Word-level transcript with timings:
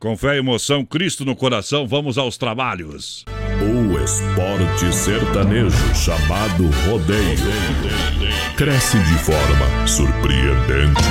Com 0.00 0.16
fé 0.16 0.36
e 0.36 0.38
emoção, 0.38 0.82
Cristo 0.82 1.26
no 1.26 1.36
coração, 1.36 1.86
vamos 1.86 2.16
aos 2.16 2.38
trabalhos. 2.38 3.22
O 3.60 4.02
esporte 4.02 4.94
sertanejo 4.94 5.94
chamado 5.94 6.64
rodeio 6.88 7.36
cresce 8.56 8.98
de 8.98 9.18
forma 9.18 9.86
surpreendente. 9.86 11.02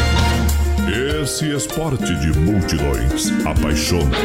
Esse 1.22 1.56
esporte 1.56 2.16
de 2.16 2.36
multidões 2.40 3.32
apaixona, 3.46 4.18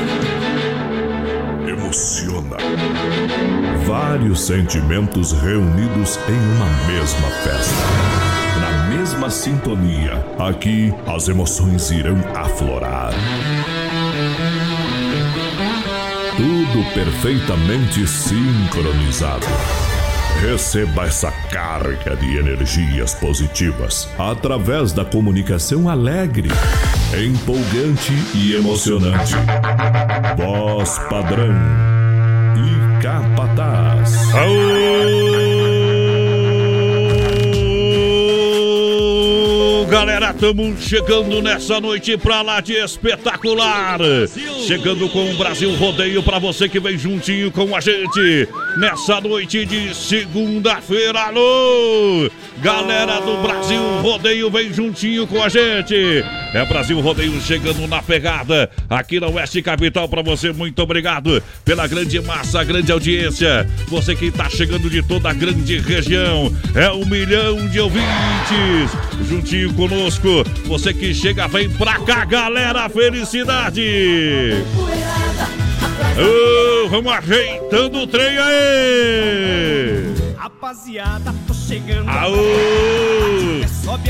emociona. 1.68 2.56
Vários 3.86 4.46
sentimentos 4.46 5.32
reunidos 5.32 6.18
em 6.26 6.56
uma 6.56 6.70
mesma 6.86 7.28
festa. 7.42 8.24
Na 8.62 8.96
mesma 8.96 9.28
sintonia, 9.28 10.24
aqui 10.38 10.90
as 11.06 11.28
emoções 11.28 11.90
irão 11.90 12.16
aflorar. 12.34 13.12
Perfeitamente 16.92 18.06
sincronizado. 18.06 19.46
Receba 20.40 21.06
essa 21.06 21.30
carga 21.50 22.16
de 22.16 22.36
energias 22.36 23.14
positivas 23.14 24.08
através 24.18 24.92
da 24.92 25.04
comunicação 25.04 25.88
alegre, 25.88 26.48
empolgante 27.16 28.12
e 28.34 28.54
emocionante. 28.54 29.34
Voz 30.36 30.98
padrão 31.08 31.54
e 32.56 33.02
capataz. 33.02 34.34
Aô, 34.34 34.73
galera, 39.94 40.30
estamos 40.32 40.82
chegando 40.82 41.40
nessa 41.40 41.80
noite 41.80 42.16
pra 42.16 42.42
lá 42.42 42.60
de 42.60 42.72
espetacular. 42.72 44.00
Chegando 44.66 45.08
com 45.08 45.30
o 45.30 45.36
Brasil 45.36 45.72
Rodeio 45.76 46.20
pra 46.20 46.40
você 46.40 46.68
que 46.68 46.80
vem 46.80 46.98
juntinho 46.98 47.48
com 47.52 47.76
a 47.76 47.80
gente 47.80 48.48
nessa 48.76 49.20
noite 49.20 49.64
de 49.64 49.94
segunda-feira. 49.94 51.20
Alô! 51.20 52.28
Galera 52.58 53.20
do 53.20 53.36
Brasil 53.40 54.00
Rodeio 54.02 54.50
vem 54.50 54.72
juntinho 54.72 55.28
com 55.28 55.40
a 55.40 55.48
gente. 55.48 56.24
É 56.54 56.64
Brasil 56.64 57.00
Rodeio 57.00 57.40
chegando 57.40 57.84
na 57.88 58.00
pegada 58.00 58.70
aqui 58.88 59.18
na 59.18 59.26
Oeste 59.26 59.60
Capital 59.60 60.08
para 60.08 60.22
você. 60.22 60.52
Muito 60.52 60.80
obrigado 60.80 61.42
pela 61.64 61.84
grande 61.88 62.20
massa, 62.20 62.62
grande 62.62 62.92
audiência. 62.92 63.68
Você 63.88 64.14
que 64.14 64.26
está 64.26 64.48
chegando 64.48 64.88
de 64.88 65.02
toda 65.02 65.30
a 65.30 65.32
grande 65.32 65.80
região. 65.80 66.54
É 66.76 66.88
um 66.92 67.04
milhão 67.04 67.66
de 67.66 67.80
ouvintes 67.80 68.06
juntinho 69.28 69.74
conosco. 69.74 70.44
Você 70.66 70.94
que 70.94 71.12
chega, 71.12 71.48
vem 71.48 71.68
pra 71.70 71.98
cá, 71.98 72.24
galera. 72.24 72.88
Felicidade! 72.88 74.52
Vamos 76.88 77.12
ajeitando 77.12 77.98
o 77.98 78.06
trem 78.06 78.38
aí! 78.38 80.13
Rapaziada, 80.64 81.34
tô 81.46 81.52
chegando. 81.52 82.08
Aô! 82.08 82.34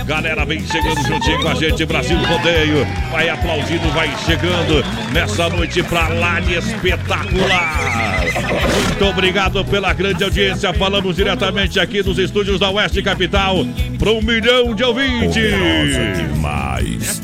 Galera, 0.07 0.45
vem 0.45 0.65
chegando 0.65 1.05
juntinho 1.05 1.43
com 1.43 1.49
a 1.49 1.55
gente, 1.57 1.85
Brasil 1.85 2.17
Rodeio. 2.17 2.87
Vai 3.11 3.29
aplaudindo, 3.29 3.91
vai 3.91 4.09
chegando 4.25 4.85
nessa 5.13 5.49
noite 5.49 5.83
pra 5.83 6.07
lá 6.07 6.39
de 6.39 6.55
espetacular. 6.55 8.23
Muito 8.87 9.05
obrigado 9.05 9.65
pela 9.65 9.93
grande 9.93 10.23
audiência. 10.23 10.73
Falamos 10.73 11.17
diretamente 11.17 11.81
aqui 11.81 12.05
dos 12.05 12.19
estúdios 12.19 12.61
da 12.61 12.71
Oeste 12.71 13.03
Capital 13.03 13.57
para 13.99 14.13
um 14.13 14.23
milhão 14.23 14.77
de 14.77 14.85
ouvintes. 14.85 15.35
demais. 15.35 17.21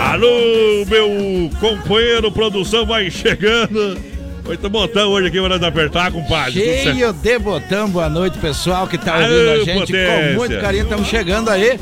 Alô, 0.00 0.86
meu 0.86 1.50
companheiro, 1.60 2.32
produção 2.32 2.86
vai 2.86 3.10
chegando. 3.10 4.17
Oito 4.48 4.68
botão 4.70 5.10
hoje 5.10 5.28
aqui 5.28 5.38
para 5.38 5.50
nós 5.50 5.62
apertar, 5.62 6.10
compadre. 6.10 6.52
Cheio 6.54 7.12
de 7.12 7.38
botão, 7.38 7.88
boa 7.88 8.08
noite, 8.08 8.38
pessoal 8.38 8.86
que 8.86 8.96
tá 8.96 9.14
Aô, 9.14 9.22
ouvindo 9.22 9.50
a 9.50 9.56
gente 9.64 9.80
potência. 9.92 10.28
com 10.28 10.34
muito 10.36 10.60
carinho, 10.60 10.82
estamos 10.84 11.06
chegando 11.06 11.50
aí. 11.50 11.78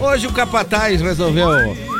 Hoje 0.00 0.26
o 0.26 0.32
Capataz 0.32 1.00
resolveu 1.00 1.46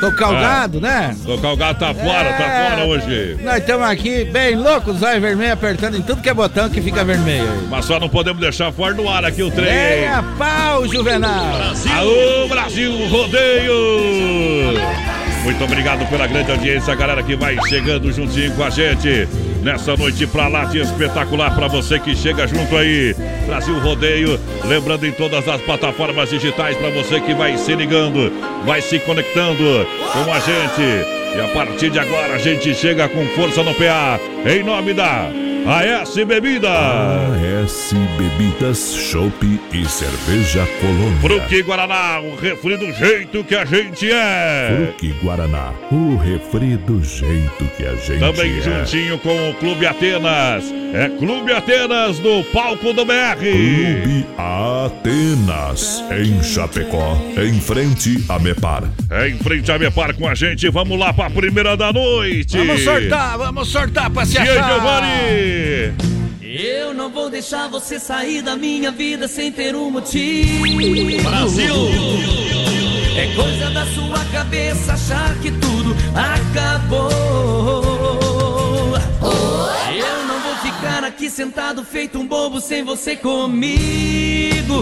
tocar 0.00 0.30
o 0.32 0.36
Ah. 0.36 0.40
gado, 0.40 0.80
né? 0.80 1.14
Tocar 1.24 1.52
o 1.52 1.56
gato 1.56 1.78
tá 1.80 1.94
fora, 1.94 2.32
tá 2.32 2.44
É. 2.44 2.70
fora 2.70 2.84
hoje. 2.86 3.36
Nós 3.42 3.56
estamos 3.58 3.86
aqui 3.88 4.24
bem 4.24 4.54
loucos, 4.56 5.02
olhos 5.02 5.20
vermelho 5.20 5.52
apertando 5.52 5.96
em 5.98 6.02
tudo 6.02 6.20
que 6.22 6.28
é 6.30 6.34
botão 6.34 6.68
que 6.70 6.80
fica 6.80 7.04
vermelho. 7.04 7.66
Mas 7.70 7.84
só 7.84 7.98
não 8.00 8.08
podemos 8.08 8.40
deixar 8.40 8.72
fora 8.72 8.94
do 8.94 9.06
ar 9.08 9.24
aqui 9.24 9.42
o 9.42 9.50
trem. 9.50 9.66
Venha 9.66 10.22
pau, 10.38 10.86
Juvenal! 10.88 11.46
Alô, 11.94 12.48
Brasil 12.48 12.92
Rodeio! 13.08 13.74
Muito 15.46 15.62
obrigado 15.62 16.04
pela 16.10 16.26
grande 16.26 16.50
audiência, 16.50 16.92
galera 16.96 17.22
que 17.22 17.36
vai 17.36 17.56
chegando 17.68 18.12
juntinho 18.12 18.52
com 18.56 18.64
a 18.64 18.68
gente. 18.68 19.28
Nessa 19.62 19.96
noite 19.96 20.26
pra 20.26 20.48
lá 20.48 20.64
de 20.64 20.80
espetacular 20.80 21.54
pra 21.54 21.68
você 21.68 22.00
que 22.00 22.16
chega 22.16 22.48
junto 22.48 22.76
aí. 22.76 23.14
Brasil 23.46 23.78
Rodeio, 23.78 24.40
lembrando 24.64 25.06
em 25.06 25.12
todas 25.12 25.46
as 25.46 25.60
plataformas 25.60 26.30
digitais 26.30 26.76
pra 26.76 26.90
você 26.90 27.20
que 27.20 27.32
vai 27.32 27.56
se 27.58 27.76
ligando, 27.76 28.32
vai 28.64 28.82
se 28.82 28.98
conectando 28.98 29.86
com 30.12 30.32
a 30.32 30.40
gente. 30.40 31.36
E 31.36 31.40
a 31.40 31.48
partir 31.54 31.90
de 31.90 32.00
agora 32.00 32.34
a 32.34 32.38
gente 32.38 32.74
chega 32.74 33.08
com 33.08 33.24
força 33.28 33.62
no 33.62 33.72
PA, 33.74 34.18
em 34.44 34.64
nome 34.64 34.94
da 34.94 35.30
AS 35.68 36.14
Bebida. 36.24 36.70
AS 36.70 37.92
Bebidas, 38.16 38.94
Chopp 38.94 39.60
e 39.72 39.84
Cerveja 39.88 40.64
Colônia. 40.80 41.18
Fruque 41.20 41.62
Guaraná, 41.62 42.20
o 42.20 42.36
refri 42.36 42.76
do 42.76 42.92
jeito 42.92 43.42
que 43.42 43.56
a 43.56 43.64
gente 43.64 44.08
é. 44.08 44.86
Fruque 44.86 45.12
Guaraná, 45.24 45.72
o 45.90 46.16
refri 46.16 46.76
do 46.76 47.02
jeito 47.02 47.64
que 47.76 47.84
a 47.84 47.96
gente 47.96 48.20
Também 48.20 48.58
é. 48.58 48.62
juntinho 48.62 49.18
com 49.18 49.50
o 49.50 49.54
Clube 49.54 49.84
Atenas. 49.86 50.64
É 50.94 51.08
Clube 51.18 51.52
Atenas 51.52 52.20
no 52.20 52.44
palco 52.44 52.92
do 52.92 53.04
BR. 53.04 53.40
Clube 53.40 54.24
Atenas, 54.38 56.04
em 56.12 56.40
Chapecó, 56.44 57.18
em 57.36 57.60
frente 57.60 58.24
a 58.28 58.38
Mepar. 58.38 58.84
É 59.10 59.28
em 59.28 59.36
frente 59.38 59.70
a 59.72 59.78
Mepar 59.78 60.14
com 60.14 60.28
a 60.28 60.34
gente. 60.34 60.68
Vamos 60.68 60.96
lá 60.96 61.12
pra 61.12 61.28
primeira 61.28 61.76
da 61.76 61.92
noite. 61.92 62.56
Vamos 62.56 62.84
sortar, 62.84 63.36
vamos 63.36 63.68
sortar 63.68 64.08
pra 64.10 64.24
se 64.24 64.38
achar! 64.38 64.54
Giovanni? 64.54 65.55
Eu 66.42 66.94
não 66.94 67.10
vou 67.10 67.28
deixar 67.28 67.68
você 67.68 67.98
sair 67.98 68.40
da 68.42 68.56
minha 68.56 68.90
vida 68.90 69.28
sem 69.28 69.52
ter 69.52 69.74
um 69.74 69.90
motivo. 69.90 70.62
Brasil! 71.22 71.74
É 73.16 73.26
coisa 73.34 73.70
da 73.70 73.86
sua 73.86 74.24
cabeça 74.30 74.92
achar 74.92 75.34
que 75.40 75.50
tudo 75.50 75.96
acabou. 76.14 77.10
Eu 79.90 80.26
não 80.26 80.38
vou 80.40 80.54
ficar 80.56 81.02
aqui 81.02 81.30
sentado 81.30 81.82
feito 81.82 82.18
um 82.18 82.26
bobo 82.26 82.60
sem 82.60 82.84
você 82.84 83.16
comigo. 83.16 84.74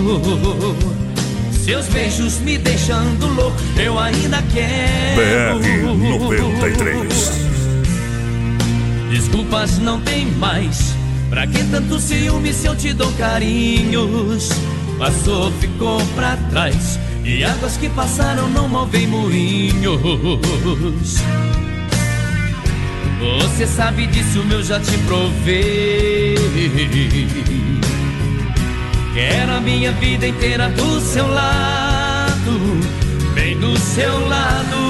Seus 1.64 1.86
beijos 1.86 2.40
me 2.40 2.58
deixando 2.58 3.26
louco, 3.26 3.56
eu 3.78 3.98
ainda 3.98 4.42
quero. 4.52 5.60
BR 5.60 5.84
93. 6.18 7.53
Desculpas 9.14 9.78
não 9.78 10.00
tem 10.00 10.26
mais. 10.26 10.92
Pra 11.30 11.46
que 11.46 11.62
tanto 11.70 12.00
ciúme 12.00 12.52
se 12.52 12.66
eu 12.66 12.74
te 12.74 12.92
dou 12.92 13.12
carinhos? 13.12 14.50
Passou, 14.98 15.52
ficou 15.60 16.04
pra 16.16 16.36
trás. 16.50 16.98
E 17.24 17.44
águas 17.44 17.76
que 17.76 17.88
passaram 17.90 18.48
não 18.50 18.68
movem 18.68 19.06
moinhos. 19.06 20.00
Você 23.40 23.68
sabe 23.68 24.08
disso, 24.08 24.44
eu 24.50 24.64
já 24.64 24.80
te 24.80 24.98
provei. 25.06 26.34
Quero 29.14 29.52
a 29.52 29.60
minha 29.60 29.92
vida 29.92 30.26
inteira 30.26 30.68
do 30.70 31.00
seu 31.00 31.28
lado, 31.28 32.80
bem 33.32 33.56
do 33.60 33.78
seu 33.78 34.26
lado. 34.26 34.83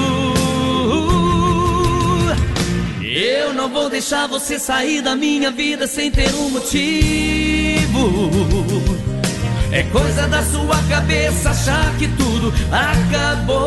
Não 3.65 3.73
vou 3.73 3.89
deixar 3.89 4.27
você 4.27 4.59
sair 4.59 5.01
da 5.01 5.15
minha 5.15 5.49
vida 5.49 5.87
sem 5.87 6.11
ter 6.11 6.31
um 6.35 6.51
motivo. 6.51 7.89
É 9.71 9.81
coisa 9.85 10.27
da 10.27 10.43
sua 10.43 10.77
cabeça 10.87 11.49
achar 11.49 11.97
que 11.97 12.07
tudo 12.09 12.53
acabou. 12.71 13.65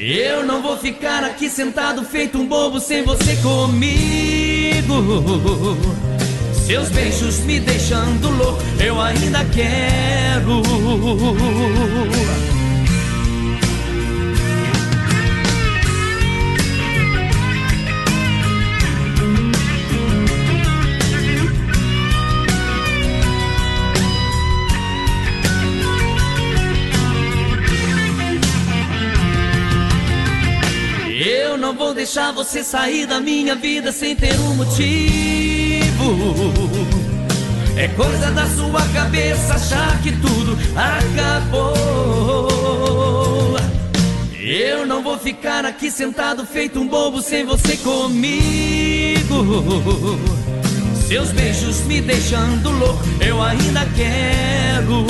Eu 0.00 0.42
não 0.46 0.62
vou 0.62 0.78
ficar 0.78 1.22
aqui 1.22 1.50
sentado 1.50 2.02
feito 2.02 2.38
um 2.38 2.46
bobo 2.46 2.80
sem 2.80 3.04
você 3.04 3.36
comigo. 3.36 4.94
Seus 6.66 6.88
beijos 6.88 7.40
me 7.40 7.60
deixando 7.60 8.30
louco, 8.30 8.62
eu 8.80 8.98
ainda 8.98 9.44
quero. 9.54 10.62
deixar 31.98 32.30
você 32.30 32.62
sair 32.62 33.06
da 33.06 33.18
minha 33.18 33.56
vida 33.56 33.90
sem 33.90 34.14
ter 34.14 34.38
um 34.38 34.54
motivo. 34.54 34.86
É 37.76 37.88
coisa 37.88 38.30
da 38.30 38.46
sua 38.46 38.86
cabeça 38.94 39.54
achar 39.54 40.00
que 40.00 40.12
tudo 40.12 40.56
acabou. 40.76 41.66
Eu 44.38 44.86
não 44.86 45.02
vou 45.02 45.18
ficar 45.18 45.64
aqui 45.64 45.90
sentado 45.90 46.46
feito 46.46 46.78
um 46.78 46.86
bobo 46.86 47.20
sem 47.20 47.44
você 47.44 47.76
comigo. 47.78 49.34
Seus 51.08 51.32
beijos 51.32 51.80
me 51.80 52.00
deixando 52.00 52.70
louco, 52.70 53.02
eu 53.20 53.42
ainda 53.42 53.84
quero. 53.96 55.04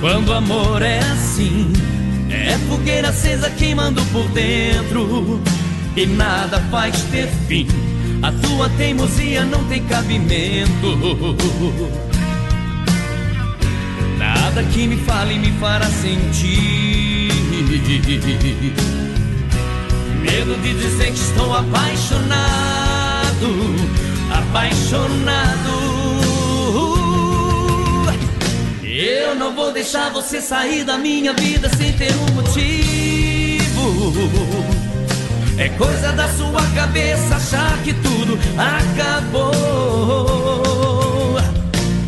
Quando 0.00 0.28
o 0.28 0.34
amor 0.34 0.82
é 0.82 0.98
assim 0.98 1.87
é 2.30 2.58
fogueira 2.68 3.08
acesa 3.08 3.50
queimando 3.50 4.02
por 4.06 4.28
dentro, 4.28 5.40
e 5.96 6.06
nada 6.06 6.60
faz 6.70 7.02
ter 7.04 7.28
fim 7.46 7.66
a 8.22 8.32
tua 8.32 8.68
teimosia 8.70 9.44
não 9.44 9.62
tem 9.64 9.82
cabimento. 9.84 10.98
Nada 14.18 14.62
que 14.64 14.86
me 14.88 14.96
fale 14.96 15.38
me 15.38 15.52
fará 15.52 15.86
sentir. 15.86 17.28
Medo 20.20 20.60
de 20.62 20.74
dizer 20.74 21.12
que 21.12 21.20
estou 21.20 21.54
apaixonado, 21.54 22.34
apaixonado. 24.32 25.87
Eu 29.18 29.34
não 29.34 29.52
vou 29.52 29.72
deixar 29.72 30.10
você 30.10 30.40
sair 30.40 30.84
da 30.84 30.96
minha 30.96 31.32
vida 31.32 31.68
sem 31.76 31.92
ter 31.92 32.14
um 32.14 32.34
motivo. 32.34 32.58
É 35.58 35.68
coisa 35.70 36.12
da 36.12 36.28
sua 36.28 36.62
cabeça 36.72 37.34
achar 37.34 37.82
que 37.82 37.92
tudo 37.94 38.38
acabou. 38.56 39.48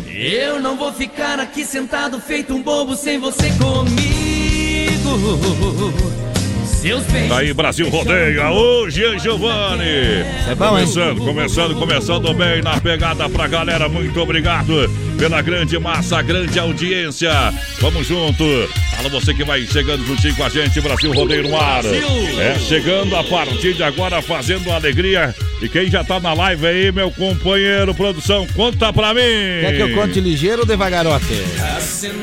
Eu 0.07 0.61
não 0.61 0.77
vou 0.77 0.93
ficar 0.93 1.37
aqui 1.37 1.65
sentado 1.65 2.17
feito 2.21 2.53
um 2.55 2.63
bobo 2.63 2.95
sem 2.95 3.19
você 3.19 3.49
comigo. 3.51 3.91
Tá 7.29 7.37
aí, 7.37 7.53
Brasil 7.53 7.87
Rodeia. 7.89 8.49
Hoje 8.49 9.05
é 9.05 9.19
Giovanni. 9.19 9.83
É 10.49 10.55
bom, 10.55 10.69
começando, 10.69 11.19
hein? 11.19 11.25
começando, 11.25 11.75
começando 11.75 12.33
bem 12.33 12.61
na 12.63 12.79
pegada 12.81 13.29
pra 13.29 13.47
galera. 13.47 13.87
Muito 13.87 14.19
obrigado 14.19 14.89
pela 15.17 15.43
grande 15.43 15.77
massa, 15.77 16.21
grande 16.23 16.57
audiência. 16.57 17.31
Vamos 17.79 18.07
junto. 18.07 18.43
Fala 18.95 19.09
você 19.09 19.31
que 19.31 19.43
vai 19.43 19.61
chegando 19.67 20.03
juntinho 20.07 20.35
com 20.35 20.43
a 20.43 20.49
gente, 20.49 20.81
Brasil 20.81 21.13
Rodeio 21.13 21.43
no 21.43 21.55
ar. 21.55 21.85
É 21.85 22.57
chegando 22.57 23.15
a 23.15 23.23
partir 23.23 23.75
de 23.75 23.83
agora, 23.83 24.19
fazendo 24.19 24.71
alegria. 24.71 25.35
E 25.61 25.69
quem 25.69 25.89
já 25.91 26.03
tá 26.03 26.19
na 26.19 26.33
live 26.33 26.65
aí, 26.65 26.91
meu 26.91 27.11
companheiro, 27.11 27.93
produção, 27.93 28.47
conta 28.55 28.91
pra 28.91 29.13
mim. 29.13 29.21
Quer 29.21 29.75
que 29.75 29.81
eu 29.81 29.93
conte 29.93 30.19
ligeiro 30.19 30.61
ou 30.61 30.65
devagarote? 30.65 31.25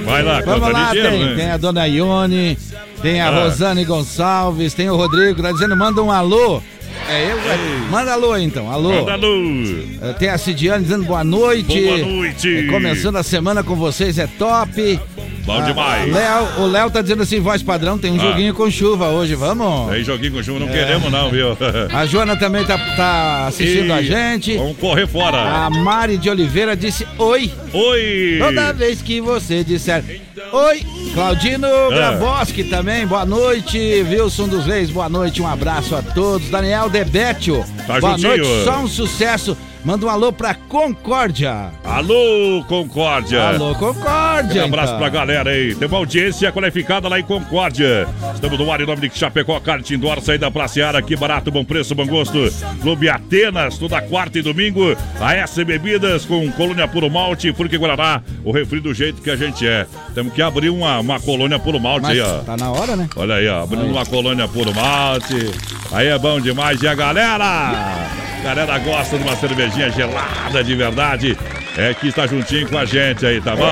Vai 0.04 0.22
lá, 0.24 0.40
Vamos 0.40 0.72
lá, 0.72 0.92
ligeiro. 0.92 1.10
Tem, 1.10 1.24
né? 1.26 1.34
tem 1.36 1.50
a 1.50 1.56
dona 1.56 1.86
Ione, 1.86 2.58
tem 3.00 3.20
a 3.20 3.28
Ah. 3.28 3.44
Rosane 3.44 3.84
Gonçalves, 3.84 4.74
tem 4.74 4.90
o 4.90 4.96
Rodrigo, 4.96 5.40
tá 5.40 5.52
dizendo, 5.52 5.76
manda 5.76 6.02
um 6.02 6.10
alô. 6.10 6.60
É, 7.08 7.24
eu, 7.30 7.38
é, 7.38 7.58
manda 7.90 8.12
alô 8.12 8.36
então, 8.36 8.70
alô. 8.70 8.90
Manda 8.92 9.14
luz. 9.14 9.86
É, 10.02 10.12
Tem 10.14 10.28
a 10.28 10.36
Cidiane 10.36 10.82
dizendo 10.82 11.04
boa 11.04 11.22
noite. 11.22 11.80
Boa 11.80 11.98
noite. 11.98 12.58
É, 12.58 12.62
Começando 12.64 13.16
a 13.16 13.22
semana 13.22 13.62
com 13.62 13.76
vocês 13.76 14.18
é 14.18 14.26
top. 14.26 14.98
Bom 15.48 15.64
demais. 15.64 16.12
Léo- 16.12 16.48
o 16.58 16.66
Léo 16.66 16.90
tá 16.90 17.00
dizendo 17.00 17.22
assim, 17.22 17.40
voz 17.40 17.62
padrão, 17.62 17.96
tem 17.98 18.12
um 18.12 18.16
Ah. 18.16 18.18
joguinho 18.18 18.52
com 18.52 18.70
chuva 18.70 19.08
hoje, 19.08 19.34
vamos? 19.34 19.90
Tem 19.90 20.04
joguinho 20.04 20.32
com 20.34 20.42
chuva, 20.42 20.60
não 20.60 20.68
queremos 20.68 21.10
não, 21.10 21.30
viu? 21.30 21.56
A 21.92 22.04
Joana 22.04 22.36
também 22.36 22.64
tá, 22.64 22.76
tá 22.96 23.46
assistindo 23.46 23.92
a 23.92 24.02
E 24.02 24.06
gente. 24.06 24.56
Vamos 24.58 24.76
correr 24.76 25.06
fora. 25.06 25.38
A 25.38 25.70
Mari 25.70 26.18
de 26.18 26.28
Oliveira 26.28 26.76
disse 26.76 27.06
oi. 27.16 27.50
Oi. 27.72 28.36
Toda 28.38 28.72
vez 28.72 29.00
que 29.00 29.20
você 29.22 29.64
disser 29.64 30.04
oi. 30.52 30.82
Claudino 31.14 31.66
É. 31.66 31.88
Gravoski 31.94 32.64
também, 32.64 33.06
boa 33.06 33.24
noite. 33.24 33.78
Wilson 34.08 34.48
dos 34.48 34.66
Reis, 34.66 34.90
boa 34.90 35.08
noite, 35.08 35.40
um 35.40 35.46
abraço 35.48 35.96
a 35.96 36.02
todos. 36.02 36.50
Daniel 36.50 36.90
Debetio, 36.90 37.64
Tá 37.86 37.98
boa 38.00 38.12
juntinho. 38.18 38.36
noite, 38.44 38.64
só 38.64 38.78
um 38.80 38.86
sucesso. 38.86 39.56
Manda 39.84 40.06
um 40.06 40.08
alô 40.10 40.32
pra 40.32 40.54
Concórdia. 40.54 41.70
Alô, 41.84 42.64
Concórdia. 42.68 43.48
Alô, 43.50 43.74
Concórdia. 43.76 44.62
Um 44.62 44.66
abraço 44.66 44.88
então. 44.88 44.98
pra 44.98 45.08
galera 45.08 45.50
aí. 45.50 45.74
Tem 45.74 45.86
uma 45.88 45.98
audiência 45.98 46.50
qualificada 46.52 47.08
lá 47.08 47.18
em 47.18 47.22
Concórdia. 47.22 48.06
Estamos 48.34 48.58
no 48.58 48.70
ar 48.72 48.80
em 48.80 48.86
nome 48.86 49.08
de 49.08 49.16
Chapecó, 49.18 49.58
Kart 49.60 49.88
Indoor, 49.90 50.20
saída 50.20 50.50
pra 50.50 50.68
Seara, 50.68 50.98
aqui 50.98 51.16
barato, 51.16 51.50
bom 51.50 51.64
preço, 51.64 51.94
bom 51.94 52.06
gosto. 52.06 52.38
Clube 52.82 53.08
Atenas, 53.08 53.78
toda 53.78 54.02
quarta 54.02 54.38
e 54.38 54.42
domingo. 54.42 54.96
A 55.20 55.34
S 55.36 55.64
Bebidas 55.64 56.24
com 56.26 56.50
colônia 56.52 56.86
puro 56.88 57.08
malte, 57.08 57.52
Fruque 57.52 57.78
Guaraná, 57.78 58.20
o 58.44 58.50
refri 58.52 58.80
do 58.80 58.92
jeito 58.92 59.22
que 59.22 59.30
a 59.30 59.36
gente 59.36 59.66
é. 59.66 59.86
Temos 60.14 60.32
que 60.34 60.42
abrir 60.42 60.70
uma, 60.70 60.98
uma 60.98 61.20
colônia 61.20 61.58
puro 61.58 61.78
malte 61.80 62.02
Mas 62.02 62.18
aí, 62.18 62.20
ó. 62.20 62.38
tá 62.40 62.56
na 62.56 62.70
hora, 62.70 62.96
né? 62.96 63.08
Olha 63.16 63.36
aí, 63.36 63.48
ó, 63.48 63.62
abrindo 63.62 63.84
Aí. 63.84 63.90
uma 63.90 64.04
colônia 64.04 64.48
puro 64.48 64.74
malte. 64.74 65.50
Aí 65.92 66.08
é 66.08 66.18
bom 66.18 66.40
demais. 66.40 66.82
E 66.82 66.88
a 66.88 66.94
galera? 66.94 68.27
Galera 68.42 68.78
gosta 68.78 69.18
de 69.18 69.24
uma 69.24 69.36
cervejinha 69.36 69.90
gelada 69.90 70.62
de 70.64 70.74
verdade. 70.74 71.36
É 71.76 71.94
que 71.94 72.08
está 72.08 72.26
juntinho 72.26 72.68
com 72.68 72.76
a 72.76 72.84
gente 72.84 73.24
aí, 73.24 73.40
tá 73.40 73.54
bom? 73.54 73.68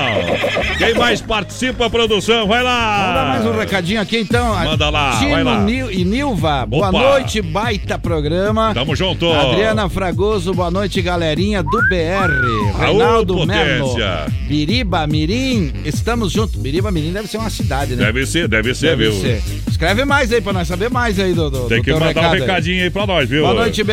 Quem 0.77 0.93
mais 0.93 1.19
participa, 1.19 1.89
produção? 1.89 2.47
Vai 2.47 2.63
lá! 2.63 3.07
Manda 3.07 3.25
mais 3.25 3.45
um 3.45 3.59
recadinho 3.59 3.99
aqui 3.99 4.19
então. 4.19 4.55
Manda 4.55 4.89
lá, 4.89 5.17
Timo 5.19 5.31
vai 5.31 5.43
lá. 5.43 5.59
Nil 5.63 5.91
e 5.91 6.05
Nilva, 6.05 6.65
boa 6.65 6.87
Opa. 6.87 6.97
noite, 6.97 7.41
baita 7.41 7.99
programa. 7.99 8.73
Tamo 8.73 8.95
junto! 8.95 9.29
Adriana 9.29 9.89
Fragoso, 9.89 10.53
boa 10.53 10.71
noite, 10.71 11.01
galerinha 11.01 11.61
do 11.61 11.81
BR. 11.89 12.79
Reinaldo 12.79 13.45
Melo. 13.45 13.95
Biriba 14.47 15.05
Mirim, 15.05 15.73
estamos 15.83 16.31
juntos. 16.31 16.55
Biriba 16.55 16.89
Mirim 16.91 17.11
deve 17.11 17.27
ser 17.27 17.39
uma 17.39 17.49
cidade, 17.49 17.95
né? 17.97 18.05
Deve 18.05 18.25
ser, 18.25 18.47
deve 18.47 18.73
ser, 18.73 18.95
Deve 18.95 19.09
viu? 19.09 19.21
ser. 19.21 19.43
Escreve 19.67 20.05
mais 20.05 20.31
aí 20.31 20.39
pra 20.39 20.53
nós 20.53 20.67
saber 20.67 20.89
mais 20.89 21.19
aí 21.19 21.33
do, 21.33 21.49
do 21.49 21.67
Tem 21.67 21.79
do 21.79 21.83
que 21.83 21.91
mandar 21.91 22.05
um 22.05 22.07
recado 22.07 22.33
aí. 22.35 22.39
recadinho 22.39 22.83
aí 22.83 22.89
pra 22.89 23.05
nós, 23.05 23.27
viu? 23.29 23.41
Boa 23.43 23.53
noite, 23.53 23.83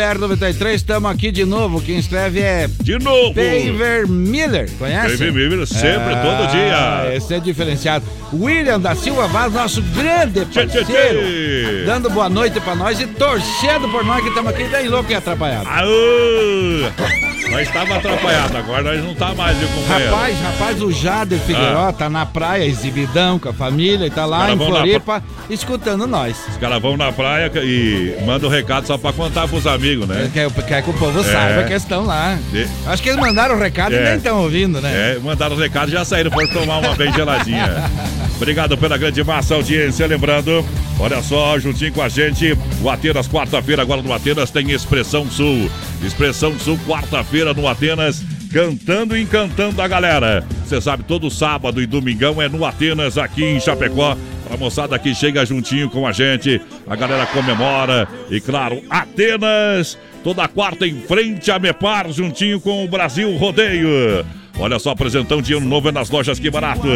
BR93, 0.64 0.74
estamos 0.74 1.10
aqui 1.10 1.30
de 1.30 1.44
novo. 1.44 1.80
Quem 1.80 1.98
escreve 1.98 2.40
é 2.40 2.68
De 2.80 2.98
novo! 2.98 3.34
Paver 3.34 4.08
Miller, 4.08 4.70
conhece? 4.78 5.18
Paver 5.18 5.32
Miller, 5.32 5.66
sempre, 5.66 6.14
todo 6.16 6.50
dia. 6.50 7.14
Esse 7.14 7.34
é 7.34 7.40
diferenciado. 7.40 8.04
William 8.32 8.80
da 8.80 8.94
Silva 8.94 9.28
Vaz, 9.28 9.52
nosso 9.52 9.82
grande 9.82 10.44
Tchê, 10.46 10.66
tchê, 10.66 10.78
parceiro. 10.78 11.20
tchê. 11.20 11.84
Dando 11.86 12.10
boa 12.10 12.28
noite 12.28 12.58
pra 12.60 12.74
nós 12.74 13.00
e 13.00 13.06
torcendo 13.06 13.88
por 13.90 14.04
nós 14.04 14.22
que 14.22 14.28
estamos 14.28 14.50
aqui 14.50 14.64
bem 14.64 14.88
louco 14.88 15.10
e 15.10 15.14
atrapalhado. 15.14 15.68
Aô! 15.68 17.24
Nós 17.50 17.68
estava 17.68 17.96
atrapalhado, 17.96 18.56
agora 18.56 18.82
nós 18.82 19.04
não 19.04 19.14
tá 19.14 19.32
mais, 19.34 19.56
viu, 19.56 19.68
companheiro? 19.68 20.12
Rapaz, 20.12 20.40
rapaz, 20.40 20.82
o 20.82 20.90
Jader 20.90 21.38
Figueiró 21.38 21.92
tá 21.92 22.08
na 22.10 22.26
praia, 22.26 22.64
exibidão 22.64 23.38
com 23.38 23.50
a 23.50 23.52
família 23.52 24.06
e 24.06 24.10
tá 24.10 24.24
lá 24.24 24.50
em 24.50 24.56
Floripa 24.56 25.22
escutando 25.48 26.06
nós. 26.06 26.36
Os 26.48 26.56
caras 26.56 26.82
vão 26.82 26.96
na 26.96 27.12
praia 27.12 27.52
e 27.62 28.16
mandam 28.26 28.48
um 28.48 28.52
recado 28.52 28.86
só 28.86 28.98
pra 28.98 29.12
contar 29.12 29.46
pros 29.46 29.66
amigos, 29.66 30.08
né? 30.08 30.30
Quer, 30.32 30.50
quer 30.62 30.82
que 30.82 30.90
o 30.90 30.94
povo 30.94 31.22
saiba 31.24 31.64
que 31.64 31.72
estão 31.74 32.04
lá. 32.04 32.38
E- 32.52 32.66
Acho 32.86 33.02
que 33.02 33.08
eles 33.08 33.20
mandaram 33.20 33.54
o 33.56 33.58
recado 33.58 33.92
e 33.92 33.96
É. 33.98 34.04
nem 34.04 34.16
estão 34.16 34.40
ouvindo, 34.42 34.80
né? 34.80 35.14
É, 35.16 35.18
mandaram 35.18 35.54
os 35.54 35.60
recados 35.60 35.90
e 35.90 35.92
já 35.96 36.04
saíram, 36.04 36.30
foram 36.30 36.48
tomar 36.48 36.78
uma 36.78 36.94
bem 36.94 37.12
geladinha. 37.12 37.84
Obrigado 38.36 38.76
pela 38.76 38.96
grande 38.98 39.22
massa 39.24 39.54
audiência. 39.54 40.06
Lembrando, 40.06 40.64
olha 40.98 41.22
só, 41.22 41.58
juntinho 41.58 41.92
com 41.92 42.02
a 42.02 42.08
gente, 42.08 42.56
o 42.82 42.90
Atenas, 42.90 43.28
quarta-feira, 43.28 43.82
agora 43.82 44.02
no 44.02 44.12
Atenas 44.12 44.50
tem 44.50 44.70
Expressão 44.70 45.30
Sul. 45.30 45.70
Expressão 46.04 46.58
Sul, 46.58 46.78
quarta-feira 46.86 47.54
no 47.54 47.66
Atenas, 47.68 48.22
cantando 48.52 49.16
e 49.16 49.22
encantando 49.22 49.80
a 49.80 49.88
galera. 49.88 50.44
Você 50.66 50.80
sabe, 50.80 51.04
todo 51.04 51.30
sábado 51.30 51.80
e 51.80 51.86
domingão 51.86 52.40
é 52.42 52.48
no 52.48 52.64
Atenas, 52.64 53.16
aqui 53.18 53.44
em 53.44 53.60
Chapecó. 53.60 54.16
A 54.52 54.56
moçada 54.58 54.98
que 54.98 55.14
chega 55.14 55.44
juntinho 55.46 55.88
com 55.88 56.06
a 56.06 56.12
gente, 56.12 56.60
a 56.86 56.94
galera 56.94 57.24
comemora. 57.26 58.06
E 58.30 58.40
claro, 58.40 58.82
Atenas, 58.90 59.96
toda 60.24 60.48
quarta 60.48 60.86
em 60.86 61.02
frente 61.02 61.50
a 61.50 61.58
Mepar, 61.58 62.10
juntinho 62.10 62.58
com 62.58 62.82
o 62.82 62.88
Brasil 62.88 63.36
Rodeio. 63.36 64.24
Olha 64.56 64.78
só, 64.78 64.90
apresentão 64.90 65.42
de 65.42 65.52
ano 65.52 65.66
novo 65.66 65.88
é 65.88 65.92
nas 65.92 66.08
lojas 66.10 66.38
Que 66.38 66.48
Barato. 66.50 66.86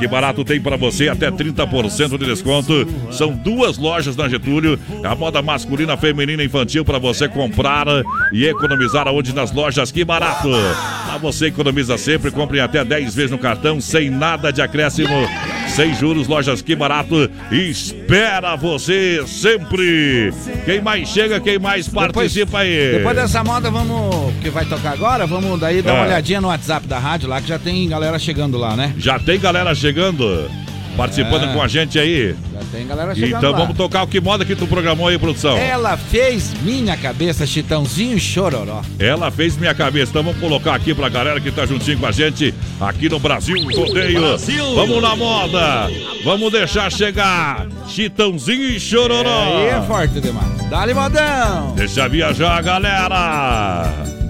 Que 0.00 0.06
Barato 0.08 0.44
tem 0.44 0.60
para 0.60 0.76
você 0.76 1.08
até 1.08 1.30
30% 1.30 2.18
de 2.18 2.24
desconto. 2.26 2.86
São 3.12 3.32
duas 3.32 3.78
lojas 3.78 4.16
na 4.16 4.28
Getúlio. 4.28 4.78
A 5.04 5.14
moda 5.14 5.40
masculina, 5.40 5.96
feminina 5.96 6.42
e 6.42 6.46
infantil 6.46 6.84
para 6.84 6.98
você 6.98 7.28
comprar 7.28 7.86
e 8.32 8.44
economizar 8.46 9.06
aonde 9.06 9.32
nas 9.34 9.52
lojas 9.52 9.92
Que 9.92 10.04
Barato. 10.04 10.48
Lá 10.50 11.16
você 11.20 11.46
economiza 11.46 11.96
sempre, 11.96 12.32
compre 12.32 12.58
até 12.60 12.84
10 12.84 13.14
vezes 13.14 13.30
no 13.30 13.38
cartão, 13.38 13.80
sem 13.80 14.10
nada 14.10 14.52
de 14.52 14.60
acréscimo. 14.60 15.28
Sem 15.68 15.94
juros, 15.94 16.26
lojas 16.28 16.62
Que 16.62 16.74
Barato. 16.74 17.30
Espera 17.50 18.56
você 18.56 19.22
sempre. 19.26 20.32
Quem 20.64 20.80
mais 20.80 21.08
chega, 21.08 21.40
quem 21.40 21.58
mais 21.58 21.88
participa 21.88 22.58
aí. 22.60 22.92
Depois 22.98 23.16
dessa 23.16 23.42
moda, 23.44 23.70
vamos. 23.70 24.34
Que 24.42 24.50
vai 24.50 24.64
tocar 24.64 24.92
agora, 24.92 25.26
vamos 25.26 25.58
daí 25.60 25.80
dar 25.80 25.92
uma 25.94 26.02
É. 26.04 26.06
olhadinha 26.06 26.40
no 26.40 26.48
WhatsApp 26.48 26.86
da 26.86 26.98
rádio 27.04 27.28
lá, 27.28 27.40
que 27.40 27.48
já 27.48 27.58
tem 27.58 27.86
galera 27.88 28.18
chegando 28.18 28.56
lá, 28.56 28.74
né? 28.74 28.94
Já 28.98 29.18
tem 29.18 29.38
galera 29.38 29.74
chegando. 29.74 30.50
participando 30.96 31.46
É. 31.46 31.52
com 31.52 31.60
a 31.60 31.66
gente 31.66 31.98
aí. 31.98 32.36
Já 32.52 32.60
tem 32.70 32.86
galera 32.86 33.12
chegando 33.16 33.38
Então 33.38 33.50
lá. 33.50 33.58
vamos 33.58 33.76
tocar 33.76 34.04
o 34.04 34.06
que 34.06 34.20
moda 34.20 34.44
que 34.44 34.54
tu 34.54 34.64
programou 34.64 35.08
aí, 35.08 35.18
produção. 35.18 35.56
Ela 35.58 35.96
fez 35.96 36.54
minha 36.62 36.96
cabeça, 36.96 37.44
Chitãozinho 37.44 38.16
e 38.16 38.20
Chororó. 38.20 38.80
Ela 38.96 39.28
fez 39.28 39.56
minha 39.56 39.74
cabeça. 39.74 40.10
Então 40.12 40.22
vamos 40.22 40.40
colocar 40.40 40.72
aqui 40.72 40.94
pra 40.94 41.08
galera 41.08 41.40
que 41.40 41.50
tá 41.50 41.66
juntinho 41.66 41.98
com 41.98 42.06
a 42.06 42.12
gente 42.12 42.54
aqui 42.80 43.08
no 43.08 43.18
Brasil 43.18 43.56
Rodeio. 43.76 44.38
Vamos 44.76 45.02
na 45.02 45.16
moda. 45.16 45.90
Vamos 46.24 46.52
deixar 46.52 46.92
chegar 46.92 47.66
Chitãozinho 47.88 48.62
e 48.62 48.78
Chororó. 48.78 49.58
Aí 49.58 49.66
é 49.66 49.82
forte 49.88 50.20
demais. 50.20 50.46
Dá-lhe 50.70 50.94
modão. 50.94 51.74
Deixa 51.74 52.08
viajar, 52.08 52.62
galera. 52.62 54.23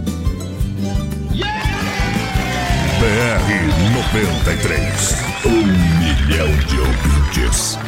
BR 3.04 3.92
93. 3.92 5.16
Um 5.44 5.66
milhão 6.00 6.50
de 6.66 6.80
ouvintes. 6.80 7.78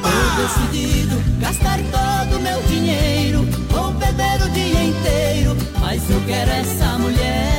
Tô 0.00 0.42
decidido 0.42 1.22
gastar 1.38 1.78
todo 1.78 2.38
o 2.38 2.40
meu 2.40 2.62
dinheiro 2.62 3.46
Vou 3.68 3.92
beber 3.92 4.42
o 4.46 4.50
dia 4.50 4.84
inteiro 4.84 5.56
Mas 5.78 6.08
eu 6.08 6.22
quero 6.26 6.50
essa 6.50 6.98
mulher 6.98 7.52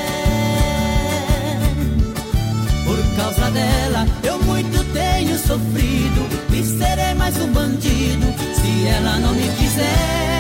Por 2.84 2.98
causa 3.16 3.52
dela 3.52 4.08
eu 4.24 4.40
muito 4.40 4.84
tenho 4.92 5.38
sofrido 5.38 6.28
E 6.52 6.64
serei 6.64 7.14
mais 7.14 7.38
um 7.38 7.52
bandido 7.52 8.26
Se 8.56 8.88
ela 8.88 9.20
não 9.20 9.34
me 9.34 9.48
quiser 9.58 10.37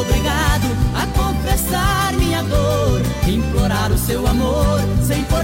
obrigado 0.00 0.66
a 0.94 1.06
confessar 1.18 2.12
minha 2.14 2.42
dor, 2.42 3.00
implorar 3.28 3.92
o 3.92 3.98
seu 3.98 4.26
amor, 4.26 4.80
sem 5.02 5.20
importar 5.20 5.43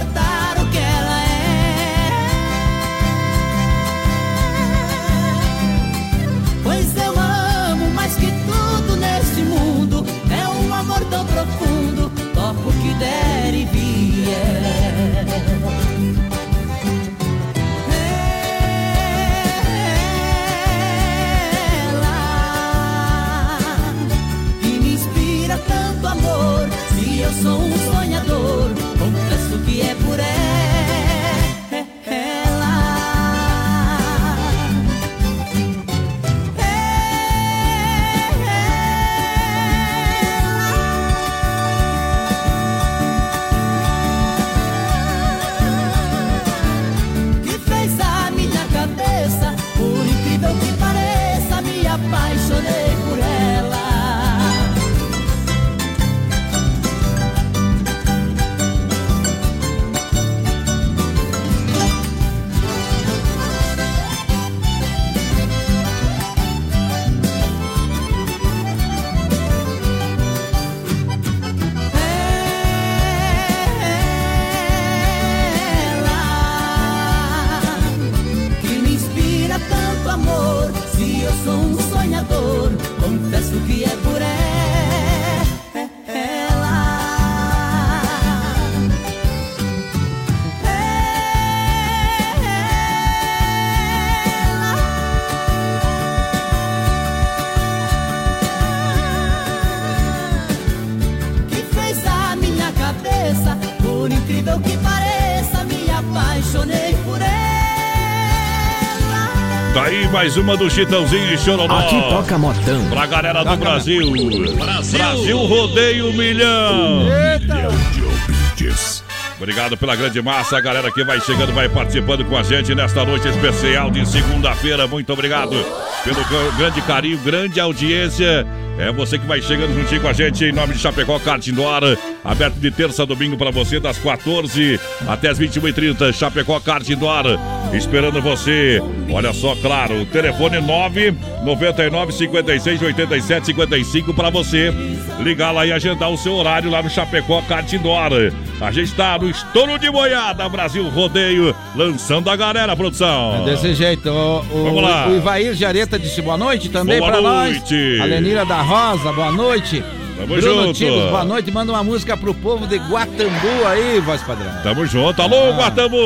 mais 110.21 110.37
uma 110.37 110.55
do 110.55 110.69
Chitãozinho 110.69 111.33
e 111.33 111.37
Chororó. 111.39 111.79
Aqui 111.79 111.99
toca 112.07 112.37
modão. 112.37 112.85
Pra 112.91 113.07
galera 113.07 113.43
do 113.43 113.57
Brasil. 113.57 114.11
Brasil. 114.55 115.37
Rodeio 115.47 116.13
Milhão. 116.13 117.05
Milhão 117.39 117.71
de 117.91 118.03
ouvintes. 118.03 119.03
Obrigado 119.35 119.75
pela 119.75 119.95
grande 119.95 120.21
massa, 120.21 120.59
a 120.59 120.61
galera 120.61 120.91
que 120.91 121.03
vai 121.03 121.19
chegando, 121.21 121.51
vai 121.51 121.67
participando 121.67 122.23
com 122.25 122.37
a 122.37 122.43
gente 122.43 122.75
nesta 122.75 123.03
noite 123.03 123.27
especial 123.29 123.89
de 123.89 124.07
segunda-feira. 124.07 124.85
Muito 124.85 125.11
obrigado 125.11 125.55
pelo 126.03 126.23
gr- 126.25 126.55
grande 126.55 126.81
carinho, 126.83 127.17
grande 127.17 127.59
audiência. 127.59 128.45
É 128.77 128.91
você 128.91 129.17
que 129.17 129.25
vai 129.25 129.41
chegando 129.41 129.73
juntinho 129.73 130.01
com 130.01 130.07
a 130.07 130.13
gente 130.13 130.45
em 130.45 130.51
nome 130.51 130.73
de 130.73 130.79
Chapecó 130.79 131.17
Kart 131.17 131.45
Indoor, 131.47 131.97
aberto 132.23 132.55
de 132.59 132.69
terça 132.69 133.01
a 133.01 133.05
domingo 133.07 133.35
para 133.35 133.49
você, 133.49 133.79
das 133.79 133.97
14 133.97 134.79
até 135.07 135.29
as 135.29 135.39
21h30. 135.39 136.13
Chapecó 136.13 136.59
Kart 136.59 136.87
Indoor, 136.87 137.25
esperando 137.73 138.21
você. 138.21 138.81
Olha 139.11 139.33
só, 139.33 139.55
claro, 139.55 140.05
telefone 140.05 140.59
9 140.59 141.13
99 141.43 142.11
56 142.13 142.81
87 142.81 143.45
55 143.47 144.13
para 144.13 144.29
você 144.29 144.73
ligar 145.19 145.51
lá 145.51 145.65
e 145.65 145.71
agendar 145.71 146.09
o 146.09 146.17
seu 146.17 146.33
horário 146.33 146.69
lá 146.69 146.81
no 146.81 146.89
Chapecó 146.89 147.41
Kart 147.43 147.71
Indoor. 147.73 148.31
A 148.59 148.71
gente 148.71 148.89
está 148.89 149.17
no 149.17 149.29
estouro 149.29 149.77
de 149.79 149.89
boiada, 149.89 150.47
Brasil 150.49 150.87
Rodeio, 150.89 151.55
lançando 151.75 152.29
a 152.29 152.35
galera, 152.35 152.75
produção. 152.75 153.43
Desse 153.45 153.73
jeito, 153.73 154.09
o, 154.09 154.39
o, 154.39 154.63
Vamos 154.65 154.83
lá. 154.83 155.07
o 155.07 155.17
Ivair 155.17 155.53
Jareta 155.53 155.97
disse 155.97 156.21
boa 156.21 156.37
noite 156.37 156.69
também 156.69 156.99
Boa 156.99 157.11
pra 157.11 157.21
noite. 157.21 157.73
nós. 157.73 158.01
A 158.01 158.05
Lenira 158.05 158.45
da 158.45 158.61
Rosa, 158.61 159.11
boa 159.13 159.31
noite. 159.31 159.83
Tamo 160.21 160.35
Bruno 160.41 160.63
junto. 160.65 160.73
Tibos, 160.77 161.03
boa 161.09 161.25
noite. 161.25 161.51
Manda 161.51 161.71
uma 161.71 161.83
música 161.83 162.15
pro 162.15 162.33
povo 162.33 162.67
de 162.67 162.77
Guatambu 162.77 163.67
aí, 163.67 163.99
voz 163.99 164.21
padrão. 164.21 164.51
Tamo 164.63 164.85
junto. 164.85 165.21
Alô, 165.21 165.51
Ah. 165.51 165.57
Guatamu! 165.57 165.97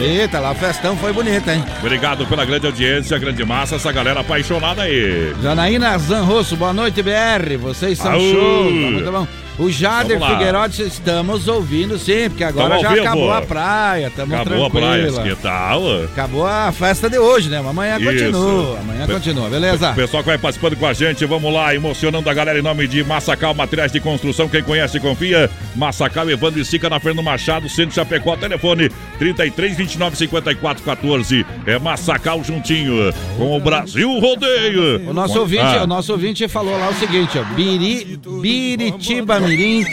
Eita, 0.00 0.38
lá 0.40 0.50
a 0.50 0.54
festão 0.54 0.96
foi 0.96 1.12
bonita, 1.12 1.54
hein? 1.54 1.64
Obrigado 1.80 2.26
pela 2.26 2.44
grande 2.44 2.66
audiência, 2.66 3.18
grande 3.18 3.44
massa, 3.44 3.76
essa 3.76 3.90
galera 3.92 4.20
apaixonada 4.20 4.82
aí. 4.82 5.34
Janaína 5.42 5.96
Zanrosso, 5.98 6.56
boa 6.56 6.72
noite, 6.72 7.02
BR. 7.02 7.56
Vocês 7.60 7.98
são 7.98 8.12
Aú. 8.12 8.20
show, 8.20 8.64
tá 8.64 8.90
muito 8.90 9.12
bom. 9.12 9.26
O 9.56 9.70
Jader. 9.70 10.20
Figueiredo, 10.20 10.82
estamos 10.82 11.46
ouvindo 11.46 11.96
sim, 11.96 12.28
porque 12.28 12.42
agora 12.42 12.78
já 12.80 12.88
vivo. 12.90 13.02
acabou 13.02 13.32
a 13.32 13.40
praia, 13.42 14.10
tamo 14.14 14.34
Acabou 14.34 14.64
a 14.66 14.70
praia, 14.70 15.12
tranquila. 15.12 15.22
que 15.36 15.42
tal? 15.42 16.02
Acabou 16.04 16.46
a 16.46 16.72
festa 16.72 17.08
de 17.08 17.18
hoje, 17.18 17.48
né? 17.48 17.58
Amanhã 17.58 17.96
Isso. 17.98 18.04
continua, 18.10 18.78
amanhã 18.80 19.06
Pe- 19.06 19.12
continua, 19.12 19.48
beleza? 19.48 19.92
O 19.92 19.94
pessoal 19.94 20.22
que 20.24 20.28
vai 20.28 20.38
participando 20.38 20.76
com 20.76 20.86
a 20.86 20.92
gente, 20.92 21.24
vamos 21.24 21.52
lá, 21.54 21.72
emocionando 21.72 22.28
a 22.28 22.34
galera 22.34 22.58
em 22.58 22.62
nome 22.62 22.88
de 22.88 23.04
Massacal 23.04 23.54
Materiais 23.54 23.92
de 23.92 24.00
Construção. 24.00 24.48
Quem 24.48 24.62
conhece, 24.62 24.98
confia. 24.98 25.48
Massacal, 25.76 26.28
Evandro 26.28 26.60
e 26.60 26.64
Sica 26.64 26.90
na 26.90 26.98
Fernando 26.98 27.24
Machado, 27.24 27.68
Centro 27.68 27.94
Chapecó, 27.94 28.36
telefone 28.36 28.90
33 29.20 29.76
29 29.76 30.16
54 30.16 30.82
14. 30.82 31.46
É 31.64 31.78
Massacal 31.78 32.42
juntinho 32.42 33.12
com 33.36 33.56
o 33.56 33.60
Brasil 33.60 34.08
Rodeio. 34.18 35.08
O 35.08 35.14
nosso 35.14 35.38
ouvinte, 35.38 35.62
Ah. 35.62 35.84
o 35.84 35.86
nosso 35.86 36.10
ouvinte 36.10 36.48
falou 36.48 36.76
lá 36.78 36.88
o 36.88 36.94
seguinte, 36.94 37.38
ó, 37.38 37.44
Biri, 37.54 38.18
Biritiba 38.42 39.43
Mirim, 39.44 39.84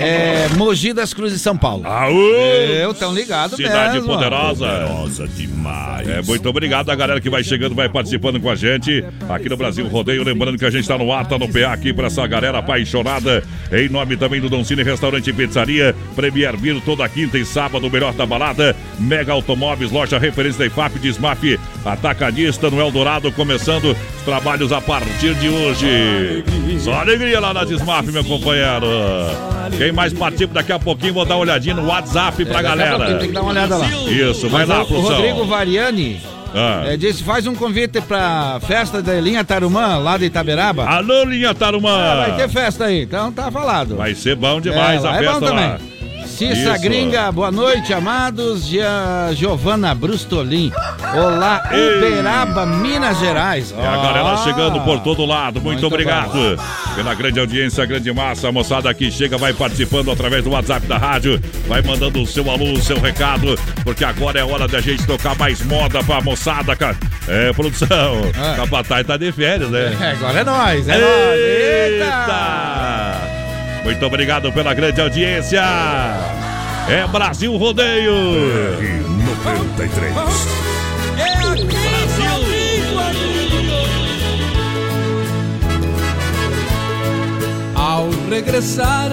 é, 0.00 0.48
Mogi 0.56 0.92
das 0.92 1.12
Cruzes, 1.14 1.40
São 1.40 1.56
Paulo. 1.56 1.86
Aô! 1.86 2.12
Eu, 2.12 2.94
tão 2.94 3.12
ligado 3.14 3.56
Cidade 3.56 3.94
mesmo. 3.94 4.08
poderosa. 4.08 4.66
Poderosa 4.66 5.28
demais. 5.28 6.08
É, 6.08 6.22
muito 6.22 6.48
obrigado 6.48 6.90
a 6.90 6.94
galera 6.94 7.20
que 7.20 7.28
vai 7.30 7.44
chegando, 7.44 7.74
vai 7.74 7.88
participando 7.88 8.40
com 8.40 8.48
a 8.50 8.54
gente 8.54 9.04
aqui 9.28 9.48
no 9.48 9.56
Brasil 9.56 9.86
Rodeio. 9.86 10.24
Lembrando 10.24 10.58
que 10.58 10.64
a 10.64 10.70
gente 10.70 10.82
está 10.82 10.96
no 10.96 11.12
ar, 11.12 11.26
tá 11.26 11.38
no 11.38 11.48
PA 11.48 11.72
aqui 11.72 11.92
para 11.92 12.06
essa 12.06 12.26
galera 12.26 12.58
apaixonada. 12.58 13.42
Em 13.72 13.88
nome 13.88 14.16
também 14.16 14.40
do 14.40 14.48
Don 14.48 14.64
Cine 14.64 14.82
Restaurante 14.82 15.30
e 15.30 15.32
Pizzaria, 15.32 15.94
Premier 16.16 16.56
Vir 16.56 16.80
toda 16.82 17.08
quinta 17.08 17.38
e 17.38 17.44
sábado, 17.44 17.86
o 17.86 17.90
melhor 17.90 18.12
da 18.14 18.26
balada. 18.26 18.74
Mega 18.98 19.32
Automóveis, 19.32 19.90
loja 19.90 20.18
referência 20.18 20.60
da 20.60 20.66
IFAP, 20.66 20.98
Desmaf, 20.98 21.58
Atacadista 21.84 22.70
no 22.70 22.80
Eldorado, 22.80 23.30
começando 23.32 23.90
os 23.92 24.22
trabalhos 24.24 24.72
a 24.72 24.80
partir 24.80 25.34
de 25.34 25.48
hoje. 25.48 26.44
Só 26.80 26.94
alegria 26.94 27.38
lá 27.40 27.52
na 27.52 27.64
Desmaf, 27.64 28.10
meu 28.10 28.24
companheiro. 28.24 28.86
Quem 29.76 29.89
mais 29.92 30.12
participa 30.12 30.54
daqui 30.54 30.72
a 30.72 30.78
pouquinho, 30.78 31.14
vou 31.14 31.24
dar 31.24 31.34
uma 31.36 31.40
olhadinha 31.42 31.74
no 31.74 31.86
WhatsApp 31.86 32.44
pra 32.44 32.60
É, 32.60 32.62
galera. 32.62 33.18
Tem 33.18 33.28
que 33.28 33.34
dar 33.34 33.42
uma 33.42 33.50
olhada 33.50 33.76
lá. 33.76 33.86
Isso, 33.88 34.48
vai 34.48 34.64
Mas 34.66 34.68
lá, 34.78 34.84
produção. 34.84 35.16
Rodrigo 35.16 35.44
Variani 35.44 36.20
Ah. 36.54 36.82
é, 36.86 36.96
disse: 36.96 37.22
faz 37.22 37.46
um 37.46 37.54
convite 37.54 38.00
pra 38.00 38.58
festa 38.66 39.00
da 39.00 39.14
Linha 39.20 39.44
Tarumã, 39.44 39.98
lá 39.98 40.16
de 40.18 40.24
Itaberaba. 40.26 40.84
Alô, 40.84 41.24
Linha 41.24 41.54
Tarumã. 41.54 41.96
Ah, 41.96 42.16
vai 42.26 42.36
ter 42.36 42.48
festa 42.48 42.86
aí, 42.86 43.02
então 43.02 43.30
tá 43.32 43.50
falado. 43.50 43.96
Vai 43.96 44.14
ser 44.14 44.34
bom 44.36 44.60
demais 44.60 45.04
É, 45.04 45.08
a 45.08 45.14
é 45.16 45.18
festa 45.18 45.38
lá. 45.40 45.48
também. 45.48 45.89
Cissa 46.40 46.72
Isso. 46.72 46.80
Gringa, 46.80 47.30
boa 47.30 47.52
noite, 47.52 47.92
amados. 47.92 48.64
Gia- 48.66 49.30
Giovana 49.34 49.94
Brustolin. 49.94 50.72
Olá, 51.14 51.68
Ei. 51.70 51.98
Uberaba, 51.98 52.64
Minas 52.64 53.18
Gerais. 53.18 53.74
É 53.76 53.86
a 53.86 53.96
galera 53.98 54.38
chegando 54.38 54.80
por 54.80 55.00
todo 55.00 55.26
lado. 55.26 55.60
Muito, 55.60 55.82
Muito 55.82 55.86
obrigado 55.86 56.58
pela 56.94 57.12
grande 57.12 57.40
audiência, 57.40 57.84
grande 57.84 58.10
massa. 58.10 58.48
A 58.48 58.52
moçada 58.52 58.88
aqui 58.88 59.10
chega, 59.10 59.36
vai 59.36 59.52
participando 59.52 60.10
através 60.10 60.42
do 60.42 60.48
WhatsApp 60.52 60.86
da 60.86 60.96
rádio, 60.96 61.38
vai 61.68 61.82
mandando 61.82 62.22
o 62.22 62.26
seu 62.26 62.50
alô, 62.50 62.72
o 62.72 62.80
seu 62.80 62.98
recado, 62.98 63.54
porque 63.84 64.02
agora 64.02 64.40
é 64.40 64.42
hora 64.44 64.66
da 64.66 64.80
gente 64.80 65.06
tocar 65.06 65.36
mais 65.36 65.60
moda 65.60 66.02
pra 66.02 66.22
moçada, 66.22 66.74
cara. 66.74 66.96
É, 67.28 67.52
produção. 67.52 68.22
Ah. 68.40 68.54
Capataz 68.56 69.06
tá 69.06 69.18
de 69.18 69.30
férias, 69.30 69.68
né? 69.68 69.94
É, 70.00 70.12
agora 70.12 70.40
é 70.40 70.44
nóis, 70.44 70.88
é 70.88 70.92
nóis. 70.98 71.38
Eita! 71.38 72.04
Eita! 72.06 72.99
Muito 73.84 74.04
obrigado 74.04 74.52
pela 74.52 74.74
grande 74.74 75.00
audiência. 75.00 75.62
É 76.88 77.06
Brasil 77.06 77.56
Rodeio. 77.56 78.12
R93. 79.44 80.60
Ao 87.74 88.08
regressar 88.28 89.10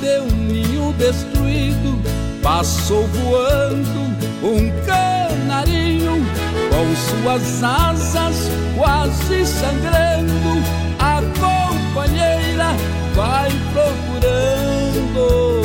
de 0.00 0.20
um 0.20 0.36
ninho 0.36 0.92
destruído, 0.94 2.00
passou 2.42 3.06
voando 3.06 4.08
um 4.42 4.70
canarinho 4.84 6.26
com 6.70 7.22
suas 7.22 7.62
asas 7.62 8.50
quase 8.76 9.46
sangrando. 9.46 10.62
A 10.98 11.20
companheira 11.38 11.57
vai 13.14 13.50
procurando. 13.72 15.62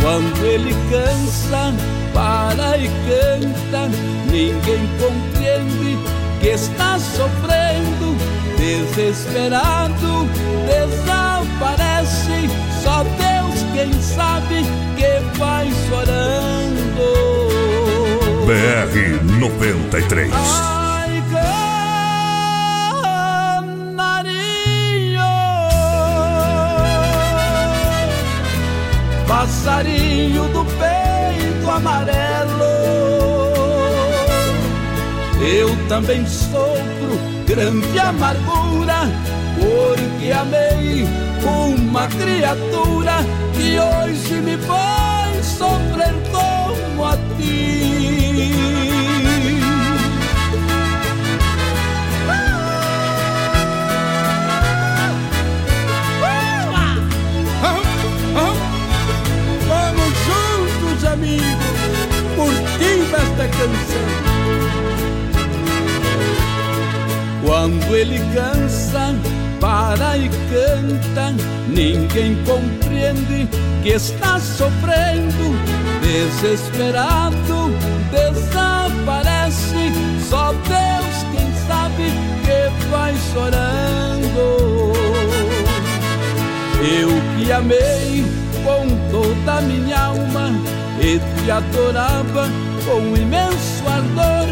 Quando 0.00 0.46
ele 0.46 0.74
cansa, 0.90 1.74
para 2.14 2.78
e 2.78 2.88
canta, 2.88 3.88
ninguém 4.30 4.88
compreende 4.98 5.98
que 6.40 6.48
está 6.48 6.98
sofrendo, 6.98 8.16
desesperado, 8.56 10.28
desaparece. 10.66 12.48
Só 12.82 13.02
Deus 13.02 13.64
quem 13.74 13.92
sabe 14.00 14.64
que 14.96 15.38
vai 15.38 15.70
chorando. 15.88 16.56
BR 18.46 19.38
93. 19.40 20.85
Passarinho 29.26 30.48
do 30.48 30.64
peito 30.64 31.70
amarelo. 31.70 32.64
Eu 35.40 35.88
também 35.88 36.26
sofro 36.26 37.18
grande 37.46 37.98
amargura, 37.98 39.08
porque 39.58 40.32
amei 40.32 41.06
uma 41.44 42.08
criatura 42.08 43.24
que 43.54 43.78
hoje 43.78 44.34
me 44.40 44.56
faz 44.58 45.46
sofrer 45.46 46.14
como 46.32 46.55
canção. 63.48 64.36
Quando 67.44 67.96
ele 67.96 68.18
cansa, 68.34 69.14
para 69.60 70.18
e 70.18 70.28
canta, 70.28 71.34
ninguém 71.68 72.36
compreende 72.44 73.48
que 73.82 73.90
está 73.90 74.38
sofrendo, 74.40 75.56
desesperado, 76.02 77.70
desaparece. 78.10 79.92
Só 80.28 80.52
Deus 80.52 81.16
quem 81.32 81.52
sabe 81.66 82.12
que 82.44 82.88
vai 82.90 83.14
chorando. 83.32 84.92
Eu 86.82 87.08
que 87.36 87.52
amei 87.52 88.24
com 88.64 88.86
toda 89.10 89.58
a 89.58 89.60
minha 89.62 89.98
alma 89.98 90.50
e 91.00 91.18
te 91.18 91.50
adorava 91.50 92.48
com 92.86 93.16
imenso 93.16 93.86
ardor. 93.88 94.46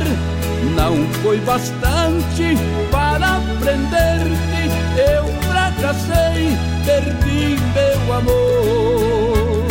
Não 0.74 0.96
foi 1.22 1.38
bastante 1.40 2.56
para 2.90 3.40
prender-te, 3.60 4.70
eu 5.00 5.24
fracassei, 5.48 6.58
perdi 6.84 7.56
meu 7.72 8.12
amor. 8.12 9.64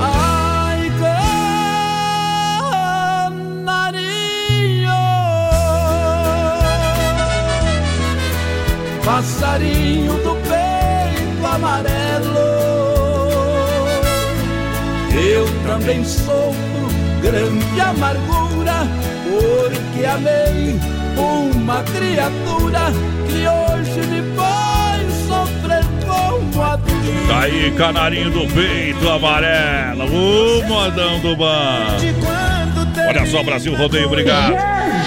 Ai, 0.00 0.90
canarinho, 3.30 4.10
passarinho 9.04 10.14
do 10.24 10.34
peito 10.42 11.46
amarelo. 11.46 12.13
Eu 15.14 15.46
também 15.66 16.04
sofro 16.04 16.88
grande 17.22 17.80
amargura, 17.80 18.86
porque 19.24 20.04
amei 20.04 20.78
uma 21.16 21.82
criatura 21.84 22.92
que 23.28 23.46
hoje 23.46 24.06
me 24.08 24.36
faz 24.36 25.12
sofrer 25.28 25.84
como 26.04 26.62
a 26.62 26.76
ti. 26.78 27.28
Tá 27.28 27.40
aí, 27.42 27.72
canarinho 27.76 28.30
do 28.30 28.46
peito 28.52 29.08
amarelo. 29.08 30.04
O 30.04 30.64
modão 30.66 31.20
do 31.20 31.36
bar. 31.36 31.96
Olha 33.08 33.26
só, 33.26 33.42
Brasil 33.42 33.74
Rodeio, 33.76 34.06
obrigado. 34.06 34.54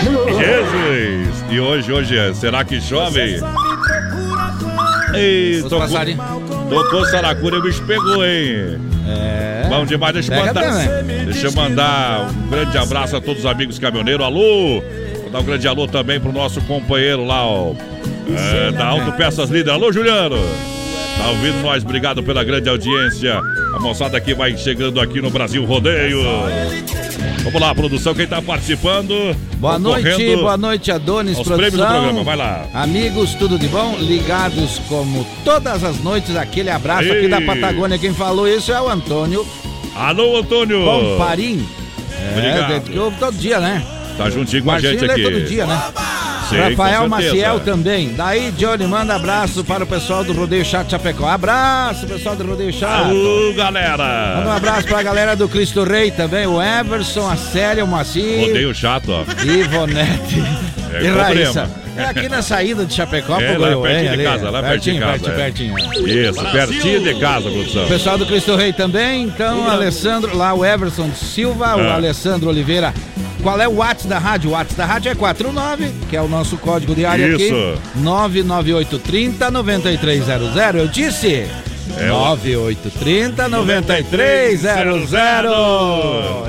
Jesus! 0.01 1.43
E 1.49 1.59
hoje, 1.59 1.91
hoje, 1.91 2.17
é, 2.17 2.33
será 2.33 2.63
que 2.63 2.79
chove? 2.79 3.41
Ei, 5.13 5.61
tocou, 5.63 5.87
tocou 6.69 7.05
Saracura 7.05 7.55
e 7.55 7.59
o 7.59 7.61
bicho 7.61 7.83
pegou, 7.85 8.25
hein? 8.25 8.79
É. 9.07 9.46
Bom 9.69 9.85
demais, 9.85 10.13
deixa 10.13 10.33
eu 10.33 10.45
mandar. 10.45 10.61
também. 10.63 11.25
Deixa 11.25 11.47
eu 11.47 11.51
mandar 11.53 12.29
um 12.29 12.49
grande 12.49 12.77
abraço 12.77 13.15
a 13.15 13.21
todos 13.21 13.39
os 13.43 13.45
amigos 13.45 13.77
caminhoneiros. 13.79 14.25
Alô! 14.25 14.81
Vou 15.21 15.29
dar 15.31 15.39
um 15.39 15.43
grande 15.43 15.67
alô 15.67 15.87
também 15.87 16.19
pro 16.19 16.31
nosso 16.31 16.61
companheiro 16.61 17.25
lá, 17.25 17.45
ó. 17.45 17.73
é, 18.29 18.71
da 18.71 18.85
Autopeças 18.87 19.49
Líder. 19.49 19.71
Alô, 19.71 19.91
Juliano! 19.91 20.37
Tá 21.17 21.29
ouvindo 21.29 21.61
nós? 21.63 21.83
Obrigado 21.83 22.21
pela 22.23 22.43
grande 22.43 22.69
audiência. 22.69 23.39
A 23.75 23.79
moçada 23.79 24.17
aqui 24.17 24.33
vai 24.33 24.55
chegando 24.55 25.01
aqui 25.01 25.19
no 25.21 25.29
Brasil 25.29 25.65
Rodeio. 25.65 26.19
Vamos 27.47 27.61
lá, 27.61 27.73
produção, 27.73 28.13
quem 28.13 28.27
tá 28.27 28.41
participando? 28.41 29.33
Boa 29.55 29.79
noite, 29.79 30.35
boa 30.35 30.57
noite, 30.57 30.91
Adonis 30.91 31.37
aos 31.37 31.47
Produção. 31.47 31.57
prêmios 31.57 31.79
do 31.79 31.87
programa, 31.87 32.23
vai 32.25 32.35
lá. 32.35 32.65
Amigos, 32.73 33.35
tudo 33.35 33.57
de 33.57 33.69
bom? 33.69 33.95
Ligados 34.01 34.79
como 34.89 35.25
todas 35.45 35.81
as 35.81 35.97
noites, 36.03 36.35
aquele 36.35 36.69
abraço 36.69 37.09
aqui 37.09 37.21
Ei. 37.23 37.29
da 37.29 37.39
Patagônia. 37.39 37.97
Quem 37.97 38.13
falou 38.13 38.49
isso 38.49 38.73
é 38.73 38.81
o 38.81 38.89
Antônio 38.89 39.47
Alô, 39.95 40.37
Antônio! 40.37 40.83
Comparim. 40.83 41.65
É, 42.11 42.31
Obrigado. 42.31 42.81
que 42.81 42.99
ouve 42.99 43.17
todo 43.17 43.37
dia, 43.37 43.61
né? 43.61 43.81
Tá 44.17 44.29
juntinho 44.29 44.63
com 44.65 44.71
a 44.71 44.79
gente 44.81 45.05
aqui. 45.05 45.23
todo 45.23 45.41
dia, 45.45 45.65
né? 45.65 45.81
Sei, 46.49 46.59
Rafael. 46.69 47.09
Maciel 47.09 47.59
também. 47.59 48.13
Daí, 48.13 48.51
Johnny, 48.51 48.85
manda 48.87 49.15
abraço 49.15 49.63
para 49.63 49.83
o 49.83 49.87
pessoal 49.87 50.23
do 50.23 50.33
Rodeio 50.33 50.63
Chato 50.65 50.91
Chapecó. 50.91 51.27
Abraço, 51.27 52.07
pessoal 52.07 52.35
do 52.35 52.45
Rodeio 52.45 52.71
Chato. 52.73 53.05
Alô, 53.09 53.13
Manda 53.13 53.51
um 53.51 53.55
galera! 53.55 54.55
abraço 54.55 54.87
pra 54.87 55.03
galera 55.03 55.35
do 55.35 55.47
Cristo 55.49 55.83
Rei 55.83 56.11
também, 56.11 56.45
o 56.47 56.61
Everson, 56.61 57.29
a 57.29 57.35
Célia, 57.35 57.83
o 57.83 57.87
Maci, 57.87 58.45
Rodeio 58.47 58.73
chato, 58.73 59.11
ó. 59.11 59.23
Ivonete 59.43 60.39
É 60.93 60.97
e 61.01 61.11
problema. 61.11 61.23
Raíssa. 61.23 61.69
É 61.97 62.03
aqui 62.05 62.29
na 62.29 62.43
saída 62.43 62.85
de 62.85 62.93
Chapecó, 62.93 63.39
É, 63.41 63.53
pro 63.53 63.61
lá 63.61 63.81
pertinho 63.81 64.01
de 64.03 64.07
ali. 64.09 64.23
casa, 64.23 64.49
lá 64.51 64.61
pertinho 64.61 64.95
de 64.95 65.01
casa, 65.01 65.31
pertinho, 65.31 65.75
é. 65.77 65.81
pertinho. 65.81 66.07
Isso, 66.07 66.45
pertinho 66.51 67.03
de 67.03 67.13
casa, 67.19 67.49
produção. 67.49 67.85
O 67.85 67.87
pessoal 67.87 68.17
do 68.19 68.25
Cristo 68.27 68.55
Rei 68.55 68.71
também, 68.71 69.23
então, 69.23 69.67
Alessandro, 69.67 70.37
lá 70.37 70.53
o 70.53 70.63
Everson 70.63 71.09
Silva, 71.15 71.75
o 71.75 71.79
Ah. 71.81 71.95
Alessandro 71.95 72.49
Oliveira 72.49 72.93
qual 73.47 73.61
é 73.61 73.67
o 73.67 73.75
WhatsApp 73.75 74.09
da 74.09 74.19
rádio? 74.19 74.49
O 74.49 74.53
WhatsApp 74.53 74.75
da 74.75 74.85
rádio 74.85 75.09
é 75.09 75.15
49, 75.15 75.89
que 76.09 76.17
é 76.17 76.21
o 76.21 76.27
nosso 76.27 76.57
código 76.57 76.93
de 76.93 77.05
área 77.05 77.27
Isso. 77.27 77.45
aqui. 77.45 77.77
99830 78.01 79.49
9300. 79.49 80.75
Eu 80.75 80.87
disse? 80.89 81.47
É 81.97 82.11
o- 82.11 82.17
9830 82.19 83.47
9300. 83.47 85.13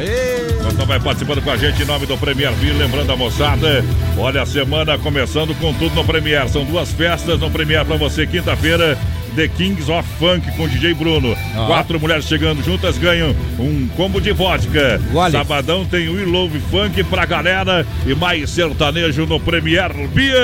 Ê. 0.00 0.58
Então 0.72 0.84
vai 0.86 0.98
participando 0.98 1.40
com 1.40 1.52
a 1.52 1.56
gente 1.56 1.80
em 1.80 1.86
nome 1.86 2.04
do 2.04 2.18
Premier 2.18 2.50
Beer. 2.54 2.76
Lembrando 2.76 3.12
a 3.12 3.16
moçada, 3.16 3.84
olha 4.16 4.42
a 4.42 4.46
semana 4.46 4.98
começando 4.98 5.54
com 5.60 5.72
tudo 5.74 5.94
no 5.94 6.04
Premier. 6.04 6.48
São 6.48 6.64
duas 6.64 6.90
festas 6.90 7.38
no 7.38 7.48
Premier 7.48 7.84
para 7.84 7.96
você. 7.96 8.26
Quinta-feira, 8.26 8.98
The 9.38 9.46
Kings 9.46 9.88
of 9.88 10.02
Funk 10.18 10.50
com 10.56 10.66
DJ 10.66 10.94
Bruno. 10.94 11.36
Ó. 11.56 11.66
Quatro 11.68 12.00
mulheres 12.00 12.24
chegando 12.24 12.60
juntas 12.64 12.98
ganham 12.98 13.32
um 13.56 13.86
combo 13.96 14.20
de 14.20 14.32
vodka. 14.32 15.00
Sabadão 15.30 15.84
tem 15.84 16.08
We 16.08 16.24
Love 16.24 16.58
Funk 16.72 17.04
pra 17.04 17.24
galera 17.24 17.86
e 18.04 18.16
mais 18.16 18.50
sertanejo 18.50 19.26
no 19.26 19.38
Premier 19.38 19.92
Beer. 20.12 20.34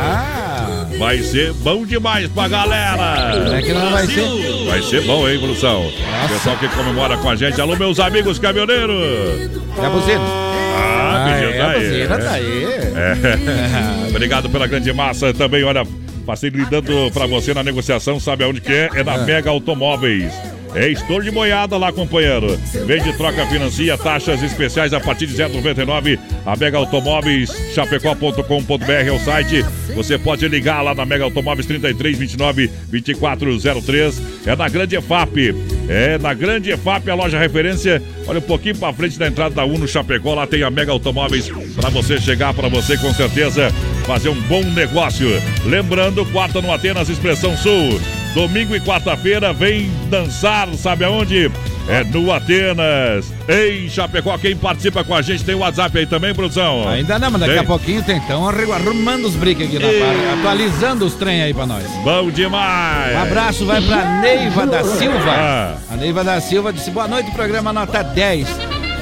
Ah, 0.00 0.86
Vai 0.98 1.18
ser 1.18 1.52
bom 1.52 1.84
demais 1.84 2.28
pra 2.30 2.48
galera. 2.48 3.54
é 3.58 3.60
que 3.60 3.74
não 3.74 3.90
vai 3.90 4.06
ser. 4.06 4.26
Vai 4.66 4.82
ser 4.82 5.02
bom, 5.02 5.28
hein, 5.28 5.38
produção? 5.38 5.92
Pessoal 6.28 6.56
que 6.56 6.66
comemora 6.68 7.18
com 7.18 7.28
a 7.28 7.36
gente. 7.36 7.60
Alô, 7.60 7.76
meus 7.76 8.00
amigos 8.00 8.38
caminhoneiros. 8.38 9.50
É 9.80 9.84
a 9.84 9.90
buzina. 9.90 10.20
Ah, 10.20 11.26
Ah, 11.26 11.30
é, 11.30 12.06
tá 12.06 12.18
tá 12.18 12.30
aí. 12.30 12.64
É. 12.96 14.08
Obrigado 14.08 14.48
pela 14.48 14.66
grande 14.66 14.90
massa. 14.94 15.34
Também, 15.34 15.62
olha, 15.62 15.84
facilitando 16.28 17.10
pra 17.10 17.26
você 17.26 17.54
na 17.54 17.64
negociação, 17.64 18.20
sabe 18.20 18.44
aonde 18.44 18.60
que 18.60 18.70
é? 18.70 18.90
É 18.96 19.02
na 19.02 19.16
Mega 19.16 19.48
Automóveis. 19.48 20.57
É 20.74 20.88
estouro 20.88 21.24
de 21.24 21.30
boiada 21.30 21.76
lá, 21.76 21.92
companheiro. 21.92 22.58
Vende, 22.86 23.12
troca, 23.16 23.46
financia, 23.46 23.96
taxas 23.96 24.42
especiais 24.42 24.92
a 24.92 25.00
partir 25.00 25.26
de 25.26 25.34
0,99. 25.34 26.18
A 26.44 26.56
Mega 26.56 26.78
Automóveis, 26.78 27.50
chapecó.com.br 27.74 28.90
é 28.90 29.10
o 29.10 29.18
site. 29.18 29.64
Você 29.94 30.18
pode 30.18 30.46
ligar 30.46 30.82
lá 30.82 30.94
na 30.94 31.04
Mega 31.04 31.24
Automóveis 31.24 31.66
33 31.66 32.18
29 32.18 32.70
2403. 32.88 34.22
É 34.46 34.54
na 34.54 34.68
Grande 34.68 34.96
EFAP. 34.96 35.54
É 35.88 36.18
na 36.18 36.34
Grande 36.34 36.70
EFAP, 36.70 37.10
a 37.10 37.14
loja 37.14 37.38
referência. 37.38 38.02
Olha 38.26 38.38
um 38.38 38.42
pouquinho 38.42 38.76
pra 38.76 38.92
frente 38.92 39.18
da 39.18 39.26
entrada 39.26 39.54
da 39.54 39.64
Uno 39.64 39.88
Chapecó. 39.88 40.34
Lá 40.34 40.46
tem 40.46 40.62
a 40.62 40.70
Mega 40.70 40.92
Automóveis 40.92 41.48
pra 41.74 41.88
você 41.88 42.20
chegar, 42.20 42.52
pra 42.52 42.68
você 42.68 42.96
com 42.98 43.12
certeza 43.14 43.70
fazer 44.06 44.28
um 44.28 44.40
bom 44.42 44.62
negócio. 44.62 45.28
Lembrando, 45.64 46.24
quarta 46.26 46.60
no 46.60 46.72
Atenas 46.72 47.08
Expressão 47.08 47.56
Sul. 47.56 47.98
Domingo 48.34 48.76
e 48.76 48.80
quarta-feira 48.80 49.52
vem 49.52 49.90
dançar, 50.08 50.68
sabe 50.74 51.04
aonde? 51.04 51.50
É 51.88 52.04
no 52.04 52.30
Atenas, 52.30 53.32
em 53.48 53.88
Chapecó. 53.88 54.36
Quem 54.36 54.54
participa 54.54 55.02
com 55.02 55.14
a 55.14 55.22
gente 55.22 55.42
tem 55.42 55.54
o 55.54 55.60
WhatsApp 55.60 55.96
aí 55.98 56.06
também, 56.06 56.34
produção? 56.34 56.86
Ainda 56.86 57.18
não, 57.18 57.30
mas 57.30 57.40
daqui 57.40 57.54
Tem? 57.54 57.62
a 57.62 57.66
pouquinho 57.66 58.02
tem. 58.02 58.16
Então 58.18 58.46
arru- 58.46 58.72
arrumando 58.74 59.24
os 59.24 59.34
briques 59.34 59.66
aqui 59.66 59.78
na 59.78 59.86
parte, 59.88 60.38
atualizando 60.38 61.06
os 61.06 61.14
trem 61.14 61.42
aí 61.42 61.54
pra 61.54 61.66
nós. 61.66 61.84
Bom 62.04 62.30
demais! 62.30 63.16
Um 63.16 63.22
abraço 63.22 63.64
vai 63.64 63.80
pra 63.80 64.20
Neiva 64.20 64.66
da 64.66 64.84
Silva. 64.84 65.30
Ah. 65.30 65.74
A 65.90 65.96
Neiva 65.96 66.22
da 66.22 66.38
Silva 66.42 66.72
disse: 66.74 66.90
boa 66.90 67.08
noite, 67.08 67.30
programa 67.30 67.72
nota 67.72 68.02
10. 68.04 68.46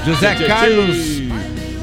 José. 0.06 0.36
Carlos, 0.46 1.15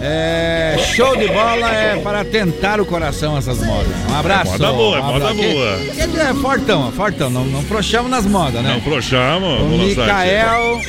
é, 0.05 0.75
show 0.95 1.15
de 1.15 1.27
bola 1.29 1.69
é 1.73 1.95
para 2.03 2.25
tentar 2.25 2.81
o 2.81 2.85
coração 2.85 3.37
essas 3.37 3.59
modas. 3.65 3.87
Um 4.11 4.15
abraço. 4.19 4.51
moda 4.51 4.71
boa, 4.73 4.97
é 4.97 5.01
um 5.01 5.05
moda 5.05 5.33
boa. 5.33 5.77
Que- 5.77 6.07
que 6.07 6.19
É 6.19 6.33
fortão, 6.33 6.91
fortão. 6.91 7.29
Não, 7.29 7.45
não 7.45 7.61
frouxamos 7.63 8.11
nas 8.11 8.25
modas, 8.25 8.61
né? 8.61 8.73
Não 8.73 8.81
prochamos. 8.81 9.61
O. 9.61 9.65
Micael, 9.77 10.81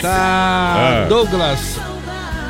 tá. 0.00 1.04
Ah. 1.04 1.06
Douglas. 1.08 1.78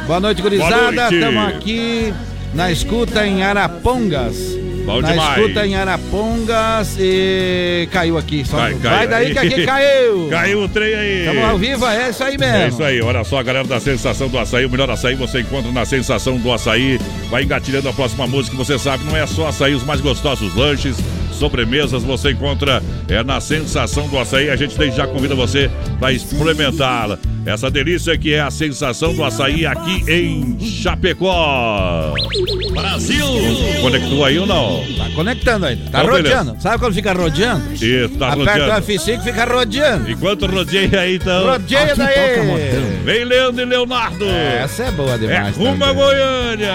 Boa 0.07 0.19
noite, 0.21 0.41
gurizada. 0.43 1.09
Estamos 1.13 1.49
aqui 1.49 2.15
na 2.55 2.73
escuta 2.73 3.27
em 3.27 3.43
Arapongas. 3.43 4.37
Bom 4.85 5.01
na 5.01 5.11
demais. 5.11 5.39
escuta 5.41 5.67
em 5.67 5.75
Arapongas 5.77 6.97
e 6.99 7.89
caiu 7.93 8.19
aqui. 8.19 8.45
Só 8.45 8.57
Cai, 8.57 8.75
cai 8.75 8.91
vai 8.97 9.09
daí 9.09 9.27
aí. 9.27 9.33
que 9.33 9.39
aqui 9.39 9.67
caiu. 9.67 10.29
Caiu 10.33 10.63
o 10.63 10.69
trem 10.69 10.95
aí. 10.95 11.19
Estamos 11.21 11.45
ao 11.45 11.59
vivo, 11.59 11.87
é 11.87 12.11
isso 12.11 12.25
aí 12.25 12.39
mesmo. 12.39 12.57
É 12.57 12.69
isso 12.69 12.83
aí, 12.83 13.01
olha 13.01 13.25
só, 13.25 13.43
galera 13.43 13.67
da 13.67 13.79
Sensação 13.81 14.29
do 14.29 14.39
Açaí, 14.39 14.65
o 14.65 14.71
melhor 14.71 14.91
açaí 14.91 15.15
você 15.15 15.41
encontra 15.41 15.71
na 15.71 15.85
Sensação 15.85 16.37
do 16.39 16.53
Açaí. 16.53 16.99
Vai 17.31 17.45
engatilhando 17.45 17.89
a 17.89 17.93
próxima 17.93 18.27
música, 18.27 18.57
você 18.57 18.79
sabe, 18.79 19.05
não 19.05 19.17
é 19.17 19.27
só 19.27 19.47
açaí, 19.49 19.75
os 19.75 19.85
mais 19.85 20.01
gostosos 20.01 20.55
lanches, 20.55 20.97
sobremesas, 21.43 22.05
você 22.05 22.31
encontra 22.31 22.81
é 23.09 23.21
na 23.25 23.41
Sensação 23.41 24.07
do 24.07 24.17
Açaí. 24.17 24.49
A 24.49 24.55
gente 24.55 24.79
desde 24.79 24.97
já 24.97 25.09
convida 25.09 25.35
você 25.35 25.69
para 25.99 26.13
experimentar 26.13 27.19
essa 27.45 27.69
delícia 27.69 28.17
que 28.17 28.33
é 28.33 28.41
a 28.41 28.49
Sensação 28.49 29.13
do 29.13 29.25
Açaí 29.25 29.67
aqui 29.67 30.05
em 30.09 30.57
Chapecó. 30.61 32.15
Brasil! 32.71 33.27
Conectou 33.81 34.25
aí 34.25 34.39
ou 34.39 34.47
não? 34.47 34.85
Tá 34.97 35.11
conectando 35.17 35.67
ainda. 35.67 35.91
Tá 35.91 35.99
Então, 36.03 36.15
beleza. 36.15 36.37
rodeando. 36.39 36.63
Sabe 36.63 36.79
quando 36.79 36.95
fica 36.95 37.13
rodeando? 37.13 37.73
Isso, 37.75 38.09
tá 38.11 38.29
Aperta 38.35 38.53
o 38.53 38.61
rodeando. 38.61 38.87
F5 38.87 39.19
e 39.21 39.25
fica 39.25 39.45
rodeando. 39.45 40.11
Enquanto 40.13 40.47
rodeia 40.47 41.01
aí, 41.01 41.17
então. 41.17 41.45
Rodeia 41.45 41.97
daí. 41.97 43.03
Vem 43.05 43.25
Leandro 43.25 43.63
e 43.63 43.65
Leonardo. 43.65 44.25
Essa 44.29 44.85
é 44.85 44.91
boa 44.93 45.15
É 45.15 45.19
demais. 45.19 45.57
rumo 45.57 45.73
a 45.85 45.89
também. 45.89 45.95
Goiânia! 46.05 46.75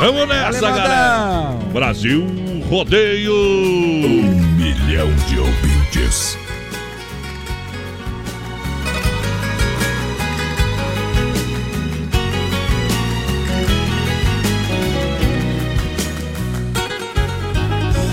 Vamos 0.00 0.28
nessa, 0.28 0.60
Valeu, 0.60 0.76
galera! 0.76 1.50
Brasil 1.72 2.26
Rodeio! 2.70 3.34
Um 3.34 4.30
milhão 4.54 5.12
de 5.28 5.40
ouvintes. 5.40 6.38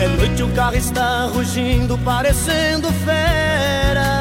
É 0.02 0.08
noite, 0.08 0.42
o 0.42 0.50
carro 0.56 0.76
está 0.76 1.28
rugindo, 1.28 1.96
parecendo 2.00 2.92
fera. 3.06 4.17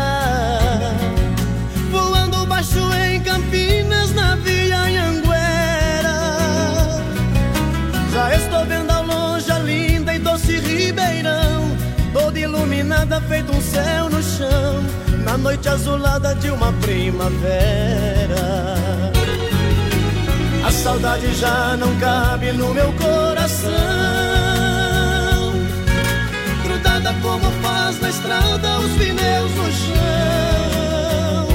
Feito 13.23 13.53
um 13.53 13.61
céu 13.61 14.11
no 14.11 14.23
chão. 14.23 14.85
Na 15.25 15.37
noite 15.37 15.69
azulada 15.69 16.35
de 16.35 16.51
uma 16.51 16.73
primavera. 16.75 18.77
A 20.67 20.71
saudade 20.73 21.33
já 21.35 21.77
não 21.77 21.95
cabe 22.01 22.51
no 22.51 22.75
meu 22.75 22.93
coração 22.95 23.71
Grudada 26.65 27.15
como 27.23 27.49
faz 27.63 28.01
na 28.01 28.11
estrada 28.11 28.81
os 28.81 28.91
pneus 28.95 29.55
no 29.55 29.73
chão 29.73 31.47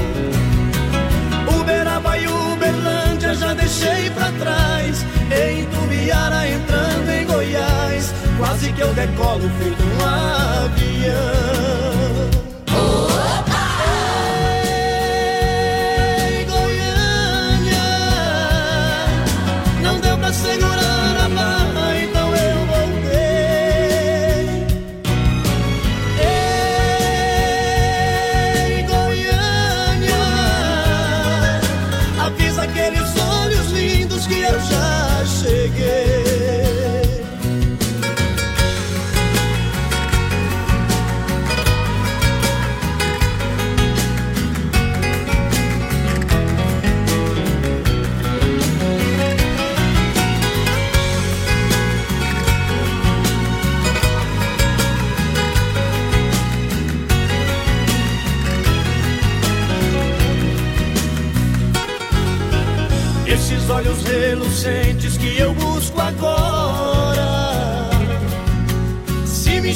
Uberaba 1.60 2.16
e 2.16 2.26
Uberlândia 2.26 3.34
já 3.34 3.52
deixei 3.52 4.08
pra 4.14 4.32
trás 4.32 5.04
Em 5.32 5.64
Tubiara 5.66 6.48
entrando 6.48 7.10
em 7.10 7.26
Goiás. 7.26 8.12
Quase 8.38 8.72
que 8.72 8.80
eu 8.80 8.92
decolo 8.94 9.50
feito 9.58 9.82
um 9.82 10.04
avião 10.04 12.01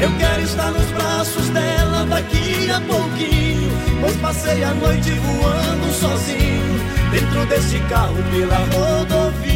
Eu 0.00 0.10
quero 0.18 0.42
estar 0.42 0.70
nos 0.70 0.90
braços 0.92 1.48
dela 1.50 2.06
daqui 2.06 2.70
a 2.70 2.80
pouquinho. 2.80 3.70
Pois 4.00 4.16
passei 4.16 4.64
a 4.64 4.72
noite 4.74 5.10
voando 5.10 5.92
sozinho 5.92 6.80
dentro 7.10 7.44
desse 7.46 7.78
carro 7.80 8.16
pela 8.30 8.56
rodovia. 8.56 9.50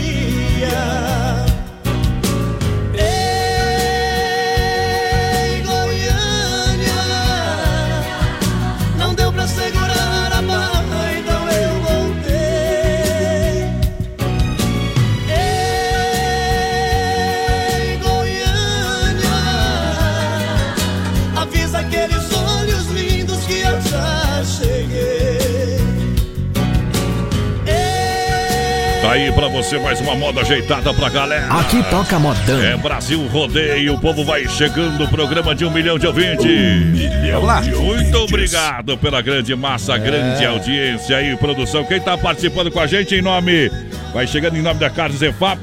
Aí 29.14 29.30
pra 29.30 29.46
você 29.46 29.78
mais 29.78 30.00
uma 30.00 30.16
moda 30.16 30.40
ajeitada 30.40 30.92
pra 30.92 31.08
galera. 31.08 31.46
Aqui 31.54 31.82
toca 31.84 32.18
modão. 32.18 32.60
É 32.60 32.76
Brasil 32.76 33.24
Rodeio, 33.28 33.94
o 33.94 34.00
povo 34.00 34.24
vai 34.24 34.46
chegando, 34.48 35.06
programa 35.08 35.54
de 35.54 35.64
um 35.64 35.70
milhão 35.70 35.96
de 35.98 36.06
ouvintes. 36.06 36.44
milhão 36.44 37.42
lá. 37.44 37.60
de 37.60 37.70
Muito 37.70 38.12
ouvintes. 38.18 38.22
obrigado 38.22 38.98
pela 38.98 39.22
grande 39.22 39.54
massa, 39.54 39.96
grande 39.96 40.44
audiência 40.44 41.16
aí, 41.16 41.36
produção. 41.36 41.84
Quem 41.84 42.00
tá 42.00 42.18
participando 42.18 42.72
com 42.72 42.80
a 42.80 42.88
gente 42.88 43.14
em 43.14 43.22
nome, 43.22 43.70
vai 44.14 44.28
chegando 44.28 44.56
em 44.56 44.62
nome 44.62 44.78
da 44.78 44.88
Carlos 44.88 45.20
Efap, 45.20 45.60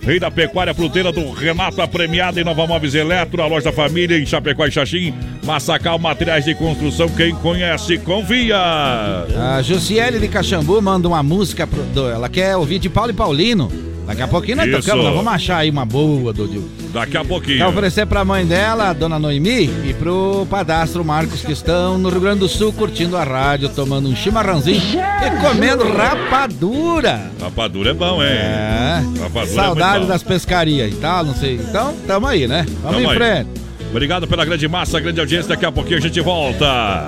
Rei 0.00 0.18
da 0.18 0.30
Pecuária 0.30 0.72
Fruteira 0.72 1.12
do 1.12 1.30
Renato, 1.30 1.82
a 1.82 1.86
premiada 1.86 2.40
em 2.40 2.44
Nova 2.44 2.66
Móveis 2.66 2.94
Eletro, 2.94 3.42
a 3.42 3.46
loja 3.46 3.66
da 3.66 3.72
família 3.72 4.18
em 4.18 4.24
Chapecó 4.24 4.64
e 4.64 4.70
Xaxim, 4.70 5.14
Massacal 5.44 5.98
Materiais 5.98 6.46
de 6.46 6.54
Construção, 6.54 7.06
quem 7.10 7.34
conhece, 7.34 7.98
confia. 7.98 8.56
A 8.56 9.60
Jussiele 9.62 10.18
de 10.18 10.26
Caxambu 10.26 10.80
manda 10.80 11.06
uma 11.06 11.22
música, 11.22 11.66
pro, 11.66 12.08
ela 12.08 12.30
quer 12.30 12.56
ouvir 12.56 12.78
de 12.78 12.88
Paulo 12.88 13.10
e 13.10 13.14
Paulino. 13.14 13.91
Daqui 14.06 14.22
a 14.22 14.28
pouquinho 14.28 14.56
nós 14.56 14.66
Isso. 14.68 14.80
tocamos, 14.80 15.04
nós 15.04 15.14
vamos 15.14 15.32
achar 15.32 15.58
aí 15.58 15.70
uma 15.70 15.84
boa, 15.86 16.32
Dudu. 16.32 16.68
Daqui 16.92 17.16
a 17.16 17.24
pouquinho. 17.24 17.58
Quer 17.58 17.66
oferecer 17.66 18.04
pra 18.06 18.24
mãe 18.24 18.44
dela, 18.44 18.92
dona 18.92 19.18
Noemi, 19.18 19.70
e 19.88 19.94
pro 19.98 20.46
padastro 20.50 21.04
Marcos, 21.04 21.40
que 21.42 21.52
estão 21.52 21.96
no 21.98 22.08
Rio 22.08 22.20
Grande 22.20 22.40
do 22.40 22.48
Sul 22.48 22.72
curtindo 22.72 23.16
a 23.16 23.24
rádio, 23.24 23.68
tomando 23.68 24.08
um 24.08 24.16
chimarrãozinho 24.16 24.80
e 24.80 25.40
comendo 25.40 25.84
rapadura. 25.92 27.30
Rapadura 27.40 27.90
é 27.90 27.94
bom, 27.94 28.22
hein? 28.22 28.28
É. 28.28 29.02
Rapadura 29.22 29.44
é 29.52 29.54
Saudade 29.54 30.00
bom. 30.00 30.06
das 30.06 30.22
pescarias 30.22 30.92
e 30.92 30.96
tal, 30.96 31.24
não 31.24 31.34
sei. 31.34 31.54
Então, 31.54 31.94
tamo 32.06 32.26
aí, 32.26 32.46
né? 32.48 32.66
Vamos 32.82 32.96
Tamo 32.96 33.00
em 33.00 33.06
aí. 33.10 33.16
frente. 33.16 33.62
Obrigado 33.90 34.26
pela 34.26 34.44
grande 34.44 34.66
massa, 34.68 34.98
grande 34.98 35.20
audiência. 35.20 35.48
Daqui 35.50 35.66
a 35.66 35.70
pouquinho 35.72 35.98
a 35.98 36.00
gente 36.00 36.18
volta. 36.20 37.06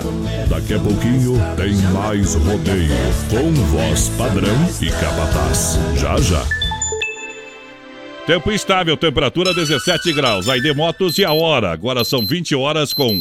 Daqui 0.48 0.74
a 0.74 0.78
pouquinho 0.78 1.40
tem 1.57 1.72
mais 1.92 2.35
rodeio 2.35 2.94
com 3.30 3.50
voz 3.66 4.11
padrão 4.18 4.54
e 4.83 4.90
capataz. 4.90 5.78
Já 5.96 6.16
já. 6.18 6.63
Tempo 8.26 8.50
estável, 8.50 8.96
temperatura 8.96 9.52
17 9.52 10.10
graus. 10.14 10.48
Aí 10.48 10.58
de 10.58 10.72
motos 10.72 11.18
e 11.18 11.24
a 11.26 11.32
hora. 11.32 11.72
Agora 11.72 12.02
são 12.04 12.24
20 12.24 12.54
horas 12.54 12.94
com 12.94 13.20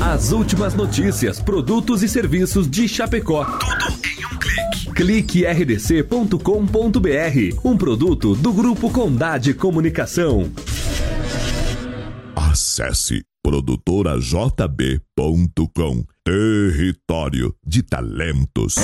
As 0.00 0.32
últimas 0.32 0.74
notícias, 0.74 1.40
produtos 1.40 2.02
e 2.02 2.08
serviços 2.08 2.68
de 2.68 2.86
Chapecó. 2.86 3.44
Tudo 3.44 3.86
em 4.06 4.26
um 4.26 4.38
clique. 4.38 4.92
Clique 4.94 5.46
rdc.com.br. 5.46 6.38
Um 7.64 7.74
produto 7.76 8.34
do 8.34 8.52
Grupo 8.52 8.90
Condade 8.90 9.54
Comunicação. 9.54 10.50
Acesse 12.36 13.22
produtorajb.com. 13.42 16.04
Território 16.24 17.54
de 17.66 17.82
talentos. 17.82 18.76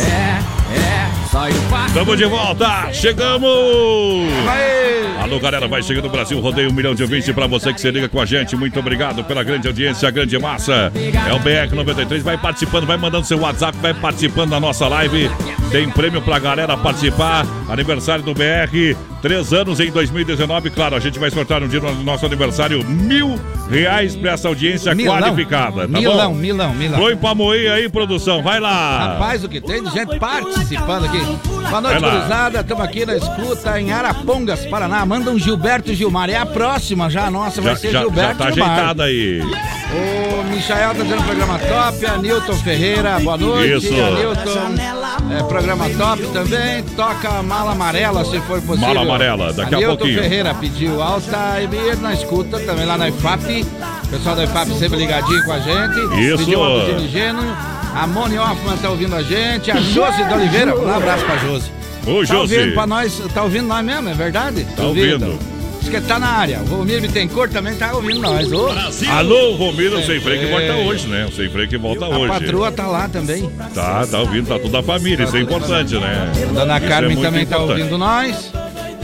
Estamos 1.87 2.19
de 2.19 2.25
volta, 2.25 2.93
chegamos! 2.93 3.49
Alô, 5.23 5.39
galera, 5.39 5.69
vai 5.69 5.81
chegando 5.81 6.07
no 6.07 6.11
Brasil, 6.11 6.41
rodeio 6.41 6.71
um 6.71 6.73
milhão 6.73 6.93
de 6.93 7.05
ouvintes 7.05 7.33
pra 7.33 7.47
você 7.47 7.73
que 7.73 7.81
se 7.81 7.89
liga 7.89 8.09
com 8.09 8.21
a 8.21 8.27
gente. 8.27 8.57
Muito 8.57 8.81
obrigado 8.81 9.23
pela 9.23 9.45
grande 9.45 9.69
audiência, 9.69 10.09
a 10.09 10.11
grande 10.11 10.37
massa. 10.41 10.93
É 10.97 11.33
o 11.33 11.39
BR93, 11.39 12.21
vai 12.23 12.37
participando, 12.37 12.85
vai 12.85 12.97
mandando 12.97 13.25
seu 13.25 13.39
WhatsApp, 13.39 13.79
vai 13.81 13.95
participando 13.95 14.51
da 14.51 14.59
nossa 14.59 14.89
live. 14.89 15.31
Tem 15.71 15.89
prêmio 15.89 16.21
pra 16.21 16.41
galera 16.41 16.77
participar. 16.77 17.47
Aniversário 17.69 18.25
do 18.25 18.35
BR, 18.35 18.97
três 19.21 19.53
anos 19.53 19.81
em 19.81 19.91
2019. 19.91 20.71
Claro, 20.71 20.97
a 20.97 21.01
gente 21.01 21.19
vai 21.19 21.31
sortear 21.31 21.61
no 21.61 21.69
dia 21.69 21.81
do 21.81 21.93
nosso 22.03 22.25
aniversário 22.27 22.85
mil 22.85 23.39
reais 23.71 24.17
pra 24.17 24.33
essa 24.33 24.49
audiência 24.49 24.95
Milão. 24.95 25.19
qualificada, 25.19 25.83
tá 25.83 25.89
milão, 25.89 26.33
bom? 26.33 26.39
milão, 26.39 26.75
milão. 26.75 26.99
Põe 26.99 27.17
pra 27.17 27.35
moer 27.35 27.71
aí, 27.71 27.89
produção, 27.89 28.43
vai 28.43 28.59
lá! 28.59 29.15
Rapaz, 29.15 29.45
o 29.45 29.49
que 29.49 29.61
tem 29.61 29.83
de 29.83 29.91
gente 29.91 30.19
participando 30.19 31.05
aqui. 31.05 31.19
Boa 31.69 31.81
noite, 31.81 32.01
gurizada. 32.01 32.61
Estamos 32.61 32.85
aqui 32.85 33.07
na 33.07 33.17
escuta 33.17 33.81
em 33.81 33.93
Arapongas, 33.93 34.67
Paraná. 34.67 35.05
Manda 35.07 35.31
um 35.31 35.39
Gilberto 35.39 35.95
Gilmar. 35.95 36.29
É 36.31 36.37
a 36.37 36.47
próxima 36.47 37.09
já, 37.09 37.27
a 37.27 37.31
nossa 37.31 37.61
vai 37.61 37.75
Já, 37.75 37.79
ser 37.81 37.91
já, 37.91 37.99
já 38.01 38.05
Gilberto 38.07 38.39
tá 38.39 38.51
Gilmar. 38.51 38.71
ajeitado 38.73 39.03
aí. 39.03 39.41
O 39.93 40.43
Michael 40.55 40.95
tá 40.95 41.03
dizendo 41.03 41.23
programa 41.25 41.59
top. 41.59 42.07
A 42.07 42.17
Nilton 42.19 42.55
Ferreira, 42.55 43.21
boa 43.21 43.37
noite. 43.37 43.87
Isso. 43.87 43.95
A 43.95 44.11
Nilton, 44.11 45.37
é, 45.39 45.43
programa 45.45 45.89
top 45.91 46.23
também. 46.33 46.83
Toca 46.97 47.43
Mala 47.43 47.73
Amarela, 47.73 48.25
se 48.25 48.41
for 48.43 48.61
possível. 48.63 48.89
Mala 48.95 49.01
Amarela, 49.11 49.53
daqui 49.53 49.75
a 49.75 49.87
pouquinho. 49.87 50.23
Ferreira 50.23 50.55
pediu 50.55 51.03
alta 51.03 51.39
e 51.61 51.97
na 51.97 52.13
escuta 52.15 52.59
também 52.61 52.87
lá 52.87 52.97
na 52.97 53.09
IFAP. 53.09 53.67
O 54.05 54.09
pessoal 54.09 54.37
da 54.37 54.45
IFAP 54.45 54.69
sempre 54.79 54.99
ligadinho 54.99 55.45
com 55.45 55.53
a 55.53 55.59
gente. 55.61 56.21
Isso. 56.21 56.39
Pediu 56.39 56.61
uma 56.61 56.81
buzina. 56.95 57.57
A 57.95 58.07
Moni 58.07 58.39
Hoffman 58.39 58.77
tá 58.77 58.91
ouvindo 58.91 59.15
a 59.17 59.23
gente. 59.23 59.71
A 59.71 59.77
Josi 59.81 60.25
de 60.25 60.33
Oliveira. 60.35 60.77
Um 60.79 60.95
abraço 60.95 61.25
pra 61.25 61.37
Josi. 61.39 61.71
Ô, 62.07 62.21
Tá 62.21 62.25
Josi. 62.25 62.57
ouvindo 62.57 62.75
pra 62.75 62.87
nós, 62.87 63.23
tá 63.35 63.43
ouvindo 63.43 63.67
nós 63.67 63.85
mesmo, 63.85 64.09
é 64.09 64.15
verdade? 64.15 64.65
Tá 64.77 64.85
ouvindo. 64.85 65.39
Diz 65.81 65.89
que 65.89 66.01
tá 66.03 66.19
na 66.19 66.29
área. 66.29 66.61
O 66.61 66.77
Romir 66.77 67.01
Bittencourt 67.01 67.51
também 67.53 67.75
tá 67.75 67.93
ouvindo 67.95 68.21
nós. 68.21 68.51
Ô, 68.53 68.69
Alô, 69.11 69.55
Romiro, 69.55 69.99
o 69.99 70.03
Sem 70.05 70.21
Freio 70.21 70.41
que 70.41 70.47
É. 70.47 70.51
volta 70.51 70.89
hoje, 70.89 71.07
né? 71.09 71.25
O 71.27 71.33
Sem 71.33 71.49
Freio 71.51 71.69
que 71.69 71.79
volta 71.79 72.05
a 72.05 72.09
hoje. 72.11 72.29
patroa 72.29 72.71
tá 72.71 72.87
lá 72.87 73.09
também. 73.09 73.51
Tá, 73.75 74.07
tá 74.07 74.19
ouvindo, 74.19 74.47
tá 74.49 74.59
toda 74.59 74.79
a 74.81 74.83
família, 74.83 75.25
isso 75.25 75.37
é 75.37 75.41
importante, 75.41 75.95
né? 75.95 76.31
A 76.49 76.53
dona 76.53 76.77
Isso 76.77 76.85
é 76.87 76.89
Carmen 76.89 77.11
muito 77.17 77.23
também 77.27 77.47
tá 77.47 77.57
importante. 77.57 77.81
ouvindo 77.81 77.99
nós. 77.99 78.53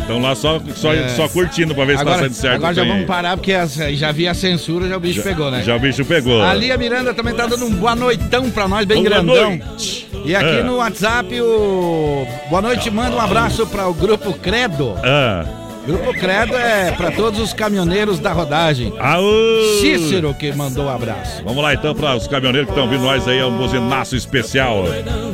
Estão 0.06 0.20
lá 0.22 0.36
só, 0.36 0.60
só, 0.76 0.92
É. 0.94 1.08
só 1.08 1.28
curtindo 1.28 1.74
pra 1.74 1.84
ver 1.84 1.96
se 1.96 2.02
Agora, 2.02 2.18
tá 2.18 2.22
sendo 2.22 2.34
certo. 2.34 2.54
agora 2.56 2.74
já 2.74 2.82
aí. 2.82 2.88
vamos 2.88 3.06
parar, 3.06 3.36
porque 3.36 3.52
as- 3.52 3.74
já 3.74 4.12
vi 4.12 4.28
a 4.28 4.34
censura, 4.34 4.88
já 4.88 4.96
o 4.96 5.00
bicho 5.00 5.20
pegou, 5.20 5.50
né? 5.50 5.64
Já 5.64 5.74
o 5.74 5.80
bicho 5.80 6.04
pegou. 6.04 6.40
A 6.42 6.54
Lia 6.54 6.76
Miranda 6.78 7.12
também 7.12 7.34
tá 7.34 7.44
dando 7.46 7.66
um 7.66 7.70
boa 7.74 7.96
noitão 7.96 8.48
pra 8.50 8.68
nós, 8.68 8.84
bem 8.84 8.98
Boa 9.02 9.10
grandão. 9.10 9.56
noite. 9.56 10.06
E 10.24 10.34
aqui 10.34 10.60
Ah. 10.60 10.62
no 10.62 10.76
WhatsApp, 10.76 11.40
o 11.40 12.24
Boa 12.48 12.62
Noite 12.62 12.88
manda 12.90 13.16
um 13.16 13.20
abraço 13.20 13.66
para 13.66 13.88
o 13.88 13.94
Grupo 13.94 14.32
Credo. 14.34 14.94
Ah. 15.04 15.44
Grupo 15.86 16.12
Credo 16.14 16.56
é 16.56 16.90
para 16.90 17.12
todos 17.12 17.38
os 17.38 17.52
caminhoneiros 17.52 18.18
da 18.18 18.32
rodagem. 18.32 18.92
Aô! 18.98 19.78
Cícero 19.80 20.34
que 20.34 20.52
mandou 20.52 20.86
um 20.86 20.88
abraço. 20.88 21.44
Vamos 21.44 21.62
lá 21.62 21.74
então 21.74 21.94
para 21.94 22.16
os 22.16 22.26
caminhoneiros 22.26 22.68
que 22.68 22.72
estão 22.72 22.90
vindo 22.90 23.04
nós 23.04 23.28
aí, 23.28 23.38
é 23.38 23.46
um 23.46 23.56
buzinaço 23.56 24.16
especial. 24.16 24.82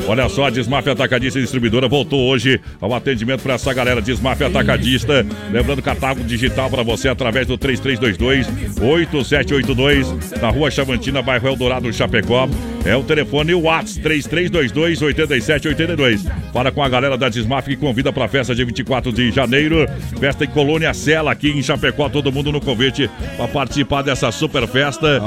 Olha 0.07 0.29
só, 0.29 0.49
a 0.49 0.51
Desmaf 0.51 0.87
Atacadista 0.87 1.39
e 1.39 1.43
Distribuidora 1.43 1.89
voltou 1.89 2.29
hoje 2.29 2.61
ao 2.83 2.93
atendimento 2.93 3.43
para 3.43 3.55
essa 3.55 3.73
galera 3.73 4.03
Desmaf 4.03 4.43
Atacadista. 4.43 5.25
Lembrando 5.51 5.81
catálogo 5.81 6.23
digital 6.25 6.69
para 6.69 6.83
você 6.83 7.09
através 7.09 7.47
do 7.47 7.57
3322-8782 7.57 10.39
na 10.39 10.51
rua 10.51 10.71
Chavantina, 10.71 11.23
bairro 11.23 11.49
Eldorado, 11.49 11.91
Chapecó. 11.93 12.47
É 12.85 12.97
o 12.97 13.05
telefone 13.05 13.53
e 13.53 13.55
o 13.55 13.61
WhatsApp 13.63 14.09
3322-8782. 14.09 16.27
Fala 16.53 16.73
com 16.73 16.83
a 16.83 16.89
galera 16.89 17.17
da 17.17 17.29
Desmaf 17.29 17.69
que 17.69 17.77
convida 17.77 18.13
para 18.13 18.25
a 18.25 18.29
festa 18.29 18.53
de 18.55 18.65
24 18.65 19.13
de 19.13 19.31
janeiro. 19.31 19.87
Festa 20.19 20.42
Colônia 20.47 20.93
Sela, 20.95 21.33
aqui 21.33 21.51
em 21.51 21.63
Chapecó. 21.63 22.09
Todo 22.09 22.33
mundo 22.33 22.53
no 22.53 22.61
convite 22.61 23.11
para 23.37 23.49
participar 23.49 24.03
dessa 24.03 24.31
super 24.33 24.67
festa. 24.67 25.21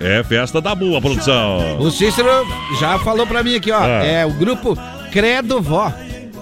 É 0.00 0.22
festa 0.22 0.60
da 0.60 0.74
boa, 0.74 1.00
produção. 1.00 1.78
O 1.78 1.90
Cícero 1.90 2.28
já 2.78 2.98
falou 2.98 3.26
pra 3.26 3.42
mim 3.42 3.56
aqui, 3.56 3.70
ó. 3.70 3.80
Ah. 3.80 4.04
É 4.04 4.24
o 4.26 4.30
grupo 4.30 4.76
Credo 5.10 5.60
Vó. 5.60 5.92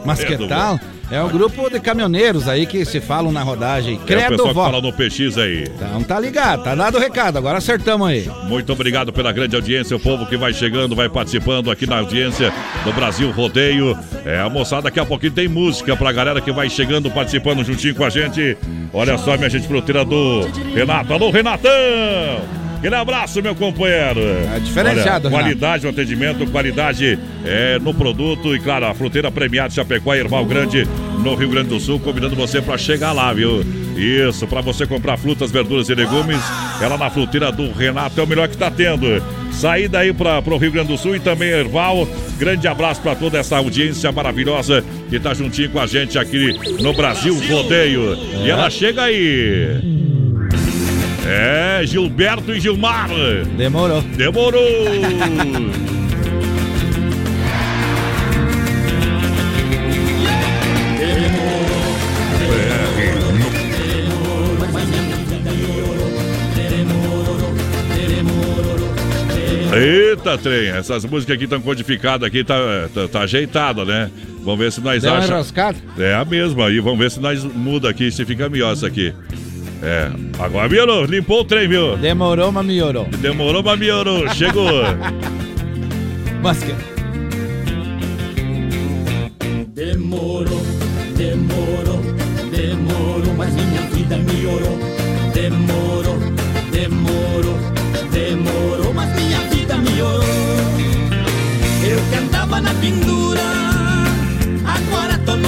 Mas 0.05 0.21
Credo 0.21 0.45
que 0.45 0.49
tal? 0.49 0.79
É 1.11 1.23
um 1.23 1.29
grupo 1.29 1.71
de 1.71 1.81
caminhoneiros 1.81 2.47
aí 2.49 2.67
que 2.67 2.85
se 2.85 3.01
falam 3.01 3.33
na 3.33 3.43
rodagem. 3.43 3.95
É 3.95 3.97
o 3.97 4.01
Credo 4.01 4.29
pessoal 4.29 4.49
que 4.49 4.55
Vó. 4.55 4.65
fala 4.65 4.83
no 4.83 4.93
PX 4.93 5.39
aí. 5.39 5.65
Então 5.75 6.03
tá 6.03 6.21
ligado, 6.21 6.63
tá 6.63 6.75
dado 6.75 6.99
o 6.99 7.01
recado, 7.01 7.39
agora 7.39 7.59
acertamos 7.59 8.07
aí. 8.07 8.31
Muito 8.45 8.73
obrigado 8.73 9.13
pela 9.13 9.33
grande 9.33 9.57
audiência, 9.57 9.97
o 9.97 10.01
povo 10.01 10.27
que 10.27 10.37
vai 10.37 10.53
chegando, 10.53 10.95
vai 10.95 11.09
participando 11.09 11.71
aqui 11.71 11.87
na 11.87 11.99
audiência 11.99 12.53
do 12.85 12.93
Brasil 12.93 13.31
Rodeio. 13.31 13.99
É, 14.25 14.39
a 14.39 14.51
moçada, 14.51 14.83
daqui 14.83 15.01
a 15.01 15.07
pouquinho 15.07 15.33
tem 15.33 15.49
música 15.49 15.97
pra 15.97 16.13
galera 16.13 16.41
que 16.43 16.53
vai 16.53 16.69
chegando, 16.69 17.11
participando 17.11 17.65
juntinho 17.65 17.95
com 17.95 18.05
a 18.05 18.11
gente. 18.11 18.57
Olha 18.93 19.17
só, 19.17 19.37
minha 19.37 19.49
gente, 19.49 19.67
fruteira 19.67 20.05
do 20.05 20.43
Renato. 20.75 21.13
Alô, 21.13 21.31
Renatão! 21.31 22.68
Aquele 22.79 22.95
abraço, 22.95 23.43
meu 23.43 23.57
companheiro. 23.57 24.21
É 24.55 24.61
diferenciado, 24.61 25.27
Olha, 25.27 25.37
qualidade 25.37 25.83
no 25.83 25.91
atendimento, 25.91 26.47
qualidade 26.47 27.19
é, 27.45 27.77
no 27.81 27.93
produto 27.93 28.55
e, 28.55 28.61
claro, 28.61 28.87
a 28.87 28.95
fruteira 28.95 29.33
premiada 29.33 29.71
Chapecó 29.75 30.15
e 30.15 30.21
Erval 30.21 30.47
Grande, 30.47 30.87
no 31.19 31.35
Rio 31.35 31.49
Grande 31.49 31.71
do 31.71 31.81
Sul, 31.81 31.99
convidando 31.99 32.37
você 32.37 32.63
para 32.63 32.79
chegar 32.79 33.11
lá, 33.13 33.33
viu? 33.33 33.65
Isso, 33.97 34.47
para 34.47 34.61
você 34.61 34.87
comprar 34.87 35.17
frutas, 35.17 35.51
verduras 35.51 35.89
e 35.89 35.95
legumes, 35.95 36.41
ela 36.81 36.97
na 36.97 37.11
fruteira 37.11 37.51
do 37.51 37.73
Renato 37.73 38.21
é 38.21 38.23
o 38.23 38.27
melhor 38.29 38.47
que 38.47 38.55
está 38.55 38.71
tendo. 38.71 39.21
Saída 39.51 39.99
aí 39.99 40.13
para 40.13 40.39
o 40.39 40.57
Rio 40.57 40.71
Grande 40.71 40.89
do 40.89 40.97
Sul 40.97 41.17
e 41.17 41.21
também 41.21 41.49
Erval. 41.49 42.07
Grande 42.39 42.69
abraço 42.69 43.01
para 43.01 43.17
toda 43.17 43.39
essa 43.39 43.57
audiência 43.57 44.13
maravilhosa 44.13 44.85
que 45.11 45.17
está 45.17 45.35
juntinho 45.35 45.71
com 45.71 45.81
a 45.81 45.87
gente 45.89 46.17
aqui 46.17 46.57
no 46.81 46.93
Brasil 46.93 47.37
Rodeio. 47.49 48.17
E 48.45 48.49
ela 48.49 48.71
chega 48.71 49.03
aí. 49.03 50.08
É, 51.31 51.83
Gilberto 51.85 52.55
e 52.55 52.61
Gilmar. 52.61 53.09
Demorou. 53.57 54.01
Demorou. 54.01 54.63
Eita, 69.71 70.37
trem, 70.39 70.69
essas 70.71 71.05
músicas 71.05 71.37
aqui 71.37 71.45
estão 71.45 71.61
codificadas 71.61 72.27
aqui, 72.27 72.43
tá, 72.43 72.57
tá, 72.93 73.07
tá 73.07 73.21
ajeitada, 73.21 73.85
né? 73.85 74.11
Vamos 74.43 74.59
ver 74.59 74.73
se 74.73 74.81
nós 74.81 75.03
achamos. 75.19 75.29
É 75.99 76.15
a 76.15 76.25
mesma 76.25 76.67
aí, 76.67 76.81
vamos 76.81 76.99
ver 76.99 77.11
se 77.11 77.21
nós 77.21 77.45
muda 77.45 77.91
aqui, 77.91 78.11
se 78.11 78.25
fica 78.25 78.49
melhor 78.49 78.73
isso 78.75 78.87
aqui. 78.87 79.13
É, 79.83 80.11
agora 80.39 80.69
melhorou, 80.69 81.05
limpou 81.05 81.41
o 81.41 81.45
trem, 81.45 81.69
viu? 81.69 81.97
Demorou, 81.97 82.51
mas 82.51 82.67
melhorou. 82.67 83.05
Demorou, 83.21 83.63
mas 83.63 83.79
melhorou, 83.79 84.29
chegou. 84.35 84.83
Mas 86.43 86.59
que... 86.63 86.75
Demorou, 89.75 90.63
demorou, 91.17 92.01
demorou, 92.51 93.35
mas 93.37 93.55
minha 93.55 93.83
vida 93.93 94.17
melhorou. 94.19 94.79
Demorou, 95.33 96.19
demorou, 96.73 97.59
demorou, 98.11 98.95
mas 98.95 99.15
minha 99.15 99.41
vida 99.51 99.77
melhorou. 99.77 100.25
Eu 101.89 102.01
que 102.11 102.17
andava 102.17 102.61
na 102.61 102.75
pendura, 102.75 103.41
agora 104.65 105.19
tô 105.25 105.37
numa 105.37 105.48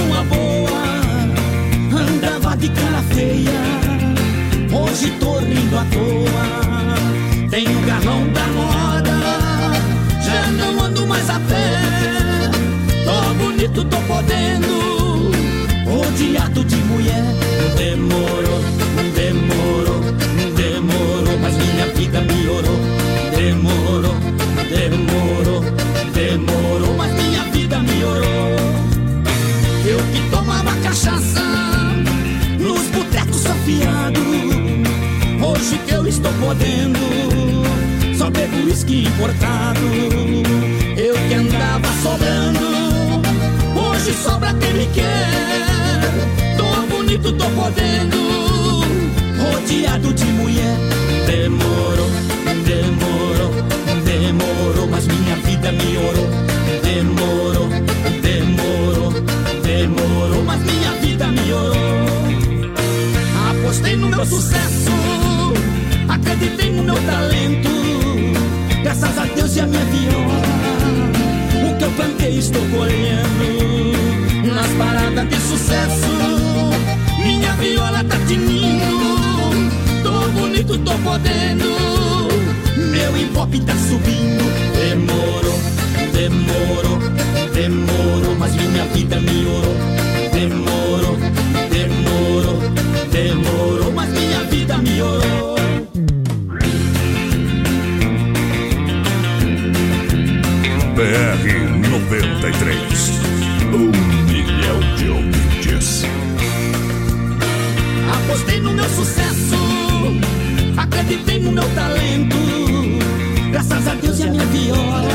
hoje 4.91 5.09
tô 5.19 5.39
rindo 5.39 5.77
à 5.77 5.85
toa. 5.85 7.49
Tenho 7.49 7.77
o 7.77 7.81
garrão 7.85 8.27
da 8.33 8.45
moda, 8.47 9.19
já 10.21 10.47
não 10.51 10.83
ando 10.83 11.07
mais 11.07 11.29
a 11.29 11.39
pé. 11.39 12.51
Tô 13.05 13.33
bonito, 13.35 13.83
tô 13.85 13.97
podendo, 14.01 15.31
rodeado 15.85 16.63
de 16.65 16.75
mulher. 16.75 17.23
Demorou, 17.77 18.61
demorou, 19.15 20.01
demorou, 20.55 21.37
mas 21.39 21.55
minha 21.55 21.87
vida 21.87 22.21
melhorou. 22.21 22.79
Demorou, 23.35 24.15
demorou, 24.69 25.61
demorou, 26.13 26.95
mas 26.97 27.13
minha 27.13 27.43
vida 27.45 27.79
melhorou. 27.79 28.55
Eu 29.85 29.97
que 30.13 30.29
tomava 30.29 30.75
cachaça 30.83 31.41
nos 32.59 32.81
botecos 32.87 33.41
safiados. 33.41 34.50
Hoje 35.61 35.77
que 35.77 35.93
eu 35.93 36.07
estou 36.07 36.33
podendo, 36.41 36.99
só 38.17 38.31
bebo 38.31 38.65
uísque 38.65 39.03
importado. 39.05 39.79
Eu 40.97 41.13
que 41.27 41.33
andava 41.35 41.87
sobrando, 42.01 43.21
hoje 43.75 44.11
sobra 44.11 44.55
quem 44.55 44.73
me 44.73 44.87
quer. 44.87 46.01
Tô 46.57 46.95
bonito, 46.95 47.31
tô 47.33 47.45
podendo, 47.51 48.17
rodeado 49.37 50.11
de 50.11 50.25
mulher. 50.25 50.77
Demorou, 51.27 52.09
demorou, 52.65 53.51
demorou, 54.03 54.87
mas 54.89 55.05
minha 55.05 55.35
vida 55.35 55.71
melhorou. 55.71 56.27
Demorou, 56.83 57.69
demorou, 58.23 59.13
demorou, 59.61 60.43
mas 60.43 60.59
minha 60.63 60.91
vida 60.93 61.27
melhorou. 61.27 61.75
Apostei 63.51 63.95
no 63.95 64.09
meu 64.09 64.25
sucesso, 64.25 64.91
acreditei 66.21 66.71
no 66.71 66.83
meu 66.83 66.95
talento. 66.95 67.69
Graças 68.83 69.17
a 69.17 69.25
Deus 69.25 69.55
e 69.55 69.59
a 69.59 69.67
minha 69.67 69.85
viola, 69.85 70.41
o 71.69 71.77
que 71.77 71.83
eu 71.83 71.91
plantei 71.91 72.37
estou 72.37 72.61
colhendo. 72.67 73.31
Nas 74.53 74.67
paradas 74.73 75.29
de 75.29 75.35
sucesso, 75.35 76.07
minha 77.23 77.51
viola 77.53 78.03
tá 78.03 78.17
tinindo. 78.27 79.01
Tô 80.03 80.29
bonito, 80.39 80.77
tô 80.79 80.91
podendo, 80.99 81.65
meu 82.91 83.17
hip 83.17 83.59
tá 83.65 83.73
subindo. 83.89 84.43
Demorou, 84.75 85.59
demorou, 86.13 86.99
demorou, 87.53 88.35
mas 88.37 88.55
minha 88.55 88.85
vida 88.85 89.19
melhorou. 89.19 89.75
Demorou, 90.33 91.17
demorou, 91.69 92.59
demorou, 93.11 93.91
mas 93.93 94.09
minha 94.09 94.43
vida 94.45 94.77
melhorou. 94.77 95.50
BR 101.01 101.89
93. 101.89 103.11
Um 103.73 103.91
milhão 104.27 104.79
de 104.95 105.09
ouvintes. 105.09 106.03
Apostei 108.13 108.61
no 108.61 108.71
meu 108.71 108.87
sucesso, 108.87 109.57
acreditei 110.77 111.39
no 111.39 111.53
meu 111.53 111.67
talento. 111.73 112.37
Graças 113.51 113.87
a 113.87 113.95
Deus 113.95 114.19
e 114.19 114.23
a 114.25 114.27
minha 114.27 114.45
viola, 114.45 115.07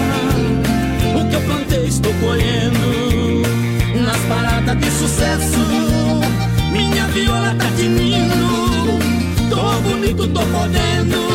o 1.15 1.29
que 1.29 1.37
eu 1.37 1.41
plantei 1.43 1.85
estou 1.87 2.13
colhendo. 2.15 3.43
Nas 4.05 4.19
paradas 4.23 4.77
de 4.79 4.91
sucesso, 4.91 5.61
minha 6.73 7.07
viola 7.07 7.55
tá 7.55 7.67
tinindo. 7.77 8.99
Tô 9.49 9.81
bonito, 9.89 10.27
tô 10.27 10.41
podendo. 10.47 11.27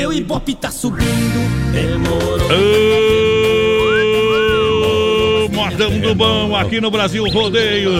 Meu 0.00 0.14
ibope 0.14 0.54
tá 0.54 0.70
subindo, 0.70 1.70
demorou. 1.74 2.48
Modão 5.50 6.00
do 6.00 6.14
Bom 6.14 6.56
aqui 6.56 6.80
no 6.80 6.90
Brasil 6.90 7.22
Rodeio. 7.28 7.90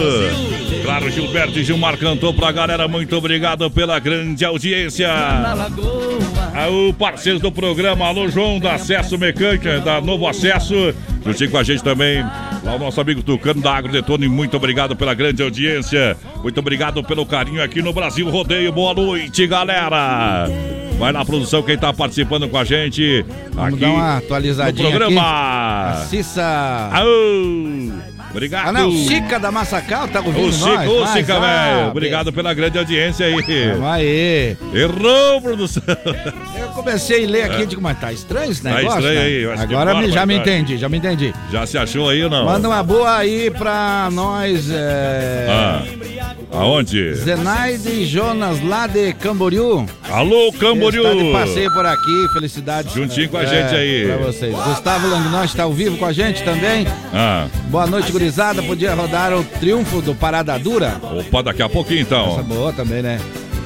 Claro, 0.83 1.11
Gilberto 1.11 1.59
e 1.59 1.63
Gilmar 1.63 1.99
cantou 1.99 2.33
pra 2.33 2.51
galera. 2.51 2.87
Muito 2.87 3.15
obrigado 3.15 3.69
pela 3.69 3.99
grande 3.99 4.43
audiência. 4.43 5.09
Ah, 5.11 6.67
O 6.71 6.91
parceiro 6.91 7.37
do 7.37 7.51
programa, 7.51 8.07
alô 8.07 8.27
João 8.27 8.59
da 8.59 8.73
Acesso 8.73 9.15
Mecânica, 9.19 9.79
da 9.79 10.01
Novo 10.01 10.27
Acesso. 10.27 10.73
Juntinho 11.23 11.51
com 11.51 11.57
a 11.59 11.63
gente 11.63 11.83
também, 11.83 12.23
lá 12.63 12.77
o 12.77 12.79
nosso 12.79 12.99
amigo 12.99 13.21
Tucano 13.21 13.61
da 13.61 13.75
Agro 13.75 13.91
Detone, 13.91 14.27
muito 14.27 14.57
obrigado 14.57 14.95
pela 14.95 15.13
grande 15.13 15.43
audiência. 15.43 16.17
Muito 16.41 16.59
obrigado 16.59 17.03
pelo 17.03 17.27
carinho 17.27 17.61
aqui 17.61 17.79
no 17.79 17.93
Brasil 17.93 18.27
Rodeio. 18.27 18.71
Boa 18.71 18.95
noite, 18.95 19.45
galera. 19.45 20.47
Vai 21.01 21.11
na 21.11 21.25
produção 21.25 21.63
quem 21.63 21.77
tá 21.77 21.91
participando 21.91 22.47
com 22.47 22.57
a 22.57 22.63
gente. 22.63 23.25
Vamos 23.53 23.73
aqui 23.73 23.81
dar 23.81 23.89
uma 23.89 24.17
atualizadinha 24.17 24.83
no 24.89 24.89
programa. 24.97 25.21
aqui. 25.21 26.01
A 26.03 26.05
Cissa... 26.05 26.89
Aô! 26.93 27.91
Obrigado. 28.29 28.69
Ah, 28.69 28.71
não, 28.71 28.89
Chica 28.91 29.37
da 29.37 29.51
Massacal 29.51 30.07
tá 30.07 30.21
ouvindo 30.21 30.47
Ô, 30.47 30.51
Chica, 30.53 30.85
nós? 30.85 31.01
Mas, 31.01 31.11
Chica, 31.17 31.39
velho. 31.39 31.87
Obrigado 31.89 32.31
pela 32.31 32.53
grande 32.53 32.77
audiência 32.77 33.25
aí. 33.25 33.33
Vamos 33.73 33.87
aí. 33.89 34.57
Errou, 34.73 35.41
produção. 35.41 35.83
Eu 36.57 36.67
comecei 36.69 37.25
a 37.25 37.27
ler 37.29 37.43
aqui 37.43 37.63
e 37.63 37.65
digo, 37.65 37.81
mas 37.81 37.99
tá 37.99 38.13
estranho 38.13 38.51
esse 38.51 38.63
Tá 38.63 38.69
negócio, 38.75 38.99
estranho 38.99 39.19
né? 39.19 39.53
aí, 39.53 39.59
Agora 39.61 39.95
me- 39.95 40.09
já 40.09 40.25
me 40.25 40.35
entendi, 40.37 40.77
já 40.77 40.87
me 40.87 40.97
entendi. 40.97 41.33
Já 41.51 41.65
se 41.65 41.77
achou 41.77 42.07
aí 42.07 42.23
ou 42.23 42.29
não? 42.29 42.45
Manda 42.45 42.69
uma 42.69 42.81
boa 42.83 43.17
aí 43.17 43.51
pra 43.51 44.07
nós, 44.13 44.69
é... 44.71 45.47
Ah, 45.49 45.81
aonde? 46.51 47.13
Zenaide 47.15 48.05
Jonas 48.05 48.61
lá 48.63 48.87
de 48.87 49.13
Camboriú. 49.13 49.85
Alô, 50.09 50.51
Camboriú. 50.59 51.03
Está 51.03 51.23
de 51.23 51.31
passeio 51.31 51.73
por 51.73 51.85
aqui, 51.85 52.27
felicidades. 52.33 52.93
Juntinho 52.93 53.29
com 53.29 53.37
a 53.37 53.43
É, 53.43 53.47
gente 53.47 53.75
aí. 53.75 54.05
Pra 54.07 54.17
vocês. 54.17 54.55
Gustavo 54.55 55.07
Langnós 55.07 55.49
está 55.51 55.63
ao 55.63 55.73
vivo 55.73 55.97
com 55.97 56.05
a 56.05 56.13
gente 56.13 56.43
também. 56.43 56.85
Ah, 57.13 57.47
Boa 57.69 57.87
noite, 57.87 58.11
gurizada. 58.11 58.61
Podia 58.61 58.93
rodar 58.93 59.33
o 59.33 59.43
triunfo 59.43 60.01
do 60.01 60.13
Parada 60.13 60.57
Dura? 60.59 60.99
opa, 61.17 61.41
daqui 61.43 61.61
a 61.61 61.69
pouquinho 61.69 62.01
Essa 62.01 62.15
então. 62.15 62.43
boa 62.43 62.73
também, 62.73 63.01
né? 63.01 63.19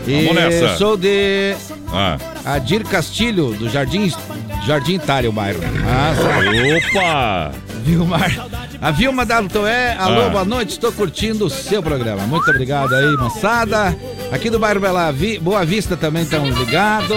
E 0.07 0.25
Vamos 0.27 0.35
nessa. 0.35 0.77
sou 0.77 0.95
de 0.95 1.55
Ah, 1.91 2.17
Adir 2.45 2.83
Castilho, 2.83 3.53
do 3.53 3.67
Jardim, 3.69 4.11
Jardim 4.67 4.95
Itália, 4.95 5.29
o 5.29 5.33
bairro. 5.33 5.59
Ah, 5.87 6.13
opa! 6.77 7.64
Vilmar. 7.85 8.31
A 8.81 8.89
Vilma 8.91 9.25
da 9.25 9.43
Toé, 9.43 9.93
alô, 9.97 10.23
Ah. 10.23 10.29
boa 10.29 10.45
noite, 10.45 10.71
estou 10.71 10.91
curtindo 10.91 11.45
o 11.45 11.49
seu 11.49 11.83
programa. 11.83 12.23
Muito 12.25 12.49
obrigado 12.49 12.93
aí, 12.95 13.15
moçada. 13.17 13.95
Aqui 14.31 14.49
do 14.49 14.57
bairro 14.57 14.79
Bela 14.79 15.11
Vi- 15.11 15.37
Boa 15.37 15.63
Vista 15.63 15.95
também 15.95 16.23
estão 16.23 16.45
ligados. 16.49 17.15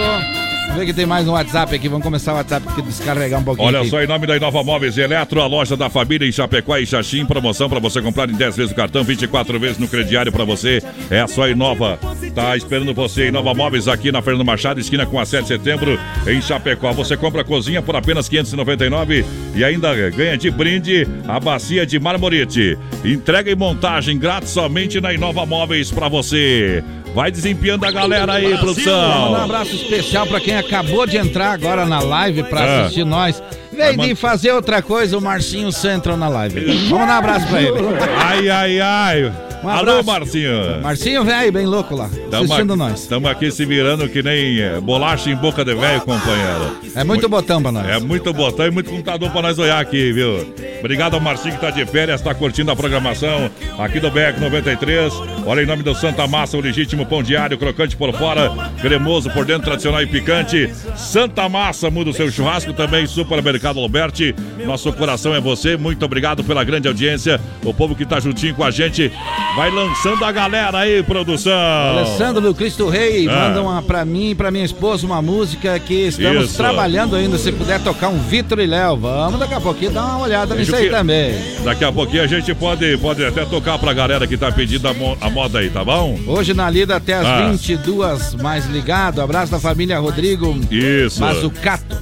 Ver 0.75 0.85
que 0.85 0.93
tem 0.93 1.05
mais 1.05 1.27
um 1.27 1.31
WhatsApp 1.31 1.75
aqui. 1.75 1.89
Vamos 1.89 2.03
começar 2.03 2.33
o 2.33 2.35
WhatsApp 2.35 2.67
aqui, 2.69 2.81
descarregar 2.81 3.39
um 3.39 3.43
pouquinho. 3.43 3.67
Olha 3.67 3.79
aqui. 3.79 3.89
só, 3.89 4.01
em 4.01 4.07
nome 4.07 4.25
da 4.27 4.37
Inova 4.37 4.63
Móveis 4.63 4.97
Eletro, 4.97 5.41
a 5.41 5.47
loja 5.47 5.75
da 5.75 5.89
família 5.89 6.27
em 6.27 6.31
Chapecó 6.31 6.77
e 6.77 6.85
Xaxim, 6.85 7.25
promoção 7.25 7.67
para 7.67 7.79
você 7.79 8.01
comprar 8.01 8.29
em 8.29 8.33
10 8.33 8.55
vezes 8.55 8.71
o 8.71 8.75
cartão, 8.75 9.03
24 9.03 9.59
vezes 9.59 9.77
no 9.77 9.87
crediário 9.87 10.31
para 10.31 10.45
você. 10.45 10.81
É 11.09 11.25
só 11.27 11.43
a 11.43 11.49
Inova. 11.49 11.99
Tá 12.33 12.55
esperando 12.55 12.93
você. 12.93 13.27
Inova 13.27 13.53
Móveis 13.53 13.87
aqui 13.87 14.11
na 14.11 14.21
Fernando 14.21 14.45
Machado, 14.45 14.79
esquina 14.79 15.05
com 15.05 15.19
a 15.19 15.25
7 15.25 15.41
de 15.41 15.47
setembro, 15.47 15.99
em 16.27 16.41
Chapecó. 16.41 16.93
Você 16.93 17.17
compra 17.17 17.41
a 17.41 17.45
cozinha 17.45 17.81
por 17.81 17.95
apenas 17.95 18.29
599 18.29 19.25
e 19.55 19.63
ainda 19.63 19.93
ganha 20.11 20.37
de 20.37 20.49
brinde 20.51 21.07
a 21.27 21.39
bacia 21.39 21.85
de 21.85 21.99
marmorite. 21.99 22.77
Entrega 23.03 23.51
e 23.51 23.55
montagem 23.55 24.17
grátis 24.17 24.51
somente 24.51 25.01
na 25.01 25.13
Inova 25.13 25.45
Móveis 25.45 25.91
para 25.91 26.07
você. 26.07 26.83
Vai 27.13 27.31
desempenhando 27.31 27.85
a 27.85 27.91
galera 27.91 28.33
aí, 28.33 28.53
Vamos 28.53 28.59
mandar 28.59 28.61
um 28.61 28.73
produção. 28.75 29.35
abraço 29.35 29.75
especial 29.75 30.27
pra 30.27 30.39
quem 30.39 30.55
acabou 30.55 31.05
de 31.05 31.17
entrar 31.17 31.51
agora 31.51 31.85
na 31.85 31.99
live 31.99 32.43
pra 32.43 32.61
Ah. 32.61 32.81
assistir 32.81 33.03
nós. 33.03 33.41
Vem 33.71 33.97
de 33.97 34.15
fazer 34.15 34.51
outra 34.51 34.81
coisa, 34.81 35.17
o 35.17 35.21
Marcinho 35.21 35.71
Central 35.71 36.17
na 36.17 36.27
live. 36.29 36.59
Vamos 36.89 37.07
dar 37.07 37.15
um 37.15 37.17
abraço 37.17 37.47
pra 37.47 37.61
ele. 37.61 37.77
Ai, 38.17 38.49
ai, 38.49 38.79
ai. 38.79 39.33
Um 39.63 39.67
Alô. 39.67 40.01
Marcinho. 40.03 40.81
Marcinho, 40.81 41.25
velho, 41.25 41.51
bem 41.51 41.65
louco 41.65 41.95
lá, 41.95 42.09
assistindo 42.31 42.75
nós. 42.75 43.01
Estamos 43.01 43.29
aqui 43.29 43.51
se 43.51 43.65
virando 43.65 44.07
que 44.07 44.23
nem 44.23 44.57
eh, 44.59 44.79
bolacha 44.79 45.29
em 45.29 45.35
boca 45.35 45.65
de 45.65 45.75
velho, 45.75 45.99
companheiro. 46.01 46.79
É 46.95 47.03
muito 47.03 47.27
botão 47.27 47.61
pra 47.61 47.71
nós. 47.71 47.87
É 47.87 47.99
muito 47.99 48.31
botão 48.33 48.67
e 48.67 48.71
muito 48.71 48.89
computador 48.89 49.29
pra 49.31 49.41
nós 49.41 49.59
olhar 49.59 49.79
aqui, 49.79 50.13
viu? 50.13 50.53
Obrigado 50.79 51.15
ao 51.15 51.19
Marcinho 51.19 51.55
que 51.55 51.61
tá 51.61 51.71
de 51.71 51.85
férias, 51.85 52.21
tá 52.21 52.33
curtindo 52.33 52.71
a 52.71 52.75
programação 52.75 53.49
aqui 53.77 53.99
do 53.99 54.09
BEC 54.09 54.39
93. 54.39 55.13
Olha, 55.45 55.61
em 55.61 55.65
nome 55.65 55.83
do 55.83 55.93
Santa 55.93 56.25
Massa, 56.25 56.55
o 56.55 56.61
legítimo 56.61 57.05
pão 57.05 57.21
diário, 57.21 57.57
crocante 57.57 57.97
por 57.97 58.13
fora, 58.13 58.51
cremoso 58.81 59.29
por 59.29 59.43
dentro, 59.43 59.65
tradicional 59.65 60.01
e 60.01 60.07
picante. 60.07 60.71
Santa 60.95 61.49
Massa, 61.49 61.89
muda 61.89 62.11
o 62.11 62.13
seu 62.13 62.31
churrasco 62.31 62.71
também, 62.71 63.05
Supermercado 63.05 63.79
Alberti. 63.79 64.33
Nosso 64.65 64.91
coração 64.93 65.35
é 65.35 65.41
você, 65.41 65.75
muito 65.75 66.05
obrigado 66.05 66.45
pela 66.45 66.63
grande 66.63 66.87
audiência. 66.87 67.41
O 67.63 67.73
povo 67.73 67.93
que 67.93 68.05
tá 68.05 68.21
juntinho 68.21 68.55
com 68.55 68.63
a 68.63 68.71
gente 68.71 69.11
vai 69.55 69.71
lançando 69.71 70.23
a 70.23 70.31
galera 70.31 70.77
aí, 70.79 71.03
produção. 71.03 71.51
Alessandro 71.53 72.41
do 72.41 72.53
Cristo 72.53 72.87
Rei, 72.87 73.27
Ah. 73.27 73.33
manda 73.49 73.61
uma 73.61 73.81
pra 73.81 74.05
mim 74.05 74.29
e 74.31 74.35
pra 74.35 74.51
minha 74.51 74.63
esposa 74.63 75.05
uma 75.05 75.21
música 75.21 75.77
que 75.79 76.07
estamos 76.07 76.45
Isso. 76.45 76.57
trabalhando 76.57 77.15
ainda. 77.15 77.37
Se 77.37 77.51
puder 77.51 77.79
tocar 77.81 78.09
um 78.09 78.19
Vitor 78.19 78.59
e 78.59 78.65
Léo, 78.65 78.95
vamos 78.97 79.39
daqui 79.39 79.53
a 79.53 79.59
pouquinho 79.59 79.91
dar 79.91 80.05
uma 80.05 80.19
olhada 80.21 80.55
nisso 80.55 80.75
aí 80.75 80.89
também. 80.89 81.33
Daqui 81.63 81.83
a 81.83 81.91
pouquinho 81.91 82.23
a 82.23 82.27
gente 82.27 82.53
pode, 82.53 82.97
pode 82.97 83.25
até 83.25 83.43
tocar 83.45 83.77
pra 83.79 83.93
galera 83.93 84.25
que 84.27 84.37
tá 84.37 84.51
pedindo 84.51 84.87
a, 84.87 84.93
mo- 84.93 85.17
a 85.19 85.29
moda 85.29 85.59
aí, 85.59 85.69
tá 85.69 85.83
bom? 85.83 86.17
Hoje 86.27 86.53
na 86.53 86.69
lida 86.69 86.95
até 86.95 87.15
as 87.15 87.25
Ah. 87.25 87.49
22, 87.49 88.35
mais 88.35 88.65
ligado. 88.67 89.21
Abraço 89.21 89.51
da 89.51 89.59
família 89.59 89.99
Rodrigo 89.99 90.57
Isso. 90.71 91.19
Mazucato. 91.19 91.97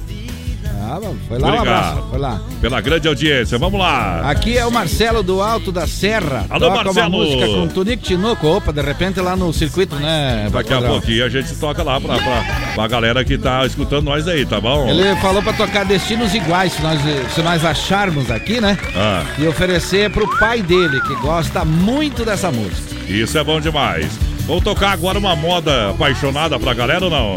Ah, 0.90 1.00
foi 1.28 1.38
lá 1.38 1.48
um 1.48 1.54
Obrigado. 1.54 1.58
abraço, 1.78 2.06
foi 2.10 2.18
lá. 2.18 2.40
Pela 2.60 2.80
grande 2.80 3.08
audiência, 3.08 3.58
vamos 3.58 3.78
lá. 3.78 4.22
Aqui 4.30 4.56
é 4.56 4.64
o 4.64 4.70
Marcelo 4.70 5.22
do 5.22 5.42
Alto 5.42 5.70
da 5.70 5.86
Serra. 5.86 6.46
Alô, 6.48 6.68
Toca 6.68 6.84
Marcelo. 6.84 7.06
uma 7.08 7.24
música 7.24 7.46
com 7.46 7.68
Tonico 7.68 8.02
Tinoco. 8.02 8.46
Opa, 8.46 8.72
de 8.72 8.80
repente 8.80 9.20
lá 9.20 9.36
no 9.36 9.52
circuito, 9.52 9.94
né? 9.96 10.48
Daqui 10.50 10.72
a 10.72 10.80
pouquinho 10.80 11.24
a 11.24 11.28
gente 11.28 11.54
toca 11.56 11.82
lá 11.82 12.00
pra, 12.00 12.16
pra, 12.16 12.44
pra 12.74 12.88
galera 12.88 13.24
que 13.24 13.36
tá 13.36 13.66
escutando 13.66 14.04
nós 14.04 14.26
aí, 14.26 14.46
tá 14.46 14.60
bom? 14.60 14.88
Ele 14.88 15.14
falou 15.16 15.42
pra 15.42 15.52
tocar 15.52 15.84
destinos 15.84 16.34
iguais, 16.34 16.72
se 16.72 16.82
nós, 16.82 16.98
se 17.34 17.42
nós 17.42 17.64
acharmos 17.64 18.30
aqui, 18.30 18.60
né? 18.60 18.78
Ah, 18.96 19.22
E 19.38 19.46
oferecer 19.46 20.10
pro 20.10 20.26
pai 20.38 20.62
dele, 20.62 21.00
que 21.02 21.14
gosta 21.16 21.64
muito 21.64 22.24
dessa 22.24 22.50
música. 22.50 22.94
isso 23.08 23.36
é 23.38 23.44
bom 23.44 23.60
demais. 23.60 24.06
Vamos 24.46 24.64
tocar 24.64 24.92
agora 24.92 25.18
uma 25.18 25.36
moda 25.36 25.90
apaixonada 25.90 26.58
pra 26.58 26.72
galera 26.72 27.04
ou 27.04 27.10
não? 27.10 27.34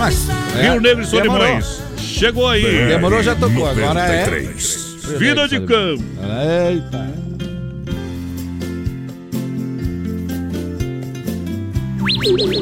Mas. 0.00 0.28
é, 0.58 0.62
Rio 0.70 0.80
Negro 0.80 1.04
e 1.04 1.06
demorou. 1.06 1.38
Solimões. 1.46 1.82
Chegou 2.10 2.48
aí. 2.48 2.62
Demorou, 2.88 3.22
já 3.22 3.34
tocou. 3.34 3.66
Agora 3.66 4.00
é. 4.00 4.24
Vida 5.18 5.48
de 5.48 5.60
campo. 5.60 6.04
Eita. 6.20 7.10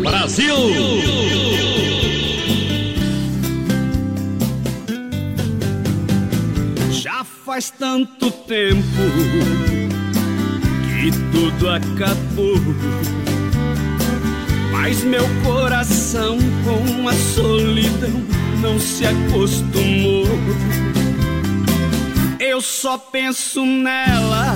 Brasil! 0.02 0.54
Já 6.90 7.24
faz 7.24 7.70
tanto 7.70 8.30
tempo 8.30 8.82
que 11.00 11.10
tudo 11.32 11.68
acabou. 11.70 12.56
Mas 14.70 15.02
meu 15.02 15.24
coração 15.44 16.38
com 16.64 17.08
a 17.08 17.12
solidão 17.12 18.22
não 18.60 18.78
se 18.78 19.06
acostumou. 19.06 20.26
Eu 22.38 22.60
só 22.60 22.98
penso 22.98 23.64
nela, 23.64 24.54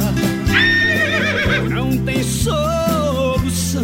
não 1.71 1.97
tem 1.99 2.23
solução. 2.23 3.83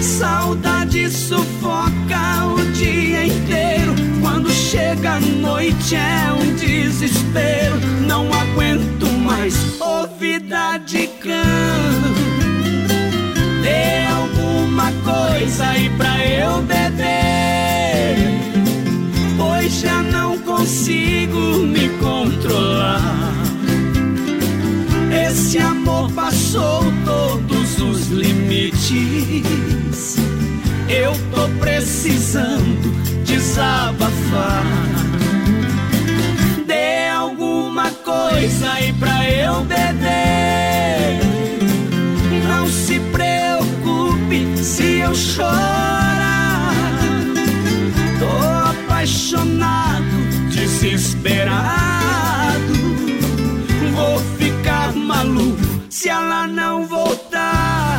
Saudade 0.00 1.10
sufoca 1.10 2.46
o 2.46 2.72
dia 2.72 3.26
inteiro. 3.26 3.94
Quando 4.20 4.50
chega 4.50 5.12
a 5.12 5.20
noite 5.20 5.94
é 5.94 6.32
um 6.32 6.54
desespero. 6.56 7.76
Não 8.06 8.26
aguento 8.32 9.06
mais 9.24 9.80
ouvir 9.80 10.42
de 10.86 11.06
cão. 11.06 11.34
Dê 13.62 14.06
alguma 14.06 14.92
coisa 15.04 15.66
aí 15.66 15.90
pra 15.90 16.24
eu 16.26 16.62
beber. 16.62 17.27
Consigo 20.58 21.58
me 21.58 21.88
controlar. 22.00 23.32
Esse 25.28 25.58
amor 25.58 26.10
passou 26.12 26.82
todos 27.04 27.80
os 27.80 28.08
limites. 28.08 29.36
Eu 30.88 31.12
tô 31.32 31.48
precisando 31.60 32.90
desabafar. 33.24 34.64
Dê 36.66 37.08
alguma 37.08 37.90
coisa 38.04 38.72
aí 38.72 38.92
pra 38.94 39.30
eu 39.30 39.62
beber. 39.62 41.20
Não 42.48 42.66
se 42.66 42.98
preocupe 43.12 44.58
se 44.58 44.98
eu 44.98 45.14
chorar. 45.14 45.77
desesperado. 51.18 52.74
Vou 53.94 54.18
ficar 54.38 54.94
maluco 54.94 55.58
se 55.90 56.08
ela 56.08 56.46
não 56.46 56.86
voltar. 56.86 57.98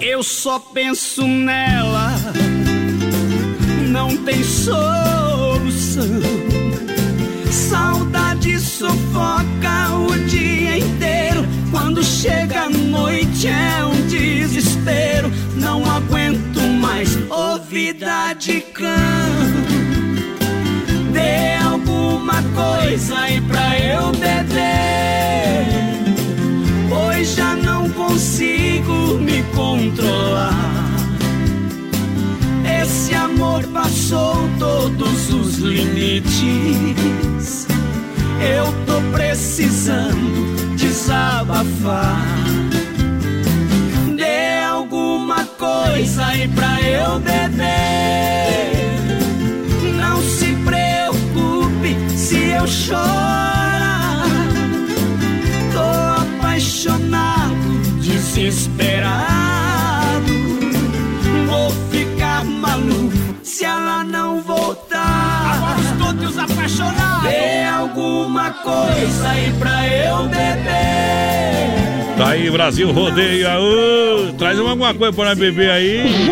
Eu 0.00 0.22
só 0.22 0.60
penso 0.60 1.26
nela, 1.26 2.14
não 3.90 4.16
tem 4.18 4.44
sou 4.44 5.23
solução. 5.94 6.20
Saudade 7.50 8.58
sufoca 8.58 9.94
o 9.96 10.18
dia 10.26 10.78
inteiro. 10.78 11.46
Quando 11.70 12.02
chega 12.02 12.62
a 12.62 12.70
noite 12.70 13.46
é 13.46 13.84
um 13.84 14.06
desespero. 14.08 15.30
Não 15.56 15.84
aguento 15.88 16.60
mais 16.80 17.16
ouvida 17.30 18.32
de 18.34 18.60
cão. 18.60 18.90
Dê 21.12 21.54
alguma 21.64 22.42
coisa 22.42 23.18
aí 23.18 23.40
pra 23.42 23.78
eu 23.78 24.10
beber. 24.12 25.13
Passou 34.04 34.46
todos 34.58 35.32
os 35.32 35.56
limites. 35.56 37.66
Eu 38.38 38.66
tô 38.84 39.00
precisando 39.12 40.76
desabafar. 40.76 42.22
Dê 44.14 44.58
alguma 44.62 45.46
coisa 45.58 46.26
aí 46.26 46.46
pra 46.48 46.82
eu 46.82 47.18
beber. 47.20 48.74
Não 49.96 50.22
se 50.22 50.54
preocupe 50.66 51.96
se 52.14 52.50
eu 52.50 52.66
chorar. 52.66 54.26
Tô 55.72 56.42
apaixonado, 56.42 57.80
desesperado. 58.00 59.33
Apaixonados. 66.64 67.30
Dê 67.30 67.64
alguma 67.64 68.50
coisa 68.50 69.28
aí 69.28 69.52
pra 69.58 69.86
eu 69.88 70.22
beber. 70.24 70.54
Tá 72.16 72.28
aí, 72.28 72.50
Brasil 72.50 72.90
rodeia. 72.92 73.58
Ô, 73.58 74.32
traz 74.38 74.58
alguma 74.58 74.94
coisa 74.94 75.12
pra 75.12 75.34
beber 75.34 75.70
aí. 75.70 76.30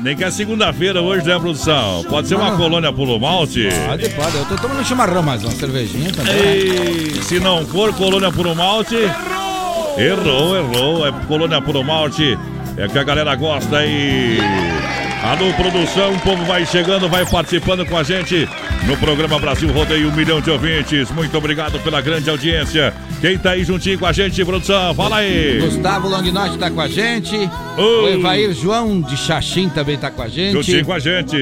Nem 0.00 0.16
que 0.16 0.24
é 0.24 0.30
segunda-feira 0.30 1.02
hoje, 1.02 1.26
né, 1.26 1.38
produção? 1.38 2.04
Pode 2.08 2.28
ser 2.28 2.36
uma 2.36 2.56
colônia 2.56 2.92
pulo 2.92 3.20
malte? 3.20 3.68
Pode, 3.86 4.08
pode. 4.10 4.36
Eu 4.36 4.44
tô 4.46 4.56
tomando 4.56 4.84
chimarrão, 4.84 5.22
mas 5.22 5.42
uma 5.44 5.52
cervejinha 5.52 6.10
também. 6.12 6.34
Ei, 6.34 7.22
se 7.22 7.38
não 7.38 7.66
for 7.66 7.92
colônia 7.94 8.32
puro 8.32 8.54
malte. 8.54 8.96
Errou, 9.98 10.56
errou. 10.56 11.06
É 11.06 11.12
colônia 11.26 11.60
puro 11.60 11.84
malte. 11.84 12.38
É 12.78 12.88
que 12.88 12.98
a 12.98 13.04
galera 13.04 13.34
gosta 13.34 13.78
aí. 13.78 14.38
Alô, 15.22 15.52
produção, 15.52 16.14
o 16.14 16.20
povo 16.20 16.44
vai 16.46 16.64
chegando, 16.64 17.06
vai 17.08 17.26
participando 17.26 17.84
com 17.84 17.96
a 17.96 18.02
gente 18.02 18.48
no 18.86 18.96
programa 18.96 19.38
Brasil 19.38 19.70
Rodeio, 19.70 20.08
um 20.08 20.12
milhão 20.16 20.40
de 20.40 20.50
ouvintes. 20.50 21.10
Muito 21.10 21.36
obrigado 21.36 21.78
pela 21.80 22.00
grande 22.00 22.30
audiência. 22.30 22.94
Quem 23.20 23.36
tá 23.36 23.50
aí 23.50 23.62
juntinho 23.62 23.98
com 23.98 24.06
a 24.06 24.12
gente, 24.12 24.42
produção? 24.46 24.94
Fala 24.94 25.16
aí. 25.18 25.60
Gustavo 25.60 26.08
Longnote 26.08 26.56
tá 26.56 26.70
com 26.70 26.80
a 26.80 26.88
gente. 26.88 27.36
O 27.76 28.08
Evair 28.08 28.54
João 28.54 29.02
de 29.02 29.14
Xaxim 29.14 29.68
também 29.68 29.98
tá 29.98 30.10
com 30.10 30.22
a 30.22 30.28
gente. 30.28 30.52
Juntinho 30.52 30.86
com 30.86 30.92
a 30.94 30.98
gente. 30.98 31.36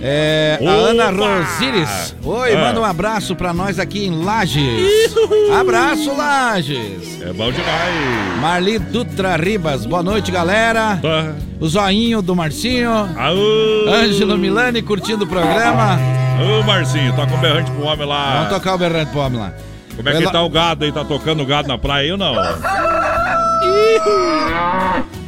É, 0.00 0.56
a 0.60 0.62
Opa! 0.62 0.72
Ana 0.72 1.10
Rosires. 1.10 2.14
Oi, 2.22 2.52
Ah. 2.54 2.58
manda 2.60 2.80
um 2.80 2.84
abraço 2.84 3.34
pra 3.34 3.52
nós 3.52 3.80
aqui 3.80 4.06
em 4.06 4.22
Lages. 4.24 5.12
Abraço, 5.58 6.16
Lages. 6.16 7.20
É 7.20 7.32
bom 7.32 7.50
demais. 7.50 8.40
Marli 8.40 8.78
Dutra 8.78 9.34
Ribas, 9.36 9.84
boa 9.86 10.04
noite, 10.04 10.30
galera. 10.30 11.00
Tá. 11.02 11.34
O 11.60 11.66
zoinho 11.66 12.20
do 12.20 12.34
Marcinho. 12.36 12.90
Aô. 13.24 13.88
Ângelo 13.88 14.36
Milani 14.36 14.82
curtindo 14.82 15.24
o 15.24 15.26
programa. 15.26 15.98
Ô, 16.42 16.62
Marcinho, 16.62 17.14
tá 17.14 17.26
com 17.26 17.36
berrante 17.38 17.70
pro 17.70 17.84
homem 17.86 18.06
lá. 18.06 18.34
Vamos 18.34 18.48
tocar 18.50 18.74
o 18.74 18.78
berrante 18.78 19.10
pro 19.10 19.20
homem 19.20 19.40
lá. 19.40 19.52
Como 19.96 20.08
é 20.08 20.12
que 20.12 20.22
Ela- 20.22 20.32
tá 20.32 20.42
o 20.42 20.50
gado 20.50 20.84
aí? 20.84 20.92
Tá 20.92 21.04
tocando 21.04 21.46
gado 21.46 21.68
na 21.68 21.78
praia 21.78 22.04
aí 22.04 22.12
ou 22.12 22.18
não? 22.18 22.34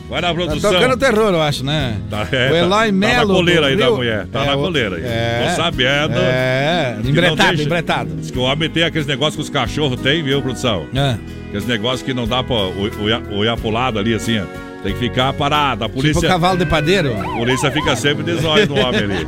Vai 0.08 0.20
na 0.20 0.28
Tá 0.28 0.34
produção. 0.34 0.72
tocando 0.72 0.96
terror, 0.96 1.32
eu 1.34 1.42
acho, 1.42 1.64
né? 1.64 1.96
Tá, 2.08 2.26
é, 2.30 2.50
o 2.52 2.54
Eloy 2.56 2.68
tá, 2.70 2.76
tá 2.78 2.84
na 2.86 2.92
Melo. 2.92 3.34
coleira 3.34 3.66
aí 3.66 3.76
da 3.76 3.90
mulher. 3.90 4.26
Tá 4.32 4.42
É, 4.42 4.46
na 4.46 4.56
o- 4.56 4.60
coleira 4.60 4.96
aí. 4.96 5.02
É. 5.04 5.46
Tô 5.48 5.56
sabendo. 5.62 6.14
É, 6.16 6.96
embretado, 7.04 7.48
deixa- 7.48 7.62
embretado. 7.64 8.14
Diz 8.16 8.30
que 8.30 8.38
o 8.38 8.42
homem 8.42 8.68
tem 8.70 8.84
aqueles 8.84 9.06
negócios 9.06 9.34
que 9.36 9.42
os 9.42 9.48
cachorros 9.50 10.00
têm, 10.00 10.22
viu, 10.22 10.40
produção? 10.42 10.86
É. 10.94 11.16
Aqueles 11.48 11.66
negócios 11.66 12.02
que 12.02 12.14
não 12.14 12.26
dá 12.26 12.42
pra 12.42 12.54
o- 12.54 12.90
olhar- 13.02 13.22
olhar 13.32 13.56
pro 13.56 13.70
lado 13.70 13.98
ali, 13.98 14.14
assim, 14.14 14.38
ó. 14.40 14.65
Tem 14.82 14.92
que 14.92 14.98
ficar 15.00 15.32
parado. 15.32 15.84
A 15.84 15.88
Tipo 15.88 16.00
polícia, 16.00 16.28
cavalo 16.28 16.58
de 16.58 16.66
padeiro. 16.66 17.16
a 17.18 17.36
polícia 17.36 17.70
fica 17.70 17.96
sempre 17.96 18.22
de 18.24 18.34
zóio 18.40 18.66
no 18.68 18.76
homem 18.78 19.00
ali. 19.02 19.26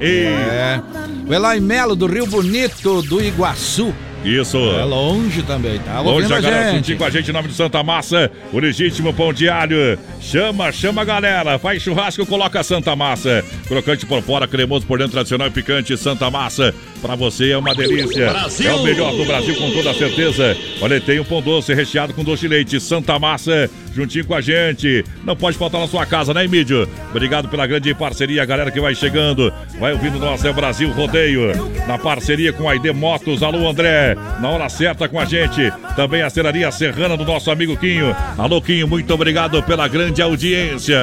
E, 0.00 0.24
É. 0.26 0.80
O 1.28 1.32
Eloy 1.32 1.60
Melo 1.60 1.94
do 1.94 2.06
Rio 2.06 2.26
Bonito 2.26 3.02
do 3.02 3.22
Iguaçu. 3.22 3.92
isso. 4.24 4.56
É 4.58 4.84
longe 4.84 5.42
também, 5.42 5.78
tá 5.80 6.00
Hoje 6.00 6.08
ouvindo 6.10 6.34
a 6.34 6.36
a 6.36 6.40
galera 6.40 6.70
gente. 6.72 6.94
com 6.96 7.04
a 7.04 7.10
gente 7.10 7.30
em 7.30 7.32
nome 7.32 7.48
de 7.48 7.54
Santa 7.54 7.82
Massa, 7.82 8.30
o 8.52 8.58
legítimo 8.58 9.12
pão 9.14 9.32
diário. 9.32 9.98
Chama, 10.20 10.70
chama 10.72 11.02
a 11.02 11.04
galera. 11.04 11.58
Faz 11.58 11.82
churrasco, 11.82 12.24
coloca 12.26 12.62
Santa 12.62 12.94
Massa. 12.96 13.44
Crocante 13.66 14.04
por 14.06 14.22
fora, 14.22 14.46
cremoso 14.46 14.86
por 14.86 14.98
dentro, 14.98 15.12
tradicional 15.12 15.48
e 15.48 15.50
picante. 15.50 15.96
Santa 15.96 16.30
Massa, 16.30 16.72
pra 17.02 17.16
você 17.16 17.50
é 17.50 17.58
uma 17.58 17.74
delícia. 17.74 18.32
É 18.64 18.72
o 18.72 18.82
melhor 18.84 19.12
do 19.14 19.24
Brasil, 19.24 19.56
com 19.56 19.70
toda 19.72 19.92
certeza. 19.92 20.56
Olha, 20.80 21.00
tem 21.00 21.18
um 21.18 21.24
pão 21.24 21.42
doce 21.42 21.74
recheado 21.74 22.14
com 22.14 22.22
doce 22.22 22.42
de 22.42 22.48
leite. 22.48 22.80
Santa 22.80 23.18
Massa, 23.18 23.68
juntinho 23.92 24.24
com 24.24 24.34
a 24.34 24.40
gente. 24.40 25.04
Não 25.24 25.36
pode 25.36 25.58
faltar 25.58 25.80
na 25.80 25.88
sua 25.88 26.06
casa, 26.06 26.32
né, 26.32 26.46
Mídio? 26.46 26.88
Obrigado 27.10 27.48
pela 27.48 27.66
grande 27.66 27.92
parceria, 27.92 28.44
galera 28.44 28.70
que 28.70 28.80
vai 28.80 28.94
chegando. 28.94 29.52
Vai 29.80 29.92
ouvindo 29.92 30.18
nós, 30.18 30.44
é 30.44 30.50
o 30.50 30.54
Brasil 30.54 30.90
Rodeio. 30.92 31.52
Na 31.86 31.98
parceria 31.98 32.52
com 32.52 32.68
a 32.68 32.76
ID 32.76 32.86
Motos. 32.94 33.42
Alô, 33.42 33.68
André. 33.68 34.14
Na 34.40 34.48
hora 34.48 34.68
certa 34.68 35.08
com 35.08 35.18
a 35.18 35.24
gente. 35.24 35.72
Também 35.96 36.22
a 36.22 36.30
Serraria 36.30 36.70
Serrana 36.70 37.16
do 37.16 37.24
nosso 37.24 37.50
amigo 37.50 37.76
Quinho. 37.76 38.14
Alô, 38.38 38.62
Quinho, 38.62 38.86
muito 38.86 39.12
obrigado 39.12 39.60
pela 39.64 39.88
grande 39.88 40.22
audiência. 40.22 40.98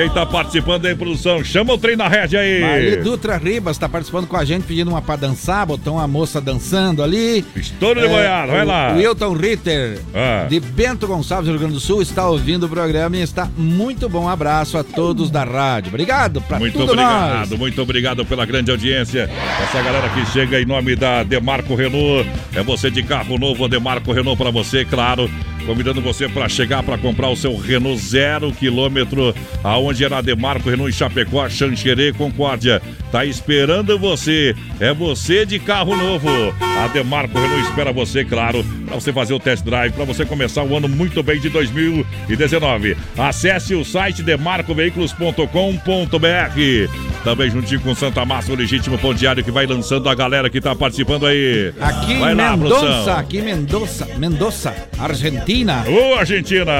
Quem 0.00 0.08
tá 0.08 0.24
participando 0.24 0.86
aí, 0.86 0.94
produção? 0.94 1.44
Chama 1.44 1.74
o 1.74 1.78
trem 1.78 1.94
na 1.94 2.08
rede 2.08 2.34
aí. 2.34 2.62
Marli 2.62 2.96
Dutra 2.96 3.36
Ribas 3.36 3.76
tá 3.76 3.86
participando 3.86 4.26
com 4.26 4.34
a 4.34 4.42
gente, 4.46 4.62
pedindo 4.62 4.88
uma 4.90 5.02
pra 5.02 5.14
dançar, 5.14 5.66
botou 5.66 5.96
uma 5.96 6.08
moça 6.08 6.40
dançando 6.40 7.02
ali. 7.02 7.44
Estouro 7.54 8.00
de 8.00 8.08
boiada, 8.08 8.50
vai 8.50 8.64
lá. 8.64 8.94
O 8.94 9.34
Ritter, 9.34 9.98
Ah. 10.14 10.46
de 10.48 10.58
Bento 10.58 11.06
Gonçalves, 11.06 11.50
Rio 11.50 11.58
Grande 11.58 11.74
do 11.74 11.80
Sul, 11.80 12.00
está 12.00 12.26
ouvindo 12.26 12.64
o 12.64 12.68
programa 12.70 13.14
e 13.18 13.20
está 13.20 13.46
muito 13.58 14.08
bom. 14.08 14.26
Abraço 14.26 14.78
a 14.78 14.82
todos 14.82 15.30
da 15.30 15.44
rádio. 15.44 15.90
Obrigado 15.90 16.40
pra 16.40 16.58
Muito 16.58 16.82
obrigado, 16.82 17.50
nós. 17.50 17.58
muito 17.58 17.82
obrigado 17.82 18.24
pela 18.24 18.46
grande 18.46 18.70
audiência. 18.70 19.28
Essa 19.62 19.82
galera 19.82 20.08
que 20.08 20.24
chega 20.32 20.62
em 20.62 20.64
nome 20.64 20.96
da 20.96 21.22
Demarco 21.24 21.74
Renault. 21.74 22.26
É 22.54 22.62
você 22.62 22.90
de 22.90 23.02
carro 23.02 23.36
novo, 23.36 23.66
a 23.66 23.68
Demarco 23.68 24.10
Renault 24.12 24.38
para 24.42 24.50
você, 24.50 24.82
claro. 24.82 25.30
Convidando 25.66 26.00
você 26.00 26.28
para 26.28 26.48
chegar 26.48 26.82
para 26.82 26.98
comprar 26.98 27.28
o 27.28 27.36
seu 27.36 27.56
Renault 27.56 28.00
zero 28.00 28.52
quilômetro, 28.52 29.34
aonde 29.62 30.04
era 30.04 30.18
a 30.18 30.22
Demarco 30.22 30.68
Renault 30.68 30.90
em 30.90 30.96
Chapecó, 30.96 31.48
Xanxerê, 31.48 32.12
Concórdia. 32.12 32.82
Tá 33.12 33.24
esperando 33.24 33.98
você. 33.98 34.54
É 34.78 34.94
você 34.94 35.44
de 35.44 35.58
carro 35.58 35.96
novo. 35.96 36.28
A 36.60 36.88
Demarco 36.88 37.38
Renault 37.38 37.68
espera 37.68 37.92
você, 37.92 38.24
claro, 38.24 38.64
para 38.86 38.94
você 38.94 39.12
fazer 39.12 39.34
o 39.34 39.40
test 39.40 39.64
drive, 39.64 39.92
para 39.92 40.04
você 40.04 40.24
começar 40.24 40.64
o 40.64 40.76
ano 40.76 40.88
muito 40.88 41.22
bem 41.22 41.40
de 41.40 41.48
2019. 41.48 42.96
Acesse 43.16 43.74
o 43.74 43.84
site 43.84 44.22
demarcoveículos.com.br. 44.22 47.10
Também 47.22 47.50
juntinho 47.50 47.80
com 47.80 47.94
Santa 47.94 48.24
Massa, 48.24 48.52
o 48.52 48.56
legítimo 48.56 48.98
pão 48.98 49.12
diário 49.12 49.44
que 49.44 49.50
vai 49.50 49.66
lançando 49.66 50.08
a 50.08 50.14
galera 50.14 50.48
que 50.48 50.60
tá 50.60 50.74
participando 50.74 51.26
aí. 51.26 51.72
Aqui 51.78 52.14
vai 52.14 52.34
lá, 52.34 52.56
Mendonça, 52.56 53.14
aqui 53.14 53.42
Mendonça, 53.42 54.08
Mendonça, 54.16 54.74
Argentina. 54.98 55.59
Ô, 55.64 56.14
Argentina! 56.18 56.72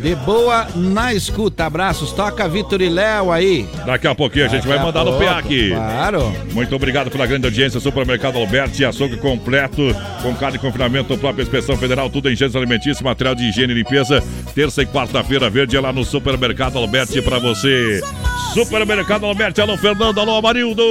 De 0.00 0.14
boa 0.16 0.66
na 0.74 1.14
escuta. 1.14 1.64
Abraços. 1.66 2.12
Toca 2.12 2.48
Vitor 2.48 2.80
e 2.82 2.88
Léo 2.88 3.30
aí. 3.30 3.66
Daqui 3.86 4.06
a 4.06 4.14
pouquinho 4.14 4.44
a 4.44 4.48
gente 4.48 4.66
Daqui 4.66 4.76
vai 4.76 4.84
mandar 4.84 5.04
no 5.04 5.12
pouco, 5.12 5.24
PA 5.24 5.38
aqui. 5.38 5.70
Claro. 5.70 6.32
Muito 6.52 6.74
obrigado 6.74 7.10
pela 7.10 7.26
grande 7.26 7.46
audiência. 7.46 7.80
Supermercado 7.80 8.38
Alberti, 8.38 8.84
açougue 8.84 9.16
completo, 9.16 9.94
com 10.22 10.34
carne 10.34 10.58
de 10.58 10.58
confinamento, 10.58 11.16
própria 11.16 11.42
inspeção 11.42 11.76
federal, 11.76 12.10
tudo 12.10 12.30
em 12.30 12.36
gêneros 12.36 12.56
alimentícios, 12.56 13.02
material 13.02 13.34
de 13.34 13.44
higiene 13.44 13.72
e 13.72 13.76
limpeza. 13.76 14.22
Terça 14.54 14.82
e 14.82 14.86
quarta-feira 14.86 15.48
verde 15.48 15.76
é 15.76 15.80
lá 15.80 15.92
no 15.92 16.04
Supermercado 16.04 16.78
Alberti 16.78 17.22
pra 17.22 17.38
você. 17.38 18.00
Supermercado 18.54 19.26
Alberti, 19.26 19.60
alô 19.60 19.76
Fernando, 19.76 20.20
alô 20.20 20.36
Amarildo. 20.36 20.82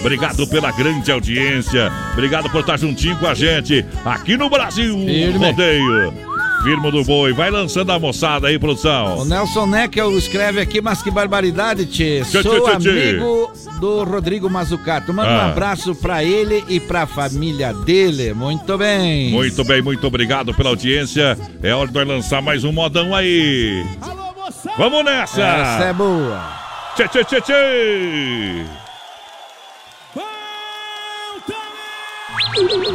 Obrigado 0.00 0.46
pela 0.46 0.70
grande 0.70 1.10
audiência. 1.10 1.90
Obrigado 2.12 2.50
por 2.50 2.60
estar 2.60 2.78
juntinho 2.78 3.16
com 3.16 3.26
a 3.26 3.34
gente 3.34 3.84
aqui 4.04 4.36
no 4.36 4.48
Brasil. 4.48 4.96
Firme. 4.98 5.46
Rodeio. 5.46 6.29
Firmo 6.62 6.90
do 6.90 7.02
Boi. 7.04 7.32
Vai 7.32 7.50
lançando 7.50 7.90
a 7.90 7.98
moçada 7.98 8.48
aí, 8.48 8.56
O 8.56 8.60
produção. 8.60 9.24
Nelson 9.24 9.66
Neckel 9.66 10.16
escreve 10.18 10.60
aqui, 10.60 10.80
mas 10.80 11.02
que 11.02 11.10
barbaridade, 11.10 11.86
tchê. 11.86 12.22
Tchê, 12.24 12.42
Sou 12.42 12.42
tchê, 12.42 12.60
tchê, 12.60 12.78
tchê. 12.78 12.88
amigo 12.90 13.50
do 13.80 14.04
Rodrigo 14.04 14.50
Mazucato. 14.50 15.12
Manda 15.14 15.30
um 15.30 15.36
Ah. 15.38 15.46
abraço 15.46 15.94
pra 15.94 16.22
ele 16.22 16.62
e 16.68 16.78
pra 16.78 17.06
família 17.06 17.72
dele. 17.72 18.34
Muito 18.34 18.76
bem. 18.76 19.30
Muito 19.30 19.64
bem, 19.64 19.80
muito 19.80 20.06
obrigado 20.06 20.52
pela 20.54 20.68
audiência. 20.70 21.38
É 21.62 21.74
hora 21.74 21.88
de 21.88 21.94
nós 21.94 22.06
lançar 22.08 22.42
mais 22.42 22.62
um 22.64 22.72
modão 22.72 23.14
aí. 23.14 23.84
Alô, 24.02 24.20
Vamos 24.76 25.04
nessa! 25.04 25.40
Essa 25.42 25.84
é 25.84 25.92
boa. 25.92 26.42
Tchê, 26.94 27.08
tchê, 27.08 27.24
tchê, 27.24 27.40
tchê! 27.40 28.64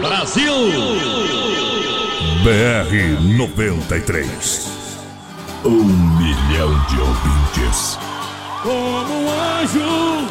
Brasil! 0.01 1.74
BR 2.45 2.93
93. 3.39 4.69
Um 5.65 5.83
milhão 5.83 6.79
de 6.85 7.01
ouvintes. 7.01 7.97
Como 8.61 9.13
um 9.15 9.31
anjo, 9.31 10.27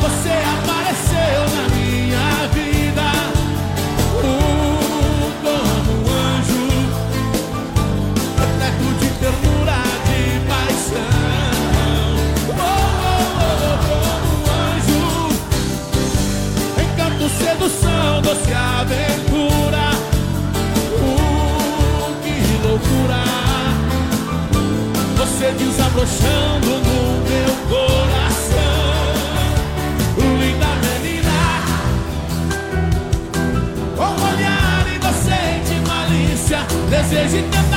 você 0.00 0.32
apareceu 0.56 1.40
na 1.54 1.64
minha 1.76 2.48
vida. 2.54 3.08
Uh, 4.24 5.30
como 5.42 5.92
um 6.00 6.08
anjo, 6.16 6.64
repleto 8.38 8.88
de 9.00 9.08
ternura, 9.20 9.80
de 10.06 10.20
paixão. 10.48 11.12
Oh, 12.48 12.64
oh, 13.04 13.44
oh, 13.44 13.76
como 13.84 14.32
um 14.38 14.48
anjo, 14.72 15.04
encanto, 16.80 17.28
sedução, 17.28 18.22
doce 18.22 18.54
aventura. 18.54 19.09
Desabrochando 25.90 26.70
no 26.70 27.00
meu 27.28 27.52
coração. 27.68 28.60
Linda 30.38 30.70
menina 30.86 31.40
Com 33.96 34.04
um 34.04 34.22
olhar 34.28 34.86
inocente, 34.86 35.74
malícia 35.88 36.60
Desejo 36.88 37.38
e 37.38 37.42
tentação 37.42 37.69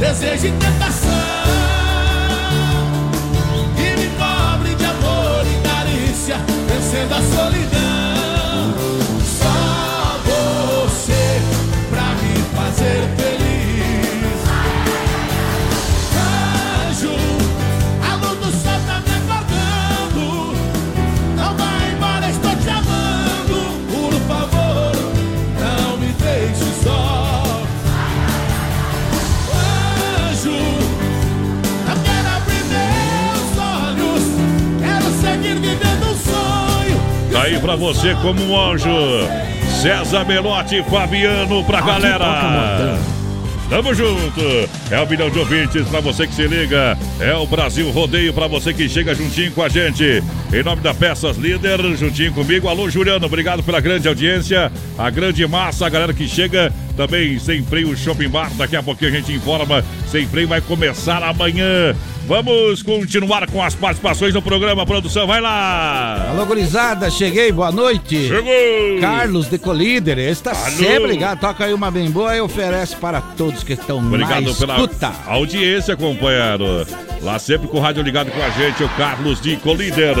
Desejo 0.00 0.46
e 0.46 0.52
tentação. 0.52 1.10
E 3.76 4.00
me 4.00 4.08
cobre 4.16 4.74
de 4.74 4.84
amor 4.86 5.44
e 5.46 5.68
carícia 5.68 6.36
Vencendo 6.66 7.12
a 7.12 7.20
solidão 7.20 7.69
pra 37.70 37.76
você 37.76 38.16
como 38.16 38.42
um 38.42 38.60
anjo. 38.60 38.88
César 39.80 40.24
Melotti 40.24 40.82
Fabiano 40.90 41.62
pra 41.64 41.80
galera. 41.80 42.98
Tamo 43.68 43.94
junto. 43.94 44.40
É 44.90 45.00
o 45.00 45.08
milhão 45.08 45.30
de 45.30 45.38
ouvintes 45.38 45.86
pra 45.86 46.00
você 46.00 46.26
que 46.26 46.34
se 46.34 46.48
liga. 46.48 46.98
É 47.20 47.32
o 47.34 47.46
Brasil 47.46 47.88
Rodeio 47.92 48.32
pra 48.32 48.48
você 48.48 48.74
que 48.74 48.88
chega 48.88 49.14
juntinho 49.14 49.52
com 49.52 49.62
a 49.62 49.68
gente. 49.68 50.20
Em 50.52 50.62
nome 50.64 50.82
da 50.82 50.92
Peças 50.92 51.36
Líder, 51.36 51.80
juntinho 51.96 52.32
comigo. 52.32 52.68
Alô, 52.68 52.90
Juliano, 52.90 53.26
obrigado 53.26 53.62
pela 53.62 53.80
grande 53.80 54.08
audiência. 54.08 54.72
A 54.98 55.08
grande 55.08 55.46
massa, 55.46 55.86
a 55.86 55.88
galera 55.88 56.12
que 56.12 56.26
chega. 56.26 56.72
Também 56.96 57.38
sem 57.38 57.62
freio 57.62 57.96
Shopping 57.96 58.28
Bar. 58.28 58.50
Daqui 58.56 58.74
a 58.74 58.82
pouquinho 58.82 59.12
a 59.12 59.14
gente 59.14 59.32
informa. 59.32 59.84
Sem 60.08 60.26
freio 60.26 60.48
vai 60.48 60.60
começar 60.60 61.22
amanhã. 61.22 61.94
Vamos 62.30 62.80
continuar 62.80 63.50
com 63.50 63.60
as 63.60 63.74
participações 63.74 64.32
no 64.32 64.40
programa. 64.40 64.86
Produção, 64.86 65.26
vai 65.26 65.40
lá. 65.40 66.28
Alô, 66.30 66.46
gurizada, 66.46 67.10
cheguei, 67.10 67.50
boa 67.50 67.72
noite. 67.72 68.28
Chegou. 68.28 69.00
Carlos 69.00 69.50
de 69.50 69.58
Colíder, 69.58 70.36
tá 70.36 70.52
Alô. 70.52 70.70
sempre 70.70 71.06
ligado, 71.08 71.40
toca 71.40 71.64
aí 71.64 71.74
uma 71.74 71.90
bem 71.90 72.08
boa 72.08 72.36
e 72.36 72.40
oferece 72.40 72.94
para 72.94 73.20
todos 73.20 73.64
que 73.64 73.72
estão 73.72 74.00
na 74.00 74.06
Obrigado 74.06 74.54
pela 74.54 74.76
escuta. 74.76 75.12
audiência, 75.26 75.96
companheiro. 75.96 76.86
Lá 77.20 77.36
sempre 77.40 77.66
com 77.66 77.78
o 77.78 77.80
rádio 77.80 78.00
ligado 78.04 78.30
com 78.30 78.40
a 78.40 78.50
gente, 78.50 78.84
o 78.84 78.88
Carlos 78.90 79.40
de 79.40 79.56
Colíder. 79.56 80.14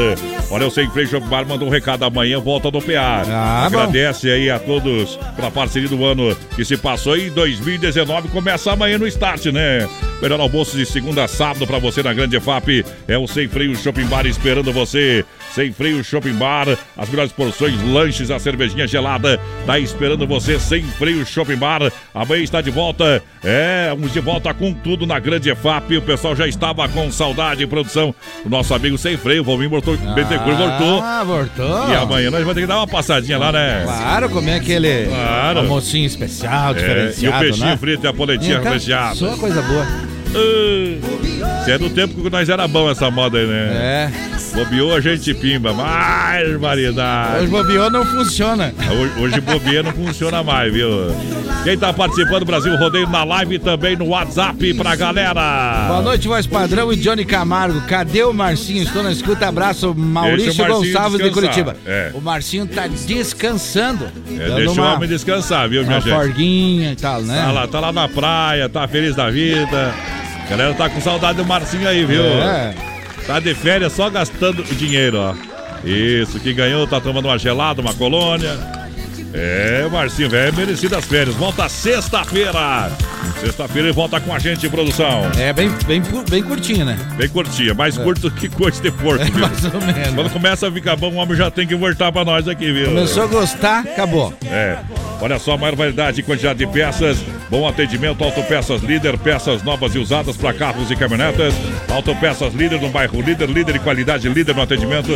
Olha, 0.50 0.66
o 0.66 0.70
Sem 0.72 0.90
Freio 0.90 1.06
Shop 1.06 1.24
Bar 1.28 1.46
mandou 1.46 1.68
um 1.68 1.70
recado 1.70 2.04
amanhã, 2.04 2.40
volta 2.40 2.72
no 2.72 2.82
PA. 2.82 3.22
Ah, 3.28 3.68
bom. 3.70 3.78
Agradece 3.78 4.28
aí 4.28 4.50
a 4.50 4.58
todos 4.58 5.16
pela 5.36 5.48
parceria 5.48 5.88
do 5.88 6.04
ano 6.04 6.36
que 6.56 6.64
se 6.64 6.76
passou 6.76 7.16
e 7.16 7.30
2019 7.30 8.30
começa 8.30 8.72
amanhã 8.72 8.98
no 8.98 9.06
start, 9.06 9.46
né? 9.46 9.88
Melhor 10.20 10.38
almoço 10.40 10.76
de 10.76 10.84
segunda 10.84 11.24
a 11.24 11.28
sábado 11.28 11.66
pra 11.66 11.78
você 11.78 12.02
na 12.02 12.12
Grande 12.12 12.36
EFAP. 12.36 12.84
É 13.08 13.16
o 13.16 13.26
Sem 13.26 13.48
Freio 13.48 13.74
Shopping 13.76 14.04
Bar 14.06 14.26
esperando 14.26 14.72
você. 14.72 15.24
Sem 15.54 15.72
Freio 15.72 16.04
Shopping 16.04 16.34
Bar, 16.34 16.68
as 16.96 17.08
melhores 17.08 17.32
porções, 17.32 17.74
lanches, 17.82 18.30
a 18.30 18.38
cervejinha 18.38 18.86
gelada. 18.86 19.40
Tá 19.66 19.78
esperando 19.78 20.26
você, 20.26 20.58
Sem 20.60 20.82
Freio 20.82 21.24
Shopping 21.26 21.56
Bar. 21.56 21.90
Amanhã 22.14 22.42
está 22.42 22.60
de 22.60 22.70
volta. 22.70 23.22
É, 23.42 23.88
vamos 23.90 24.12
de 24.12 24.20
volta 24.20 24.52
com 24.52 24.72
tudo 24.74 25.06
na 25.06 25.18
Grande 25.18 25.50
EFAP. 25.50 25.96
O 25.96 26.02
pessoal 26.02 26.36
já 26.36 26.46
estava 26.46 26.86
com 26.88 27.10
saudade, 27.10 27.66
produção. 27.66 28.14
O 28.44 28.48
nosso 28.48 28.74
amigo 28.74 28.98
Sem 28.98 29.16
Freio, 29.16 29.40
o 29.42 29.44
Valmir 29.44 29.68
voltou, 29.70 29.96
Betecur 29.96 30.54
voltou. 30.54 31.00
Ah, 31.02 31.24
voltou. 31.24 31.90
E 31.90 31.94
amanhã 31.96 32.30
nós 32.30 32.40
vamos 32.40 32.54
ter 32.54 32.60
que 32.60 32.66
dar 32.66 32.76
uma 32.76 32.86
passadinha 32.86 33.38
lá, 33.38 33.50
né? 33.50 33.82
Claro, 33.84 34.28
comer 34.28 34.54
aquele 34.56 35.06
Claro. 35.06 35.60
almocinho 35.60 36.06
especial, 36.06 36.66
É, 36.66 36.68
e 36.68 36.72
o 36.72 36.76
diferenciado, 36.76 37.38
peixinho 37.44 37.66
né? 37.66 37.76
frito 37.76 38.04
e 38.04 38.08
a 38.08 38.12
poletinha 38.12 38.60
recheada. 38.60 39.14
Só 39.16 39.36
coisa 39.36 39.62
boa. 39.62 40.09
É 41.66 41.78
do 41.78 41.88
tempo 41.88 42.20
que 42.20 42.30
nós 42.30 42.48
era 42.48 42.66
bom 42.66 42.90
essa 42.90 43.10
moda 43.12 43.38
aí, 43.38 43.46
né? 43.46 43.68
É. 43.72 44.30
Bobeou 44.54 44.92
a 44.92 45.00
gente 45.00 45.32
pimba. 45.34 45.72
Mais 45.72 46.58
variedade. 46.58 47.38
Hoje 47.38 47.46
bobeou 47.46 47.90
não 47.90 48.04
funciona. 48.04 48.74
Hoje, 48.90 49.12
hoje 49.20 49.40
bobeia 49.40 49.80
não 49.80 49.92
funciona 49.92 50.42
mais, 50.42 50.72
viu? 50.72 50.88
Quem 51.62 51.78
tá 51.78 51.92
participando 51.92 52.40
do 52.40 52.46
Brasil 52.46 52.76
Rodeio 52.76 53.08
na 53.08 53.22
live 53.22 53.54
e 53.54 53.58
também 53.60 53.94
no 53.96 54.06
WhatsApp 54.06 54.74
pra 54.74 54.96
galera. 54.96 55.86
Boa 55.86 56.02
noite, 56.02 56.26
voz 56.26 56.44
padrão 56.46 56.92
e 56.92 56.96
Johnny 56.96 57.24
Camargo. 57.24 57.80
Cadê 57.82 58.24
o 58.24 58.32
Marcinho? 58.32 58.82
Estou 58.82 59.04
na 59.04 59.12
escuta. 59.12 59.46
Abraço, 59.46 59.94
Maurício 59.94 60.52
o 60.52 60.68
Marcinho 60.68 60.92
Gonçalves 60.92 61.18
de 61.18 61.30
descansar. 61.30 61.32
Curitiba. 61.32 61.76
É. 61.86 62.10
O 62.14 62.20
Marcinho 62.20 62.66
tá 62.66 62.88
descansando. 62.88 64.06
É, 64.36 64.54
deixa 64.56 64.70
o 64.70 64.74
uma, 64.74 64.94
homem 64.94 65.08
descansar, 65.08 65.68
viu, 65.68 65.82
minha 65.82 65.96
uma 65.96 66.00
gente? 66.00 66.12
forguinha 66.12 66.92
e 66.92 66.96
tal, 66.96 67.22
né? 67.22 67.40
Tá 67.44 67.52
lá, 67.52 67.68
tá 67.68 67.80
lá 67.80 67.92
na 67.92 68.08
praia, 68.08 68.68
tá 68.68 68.88
feliz 68.88 69.14
da 69.14 69.30
vida. 69.30 69.94
A 70.50 70.56
galera 70.56 70.74
tá 70.74 70.90
com 70.90 71.00
saudade 71.00 71.38
do 71.38 71.46
Marcinho 71.46 71.88
aí, 71.88 72.04
viu? 72.04 72.24
É. 72.24 72.74
Tá 73.24 73.38
de 73.38 73.54
férias 73.54 73.92
só 73.92 74.10
gastando 74.10 74.64
dinheiro, 74.64 75.16
ó. 75.16 75.34
Isso, 75.86 76.40
que 76.40 76.52
ganhou, 76.52 76.88
tá 76.88 77.00
tomando 77.00 77.26
uma 77.26 77.38
gelada, 77.38 77.80
uma 77.80 77.94
colônia. 77.94 78.58
É, 79.32 79.88
Marcinho, 79.90 80.28
velho, 80.28 80.54
merecido 80.56 80.96
as 80.96 81.04
férias. 81.04 81.34
Volta 81.36 81.68
sexta-feira. 81.68 82.90
Sexta-feira 83.40 83.88
ele 83.88 83.94
volta 83.94 84.20
com 84.20 84.34
a 84.34 84.38
gente, 84.38 84.68
produção. 84.68 85.22
É 85.38 85.52
bem, 85.52 85.70
bem, 85.86 86.02
bem 86.28 86.42
curtinho, 86.42 86.84
né? 86.84 86.98
Bem 87.16 87.28
curtinha, 87.28 87.72
mais 87.74 87.96
curto 87.96 88.30
que 88.30 88.48
coisa 88.48 88.82
de 88.82 88.90
porco, 88.90 89.24
viu? 89.24 89.46
Mais 89.46 89.64
ou 89.64 89.80
menos. 89.80 90.14
Quando 90.14 90.30
começa 90.30 90.68
a 90.68 90.72
ficar 90.72 90.96
bom, 90.96 91.12
o 91.12 91.16
homem 91.16 91.36
já 91.36 91.50
tem 91.50 91.66
que 91.66 91.74
voltar 91.74 92.10
pra 92.10 92.24
nós 92.24 92.48
aqui, 92.48 92.72
viu? 92.72 92.86
Começou 92.86 93.22
a 93.22 93.26
gostar, 93.26 93.80
acabou. 93.80 94.34
É. 94.46 94.78
Olha 95.22 95.38
só, 95.38 95.56
maior 95.56 95.76
variedade 95.76 96.20
e 96.20 96.22
quantidade 96.22 96.58
de 96.58 96.66
peças. 96.66 97.18
Bom 97.50 97.66
atendimento, 97.68 98.22
Autopeças 98.24 98.80
Líder, 98.82 99.18
peças 99.18 99.62
novas 99.62 99.94
e 99.94 99.98
usadas 99.98 100.36
para 100.36 100.54
carros 100.54 100.90
e 100.90 100.96
caminhonetas. 100.96 101.52
Autopeças 101.88 102.54
Líder 102.54 102.80
no 102.80 102.88
bairro 102.88 103.20
Líder, 103.20 103.48
líder 103.48 103.72
de 103.72 103.80
qualidade, 103.80 104.28
líder 104.28 104.54
no 104.54 104.62
atendimento. 104.62 105.12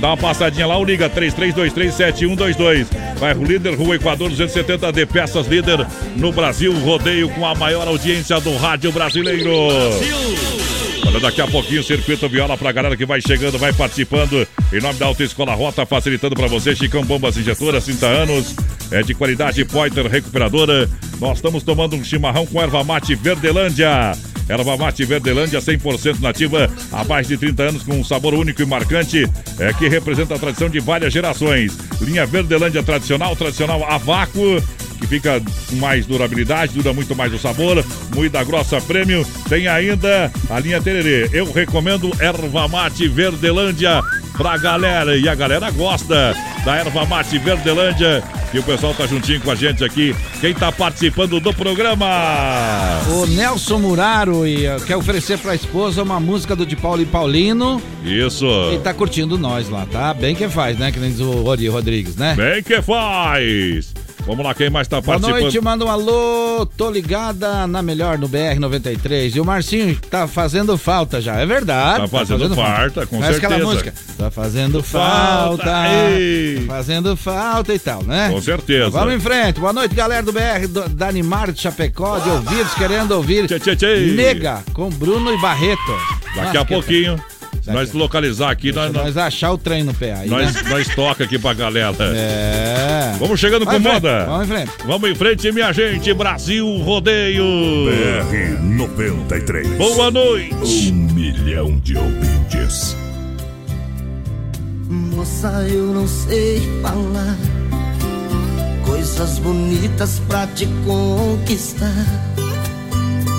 Dá 0.00 0.08
uma 0.08 0.16
passadinha 0.16 0.66
lá 0.66 0.76
ou 0.76 0.84
liga 0.84 1.10
33237122. 1.10 2.86
Bairro 3.20 3.44
Líder, 3.44 3.51
Rua 3.58 3.96
Equador 3.96 4.30
270D, 4.30 5.06
peças 5.06 5.46
Líder 5.46 5.86
no 6.16 6.32
Brasil, 6.32 6.72
rodeio 6.80 7.28
com 7.30 7.46
a 7.46 7.54
maior 7.54 7.86
audiência 7.86 8.40
do 8.40 8.56
rádio 8.56 8.90
brasileiro. 8.92 9.50
Olha, 11.06 11.20
daqui 11.20 11.40
a 11.42 11.46
pouquinho, 11.46 11.82
Circuito 11.82 12.28
Viola 12.28 12.56
pra 12.56 12.72
galera 12.72 12.96
que 12.96 13.04
vai 13.04 13.20
chegando, 13.20 13.58
vai 13.58 13.72
participando. 13.72 14.46
Em 14.72 14.80
nome 14.80 14.98
da 14.98 15.06
Autoescola 15.06 15.54
Rota, 15.54 15.84
facilitando 15.84 16.34
para 16.34 16.46
você, 16.46 16.74
Chicão 16.74 17.04
Bombas 17.04 17.36
Injetoras, 17.36 17.84
30 17.84 18.06
anos. 18.06 18.56
É 18.90 19.02
de 19.02 19.14
qualidade 19.14 19.64
Poiter 19.64 20.06
Recuperadora. 20.06 20.88
Nós 21.20 21.38
estamos 21.38 21.62
tomando 21.62 21.96
um 21.96 22.04
chimarrão 22.04 22.46
com 22.46 22.60
erva 22.60 22.82
mate 22.82 23.14
Verdelândia. 23.14 24.12
Erva 24.52 24.76
mate 24.76 25.02
Verdelândia 25.06 25.60
100% 25.60 26.20
nativa, 26.20 26.70
há 26.92 27.02
mais 27.04 27.26
de 27.26 27.38
30 27.38 27.62
anos 27.62 27.82
com 27.82 27.98
um 27.98 28.04
sabor 28.04 28.34
único 28.34 28.60
e 28.60 28.66
marcante, 28.66 29.26
é 29.58 29.72
que 29.72 29.88
representa 29.88 30.34
a 30.34 30.38
tradição 30.38 30.68
de 30.68 30.78
várias 30.78 31.10
gerações. 31.10 31.78
Linha 32.02 32.26
Verdelândia 32.26 32.82
tradicional, 32.82 33.34
tradicional 33.34 33.82
a 33.90 33.96
vácuo, 33.96 34.62
que 34.98 35.06
fica 35.06 35.40
com 35.70 35.76
mais 35.76 36.04
durabilidade, 36.04 36.74
dura 36.74 36.92
muito 36.92 37.16
mais 37.16 37.32
o 37.32 37.38
sabor. 37.38 37.82
Moída 38.14 38.44
grossa 38.44 38.78
prêmio. 38.82 39.26
Tem 39.48 39.68
ainda 39.68 40.30
a 40.50 40.60
linha 40.60 40.82
Tererê. 40.82 41.30
Eu 41.32 41.50
recomendo 41.50 42.12
erva 42.20 42.68
mate 42.68 43.08
Verdelândia 43.08 44.02
pra 44.36 44.56
galera. 44.58 45.16
E 45.16 45.28
a 45.28 45.34
galera 45.34 45.70
gosta 45.70 46.34
da 46.64 46.76
erva 46.76 47.04
mate 47.06 47.38
Verdelândia. 47.38 48.22
E 48.52 48.58
o 48.58 48.62
pessoal 48.62 48.92
tá 48.92 49.06
juntinho 49.06 49.40
com 49.40 49.50
a 49.50 49.54
gente 49.54 49.82
aqui. 49.82 50.14
Quem 50.40 50.52
tá 50.52 50.70
participando 50.70 51.40
do 51.40 51.54
programa? 51.54 52.06
O 53.08 53.26
Nelson 53.26 53.78
Muraro 53.78 54.46
e 54.46 54.68
uh, 54.68 54.78
quer 54.84 54.96
oferecer 54.96 55.38
pra 55.38 55.54
esposa 55.54 56.02
uma 56.02 56.20
música 56.20 56.54
do 56.54 56.66
de 56.66 56.76
Paulo 56.76 57.00
e 57.00 57.06
Paulino. 57.06 57.80
Isso. 58.04 58.46
E 58.74 58.78
tá 58.78 58.92
curtindo 58.92 59.38
nós 59.38 59.70
lá, 59.70 59.86
tá? 59.86 60.12
Bem 60.12 60.34
que 60.34 60.48
faz, 60.48 60.78
né? 60.78 60.92
Que 60.92 60.98
nem 60.98 61.10
diz 61.10 61.20
o 61.20 61.42
Rodrigues, 61.70 62.16
né? 62.16 62.34
Bem 62.34 62.62
que 62.62 62.82
faz. 62.82 63.91
Vamos 64.24 64.44
lá, 64.44 64.54
quem 64.54 64.70
mais 64.70 64.86
tá 64.86 65.00
Boa 65.00 65.18
participando? 65.18 65.42
noite, 65.42 65.60
manda 65.60 65.84
um 65.84 65.90
alô. 65.90 66.64
Tô 66.76 66.88
ligada 66.90 67.66
na 67.66 67.82
melhor 67.82 68.16
no 68.18 68.28
BR-93. 68.28 69.34
E 69.34 69.40
o 69.40 69.44
Marcinho 69.44 69.98
tá 70.08 70.28
fazendo 70.28 70.78
falta 70.78 71.20
já. 71.20 71.40
É 71.40 71.44
verdade. 71.46 72.02
Tá 72.02 72.08
fazendo 72.08 72.54
falta, 72.54 73.04
com 73.06 73.18
Faz 73.20 73.36
aquela 73.36 73.54
certeza. 73.56 73.72
música. 73.72 73.94
Tá 74.16 74.30
fazendo 74.30 74.82
Falta, 74.82 75.64
falta. 75.64 75.64
Tá 75.64 76.66
fazendo 76.68 77.16
falta 77.16 77.74
e 77.74 77.78
tal, 77.80 78.04
né? 78.04 78.30
Com 78.30 78.40
certeza. 78.40 78.90
Vamos 78.90 79.14
em 79.14 79.20
frente. 79.20 79.58
Boa 79.58 79.72
noite, 79.72 79.92
galera 79.94 80.22
do 80.22 80.32
BR, 80.32 80.68
do, 80.68 80.88
da 80.90 81.08
Animar 81.08 81.50
de 81.50 81.60
Chapecó, 81.60 82.20
de 82.20 82.30
ouvidos, 82.30 82.74
querendo 82.74 83.12
ouvir. 83.12 83.46
Tchê, 83.48 83.58
tchê, 83.58 83.74
tchê. 83.74 83.96
Nega, 84.14 84.62
com 84.72 84.88
Bruno 84.88 85.34
e 85.34 85.40
Barreto. 85.40 85.80
Daqui 86.36 86.46
Nossa, 86.46 86.60
a 86.60 86.64
pouquinho, 86.64 87.20
nós 87.66 87.92
localizar 87.92 88.50
aqui, 88.50 88.72
nós, 88.72 88.92
nós 88.92 89.16
achar 89.16 89.52
o 89.52 89.58
trem 89.58 89.82
no 89.82 89.92
pé 89.94 90.14
aí, 90.14 90.28
nós, 90.28 90.54
né? 90.54 90.62
nós 90.70 90.88
toca 90.94 91.24
aqui 91.24 91.38
pra 91.38 91.52
galera. 91.54 91.94
É. 92.14 92.91
Vamos 93.18 93.40
chegando 93.40 93.64
Vai 93.64 93.76
com 93.76 93.82
frente, 93.82 93.94
moda. 93.94 94.24
Vamos 94.24 94.44
em 94.44 94.52
frente. 94.52 94.72
Vamos 94.84 95.10
em 95.10 95.14
frente, 95.14 95.52
minha 95.52 95.72
gente. 95.72 96.14
Brasil 96.14 96.66
Rodeio. 96.78 97.44
BR 97.86 98.62
93. 98.62 99.68
Boa 99.68 100.10
noite. 100.10 100.92
Um 100.92 101.14
milhão 101.14 101.78
de 101.80 101.96
ouvintes. 101.96 102.96
Moça, 104.88 105.48
eu 105.68 105.86
não 105.86 106.06
sei 106.06 106.60
falar 106.82 107.36
coisas 108.84 109.38
bonitas 109.38 110.20
pra 110.28 110.46
te 110.48 110.66
conquistar. 110.84 112.06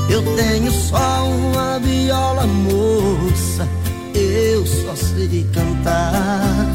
Eu 0.09 0.21
tenho 0.35 0.71
só 0.71 1.27
uma 1.27 1.79
viola, 1.79 2.45
moça, 2.45 3.67
eu 4.13 4.65
só 4.65 4.95
sei 4.95 5.45
cantar. 5.53 6.67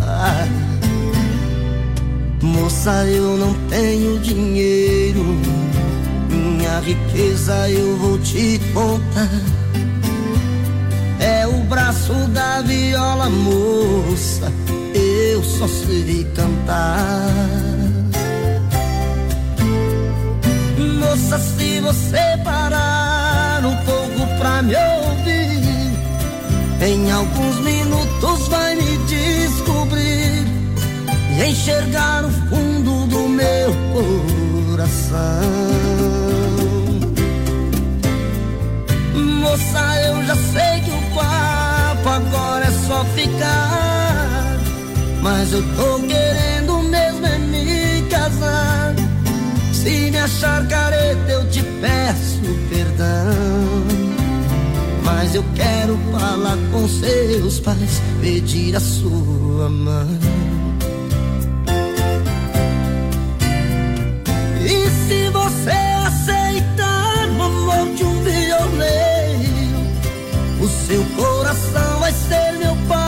Ah. 0.00 0.69
Moça, 2.42 3.04
eu 3.06 3.36
não 3.36 3.52
tenho 3.68 4.18
dinheiro, 4.18 5.22
minha 6.30 6.80
riqueza 6.80 7.68
eu 7.68 7.96
vou 7.98 8.18
te 8.18 8.58
contar. 8.72 9.28
É 11.20 11.46
o 11.46 11.64
braço 11.64 12.14
da 12.28 12.62
viola, 12.62 13.28
moça. 13.28 14.50
Eu 14.94 15.44
só 15.44 15.68
sei 15.68 16.26
cantar. 16.34 17.30
Moça, 20.98 21.38
se 21.38 21.80
você 21.80 22.38
parar 22.42 23.62
um 23.64 23.76
pouco 23.84 24.38
pra 24.38 24.62
me 24.62 24.74
ouvir, 24.74 25.92
em 26.86 27.10
alguns 27.10 27.60
minutos 27.60 28.48
vai 28.48 28.76
me 28.76 28.96
descobrir 29.06 29.69
enxergar 31.46 32.24
o 32.24 32.30
fundo 32.30 33.06
do 33.06 33.28
meu 33.28 33.74
coração. 34.68 35.18
Moça, 39.14 40.00
eu 40.06 40.24
já 40.26 40.36
sei 40.36 40.80
que 40.84 40.90
o 40.90 41.14
papo 41.14 42.08
agora 42.08 42.66
é 42.66 42.70
só 42.86 43.04
ficar. 43.16 44.58
Mas 45.22 45.52
eu 45.52 45.62
tô 45.76 45.98
querendo 46.06 46.82
mesmo 46.82 47.26
é 47.26 47.38
me 47.38 48.02
casar. 48.08 48.94
Se 49.72 50.10
me 50.10 50.18
achar 50.18 50.66
careta, 50.68 51.32
eu 51.32 51.48
te 51.48 51.62
peço 51.80 52.40
perdão. 52.68 53.80
Mas 55.04 55.34
eu 55.34 55.44
quero 55.54 55.98
falar 56.12 56.58
com 56.70 56.86
seus 56.88 57.60
pais, 57.60 58.00
pedir 58.20 58.76
a 58.76 58.80
sua 58.80 59.68
mão. 59.68 60.49
E 64.62 64.90
se 64.90 65.30
você 65.30 65.70
aceitar 66.06 67.28
o 67.28 67.42
amor 67.42 67.94
de 67.94 68.04
um 68.04 68.22
violeiro, 68.22 69.80
o 70.60 70.68
seu 70.68 71.04
coração 71.16 72.00
vai 72.00 72.12
ser 72.12 72.52
meu 72.58 72.76
paradeiro. 72.86 72.99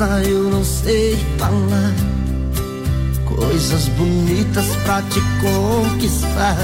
Moça, 0.00 0.22
eu 0.22 0.44
não 0.44 0.64
sei 0.64 1.14
falar 1.36 1.92
coisas 3.26 3.86
bonitas 3.88 4.64
pra 4.82 5.02
te 5.02 5.20
conquistar. 5.42 6.56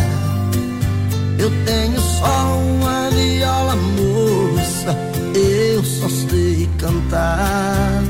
Eu 1.38 1.50
tenho 1.66 2.00
só 2.00 2.58
uma 2.58 3.10
viola, 3.10 3.76
moça, 3.76 4.96
eu 5.34 5.84
só 5.84 6.08
sei 6.08 6.66
cantar. 6.78 8.02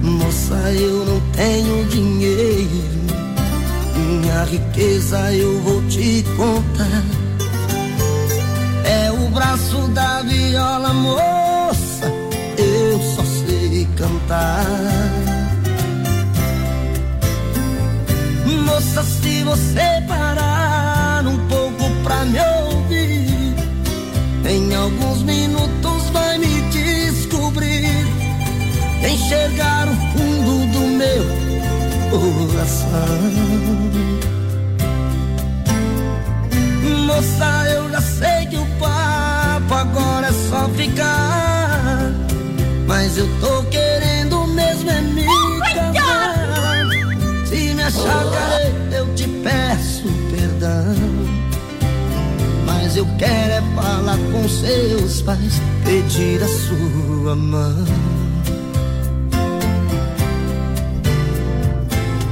Moça, 0.00 0.72
eu 0.72 1.04
não 1.04 1.20
tenho 1.32 1.84
dinheiro, 1.88 2.84
minha 3.96 4.44
riqueza 4.44 5.30
eu 5.34 5.60
vou 5.60 5.82
te 5.88 6.24
contar. 6.38 7.04
É 8.86 9.12
o 9.12 9.28
braço 9.28 9.76
da 9.88 10.22
viola, 10.22 10.94
moça, 10.94 11.47
sei 13.78 13.88
cantar. 13.96 14.66
Moça, 18.64 19.02
se 19.04 19.42
você 19.44 20.02
parar 20.08 21.24
um 21.26 21.38
pouco 21.48 21.90
pra 22.02 22.24
me 22.24 22.38
ouvir, 22.64 23.54
em 24.48 24.74
alguns 24.74 25.22
minutos 25.22 26.10
vai 26.12 26.38
me 26.38 26.60
descobrir, 26.70 28.06
enxergar 29.08 29.88
o 29.88 29.94
fundo 30.12 30.72
do 30.72 30.80
meu 31.00 31.24
coração. 32.10 32.88
Moça, 37.06 37.64
eu 37.70 37.90
já 37.90 38.00
sei 38.00 38.46
que 38.46 38.56
o 38.56 38.66
papo 38.78 39.74
agora 39.74 40.26
é 40.26 40.32
só 40.32 40.68
ficar. 40.70 41.57
Mas 43.00 43.16
eu 43.16 43.28
tô 43.38 43.62
querendo 43.70 44.44
mesmo 44.48 44.90
é 44.90 45.00
me 45.00 45.24
casar. 45.60 46.84
Se 47.46 47.72
me 47.72 47.80
achar 47.80 48.24
eu 48.90 49.14
te 49.14 49.28
peço 49.28 50.02
perdão. 50.32 50.96
Mas 52.66 52.96
eu 52.96 53.06
quero 53.16 53.52
é 53.52 53.62
falar 53.76 54.18
com 54.32 54.48
seus 54.48 55.22
pais, 55.22 55.62
pedir 55.84 56.42
a 56.42 56.48
sua 56.48 57.36
mão. 57.36 57.84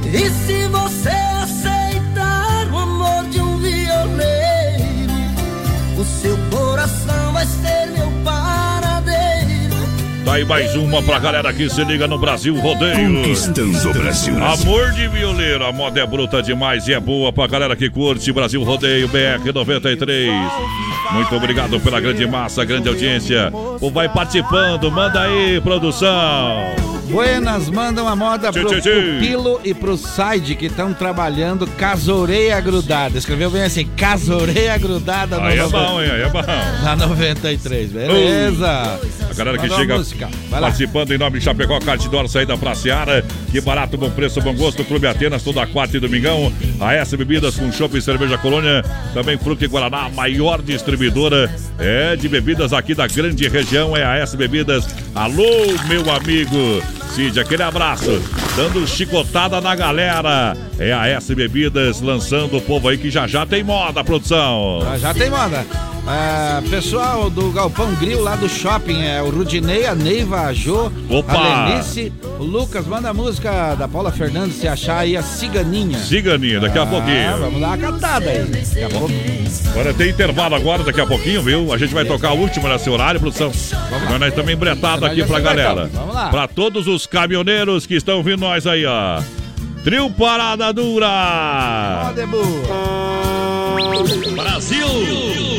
E 0.03 0.29
se 0.29 0.67
você 0.67 1.09
aceitar 1.43 2.67
o 2.73 2.77
amor 2.77 3.23
de 3.29 3.39
um 3.39 3.57
violeiro, 3.57 5.13
o 5.97 6.03
seu 6.03 6.37
coração 6.51 7.31
vai 7.31 7.45
ser. 7.45 7.86
Tá 10.27 10.33
aí 10.33 10.43
mais 10.43 10.75
uma 10.75 11.01
pra 11.01 11.19
galera 11.19 11.53
que 11.53 11.69
se 11.69 11.81
liga 11.85 12.05
no 12.05 12.17
Brasil 12.17 12.53
Rodeio. 12.59 13.21
Conquistando 13.21 13.89
o 13.89 13.93
Brasil. 13.93 14.35
Amor 14.43 14.91
de 14.91 15.07
violeiro, 15.07 15.63
a 15.63 15.71
moda 15.71 16.01
é 16.01 16.05
bruta 16.05 16.43
demais 16.43 16.85
e 16.89 16.93
é 16.93 16.99
boa 16.99 17.31
pra 17.31 17.47
galera 17.47 17.77
que 17.77 17.89
curte 17.89 18.33
Brasil 18.33 18.61
Rodeio 18.61 19.07
BR 19.07 19.53
93. 19.53 20.29
Muito 21.13 21.33
obrigado 21.33 21.79
pela 21.79 22.01
grande 22.01 22.27
massa, 22.27 22.65
grande 22.65 22.89
audiência. 22.89 23.49
O 23.79 23.89
vai 23.89 24.09
participando, 24.09 24.91
manda 24.91 25.21
aí, 25.21 25.61
produção. 25.61 26.96
Buenas, 27.09 27.69
mandam 27.69 28.07
a 28.07 28.15
moda 28.15 28.51
Tchê, 28.51 28.59
pro 28.59 28.69
tchê, 28.69 28.81
tchê. 28.81 29.01
Pupilo 29.13 29.61
e 29.63 29.73
pro 29.73 29.97
Side 29.97 30.55
que 30.55 30.65
estão 30.65 30.93
trabalhando 30.93 31.65
casoreia 31.65 32.59
grudada. 32.59 33.17
Escreveu 33.17 33.49
bem 33.49 33.63
assim, 33.63 33.87
casoreia 33.95 34.77
grudada 34.77 35.41
Aí 35.41 35.57
é 35.57 35.63
no 35.63 35.69
bom, 35.69 36.01
hein? 36.01 36.11
Aí 36.11 36.21
é 36.21 36.29
bom. 36.29 36.41
na 36.83 36.95
93, 36.95 37.91
beleza? 37.91 38.99
A 39.29 39.33
galera 39.33 39.57
que 39.57 39.63
Mandou 39.63 39.77
chega 39.77 39.97
música. 39.97 40.29
Participando 40.49 41.11
em 41.11 41.17
nome 41.17 41.39
de 41.39 41.45
Chapecó, 41.45 41.79
Cartidor, 41.79 42.27
saída 42.27 42.57
pra 42.57 42.75
Seara. 42.75 43.23
Que 43.51 43.61
barato, 43.61 43.97
bom 43.97 44.09
preço, 44.09 44.41
bom 44.41 44.53
gosto. 44.53 44.83
Clube 44.83 45.07
Atenas, 45.07 45.43
toda 45.43 45.65
quarta 45.67 45.97
e 45.97 45.99
domingão. 45.99 46.51
A 46.79 46.93
S 46.93 47.15
Bebidas 47.15 47.55
com 47.55 47.71
chopp 47.71 47.97
e 47.97 48.01
cerveja 48.01 48.37
colônia. 48.37 48.83
Também 49.13 49.37
Fruta 49.37 49.63
e 49.63 49.67
Guaraná, 49.67 50.05
a 50.05 50.09
maior 50.09 50.61
distribuidora 50.61 51.49
é 51.79 52.15
de 52.15 52.27
bebidas 52.27 52.73
aqui 52.73 52.93
da 52.93 53.07
grande 53.07 53.47
região. 53.47 53.95
É 53.95 54.03
a 54.03 54.17
S 54.17 54.35
Bebidas. 54.35 54.87
Alô, 55.15 55.43
meu 55.87 56.09
amigo. 56.13 56.81
Cid, 57.07 57.39
aquele 57.39 57.63
abraço. 57.63 58.21
Dando 58.55 58.85
chicotada 58.87 59.59
na 59.61 59.75
galera. 59.75 60.55
É 60.79 60.93
a 60.93 61.07
S 61.07 61.33
Bebidas 61.33 62.01
lançando 62.01 62.57
o 62.57 62.61
povo 62.61 62.89
aí 62.89 62.97
que 62.97 63.09
já 63.09 63.27
já 63.27 63.45
tem 63.45 63.63
moda, 63.63 64.03
produção. 64.03 64.79
Já, 64.83 64.97
já 64.97 65.13
tem 65.13 65.29
moda. 65.29 65.65
Ah, 66.09 66.61
pessoal 66.69 67.29
do 67.29 67.51
Galpão 67.51 67.93
Grill 67.95 68.21
lá 68.23 68.37
do 68.37 68.47
shopping, 68.47 69.03
é 69.03 69.21
o 69.21 69.29
Rudinei, 69.29 69.85
a 69.85 69.93
Neiva, 69.93 70.41
a 70.43 70.53
Jô, 70.53 70.89
Opa! 71.09 71.33
a 71.33 71.65
Lenice, 71.67 72.13
o 72.39 72.43
Lucas, 72.43 72.85
manda 72.87 73.09
a 73.09 73.13
música 73.13 73.75
da 73.75 73.89
Paula 73.89 74.09
Fernandes 74.09 74.55
se 74.55 74.69
achar 74.69 74.99
aí 74.99 75.17
a 75.17 75.21
Ciganinha. 75.21 75.99
Siganinha, 75.99 76.61
daqui 76.61 76.77
a 76.79 76.83
Ah, 76.83 76.85
pouquinho. 76.85 77.37
vamos 77.39 77.59
dar 77.59 77.67
uma 77.67 77.77
catada 77.77 78.29
aí. 78.29 78.45
Daqui 78.45 78.83
a 78.83 78.89
pouco. 78.89 79.13
Agora 79.71 79.93
tem 79.93 80.09
intervalo 80.09 80.55
agora, 80.55 80.83
daqui 80.83 81.01
a 81.01 81.05
pouquinho, 81.05 81.41
viu? 81.43 81.73
A 81.73 81.77
gente 81.77 81.93
vai 81.93 82.05
tocar 82.05 82.29
a 82.29 82.33
última 82.33 82.69
nesse 82.69 82.89
horário, 82.89 83.19
produção. 83.19 83.51
Agora 84.01 84.17
nós 84.19 84.29
estamos 84.29 84.51
embretados 84.51 85.03
aqui 85.03 85.25
pra 85.25 85.41
galera. 85.41 85.89
Vamos 85.93 86.15
lá. 86.15 86.29
Pra 86.29 86.47
todos 86.47 86.87
os 86.87 87.05
caminhoneiros 87.05 87.85
que 87.85 87.95
estão 87.95 88.23
vindo 88.23 88.39
nós 88.39 88.65
aí, 88.65 88.85
ó. 88.85 89.21
Trio 89.83 90.09
Parada 90.09 90.71
Dura. 90.71 92.13
Boa. 92.29 92.45
Brasil! 94.35 95.56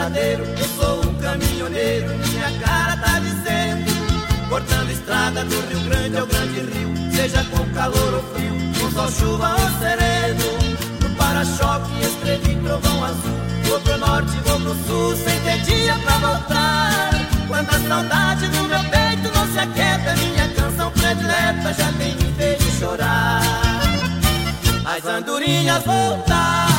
Estradeiro, 0.00 0.44
eu 0.44 0.68
sou 0.80 1.10
um 1.10 1.14
caminhoneiro, 1.16 2.08
minha 2.08 2.58
cara 2.60 2.96
tá 2.96 3.18
dizendo. 3.18 4.48
Cortando 4.48 4.90
estrada 4.90 5.44
do 5.44 5.60
Rio 5.68 5.80
Grande 5.80 6.16
ao 6.16 6.26
Grande 6.26 6.60
Rio, 6.60 7.12
seja 7.12 7.44
com 7.44 7.68
calor 7.74 8.14
ou 8.14 8.22
frio, 8.34 8.52
com 8.80 8.90
sol, 8.92 9.10
chuva 9.10 9.50
ou 9.52 9.78
sereno. 9.78 10.44
No 11.02 11.10
para-choque 11.16 12.00
escrevi 12.00 12.56
trovão 12.56 13.04
azul, 13.04 13.40
vou 13.64 13.80
pro 13.80 13.98
norte, 13.98 14.36
vou 14.46 14.60
pro 14.60 14.74
sul, 14.86 15.16
sem 15.16 15.38
ter 15.40 15.60
dia 15.64 15.94
pra 15.96 16.18
voltar. 16.18 17.10
Quando 17.46 17.68
a 17.68 17.88
saudade 17.88 18.48
no 18.48 18.68
meu 18.68 18.84
peito 18.84 19.30
não 19.34 19.52
se 19.52 19.58
aquieta, 19.58 20.16
minha 20.16 20.48
canção 20.54 20.90
predileta 20.92 21.74
já 21.74 21.92
tem 21.92 22.14
me 22.16 22.32
feito 22.38 22.64
chorar. 22.78 23.42
As 24.86 25.04
andorinhas 25.04 25.84
voltaram 25.84 26.69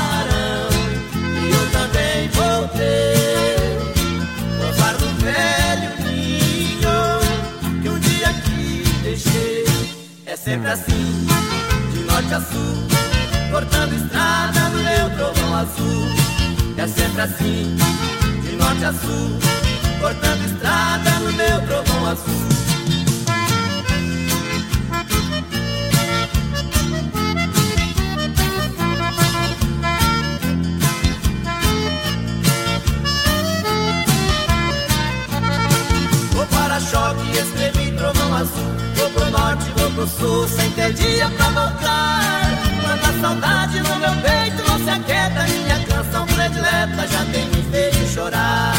eu 1.51 1.71
também 1.71 2.29
voltei. 2.29 3.77
Provar 4.59 4.93
do 4.97 5.07
velho 5.23 5.89
ninho 6.03 7.81
que 7.81 7.89
um 7.89 7.99
dia 7.99 8.29
aqui 8.29 8.83
deixei. 9.03 9.65
É 10.25 10.35
sempre 10.35 10.71
assim, 10.71 11.27
de 11.93 11.99
norte 12.03 12.33
a 12.33 12.41
sul, 12.41 13.51
cortando 13.51 13.93
estrada 13.93 14.69
no 14.69 14.83
meu 14.83 15.09
trovão 15.17 15.55
azul. 15.55 16.07
É 16.77 16.87
sempre 16.87 17.21
assim, 17.21 17.75
de 18.41 18.55
norte 18.55 18.85
a 18.85 18.93
sul, 18.93 19.39
cortando 19.99 20.45
estrada 20.45 21.11
no 21.19 21.33
meu 21.33 21.61
trovão 21.67 22.07
azul. 22.07 22.70
Vou 38.95 39.09
pro 39.11 39.31
norte, 39.31 39.65
vou 39.75 39.91
pro 39.91 40.07
sul, 40.07 40.47
sem 40.47 40.69
ter 40.71 40.93
dia 40.93 41.29
pra 41.29 41.45
voltar. 41.49 42.21
Quando 42.81 43.05
a 43.05 43.21
saudade 43.21 43.79
no 43.81 43.95
meu 43.97 44.15
peito 44.21 44.63
não 44.67 44.79
se 44.83 44.89
aquieta, 44.89 45.43
minha 45.43 45.79
canção 45.85 46.25
predileta 46.25 47.07
já 47.07 47.25
tem 47.31 47.45
me 47.47 47.63
feito 47.71 48.13
chorar. 48.13 48.73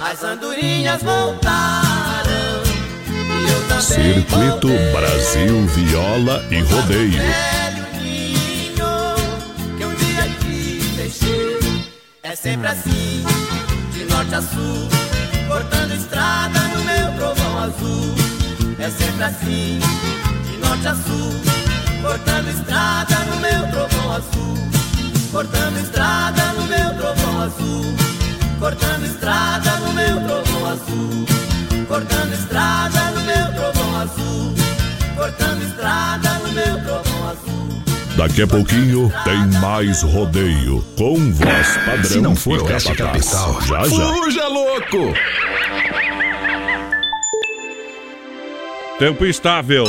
As 0.00 0.22
andorinhas 0.22 1.02
voltaram 1.02 2.62
e 3.08 3.50
eu 3.50 3.60
também 3.68 3.82
Circuito 3.82 4.68
voltei. 4.68 4.92
Brasil 4.92 5.66
Viola 5.68 6.44
e 6.50 6.60
Rodeio. 6.60 7.12
Velho 7.12 7.86
ninho 8.02 9.16
que 9.78 9.84
um 9.84 9.94
dia 9.94 10.28
deixei. 10.96 11.82
É 12.22 12.36
sempre 12.36 12.68
assim, 12.68 13.24
de 13.92 14.04
norte 14.04 14.34
a 14.34 14.42
sul, 14.42 14.88
cortando 15.48 15.94
estrada 15.94 16.63
azul. 17.64 18.14
É 18.78 18.90
sempre 18.90 19.24
assim, 19.24 19.78
de 20.50 20.56
norte 20.58 20.86
a 20.86 20.94
sul, 20.94 21.34
cortando 22.02 22.48
estrada 22.50 23.16
no 23.30 23.36
meu 23.40 23.70
trovão 23.70 24.12
azul. 24.12 24.58
Cortando 25.32 25.78
estrada 25.80 26.42
no 26.52 26.64
meu 26.66 26.94
trovão 26.94 27.40
azul. 27.42 27.94
Cortando 28.60 29.04
estrada 29.06 29.70
no 29.78 29.92
meu 29.92 30.20
trovão 30.20 30.66
azul. 30.66 31.26
Cortando 31.88 32.32
estrada 32.34 33.00
no 33.10 33.20
meu 33.22 33.52
trovão 33.54 33.96
azul. 34.00 34.54
Cortando 35.16 35.62
estrada 35.62 36.30
no 36.44 36.52
meu 36.52 36.84
trovão 36.84 37.28
azul. 37.28 37.82
Daqui 38.16 38.42
a 38.42 38.46
pouquinho 38.46 39.12
tem 39.24 39.60
mais 39.60 40.02
rodeio 40.02 40.84
com 40.96 41.16
voz 41.32 41.76
padrão 41.84 42.04
Se 42.04 42.20
não 42.20 42.36
for 42.36 42.58
e 42.58 42.64
capataz. 42.64 42.96
Capital, 42.96 43.60
Já 43.62 43.88
já. 43.88 43.88
fuja 43.88 44.46
louco! 44.48 45.14
Tempo 48.98 49.26
estável. 49.26 49.84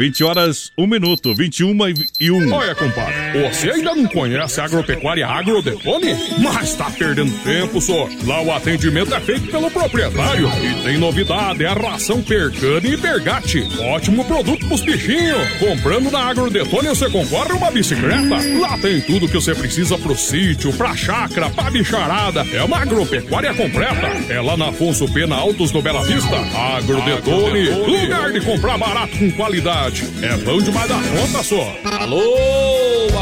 20 0.00 0.24
horas, 0.24 0.72
1 0.78 0.86
minuto, 0.86 1.34
21 1.34 1.76
e 2.18 2.30
1. 2.30 2.52
Olha, 2.54 2.74
compadre, 2.74 3.14
você 3.50 3.70
ainda 3.70 3.94
não 3.94 4.06
conhece 4.06 4.58
a 4.58 4.64
agropecuária 4.64 5.26
Agrodetone? 5.26 6.16
Mas 6.38 6.74
tá 6.74 6.90
perdendo 6.90 7.30
tempo, 7.44 7.82
só. 7.82 8.08
Lá 8.24 8.40
o 8.40 8.50
atendimento 8.50 9.14
é 9.14 9.20
feito 9.20 9.50
pelo 9.50 9.70
proprietário. 9.70 10.48
E 10.64 10.84
tem 10.84 10.96
novidade, 10.96 11.64
é 11.64 11.66
a 11.66 11.74
ração 11.74 12.22
Percane 12.22 12.94
e 12.94 12.96
Pergate. 12.96 13.68
Ótimo 13.78 14.24
produto 14.24 14.66
pros 14.66 14.80
bichinhos. 14.80 15.46
Comprando 15.58 16.10
na 16.10 16.30
Agrodetone 16.30 16.88
você 16.88 17.10
concorre 17.10 17.52
uma 17.52 17.70
bicicleta. 17.70 18.36
Lá 18.58 18.78
tem 18.78 19.02
tudo 19.02 19.28
que 19.28 19.34
você 19.34 19.54
precisa 19.54 19.98
pro 19.98 20.16
sítio, 20.16 20.72
pra 20.72 20.96
chácara, 20.96 21.50
pra 21.50 21.70
bicharada. 21.70 22.46
É 22.54 22.64
uma 22.64 22.78
agropecuária 22.78 23.52
completa. 23.52 24.06
É 24.32 24.40
lá 24.40 24.56
na 24.56 24.70
Afonso 24.70 25.06
Pena 25.12 25.36
Altos 25.36 25.70
do 25.70 25.82
Bela 25.82 26.02
Vista. 26.04 26.36
Agrodetone, 26.56 27.68
lugar 27.68 28.32
de 28.32 28.40
comprar 28.40 28.78
barato 28.78 29.18
com 29.18 29.30
qualidade. 29.32 29.89
É 30.22 30.36
bom 30.36 30.62
demais 30.62 30.88
da 30.88 30.94
conta, 30.94 31.42
só. 31.42 31.76
Alô, 31.98 32.22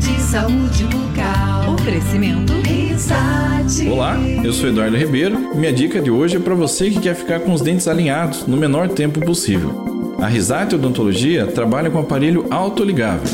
De 0.00 0.18
saúde 0.22 0.84
bucal. 0.84 1.74
Oferecimento 1.74 2.54
Risate. 2.62 3.86
Olá, 3.86 4.18
eu 4.42 4.50
sou 4.50 4.70
Eduardo 4.70 4.96
Ribeiro. 4.96 5.54
Minha 5.54 5.70
dica 5.70 6.00
de 6.00 6.10
hoje 6.10 6.38
é 6.38 6.40
para 6.40 6.54
você 6.54 6.88
que 6.88 6.98
quer 6.98 7.14
ficar 7.14 7.40
com 7.40 7.52
os 7.52 7.60
dentes 7.60 7.86
alinhados 7.86 8.46
no 8.46 8.56
menor 8.56 8.88
tempo 8.88 9.20
possível. 9.20 10.16
A 10.18 10.26
Risate 10.26 10.76
Odontologia 10.76 11.46
trabalha 11.46 11.90
com 11.90 11.98
aparelho 11.98 12.46
autoligável. 12.50 13.30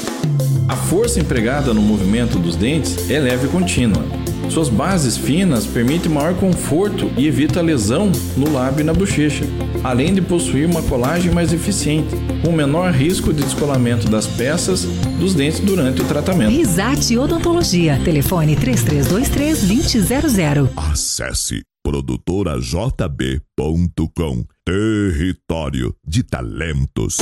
A 0.69 0.75
força 0.75 1.21
empregada 1.21 1.73
no 1.73 1.81
movimento 1.81 2.41
dos 2.41 2.57
dentes 2.57 3.09
é 3.09 3.21
leve 3.21 3.47
e 3.47 3.51
contínua. 3.51 4.05
Suas 4.51 4.69
bases 4.69 5.17
finas 5.17 5.65
permitem 5.65 6.11
maior 6.11 6.35
conforto 6.35 7.09
e 7.17 7.29
evita 7.29 7.63
lesão 7.63 8.11
no 8.37 8.53
lábio 8.53 8.81
e 8.81 8.85
na 8.85 8.93
bochecha, 8.93 9.45
além 9.83 10.14
de 10.14 10.20
possuir 10.20 10.68
uma 10.68 10.83
colagem 10.83 11.33
mais 11.33 11.51
eficiente, 11.53 12.14
com 12.45 12.53
menor 12.53 12.93
risco 12.93 13.33
de 13.33 13.43
descolamento 13.43 14.09
das 14.09 14.26
peças 14.26 14.83
dos 15.18 15.35
dentes 15.35 15.61
durante 15.61 16.03
o 16.03 16.05
tratamento. 16.05 16.51
Risate 16.51 17.16
Odontologia. 17.16 17.99
Telefone 18.05 18.55
3323-2000. 18.57 20.68
Acesse 20.76 21.62
produtorajb.com 21.83 24.45
Território 24.64 25.95
de 26.07 26.22
Talentos. 26.22 27.16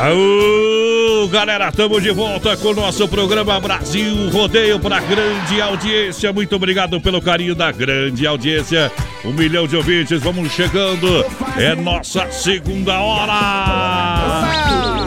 Aô, 0.00 0.93
galera, 1.28 1.68
estamos 1.68 2.02
de 2.02 2.10
volta 2.10 2.56
com 2.56 2.68
o 2.68 2.74
nosso 2.74 3.06
programa 3.08 3.60
Brasil 3.60 4.30
Rodeio 4.30 4.78
para 4.80 5.00
grande 5.00 5.60
audiência. 5.60 6.32
Muito 6.32 6.56
obrigado 6.56 7.00
pelo 7.00 7.20
carinho 7.20 7.54
da 7.54 7.70
grande 7.70 8.26
audiência. 8.26 8.90
Um 9.24 9.32
milhão 9.32 9.66
de 9.66 9.76
ouvintes, 9.76 10.20
vamos 10.22 10.52
chegando. 10.52 11.24
É 11.56 11.74
nossa 11.74 12.30
segunda 12.30 13.00
hora. 13.00 14.42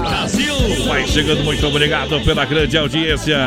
Brasil! 0.07 0.85
Vai 0.87 1.05
chegando, 1.07 1.43
muito 1.43 1.65
obrigado 1.67 2.19
pela 2.23 2.45
grande 2.45 2.77
audiência. 2.77 3.37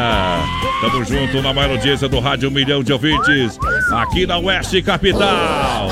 Tamo 0.80 1.04
junto 1.04 1.42
na 1.42 1.52
maior 1.52 1.70
audiência 1.72 2.08
do 2.08 2.20
Rádio 2.20 2.48
Um 2.48 2.52
Milhão 2.52 2.82
de 2.82 2.92
Ouvintes, 2.92 3.58
aqui 3.92 4.26
na 4.26 4.38
Oeste 4.38 4.82
Capital. 4.82 5.88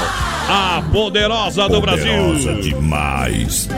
A 0.49 0.83
poderosa 0.93 1.69
do 1.69 1.81
Brasil. 1.81 2.61
Demais. 2.63 3.69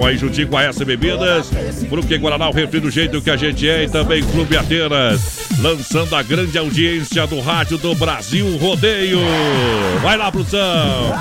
Vamos 0.00 0.14
aí 0.14 0.16
juntinho 0.16 0.48
com 0.48 0.56
a 0.56 0.62
S 0.62 0.82
Bebidas, 0.82 1.50
Fruque 1.90 2.16
Guaraná, 2.16 2.48
o 2.48 2.52
refri 2.54 2.80
do 2.80 2.90
jeito 2.90 3.20
que 3.20 3.28
a 3.28 3.36
gente 3.36 3.68
é 3.68 3.84
e 3.84 3.88
também 3.88 4.22
Clube 4.22 4.56
Ateiras, 4.56 5.50
lançando 5.60 6.16
a 6.16 6.22
grande 6.22 6.56
audiência 6.56 7.26
do 7.26 7.38
rádio 7.38 7.76
do 7.76 7.94
Brasil 7.94 8.56
Rodeio. 8.56 9.18
Vai 10.00 10.16
lá, 10.16 10.32
produção. 10.32 11.12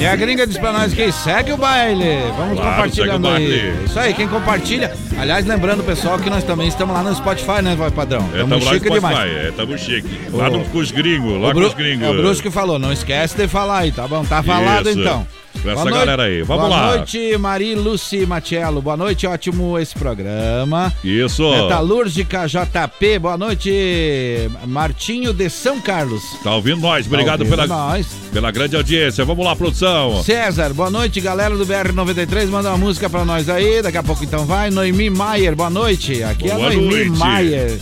E 0.00 0.06
a 0.06 0.16
gringa 0.16 0.46
diz 0.46 0.56
pra 0.56 0.72
nós 0.72 0.94
que 0.94 1.12
segue 1.12 1.52
o 1.52 1.58
baile. 1.58 2.22
Vamos 2.34 2.54
Claro, 2.58 2.70
compartilhando 2.76 3.24
o 3.26 3.28
aí. 3.30 3.46
baile. 3.46 3.84
Isso 3.84 3.98
aí, 3.98 4.14
quem 4.14 4.26
compartilha. 4.26 4.92
Aliás, 5.18 5.44
lembrando, 5.44 5.84
pessoal, 5.84 6.18
que 6.18 6.30
nós 6.30 6.42
também 6.44 6.68
estamos 6.68 6.94
lá 6.94 7.02
no 7.02 7.14
Spotify, 7.14 7.60
né, 7.62 7.74
vai 7.76 7.90
padrão? 7.90 8.26
É, 8.34 8.42
no 8.42 8.58
chique 8.58 8.86
Spotify, 8.86 8.94
demais. 8.94 9.32
é, 9.32 9.52
tamo 9.54 9.76
chique. 9.76 10.08
Lá 10.32 10.48
no, 10.48 10.64
com 10.64 10.78
os 10.78 10.90
gringos, 10.90 11.32
lá 11.42 11.48
O 11.48 11.52
com 11.52 11.58
Bru- 11.58 11.66
os 11.68 11.74
gringos. 11.74 12.06
É 12.06 12.10
o 12.10 12.14
Bruce 12.14 12.40
que 12.42 12.50
falou, 12.50 12.78
não 12.78 12.90
esquece 12.90 13.36
de 13.36 13.46
falar 13.46 13.80
aí, 13.80 13.92
tá 13.92 14.08
bom? 14.08 14.24
Tá 14.24 14.42
falado 14.42 14.88
Isso. 14.88 14.98
então. 14.98 15.26
Com 15.62 15.70
essa 15.70 15.80
Boa 15.80 15.90
noite. 15.90 15.98
galera 15.98 16.22
aí. 16.24 16.42
Vamos 16.42 16.66
Boa 16.68 16.76
lá. 16.76 16.96
noite, 16.96 17.36
Mari 17.36 17.74
Luci 17.74 18.24
Matiello. 18.24 18.80
Boa 18.80 18.96
noite, 18.96 19.26
ótimo 19.26 19.78
esse 19.78 19.94
programa. 19.94 20.92
Isso. 21.02 21.50
Metalúrgica 21.50 22.46
JP, 22.46 23.18
boa 23.18 23.36
noite, 23.36 24.48
Martinho 24.66 25.32
de 25.32 25.50
São 25.50 25.80
Carlos. 25.80 26.22
Tá 26.44 26.54
ouvindo 26.54 26.80
nós? 26.80 27.06
Obrigado 27.06 27.40
ouvindo 27.40 27.56
pela, 27.56 27.66
nós. 27.66 28.06
pela 28.32 28.50
grande 28.50 28.76
audiência. 28.76 29.24
Vamos 29.24 29.44
lá, 29.44 29.56
produção. 29.56 30.22
César, 30.22 30.72
boa 30.72 30.90
noite, 30.90 31.20
galera 31.20 31.56
do 31.56 31.66
BR93. 31.66 32.46
Manda 32.48 32.68
uma 32.70 32.78
música 32.78 33.10
pra 33.10 33.24
nós 33.24 33.48
aí. 33.48 33.82
Daqui 33.82 33.98
a 33.98 34.02
pouco 34.02 34.22
então 34.24 34.46
vai. 34.46 34.70
Noemi 34.70 35.10
Maier, 35.10 35.56
boa 35.56 35.70
noite. 35.70 36.22
Aqui 36.22 36.48
é 36.48 36.52
a 36.52 36.56
Boa 36.56 36.70
Noemi 36.72 37.04
noite. 37.06 37.10
Maier, 37.18 37.78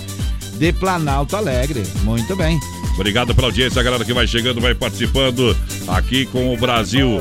de 0.54 0.72
Planalto 0.72 1.36
Alegre. 1.36 1.82
Muito 2.02 2.34
bem. 2.34 2.58
Obrigado 2.97 3.34
pela 3.34 3.49
audiência, 3.49 3.78
a 3.78 3.84
galera 3.84 4.05
que 4.05 4.12
vai 4.14 4.26
chegando, 4.26 4.59
vai 4.59 4.74
participando 4.74 5.55
aqui 5.86 6.24
com 6.26 6.53
o 6.53 6.57
Brasil. 6.57 7.20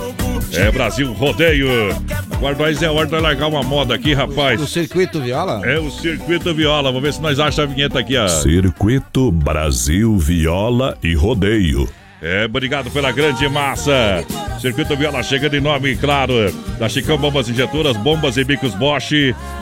É 0.54 0.72
Brasil 0.72 1.12
Rodeio. 1.12 1.68
Agora 2.32 2.56
nós 2.58 2.82
é 2.82 2.90
hora 2.90 3.06
de 3.06 3.20
largar 3.20 3.48
uma 3.48 3.62
moda 3.62 3.94
aqui, 3.94 4.14
rapaz. 4.14 4.62
O 4.62 4.68
Circuito 4.68 5.20
Viola? 5.20 5.62
É 5.66 5.78
o 5.78 5.92
Circuito 5.92 6.54
Viola. 6.54 6.90
Vamos 6.90 7.02
ver 7.02 7.14
se 7.14 7.22
nós 7.22 7.40
achamos 7.40 7.72
a 7.72 7.76
vinheta 7.76 8.00
aqui, 8.00 8.16
ó. 8.16 8.28
Circuito 8.28 9.32
Brasil 9.32 10.18
Viola 10.18 10.98
e 11.04 11.14
Rodeio. 11.14 11.90
É, 12.22 12.46
obrigado 12.46 12.90
pela 12.90 13.12
grande 13.12 13.48
massa. 13.50 14.24
Circuito 14.62 14.96
Viola 14.96 15.22
chegando 15.22 15.56
em 15.56 15.62
nome, 15.62 15.96
claro, 15.98 16.34
da 16.80 16.90
Chicão 16.90 17.18
Bombas 17.18 17.48
Injetoras, 17.50 17.96
Bombas 17.98 18.36
e 18.38 18.44
Bicos 18.44 18.74
Bosch, 18.76 19.12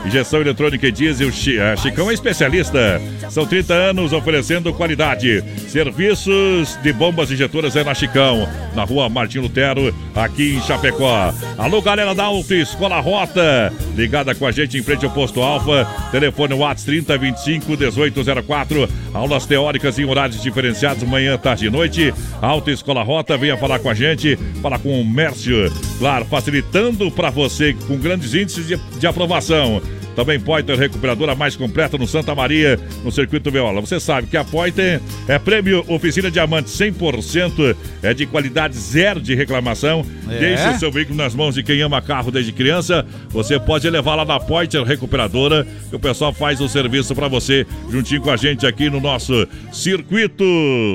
injeção 0.05 0.41
eletrônica 0.41 0.87
e 0.87 0.91
diesel. 0.91 1.31
Chi- 1.31 1.57
é, 1.59 1.75
Chicão 1.77 2.09
é 2.09 2.13
especialista. 2.13 2.99
São 3.29 3.45
30 3.45 3.73
anos 3.73 4.13
oferecendo 4.13 4.73
qualidade. 4.73 5.43
Serviços 5.67 6.77
de 6.81 6.91
bombas 6.91 7.31
injetoras 7.31 7.75
é 7.75 7.83
na 7.83 7.93
Chicão, 7.93 8.47
na 8.75 8.83
rua 8.83 9.07
Martim 9.09 9.39
Lutero, 9.39 9.93
aqui 10.15 10.55
em 10.55 10.61
Chapecó. 10.61 11.33
Alô, 11.57 11.81
galera 11.81 12.15
da 12.15 12.23
Auto 12.23 12.53
Escola 12.53 12.99
Rota, 12.99 13.71
ligada 13.95 14.33
com 14.33 14.47
a 14.47 14.51
gente 14.51 14.77
em 14.77 14.83
frente 14.83 15.05
ao 15.05 15.11
posto 15.11 15.41
Alfa. 15.41 15.87
Telefone 16.11 16.53
WhatsApp 16.55 16.85
3025 17.03 17.71
1804. 17.77 18.89
Aulas 19.13 19.45
teóricas 19.45 19.99
em 19.99 20.05
horários 20.05 20.41
diferenciados, 20.41 21.03
manhã, 21.03 21.37
tarde 21.37 21.67
e 21.67 21.69
noite. 21.69 22.13
Auto 22.41 22.71
Escola 22.71 23.03
Rota, 23.03 23.37
venha 23.37 23.55
falar 23.57 23.79
com 23.79 23.89
a 23.89 23.93
gente, 23.93 24.35
falar 24.61 24.79
com 24.79 24.99
o 24.99 25.05
Mércio. 25.05 25.71
Claro, 26.03 26.25
facilitando 26.25 27.09
para 27.09 27.29
você 27.29 27.73
com 27.87 27.97
grandes 27.97 28.33
índices 28.33 28.67
de, 28.67 28.75
de 28.75 29.07
aprovação. 29.07 29.81
Também 30.17 30.37
Pointer 30.37 30.77
Recuperadora 30.77 31.33
mais 31.33 31.55
completa 31.55 31.97
no 31.97 32.05
Santa 32.05 32.35
Maria, 32.35 32.77
no 33.05 33.09
Circuito 33.09 33.49
Viola. 33.49 33.79
Você 33.79 34.01
sabe 34.01 34.27
que 34.27 34.35
a 34.35 34.43
Pointer 34.43 34.99
é 35.29 35.39
prêmio 35.39 35.81
Oficina 35.87 36.29
Diamante 36.29 36.69
100%, 36.69 37.73
é 38.01 38.13
de 38.13 38.25
qualidade 38.25 38.77
zero 38.77 39.21
de 39.21 39.33
reclamação. 39.33 40.05
É? 40.29 40.39
Deixe 40.39 40.67
o 40.71 40.79
seu 40.79 40.91
veículo 40.91 41.17
nas 41.17 41.33
mãos 41.33 41.55
de 41.55 41.63
quem 41.63 41.81
ama 41.81 42.01
carro 42.01 42.31
desde 42.31 42.51
criança. 42.51 43.05
Você 43.29 43.57
pode 43.57 43.89
levar 43.89 44.15
lá 44.15 44.25
na 44.25 44.41
Pointer 44.41 44.83
Recuperadora, 44.83 45.65
que 45.89 45.95
o 45.95 45.99
pessoal 45.99 46.33
faz 46.33 46.59
o 46.59 46.67
serviço 46.67 47.15
para 47.15 47.29
você, 47.29 47.65
juntinho 47.89 48.19
com 48.19 48.29
a 48.29 48.35
gente 48.35 48.67
aqui 48.67 48.89
no 48.89 48.99
nosso 48.99 49.47
Circuito 49.71 50.43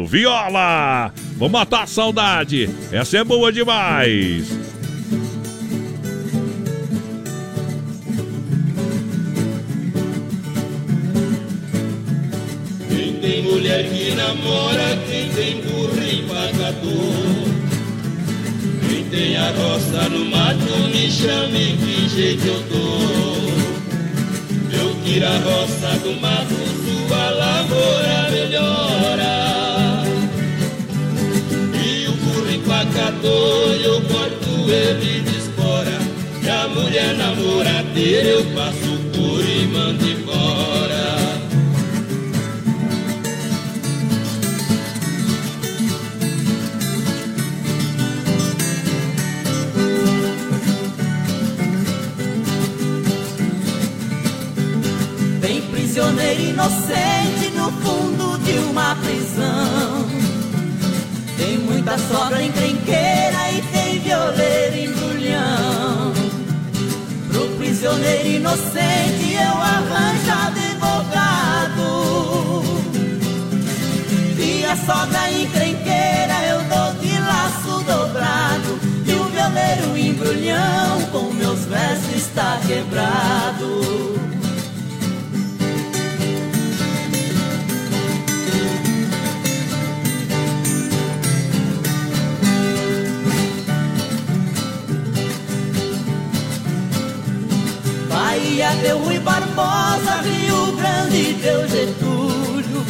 Viola. 0.07 1.15
Vamos 1.39 1.53
matar 1.53 1.85
a 1.85 1.87
saudade. 1.87 2.69
Essa 2.93 3.17
é 3.17 3.25
boa 3.25 3.51
demais. 3.51 4.78
Tem 13.29 13.43
mulher 13.43 13.85
que 13.91 14.15
namora, 14.15 14.99
quem 15.07 15.29
tem 15.29 15.61
burro 15.61 16.03
empacador. 16.03 17.45
Quem 18.89 19.05
tem 19.05 19.37
a 19.37 19.51
roça 19.51 20.09
no 20.09 20.25
mato, 20.25 20.89
me 20.91 21.11
chame 21.11 21.77
que 21.77 22.09
jeito 22.09 22.47
eu 22.47 22.63
dou. 22.71 23.53
Eu 24.73 24.97
tiro 25.05 25.27
a 25.27 25.39
roça 25.41 25.99
do 25.99 26.19
mato, 26.19 26.55
sua 26.85 27.31
lavoura 27.31 28.31
melhora. 28.31 30.05
E 31.85 32.09
o 32.09 32.13
burro 32.13 32.51
empacador, 32.51 33.77
eu 33.85 34.01
corto 34.09 34.71
ele 34.71 35.21
de 35.21 35.37
espora. 35.37 35.99
E 36.43 36.49
a 36.49 36.67
mulher 36.69 37.15
namoradeira, 37.15 38.29
eu 38.29 38.45
passo 38.55 38.99
por 39.13 39.45
e 39.45 39.67
mando 39.67 40.18
prisioneiro 55.99 56.41
inocente 56.41 57.51
no 57.57 57.73
fundo 57.73 58.39
de 58.45 58.57
uma 58.71 58.95
prisão. 58.95 60.07
Tem 61.37 61.59
muita 61.59 61.99
sogra 61.99 62.41
encrenqueira 62.41 63.51
e 63.51 63.63
tem 63.73 63.99
violeiro 63.99 64.77
embrulhão. 64.77 66.13
Pro 67.33 67.49
prisioneiro 67.59 68.29
inocente, 68.29 69.35
eu 69.35 69.61
arranjo 69.61 70.31
advogado. 70.47 71.83
E 74.39 74.65
a 74.67 74.77
sogra 74.77 75.33
encrenqueira, 75.33 76.45
eu 76.49 76.63
dou 76.63 76.93
de 77.01 77.19
laço 77.19 77.83
dobrado. 77.83 78.79
E 79.05 79.15
o 79.15 79.25
violeiro 79.25 79.99
embrulhão, 79.99 81.03
com 81.11 81.33
meus 81.33 81.65
versos 81.65 82.15
está 82.15 82.61
quebrado. 82.65 84.28
Bahia 98.59 98.75
deu 98.83 98.99
Rui 98.99 99.21
Barbosa, 99.21 100.21
Rio 100.21 100.73
Grande 100.73 101.35
deu 101.35 101.69
Getúlio. 101.69 102.85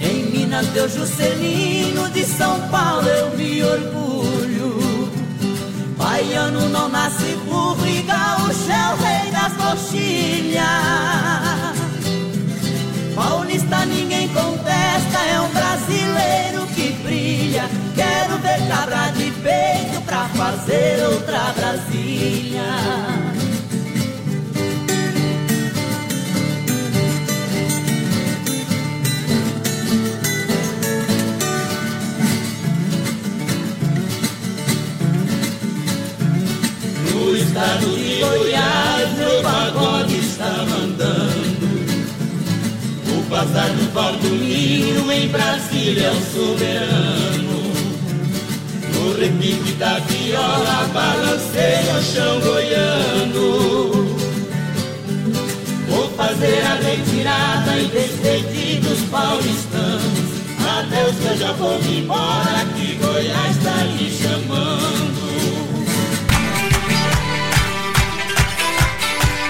Em 0.00 0.30
Minas 0.30 0.66
deu 0.68 0.88
Juscelino, 0.88 2.08
de 2.08 2.24
São 2.24 2.58
Paulo 2.68 3.06
eu 3.06 3.36
me 3.36 3.62
orgulho. 3.62 5.10
Baiano 5.98 6.70
não 6.70 6.88
nasce 6.88 7.36
burro 7.44 7.86
e 7.86 8.00
gaúcho 8.00 8.70
é 8.70 8.94
rei 9.04 9.30
das 9.30 9.52
coxilhas. 9.52 10.64
Paulista 13.14 13.84
ninguém 13.84 14.26
contesta, 14.28 15.18
é 15.34 15.38
um 15.38 15.52
brasileiro 15.52 16.66
que 16.74 16.92
brilha. 17.04 17.68
Quero 17.94 18.38
ver 18.38 18.66
cabra 18.68 19.10
de 19.10 19.30
peito 19.32 20.00
pra 20.06 20.26
fazer 20.28 21.04
outra 21.04 21.52
Brasília. 21.52 23.25
Estado 37.56 37.96
de 37.96 38.20
Goiás, 38.20 39.12
meu 39.16 39.42
pagode 39.42 40.18
está 40.18 40.66
mandando. 40.68 41.66
O 43.08 43.22
passar 43.30 43.70
do 43.70 43.92
Valdomiro 43.94 45.10
em 45.10 45.28
Brasília 45.28 46.08
é 46.08 46.10
o 46.10 46.20
soberano. 46.20 47.56
No 48.92 49.18
repique 49.18 49.72
da 49.78 49.98
viola, 50.00 50.86
balanceia 50.92 51.94
o 51.94 52.02
chão 52.02 52.40
goiano. 52.40 54.06
Vou 55.88 56.10
fazer 56.10 56.60
a 56.60 56.74
retirada 56.74 57.78
e 57.78 57.86
despedir 57.86 58.80
dos 58.80 59.00
paulistanos. 59.08 60.26
Adeus 60.78 61.16
que 61.16 61.26
eu 61.26 61.36
já 61.38 61.52
vou 61.52 61.80
embora, 61.80 62.66
que 62.76 62.96
Goiás 62.96 63.56
está 63.56 63.76
me 63.84 64.10
chamando. 64.10 65.15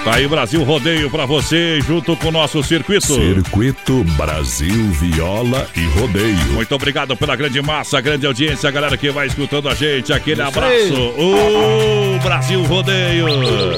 Tá 0.07 0.15
aí 0.15 0.25
Brasil 0.25 0.63
Rodeio 0.63 1.09
pra 1.11 1.25
você, 1.25 1.81
junto 1.81 2.15
com 2.15 2.29
o 2.29 2.31
nosso 2.31 2.63
circuito. 2.63 3.07
Circuito 3.13 4.05
Brasil 4.15 4.89
Viola 4.91 5.67
e 5.75 5.85
Rodeio. 5.99 6.53
Muito 6.53 6.73
obrigado 6.73 7.13
pela 7.17 7.35
grande 7.35 7.61
massa, 7.61 7.99
grande 7.99 8.25
audiência, 8.25 8.69
a 8.69 8.71
galera 8.71 8.95
que 8.95 9.11
vai 9.11 9.27
escutando 9.27 9.67
a 9.67 9.75
gente. 9.75 10.13
Aquele 10.13 10.41
Isso 10.41 10.47
abraço. 10.47 10.71
aí. 10.71 12.15
O 12.15 12.19
Brasil 12.23 12.63
Rodeio. 12.63 13.25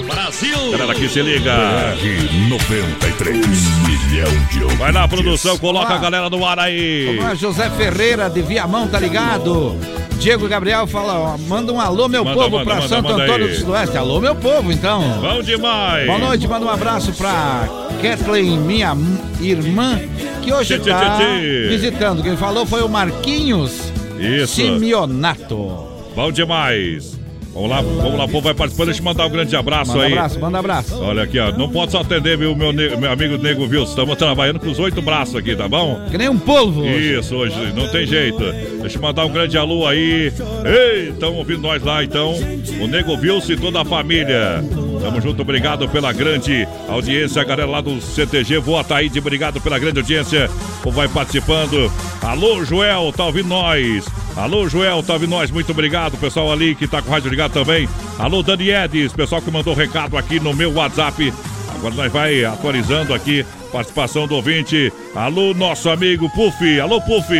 Brasil. 0.04 0.72
Galera 0.72 0.94
que 0.94 1.10
se 1.10 1.20
liga. 1.20 1.52
BR 2.00 2.50
93. 2.50 3.36
Um 3.48 3.88
milhão 3.88 4.48
de 4.52 4.60
ouvintes. 4.62 4.78
Vai 4.78 4.92
lá, 4.92 5.08
produção, 5.08 5.58
coloca 5.58 5.88
Olá. 5.88 5.96
a 5.96 6.00
galera 6.00 6.30
no 6.30 6.46
ar 6.46 6.60
aí. 6.60 7.20
José 7.38 7.72
Ferreira 7.72 8.30
de 8.30 8.44
Viamão, 8.44 8.88
tá 8.88 9.00
ligado? 9.00 9.76
Diego 10.20 10.48
Gabriel 10.50 10.86
fala, 10.86 11.18
ó, 11.18 11.38
manda 11.38 11.72
um 11.72 11.80
alô, 11.80 12.08
meu 12.10 12.26
Manda, 12.26 12.36
povo, 12.36 12.52
manda, 12.58 12.66
pra 12.66 12.76
manda, 12.76 12.88
Santo 12.88 13.08
Antônio 13.14 13.48
do 13.48 13.56
Sudoeste. 13.56 13.98
Alô, 13.98 14.20
meu 14.20 14.36
povo, 14.36 14.72
então. 14.72 15.02
Bom 15.22 15.42
demais. 15.42 16.06
Boa 16.06 16.20
noite, 16.20 16.48
manda 16.48 16.66
um 16.66 16.70
abraço 16.70 17.14
pra 17.14 17.68
Kathleen, 18.02 18.58
minha 18.60 18.96
irmã, 19.40 19.98
que 20.42 20.52
hoje 20.54 20.76
Tchê, 20.78 20.80
tchê, 20.84 20.90
tá 20.90 21.18
tchê, 21.18 21.24
tchê. 21.24 21.68
visitando. 21.70 22.22
Quem 22.22 22.36
falou 22.36 22.66
foi 22.66 22.82
o 22.82 22.90
Marquinhos 22.90 23.92
Isso. 24.20 24.56
Simeonato. 24.56 25.88
Bom 26.16 26.32
demais. 26.32 27.19
Vamos 27.54 27.70
lá, 27.70 27.82
vamos 27.82 28.18
lá, 28.18 28.28
povo 28.28 28.42
vai 28.42 28.54
participando. 28.54 28.88
Deixa 28.88 29.02
eu 29.02 29.06
mandar 29.06 29.26
um 29.26 29.30
grande 29.30 29.56
abraço 29.56 29.92
Manda 29.92 30.06
aí. 30.06 30.14
abraço, 30.14 30.40
manda 30.40 30.60
abraço. 30.60 31.02
Olha 31.02 31.24
aqui, 31.24 31.40
ó. 31.40 31.52
Não 31.52 31.68
pode 31.70 31.92
só 31.92 32.02
atender, 32.02 32.38
viu, 32.38 32.56
meu, 32.56 32.72
meu 32.72 33.12
amigo 33.12 33.38
Nego 33.38 33.64
Wilson. 33.64 33.90
Estamos 33.90 34.16
trabalhando 34.18 34.60
com 34.60 34.70
os 34.70 34.80
oito 34.80 35.02
braços 35.02 35.36
aqui, 35.36 35.56
tá 35.56 35.68
bom? 35.68 36.00
Que 36.12 36.18
nem 36.18 36.30
um 36.30 36.38
polvo. 36.38 36.82
hoje. 36.82 37.20
Isso, 37.20 37.36
hoje, 37.36 37.74
não 37.76 37.88
tem 37.90 38.06
jeito. 38.06 38.40
Deixa 38.82 38.98
eu 38.98 39.02
mandar 39.02 39.26
um 39.26 39.32
grande 39.32 39.58
alô 39.58 39.88
aí. 39.88 40.32
Ei, 40.66 41.10
estão 41.10 41.34
ouvindo 41.36 41.62
nós 41.62 41.82
lá, 41.84 42.04
então. 42.04 42.34
O 42.82 42.88
Nego 42.88 43.16
Wilson 43.16 43.54
e 43.54 43.58
toda 43.58 43.82
a 43.82 43.86
família. 43.86 44.64
Tamo 45.02 45.22
junto, 45.22 45.42
obrigado 45.42 45.88
pela 45.88 46.12
grande 46.12 46.68
audiência, 46.88 47.42
a 47.42 47.46
galera 47.46 47.70
lá 47.70 47.82
do 47.82 48.02
CTG. 48.02 48.60
Vou 48.60 48.78
Ataíde, 48.78 49.20
obrigado 49.20 49.62
pela 49.62 49.80
grande 49.80 50.00
audiência. 50.00 50.50
O 50.80 50.84
povo 50.84 50.98
vai 50.98 51.08
participando. 51.08 51.92
Alô, 52.22 52.64
Joel, 52.66 53.14
tá 53.16 53.26
ouvindo 53.26 53.48
nós? 53.48 54.06
Alô, 54.36 54.68
Joel, 54.68 55.02
tá 55.02 55.14
ouvindo 55.14 55.30
nós? 55.30 55.50
Muito 55.52 55.72
obrigado, 55.72 56.18
pessoal 56.18 56.52
ali 56.52 56.76
que 56.76 56.88
tá 56.88 57.02
com 57.02 57.10
o 57.10 57.12
rádio 57.12 57.30
ligado 57.30 57.54
também. 57.54 57.88
Alô, 58.18 58.44
Dani 58.44 58.72
Edes, 58.72 59.14
pessoal 59.14 59.42
que 59.42 59.50
mandou 59.50 59.74
recado 59.74 60.18
aqui 60.18 60.40
no 60.40 60.54
meu 60.54 60.74
WhatsApp. 60.74 61.34
Agora 61.74 61.96
nós 61.96 62.12
vai 62.12 62.44
atualizando 62.44 63.14
aqui 63.14 63.46
participação 63.72 64.28
do 64.28 64.36
ouvinte. 64.36 64.92
Alô, 65.16 65.54
nosso 65.54 65.90
amigo 65.90 66.30
Puff. 66.32 66.80
Alô, 66.80 67.00
Puff. 67.02 67.34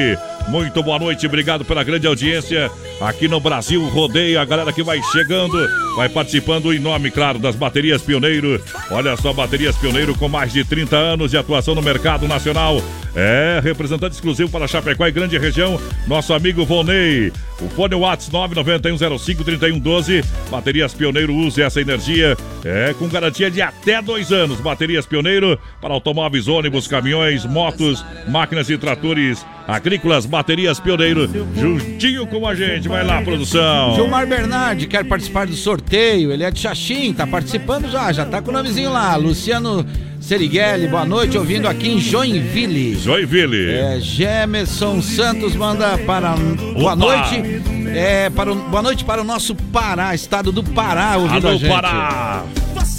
Muito 0.48 0.82
boa 0.82 0.98
noite, 0.98 1.28
obrigado 1.28 1.66
pela 1.66 1.84
grande 1.84 2.08
audiência 2.08 2.72
aqui 3.02 3.28
no 3.28 3.40
Brasil 3.40 3.84
Rodeio. 3.88 4.40
A 4.40 4.46
galera 4.46 4.74
que 4.74 4.84
vai 4.84 5.02
chegando, 5.12 5.58
vai 5.96 6.10
participando 6.10 6.74
em 6.74 6.80
nome, 6.80 7.12
claro, 7.12 7.40
das 7.40 7.56
baterias 7.56 8.02
Pioneiro. 8.02 8.62
Olha 8.92 9.16
só, 9.18 9.34
baterias 9.34 9.78
Pioneiro 9.78 10.16
com 10.16 10.28
mais 10.28 10.52
de 10.54 10.64
30 10.64 10.96
anos 10.96 11.32
de 11.32 11.38
atuação 11.38 11.76
no 11.76 11.82
mercado 11.82 12.28
nacional. 12.28 12.82
É, 13.16 13.60
representante 13.64 14.14
exclusivo 14.14 14.52
para 14.52 14.68
Chapecó 14.68 15.08
e 15.08 15.12
grande 15.12 15.38
região, 15.38 15.82
nosso 16.08 16.34
amigo 16.34 16.64
Vonei. 16.66 17.32
O 17.60 17.68
fone 17.70 17.96
Whats 17.96 18.30
991053112. 18.30 20.24
Baterias 20.50 20.94
Pioneiro, 20.94 21.34
use 21.36 21.62
essa 21.62 21.82
energia. 21.82 22.38
É, 22.64 22.94
com 22.98 23.08
garantia 23.08 23.50
de 23.50 23.62
até 23.62 24.02
dois 24.02 24.32
anos. 24.32 24.62
Baterias 24.62 25.06
Pioneiro 25.06 25.60
para 25.82 25.94
automóveis, 25.94 26.48
ônibus, 26.48 26.88
caminhões, 26.88 27.46
motos, 27.46 28.06
máquinas 28.28 28.70
e 28.70 28.78
tratores 28.78 29.46
agrícolas. 29.70 30.26
Baterias 30.26 30.80
Pioneiro, 30.80 31.30
juntinho 31.56 32.26
com 32.28 32.48
a 32.48 32.56
gente. 32.56 32.88
Vai 32.88 33.04
lá, 33.04 33.22
produção. 33.22 33.96
Gilmar 33.96 34.28
Bernardi 34.28 34.88
quer 34.88 35.06
participar 35.06 35.48
do 35.48 35.54
sorteio. 35.54 36.32
Ele 36.32 36.44
é 36.44 36.52
de 36.52 36.60
Xaxim, 36.60 37.14
tá 37.14 37.26
participando 37.26 37.90
já, 37.90 38.12
já 38.12 38.26
tá 38.26 38.42
com 38.42 38.50
o 38.50 38.54
nomezinho 38.54 38.92
lá. 38.92 39.16
Luciano 39.16 39.86
Serigueli, 40.20 40.88
boa 40.88 41.06
noite, 41.06 41.38
ouvindo 41.38 41.68
aqui 41.68 41.90
em 41.90 42.00
Joinville. 42.00 42.96
Joinville. 43.00 43.72
É, 43.72 44.00
Gemerson 44.00 45.02
Santos 45.02 45.56
manda 45.56 45.98
para. 46.00 46.32
Boa 46.76 46.94
Opa! 46.94 46.96
noite. 46.96 47.62
É, 47.96 48.30
para 48.30 48.52
o- 48.52 48.56
boa 48.56 48.84
noite 48.84 49.04
para 49.04 49.22
o 49.22 49.24
nosso 49.24 49.56
Pará, 49.56 50.14
estado 50.14 50.52
do 50.52 50.64
Pará, 50.64 51.16
ouvindo 51.18 51.48
Alô, 51.48 51.56
a 51.56 51.60
gente. 51.60 51.72
Pará. 51.72 52.44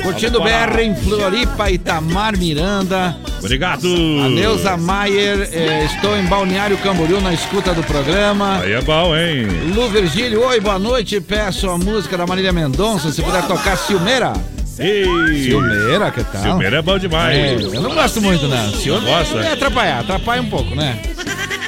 Curtindo. 0.02 0.40
BR 0.40 0.80
em 0.82 0.96
Floripa, 0.96 1.70
Itamar 1.70 2.36
Miranda. 2.36 3.16
Obrigado. 3.38 3.86
A 4.24 4.28
Neuza 4.30 4.76
Maier, 4.78 5.48
é, 5.52 5.84
estou 5.84 6.16
em 6.16 6.24
Balneário 6.24 6.76
Camboriú 6.78 7.20
na 7.20 7.34
escuta 7.34 7.72
do 7.74 7.82
programa. 7.82 8.60
Aí 8.62 8.72
é 8.72 8.80
bom, 8.80 9.14
hein? 9.14 9.46
Lu 9.74 9.88
Virgílio, 9.90 10.42
oi, 10.46 10.58
boa 10.58 10.78
noite. 10.78 11.20
Peço 11.20 11.68
a 11.68 11.76
música 11.78 12.16
da 12.16 12.26
Marília 12.26 12.52
Mendonça, 12.52 13.12
se 13.12 13.22
puder 13.22 13.46
tocar 13.46 13.76
Ciumeira. 13.76 14.32
Ciumeira, 14.76 16.10
que 16.10 16.24
tal? 16.24 16.42
Ciumeira 16.42 16.78
é 16.78 16.82
bom 16.82 16.98
demais. 16.98 17.36
É, 17.36 17.54
eu 17.54 17.82
não 17.82 17.94
gosto 17.94 18.20
muito, 18.20 18.46
não. 18.48 18.72
Ciúme 18.72 19.06
gosta? 19.06 19.38
é 19.38 19.52
atrapalhar, 19.52 20.00
atrapalha 20.00 20.42
um 20.42 20.48
pouco, 20.48 20.74
né? 20.74 20.98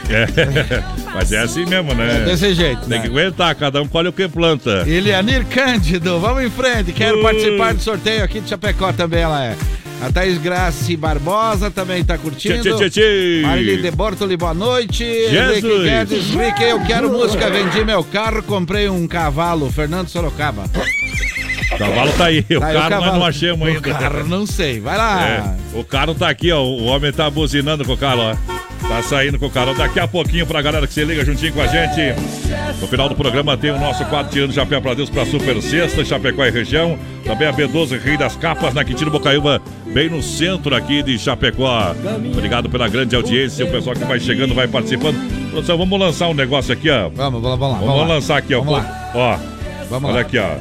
É, 0.08 0.82
mas 1.12 1.32
é 1.32 1.38
assim 1.38 1.64
mesmo, 1.66 1.94
né? 1.94 2.22
É 2.22 2.24
desse 2.24 2.54
jeito, 2.54 2.80
Tem 2.80 2.98
né? 2.98 3.00
que 3.00 3.06
aguentar, 3.08 3.54
cada 3.54 3.80
um 3.82 3.88
colhe 3.88 4.08
o 4.08 4.12
que 4.12 4.28
planta. 4.28 4.84
Elianir 4.86 5.44
Cândido, 5.46 6.20
vamos 6.20 6.44
em 6.44 6.50
frente. 6.50 6.92
Quero 6.92 7.22
participar 7.22 7.74
do 7.74 7.80
sorteio 7.82 8.24
aqui 8.24 8.40
de 8.40 8.48
Chapecó 8.48 8.92
também, 8.92 9.22
ela 9.22 9.44
é. 9.44 9.56
A 10.02 10.10
Thaís 10.10 10.36
Graci 10.38 10.96
Barbosa 10.96 11.70
também 11.70 12.02
tá 12.04 12.18
curtindo. 12.18 12.60
Tchê, 12.60 12.74
tchê, 12.74 12.90
tchê. 12.90 13.42
Marília 13.42 13.78
de 13.78 13.90
Bortoli, 13.92 14.36
boa 14.36 14.52
noite. 14.52 15.04
Jesus. 15.04 15.62
Rick 15.62 15.82
Guedes, 15.84 16.30
Rick, 16.34 16.62
eu 16.62 16.80
quero 16.84 17.08
música. 17.10 17.48
Vendi 17.48 17.84
meu 17.84 18.02
carro, 18.02 18.42
comprei 18.42 18.88
um 18.88 19.06
cavalo. 19.06 19.70
Fernando 19.70 20.08
Sorocaba. 20.08 20.64
O 21.72 21.78
cavalo 21.78 22.12
tá 22.18 22.24
aí, 22.26 22.44
o 22.50 22.58
Tá 22.60 22.66
aí 22.66 22.74
carro 22.74 22.90
nós 22.90 23.00
cavalo. 23.00 23.18
não 23.20 23.24
achamos 23.26 23.62
O 23.68 23.70
ainda. 23.70 23.94
carro 23.94 24.26
não 24.28 24.44
sei, 24.44 24.80
vai 24.80 24.98
lá. 24.98 25.24
É, 25.28 25.54
o 25.78 25.84
carro 25.84 26.14
tá 26.16 26.28
aqui, 26.28 26.50
ó. 26.50 26.60
O 26.62 26.82
homem 26.84 27.12
tá 27.12 27.30
buzinando 27.30 27.84
com 27.84 27.92
o 27.92 27.96
carro, 27.96 28.22
ó. 28.22 28.88
Tá 28.88 29.00
saindo 29.04 29.38
com 29.38 29.46
o 29.46 29.50
carro. 29.50 29.72
Daqui 29.72 30.00
a 30.00 30.08
pouquinho 30.08 30.44
pra 30.46 30.60
galera 30.60 30.84
que 30.86 30.92
se 30.92 31.04
liga 31.04 31.24
juntinho 31.24 31.52
com 31.52 31.62
a 31.62 31.66
gente. 31.68 32.18
No 32.80 32.88
final 32.88 33.08
do 33.08 33.14
programa 33.14 33.56
tem 33.56 33.70
o 33.70 33.78
nosso 33.78 34.04
quadro 34.06 34.32
tirando 34.32 34.52
chapéu 34.52 34.82
pra 34.82 34.94
Deus 34.94 35.08
pra 35.08 35.24
Super 35.24 35.62
Sexta, 35.62 36.04
Chapecó 36.04 36.44
e 36.44 36.50
região. 36.50 36.98
Também 37.24 37.46
a 37.48 37.52
B12 37.52 37.98
Rei 38.00 38.16
das 38.16 38.36
Capas 38.36 38.74
na 38.74 38.84
Quintino 38.84 39.10
Bocaiúva, 39.10 39.60
bem 39.92 40.10
no 40.10 40.22
centro 40.22 40.74
aqui 40.74 41.02
de 41.02 41.18
Chapecó. 41.18 41.94
Obrigado 42.32 42.68
pela 42.68 42.88
grande 42.88 43.14
audiência, 43.14 43.64
o 43.64 43.70
pessoal 43.70 43.94
que 43.94 44.04
vai 44.04 44.18
chegando, 44.18 44.54
vai 44.54 44.66
participando. 44.66 45.16
Produção, 45.50 45.78
vamos 45.78 45.98
lançar 46.00 46.28
um 46.28 46.34
negócio 46.34 46.72
aqui, 46.72 46.90
ó. 46.90 47.08
Vamos, 47.10 47.40
vamos, 47.40 47.58
vamos 47.58 47.60
lá. 47.60 47.78
Vamos, 47.78 47.94
Vamos, 47.94 48.08
lançar 48.08 48.36
aqui, 48.38 48.54
ó. 48.54 48.58
Vamos 48.60 48.74
lá. 48.74 49.10
Ó, 49.14 49.38
Vamos 49.88 50.10
olha 50.10 50.16
lá. 50.16 50.20
aqui, 50.22 50.38
ó. 50.38 50.56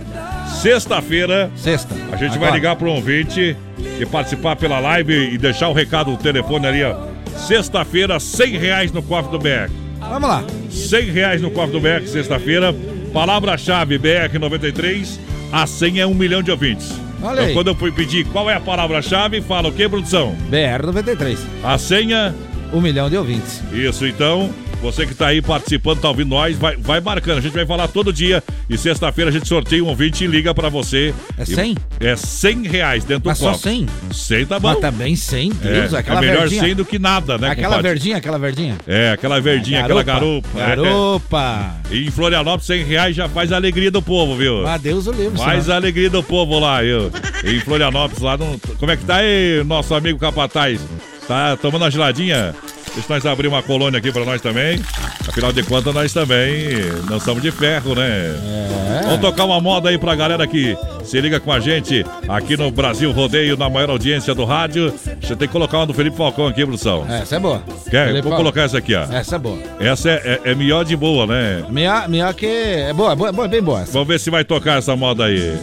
Sexta-feira, 0.62 1.50
Sexta. 1.56 1.96
a 2.12 2.16
gente 2.18 2.34
Agora. 2.36 2.40
vai 2.40 2.52
ligar 2.52 2.76
para 2.76 2.88
um 2.88 2.96
ouvinte 2.96 3.56
e 4.00 4.06
participar 4.06 4.56
pela 4.56 4.80
live 4.80 5.34
e 5.34 5.38
deixar 5.38 5.70
o 5.70 5.74
recado, 5.74 6.12
o 6.12 6.18
telefone 6.18 6.68
ali, 6.68 6.84
ó. 6.84 6.96
Sexta-feira, 7.36 8.20
100 8.20 8.58
reais 8.58 8.92
no 8.92 9.02
cofre 9.02 9.32
do 9.32 9.40
BR. 9.40 9.72
Vamos 10.00 10.30
lá. 10.30 10.44
100 10.70 11.06
reais 11.12 11.42
no 11.42 11.50
cofre 11.50 11.72
do 11.72 11.80
BR, 11.80 12.06
sexta-feira. 12.06 12.76
Palavra-chave 13.14 13.98
BR93. 13.98 15.18
A 15.52 15.68
senha 15.68 16.04
é 16.04 16.08
um 16.08 16.14
milhão 16.14 16.42
de 16.42 16.50
ouvintes. 16.50 16.94
Olha 17.22 17.42
então, 17.42 17.54
quando 17.54 17.68
eu 17.68 17.76
fui 17.76 17.92
pedir 17.92 18.26
qual 18.28 18.50
é 18.50 18.56
a 18.56 18.60
palavra-chave, 18.60 19.42
fala 19.42 19.68
o 19.68 19.72
que, 19.72 19.88
produção? 19.88 20.36
BR93. 20.50 21.38
A 21.64 21.78
senha. 21.78 22.34
Um 22.74 22.80
milhão 22.80 23.10
de 23.10 23.18
ouvintes. 23.18 23.62
Isso, 23.74 24.08
então. 24.08 24.50
Você 24.82 25.06
que 25.06 25.14
tá 25.14 25.28
aí 25.28 25.42
participando, 25.44 26.00
tá 26.02 26.10
ouvindo 26.10 26.30
nós, 26.30 26.58
vai, 26.58 26.76
vai 26.76 27.00
marcando. 27.00 27.38
A 27.38 27.42
gente 27.42 27.54
vai 27.54 27.66
falar 27.68 27.88
todo 27.88 28.12
dia. 28.12 28.44
E 28.68 28.78
sexta-feira 28.78 29.30
a 29.30 29.34
gente 29.34 29.48
sorteia 29.48 29.84
um 29.84 29.88
ouvinte 29.88 30.24
e 30.24 30.28
liga 30.28 30.56
pra 30.56 30.70
você. 30.70 31.14
É 31.38 31.44
E- 31.44 31.46
100? 31.46 31.78
É 32.00 32.16
100 32.16 32.64
reais 32.68 33.04
dentro 33.04 33.30
Mas 33.30 33.38
do 33.38 33.42
só 33.44 33.52
cofre. 33.52 33.70
100? 33.70 33.88
100 34.12 34.46
tá 34.48 34.60
bom. 34.60 34.70
Mas 34.70 34.80
também 34.80 35.16
100, 35.16 35.50
Deus, 35.52 35.94
é, 35.94 35.98
aquela 36.00 36.18
é 36.18 36.22
melhor 36.22 36.40
verdinha. 36.42 36.62
100 36.64 36.76
do 36.76 36.84
que 36.86 36.98
nada, 36.98 37.38
né, 37.38 37.50
Aquela 37.52 37.68
compadre? 37.76 37.90
verdinha, 37.90 38.18
aquela 38.18 38.40
verdinha. 38.40 38.78
É, 38.88 39.12
aquela 39.12 39.40
verdinha, 39.40 39.84
aquela 39.84 40.02
garupa. 40.04 40.48
Garupa. 40.58 41.76
É. 41.92 41.96
E 41.96 42.08
em 42.08 42.12
Florianópolis, 42.12 42.66
100 42.66 42.84
reais 42.84 43.16
já 43.16 43.30
faz 43.30 43.52
a 43.52 43.58
alegria 43.58 43.92
do 43.92 44.02
povo, 44.02 44.36
viu? 44.36 44.66
Ah, 44.66 44.78
Deus 44.78 45.06
o 45.06 45.12
livre. 45.12 45.38
Faz 45.38 45.64
senão- 45.64 45.76
a 45.76 45.78
alegria 45.80 46.10
do 46.10 46.24
povo 46.24 46.58
lá, 46.60 46.82
viu? 46.82 47.12
Em 47.46 47.60
Florianópolis, 47.60 48.22
lá 48.22 48.36
no... 48.38 48.60
Como 48.80 48.92
é 48.92 48.98
que 48.98 49.06
tá 49.06 49.18
aí, 49.18 49.64
nosso 49.64 49.94
amigo 49.94 50.18
Capataz? 50.18 50.80
Tá 51.28 51.56
tomando 51.58 51.84
uma 51.84 51.92
geladinha? 51.92 52.54
Deixa 52.94 53.14
nós 53.14 53.26
abrir 53.26 53.48
uma 53.48 53.64
colônia 53.64 54.00
aqui 54.00 54.12
pra 54.12 54.26
nós 54.26 54.42
também. 54.42 54.80
Afinal 55.28 55.54
de 55.54 55.64
contas, 55.64 55.94
nós 55.94 56.12
também 56.12 56.70
não 57.10 57.20
somos 57.20 57.42
de 57.42 57.50
ferro, 57.52 57.96
né? 57.96 58.08
É. 58.10 59.02
Vamos 59.06 59.22
tocar 59.22 59.46
uma 59.46 59.62
moda 59.62 59.90
aí 59.90 59.98
pra 59.98 60.14
galera 60.14 60.46
que 60.46 60.78
se 61.06 61.20
liga 61.22 61.40
com 61.40 61.52
a 61.54 61.60
gente 61.60 62.06
aqui 62.28 62.58
no 62.58 62.70
Brasil 62.70 63.12
Rodeio, 63.12 63.56
na 63.56 63.70
maior 63.70 63.92
audiência 63.92 64.36
do 64.36 64.44
rádio. 64.44 64.94
Você 65.22 65.36
tem 65.36 65.48
que 65.48 65.54
colocar 65.54 65.78
uma 65.78 65.86
do 65.88 65.94
Felipe 65.94 66.18
Falcão 66.18 66.48
aqui, 66.48 66.64
produção. 66.64 67.06
Essa 67.10 67.38
é 67.38 67.40
boa. 67.40 67.62
Quer? 67.90 68.08
Felipe 68.08 68.22
Vou 68.24 68.32
Falcão. 68.32 68.38
colocar 68.38 68.62
essa 68.64 68.78
aqui, 68.78 68.94
ó. 68.94 69.04
Essa 69.04 69.36
é 69.36 69.40
boa. 69.40 69.58
Essa 69.80 70.10
é, 70.10 70.40
é, 70.46 70.52
é 70.52 70.56
melhor 70.56 70.84
de 70.84 70.96
boa, 70.96 71.26
né? 71.26 71.64
Minha, 71.70 72.08
minha 72.10 72.34
que 72.34 72.46
é 72.46 72.94
boa, 72.94 73.16
boa, 73.16 73.32
boa, 73.32 73.48
bem 73.48 73.62
boa. 73.62 73.82
essa. 73.82 73.94
Vamos 73.94 74.08
ver 74.10 74.20
se 74.20 74.30
vai 74.30 74.44
tocar 74.44 74.80
essa 74.80 74.96
moda 74.98 75.26
aí. 75.26 75.58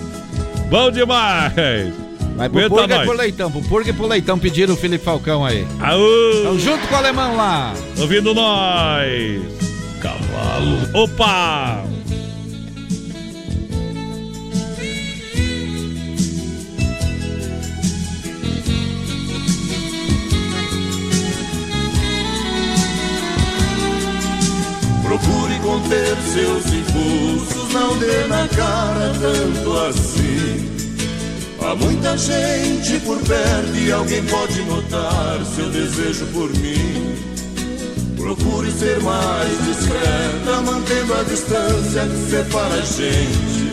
Bom 0.70 0.90
demais! 0.90 2.07
Vai 2.38 2.48
pro 2.48 2.60
e 2.60 2.68
nós. 2.68 3.04
pro 3.04 3.16
Leitão. 3.16 3.50
Pro 3.50 3.62
Purga 3.62 3.90
e 3.90 3.92
pro 3.92 4.06
Leitão 4.06 4.38
pediram 4.38 4.74
o 4.74 4.76
Felipe 4.76 5.04
Falcão 5.04 5.44
aí. 5.44 5.66
Aô! 5.80 6.30
Então, 6.38 6.58
junto 6.60 6.86
com 6.86 6.94
o 6.94 6.96
alemão 6.96 7.36
lá. 7.36 7.74
Ouvindo 7.98 8.32
nós! 8.32 9.42
Cavalo! 10.00 10.78
Opa! 10.94 11.84
Procure 25.02 25.58
conter 25.58 26.16
seus 26.18 26.66
impulsos, 26.72 27.72
não 27.72 27.98
dê 27.98 28.28
na 28.28 28.46
cara 28.46 29.12
tanto 29.20 29.72
assim. 29.88 30.77
Há 31.60 31.74
muita 31.74 32.16
gente 32.16 33.00
por 33.00 33.18
perto 33.18 33.76
e 33.76 33.90
alguém 33.90 34.24
pode 34.26 34.62
notar 34.62 35.44
seu 35.44 35.68
desejo 35.70 36.26
por 36.26 36.50
mim. 36.50 37.14
Procure 38.16 38.70
ser 38.70 39.00
mais 39.00 39.64
discreta, 39.64 40.60
mantendo 40.64 41.14
a 41.14 41.22
distância 41.24 42.06
que 42.06 42.30
separa 42.30 42.74
a 42.74 42.80
gente. 42.80 43.68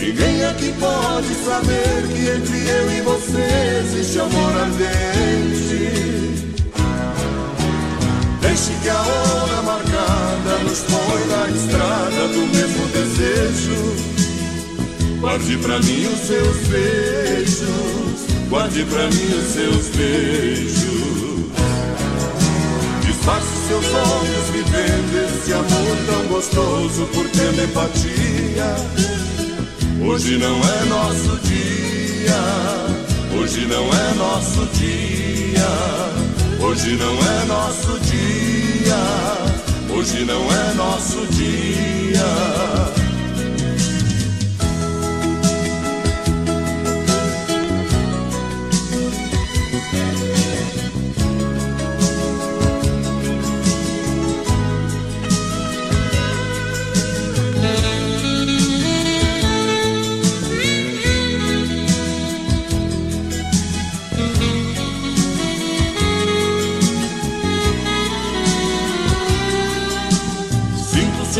Ninguém 0.00 0.44
aqui 0.44 0.74
pode 0.80 1.34
saber 1.44 2.08
que 2.08 2.28
entre 2.28 2.68
eu 2.68 2.90
e 2.92 3.00
você 3.02 3.80
existe 3.80 4.18
amor 4.18 4.56
ardente. 4.56 5.60
Deixe 8.40 8.72
que 8.82 8.88
a 8.88 9.00
hora 9.00 9.62
marcada 9.62 10.58
nos 10.64 10.80
põe 10.80 11.26
na 11.28 11.48
estrada 11.50 12.28
do 12.28 12.46
mesmo 12.46 12.86
desejo. 12.88 14.19
Guarde 15.20 15.58
pra 15.58 15.78
mim 15.80 16.06
os 16.06 16.20
seus 16.20 16.56
beijos, 16.68 18.26
guarde 18.48 18.84
pra 18.86 19.02
mim 19.02 19.38
os 19.38 19.52
seus 19.52 19.88
beijos. 19.94 20.80
Disfarce 23.04 23.68
seus 23.68 23.84
olhos 23.84 24.48
vivendo 24.50 25.28
esse 25.28 25.52
amor 25.52 25.96
tão 26.06 26.26
gostoso 26.28 27.04
por 27.12 27.28
ter 27.28 27.52
empatia. 27.62 28.76
Hoje 30.02 30.38
não 30.38 30.56
é 30.56 30.84
nosso 30.86 31.38
dia, 31.44 32.40
hoje 33.38 33.66
não 33.66 33.92
é 33.92 34.14
nosso 34.14 34.66
dia, 34.72 35.68
hoje 36.66 36.96
não 36.96 37.12
é 37.12 37.44
nosso 37.44 38.00
dia, 38.00 38.96
hoje 39.94 40.24
não 40.24 40.50
é 40.50 40.74
nosso 40.74 41.26
dia. 41.26 43.09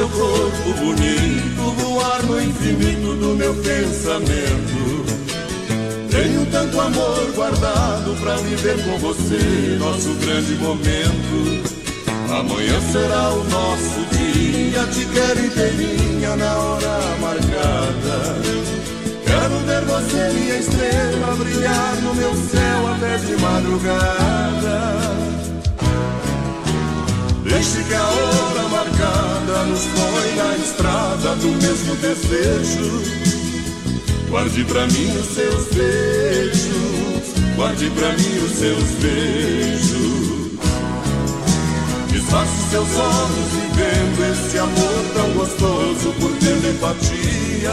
Seu 0.01 0.09
corpo 0.09 0.73
bonito 0.79 1.73
voar 1.77 2.23
no 2.23 2.41
infinito 2.41 3.15
do 3.17 3.37
meu 3.37 3.55
pensamento. 3.57 5.05
Tenho 6.11 6.47
tanto 6.47 6.81
amor 6.81 7.31
guardado 7.35 8.17
pra 8.21 8.37
viver 8.37 8.83
com 8.83 8.99
você 8.99 9.77
nosso 9.79 10.15
grande 10.15 10.55
momento. 10.55 11.71
Amanhã 12.31 12.81
será 12.93 13.29
o 13.31 13.45
nosso 13.45 14.01
dia, 14.17 14.87
te 14.87 15.05
quero 15.05 15.45
inteirinha 15.45 16.35
na 16.37 16.57
hora 16.57 17.01
marcada. 17.21 18.41
Quero 19.27 19.59
ver 19.67 19.85
você, 19.85 20.33
minha 20.33 20.57
estrela, 20.57 21.37
brilhar 21.37 21.97
no 22.03 22.15
meu 22.15 22.35
céu 22.35 22.89
até 22.95 23.19
de 23.19 23.37
madrugada. 23.43 25.01
Deixe 27.45 27.85
que 27.85 27.95
a 27.95 28.10
põe 29.87 30.35
na 30.37 30.57
estrada 30.57 31.37
do 31.37 31.49
mesmo 31.49 31.97
desejo. 31.97 33.03
Guarde 34.29 34.65
pra 34.65 34.87
mim 34.87 35.11
os 35.19 35.27
seus 35.35 35.67
beijos, 35.75 37.35
guarde 37.57 37.91
pra 37.91 38.13
mim 38.13 38.39
os 38.45 38.53
seus 38.53 38.85
beijos. 39.01 40.51
Disfarce 42.09 42.71
seus 42.71 42.89
olhos 42.97 43.49
vivendo 43.53 44.33
esse 44.33 44.59
amor 44.59 45.05
tão 45.15 45.31
gostoso 45.33 46.15
por 46.21 46.33
ter 46.39 46.71
empatia. 46.71 47.73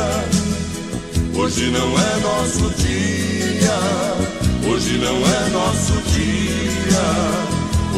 Hoje 1.35 1.69
não 1.69 1.87
é 1.99 2.19
nosso 2.21 2.69
dia, 2.77 3.79
hoje 4.67 4.97
não 4.97 5.15
é 5.15 5.49
nosso 5.49 5.93
dia. 6.11 7.47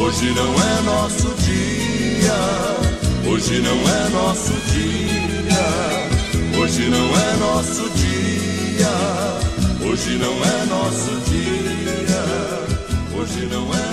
Hoje 0.02 0.34
não 0.34 0.54
é 0.54 0.82
nosso 0.84 1.28
dia, 1.44 2.89
hoje 3.28 3.60
não 3.62 3.78
é 3.78 4.10
nosso 4.10 4.54
dia, 4.72 6.60
hoje 6.60 6.90
não 6.90 7.06
é 7.06 7.38
nosso 7.38 7.90
dia, 7.92 8.88
hoje 9.90 10.18
não 10.18 10.34
é 10.44 10.66
nosso 10.66 11.12
dia, 11.30 11.69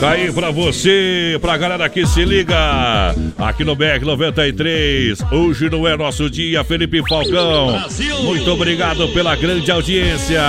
Tá 0.00 0.10
aí 0.10 0.30
pra 0.30 0.50
você, 0.50 1.38
pra 1.40 1.56
galera 1.56 1.88
que 1.88 2.06
se 2.06 2.24
liga 2.24 3.14
aqui 3.38 3.64
no 3.64 3.74
BR 3.74 4.04
93. 4.04 5.18
Hoje 5.32 5.70
não 5.70 5.88
é 5.88 5.96
nosso 5.96 6.28
dia, 6.28 6.62
Felipe 6.64 7.00
Falcão. 7.08 7.82
Muito 8.22 8.50
obrigado 8.50 9.08
pela 9.08 9.34
grande 9.34 9.70
audiência. 9.70 10.42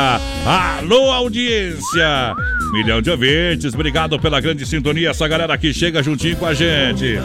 Alô, 0.45 1.11
audiência! 1.11 2.35
Milhão 2.73 3.01
de 3.01 3.09
ouvintes, 3.09 3.73
obrigado 3.73 4.19
pela 4.19 4.41
grande 4.41 4.65
sintonia. 4.65 5.11
Essa 5.11 5.27
galera 5.27 5.57
que 5.57 5.73
chega 5.73 6.03
juntinho 6.03 6.35
com 6.35 6.45
a 6.45 6.53
gente. 6.53 7.17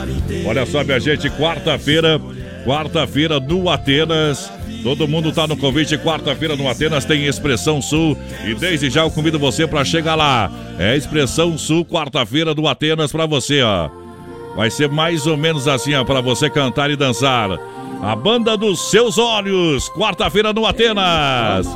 Olha 0.46 0.64
só, 0.64 0.84
minha 0.84 1.00
gente, 1.00 1.28
quarta-feira 1.30 2.20
quarta-feira 2.64 3.40
no 3.40 3.68
Atenas. 3.68 4.50
Todo 4.82 5.06
mundo 5.06 5.30
tá 5.30 5.46
no 5.46 5.56
convite, 5.56 5.96
quarta-feira 5.96 6.56
no 6.56 6.68
Atenas 6.68 7.04
tem 7.04 7.26
Expressão 7.26 7.80
Sul 7.80 8.18
e 8.44 8.54
desde 8.54 8.90
já 8.90 9.02
eu 9.02 9.10
convido 9.10 9.38
você 9.38 9.66
para 9.66 9.84
chegar 9.84 10.16
lá. 10.16 10.50
É 10.78 10.96
Expressão 10.96 11.56
Sul, 11.56 11.84
quarta-feira 11.84 12.52
do 12.54 12.66
Atenas 12.66 13.12
para 13.12 13.24
você, 13.24 13.62
ó. 13.62 13.88
Vai 14.56 14.70
ser 14.70 14.88
mais 14.88 15.26
ou 15.26 15.36
menos 15.36 15.68
assim, 15.68 15.94
ó, 15.94 16.04
para 16.04 16.20
você 16.20 16.50
cantar 16.50 16.90
e 16.90 16.96
dançar. 16.96 17.50
A 18.02 18.16
banda 18.16 18.56
dos 18.56 18.90
seus 18.90 19.16
olhos, 19.18 19.88
quarta-feira 19.90 20.52
no 20.52 20.66
Atenas. 20.66 21.68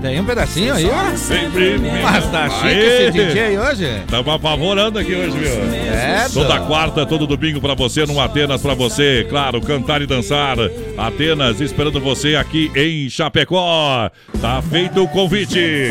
Tem 0.00 0.18
um 0.20 0.24
pedacinho 0.24 0.74
aí, 0.74 0.88
ó. 0.88 1.16
Sempre. 1.16 1.78
Mas 2.02 2.26
tá 2.30 2.48
chique 2.48 2.66
Aê! 2.66 3.08
esse 3.08 3.12
DJ 3.12 3.58
hoje. 3.58 4.02
Tamo 4.08 4.30
apavorando 4.30 4.98
aqui 4.98 5.14
hoje, 5.14 5.36
viu? 5.36 5.50
É, 5.92 6.26
Toda 6.32 6.60
quarta, 6.60 7.04
todo 7.04 7.26
domingo 7.26 7.60
pra 7.60 7.74
você, 7.74 8.06
no 8.06 8.18
Atenas 8.20 8.62
pra 8.62 8.74
você, 8.74 9.26
claro, 9.28 9.60
cantar 9.60 10.00
e 10.00 10.06
dançar. 10.06 10.56
Atenas 10.96 11.60
esperando 11.60 12.00
você 12.00 12.36
aqui 12.36 12.70
em 12.74 13.10
Chapecó. 13.10 14.10
Tá 14.40 14.62
feito 14.62 15.02
o 15.02 15.08
convite. 15.08 15.90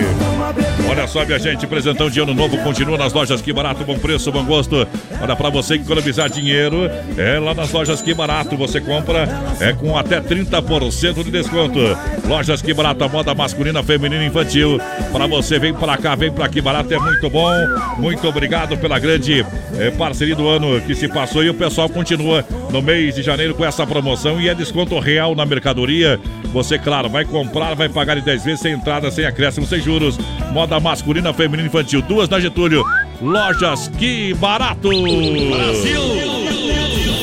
Olha 0.89 1.07
só, 1.07 1.23
minha 1.23 1.38
gente, 1.38 1.67
presentão 1.67 2.09
de 2.09 2.19
ano 2.19 2.34
novo 2.34 2.57
continua 2.63 2.97
nas 2.97 3.13
lojas 3.13 3.41
Que 3.41 3.53
Barato, 3.53 3.84
bom 3.84 3.99
preço, 3.99 4.31
bom 4.31 4.43
gosto. 4.43 4.88
Olha, 5.21 5.35
pra 5.35 5.51
você 5.51 5.76
economizar 5.76 6.31
dinheiro, 6.31 6.89
é 7.15 7.38
lá 7.38 7.53
nas 7.53 7.71
lojas 7.71 8.01
Que 8.01 8.11
Barato. 8.11 8.57
Você 8.57 8.81
compra 8.81 9.27
é 9.59 9.71
com 9.73 9.95
até 9.95 10.19
30% 10.19 11.23
de 11.23 11.30
desconto. 11.30 11.80
Lojas 12.27 12.59
Que 12.59 12.73
Barato, 12.73 13.07
moda 13.07 13.35
masculina, 13.35 13.84
feminina 13.84 14.23
e 14.23 14.27
infantil. 14.27 14.80
Pra 15.11 15.27
você, 15.27 15.59
vem 15.59 15.73
pra 15.73 15.95
cá, 15.95 16.15
vem 16.15 16.31
pra 16.31 16.49
Que 16.49 16.59
Barato, 16.59 16.91
é 16.91 16.97
muito 16.97 17.30
bom. 17.30 17.51
Muito 17.99 18.27
obrigado 18.27 18.76
pela 18.77 18.97
grande 18.97 19.45
eh, 19.77 19.91
parceria 19.91 20.35
do 20.35 20.47
ano 20.47 20.81
que 20.81 20.95
se 20.95 21.07
passou 21.07 21.43
e 21.43 21.49
o 21.51 21.53
pessoal 21.53 21.88
continua 21.88 22.43
no 22.71 22.81
mês 22.81 23.13
de 23.13 23.21
janeiro 23.21 23.53
com 23.53 23.63
essa 23.63 23.85
promoção 23.85 24.41
e 24.41 24.49
é 24.49 24.55
desconto 24.55 24.97
real 24.97 25.35
na 25.35 25.45
mercadoria. 25.45 26.19
Você, 26.51 26.80
claro, 26.80 27.09
vai 27.09 27.26
comprar, 27.26 27.76
vai 27.76 27.88
pagar 27.88 28.17
em 28.17 28.21
10 28.21 28.39
vezes 28.44 28.60
sem 28.61 28.74
entrada, 28.74 29.10
sem 29.11 29.26
acréscimo, 29.26 29.66
sem 29.66 29.82
juros. 29.82 30.18
Moda 30.52 30.80
masculina, 30.80 31.34
feminina 31.34 31.64
e 31.64 31.66
infantil. 31.68 32.02
Duas 32.02 32.28
na 32.30 32.40
Getúlio. 32.40 32.84
Lojas 33.22 33.90
Que 33.98 34.34
Barato. 34.36 34.90
Brasil! 34.90 36.02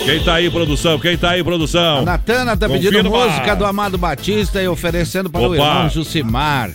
Quem 0.05 0.23
tá 0.23 0.35
aí, 0.35 0.49
produção? 0.49 0.99
Quem 1.01 1.17
tá 1.17 1.31
aí, 1.31 1.43
produção? 1.43 2.05
Natana 2.05 2.57
tá 2.57 2.69
pedindo 2.69 3.03
Confirma. 3.11 3.27
música 3.27 3.57
do 3.57 3.65
Amado 3.67 3.99
Batista 3.99 4.63
e 4.63 4.69
oferecendo 4.69 5.29
para 5.29 5.41
o 5.41 5.47
Opa. 5.47 5.55
irmão 5.57 5.89
Jucimar. 5.91 6.71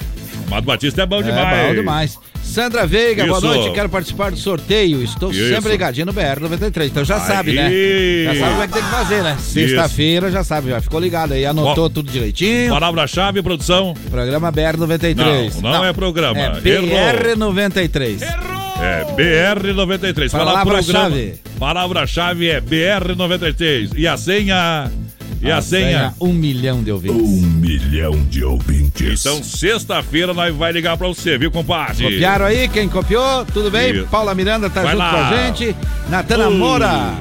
Amado 0.52 0.66
Batista 0.66 1.04
é 1.04 1.06
bom 1.06 1.20
É 1.20 1.24
demais. 1.24 1.68
bom 1.68 1.74
demais. 1.76 2.20
Sandra 2.44 2.86
Veiga, 2.86 3.26
boa 3.26 3.38
Isso. 3.38 3.48
noite, 3.48 3.72
quero 3.74 3.88
participar 3.88 4.32
do 4.32 4.38
sorteio. 4.38 5.02
Estou 5.02 5.32
Isso. 5.32 5.48
sempre 5.48 5.72
ligadinho 5.72 6.08
no 6.08 6.14
BR-93. 6.14 6.88
Então 6.88 7.06
já 7.06 7.16
Aí. 7.16 7.22
sabe, 7.28 7.54
né? 7.54 7.72
Já 8.26 8.36
sabe 8.42 8.52
como 8.52 8.64
é 8.64 8.68
que 8.68 8.74
tem 8.74 8.84
que 8.84 8.90
fazer, 8.90 9.24
né? 9.24 9.38
Sexta-feira 9.40 10.30
já 10.30 10.44
sabe, 10.44 10.70
já 10.70 10.82
ficou 10.82 11.00
ligado 11.00 11.32
aí, 11.32 11.46
anotou 11.46 11.86
Ó. 11.86 11.90
tudo 11.90 12.12
direitinho. 12.12 12.74
Palavra-chave, 12.74 13.42
produção. 13.42 13.94
Programa 14.10 14.52
BR-93. 14.52 15.62
Não, 15.62 15.72
não 15.72 15.86
é 15.86 15.94
programa. 15.94 16.38
É 16.38 16.70
Errou. 16.70 16.90
BR-93. 16.90 18.22
É 18.82 19.06
BR93. 19.16 20.32
Palavra-chave. 20.32 21.36
Palavra-chave 21.58 22.50
é 22.50 22.60
BR93. 22.60 23.92
E 23.96 24.06
a 24.08 24.18
senha? 24.18 24.92
E 25.42 25.52
a, 25.52 25.62
senha? 25.62 26.14
Um 26.20 26.34
milhão 26.34 26.84
de 26.84 26.92
ouvintes. 26.92 27.18
Um 27.22 27.42
milhão 27.42 28.12
de 28.30 28.44
ouvintes. 28.44 29.20
Então, 29.26 29.44
sexta-feira 29.44 30.34
nós 30.34 30.56
vai 30.56 30.72
ligar 30.72 30.98
pra 30.98 31.08
você, 31.08 31.38
viu, 31.38 31.52
compadre? 31.52 32.04
Copiaram 32.04 32.46
aí? 32.46 32.68
Quem 32.68 32.88
copiou? 32.88 33.46
Tudo 33.46 33.70
bem? 33.72 33.96
Isso. 33.96 34.08
Paula 34.08 34.34
Miranda 34.36 34.70
tá 34.70 34.82
Vai 34.82 34.92
junto 34.92 35.00
lá. 35.04 35.12
com 35.12 35.18
a 35.18 35.38
gente. 35.44 35.76
Natana 36.10 36.48
Uh. 36.50 36.52
Moura. 36.58 37.14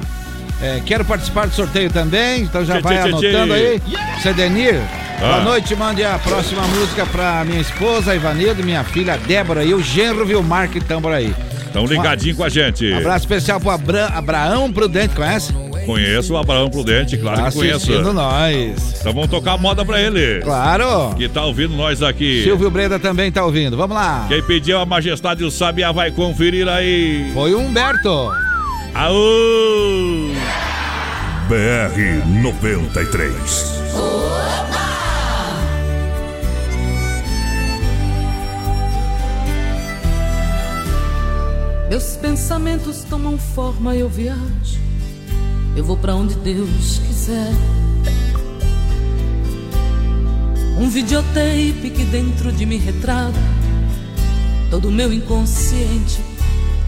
é, 0.63 0.81
quero 0.85 1.05
participar 1.05 1.47
do 1.47 1.55
sorteio 1.55 1.91
também, 1.91 2.43
então 2.43 2.65
já 2.65 2.75
Tchê, 2.75 2.83
vai 2.83 2.97
tchê, 2.97 3.09
anotando 3.09 3.55
tchê. 3.55 3.55
aí. 3.55 3.83
Cedenir, 4.23 4.75
Ah. 4.75 5.19
boa 5.21 5.41
noite, 5.43 5.75
mande 5.75 6.05
a 6.05 6.19
próxima 6.19 6.63
música 6.69 7.07
pra 7.07 7.43
minha 7.47 7.61
esposa, 7.61 8.15
Ivanildo, 8.15 8.63
minha 8.63 8.85
filha 8.85 9.17
Débora 9.17 9.65
e 9.65 9.73
o 9.73 9.83
genro 9.83 10.27
Vilmar 10.27 10.69
que 10.69 10.77
estão 10.79 11.01
por 11.01 11.13
aí. 11.13 11.35
Então, 11.71 11.87
ligadinho 11.87 12.35
com 12.37 12.43
a 12.45 12.49
gente. 12.49 12.93
Abraço 12.93 13.25
especial 13.25 13.61
pro 13.61 13.71
Abra 13.71 14.07
Abraão 14.09 14.71
Prudente, 14.73 15.15
conhece? 15.15 15.55
Conheço 15.87 16.35
o 16.35 16.37
Abraão 16.37 16.69
Prudente, 16.71 17.17
claro 17.17 17.39
Tá 17.43 17.51
que 17.51 17.57
conheço. 17.57 17.77
assistindo 17.77 18.13
nós. 18.13 18.95
Então 19.01 19.13
vamos 19.13 19.29
tocar 19.29 19.57
moda 19.59 19.85
pra 19.85 20.01
ele. 20.01 20.41
Claro. 20.43 21.15
Que 21.17 21.29
tá 21.29 21.45
ouvindo 21.45 21.75
nós 21.77 22.03
aqui. 22.03 22.43
Silvio 22.45 22.71
Breda 22.71 22.99
também 22.99 23.31
tá 23.33 23.45
ouvindo. 23.45 23.77
Vamos 23.77 23.97
lá. 23.97 24.27
Quem 24.29 24.43
pediu 24.43 24.79
a 24.79 24.87
majestade 24.87 25.43
o 25.45 25.51
Sabiá 25.51 25.91
vai 25.93 26.11
conferir 26.11 26.69
aí. 26.69 27.31
Foi 27.35 27.55
o 27.55 27.59
Humberto. 27.61 28.31
Aô! 28.95 30.31
BR 31.49 32.41
93. 32.43 33.81
Meus 41.89 42.17
pensamentos 42.17 43.03
tomam 43.05 43.37
forma 43.37 43.97
e 43.97 44.01
eu 44.01 44.09
viajo. 44.09 44.79
Eu 45.77 45.85
vou 45.85 45.97
pra 45.97 46.15
onde 46.15 46.35
Deus 46.37 47.01
quiser. 47.07 47.53
Um 50.79 50.89
videotape 50.89 51.91
que 51.95 52.05
dentro 52.05 52.51
de 52.53 52.65
mim 52.65 52.79
retrata 52.79 53.39
todo 54.71 54.89
o 54.89 54.91
meu 54.91 55.13
inconsciente 55.13 56.21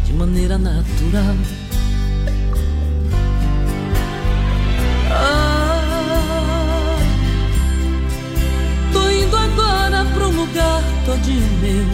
de 0.04 0.12
maneira 0.12 0.56
natural. 0.56 1.36
Ah, 5.10 6.96
tô 8.92 9.10
indo 9.10 9.36
agora 9.36 10.04
pra 10.06 10.28
um 10.28 10.36
lugar 10.36 10.82
todinho 11.04 11.58
meu. 11.60 11.86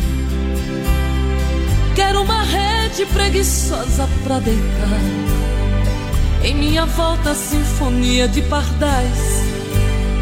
Quero 1.96 2.22
uma 2.22 2.42
rede 2.42 3.04
preguiçosa 3.06 4.08
pra 4.24 4.38
deitar. 4.38 5.27
Em 6.48 6.54
minha 6.54 6.86
volta, 6.86 7.34
sinfonia 7.34 8.26
de 8.26 8.40
pardais, 8.40 9.42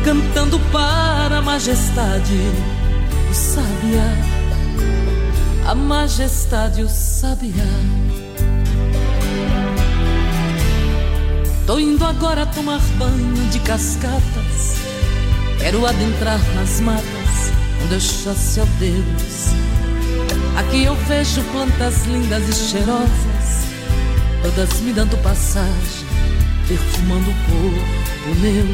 cantando 0.04 0.58
para 0.72 1.38
a 1.38 1.40
majestade, 1.40 2.34
o 3.30 3.32
sabiá. 3.32 4.10
A 5.68 5.74
majestade, 5.76 6.82
o 6.82 6.88
sabiá. 6.88 7.52
Tô 11.64 11.78
indo 11.78 12.04
agora 12.04 12.44
tomar 12.44 12.80
banho 12.98 13.48
de 13.52 13.60
cascatas. 13.60 14.78
Quero 15.60 15.86
adentrar 15.86 16.40
nas 16.56 16.80
matas, 16.80 17.52
onde 17.84 17.94
eu 17.94 18.00
chasse 18.00 18.58
ao 18.58 18.66
Deus. 18.80 19.52
Aqui 20.58 20.86
eu 20.86 20.96
vejo 21.06 21.40
plantas 21.52 22.04
lindas 22.06 22.48
e 22.48 22.52
cheirosas, 22.52 23.68
todas 24.42 24.80
me 24.80 24.92
dando 24.92 25.16
passagem, 25.22 26.05
perfumando 26.68 27.30
o 27.30 27.34
corpo 27.34 28.40
meu. 28.40 28.66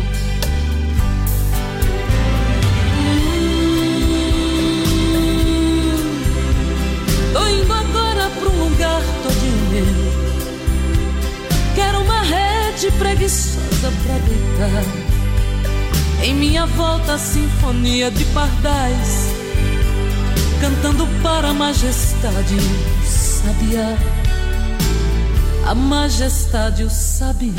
Hum, 6.03 7.33
Tô 7.33 7.47
indo 7.49 7.73
agora 7.73 8.31
pra 8.31 8.49
um 8.49 8.69
lugar 8.69 9.03
todinho 9.23 9.71
meu. 9.71 10.13
Quero 11.75 12.01
uma 12.01 12.23
rede 12.23 12.91
preguiçosa 12.99 13.93
pra 14.05 14.19
deitar. 14.19 14.85
Em 16.23 16.35
minha 16.35 16.67
volta, 16.67 17.15
a 17.15 17.19
sinfonia 17.19 18.11
de 18.11 18.25
pardais 18.27 19.33
cantando 20.61 21.09
para 21.23 21.49
a 21.49 21.55
majestade 21.55 22.57
sabiá. 23.05 23.97
A 25.65 25.75
majestade 25.75 26.83
o 26.83 26.91
sabiá. 26.91 27.53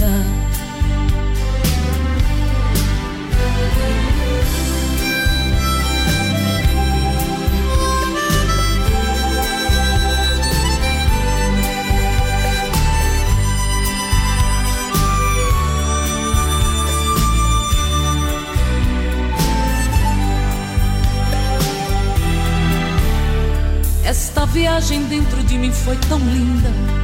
Esta 24.06 24.46
viagem 24.46 25.06
dentro 25.06 25.42
de 25.44 25.58
mim 25.58 25.72
foi 25.72 25.96
tão 26.10 26.20
linda. 26.20 27.03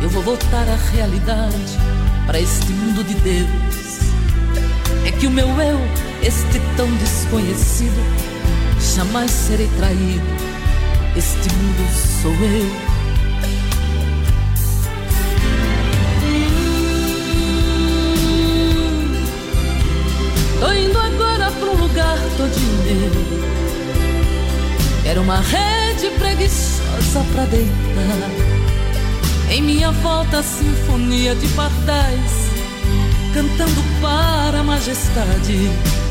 Eu 0.00 0.08
vou 0.10 0.22
voltar 0.22 0.68
à 0.68 0.76
realidade, 0.92 1.76
para 2.26 2.38
este 2.40 2.72
mundo 2.72 3.02
de 3.04 3.14
Deus. 3.14 3.98
É 5.04 5.10
que 5.10 5.26
o 5.26 5.30
meu 5.30 5.48
eu, 5.48 5.78
este 6.22 6.60
tão 6.76 6.88
desconhecido, 6.96 8.00
jamais 8.96 9.30
serei 9.30 9.68
traído. 9.76 10.22
Este 11.16 11.52
mundo 11.52 11.88
sou 12.22 12.32
eu. 12.32 12.98
Tô 20.60 20.72
indo 20.72 20.98
agora 20.98 21.50
pra 21.50 21.70
um 21.70 21.76
lugar 21.76 22.18
todinho 22.36 22.82
meu. 22.84 23.10
Era 25.10 25.20
uma 25.20 25.40
rede 25.40 26.10
preguiçosa 26.18 27.24
pra 27.32 27.44
deitar. 27.46 28.47
Em 29.50 29.62
minha 29.62 29.90
volta, 29.90 30.40
a 30.40 30.42
sinfonia 30.42 31.34
de 31.34 31.48
pardais, 31.48 32.32
cantando 33.32 33.82
para 34.00 34.60
a 34.60 34.62
majestade, 34.62 35.70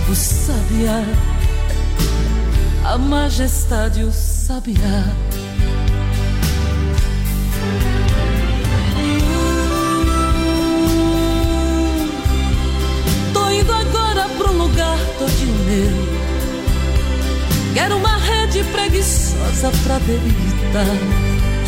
o 0.09 0.15
sabiá. 0.15 1.03
A 2.84 2.97
majestade, 2.97 4.03
o 4.03 4.11
sabiá. 4.11 5.03
Tô 13.34 13.49
indo 13.51 13.72
agora 13.72 14.27
pro 14.38 14.51
lugar 14.51 14.97
todinho 15.19 15.53
meu. 15.65 16.18
Quero 17.76 17.97
uma 17.97 18.18
rede 18.18 18.64
preguiçosa 18.72 19.72
pra 19.84 19.99
deitar. 19.99 21.26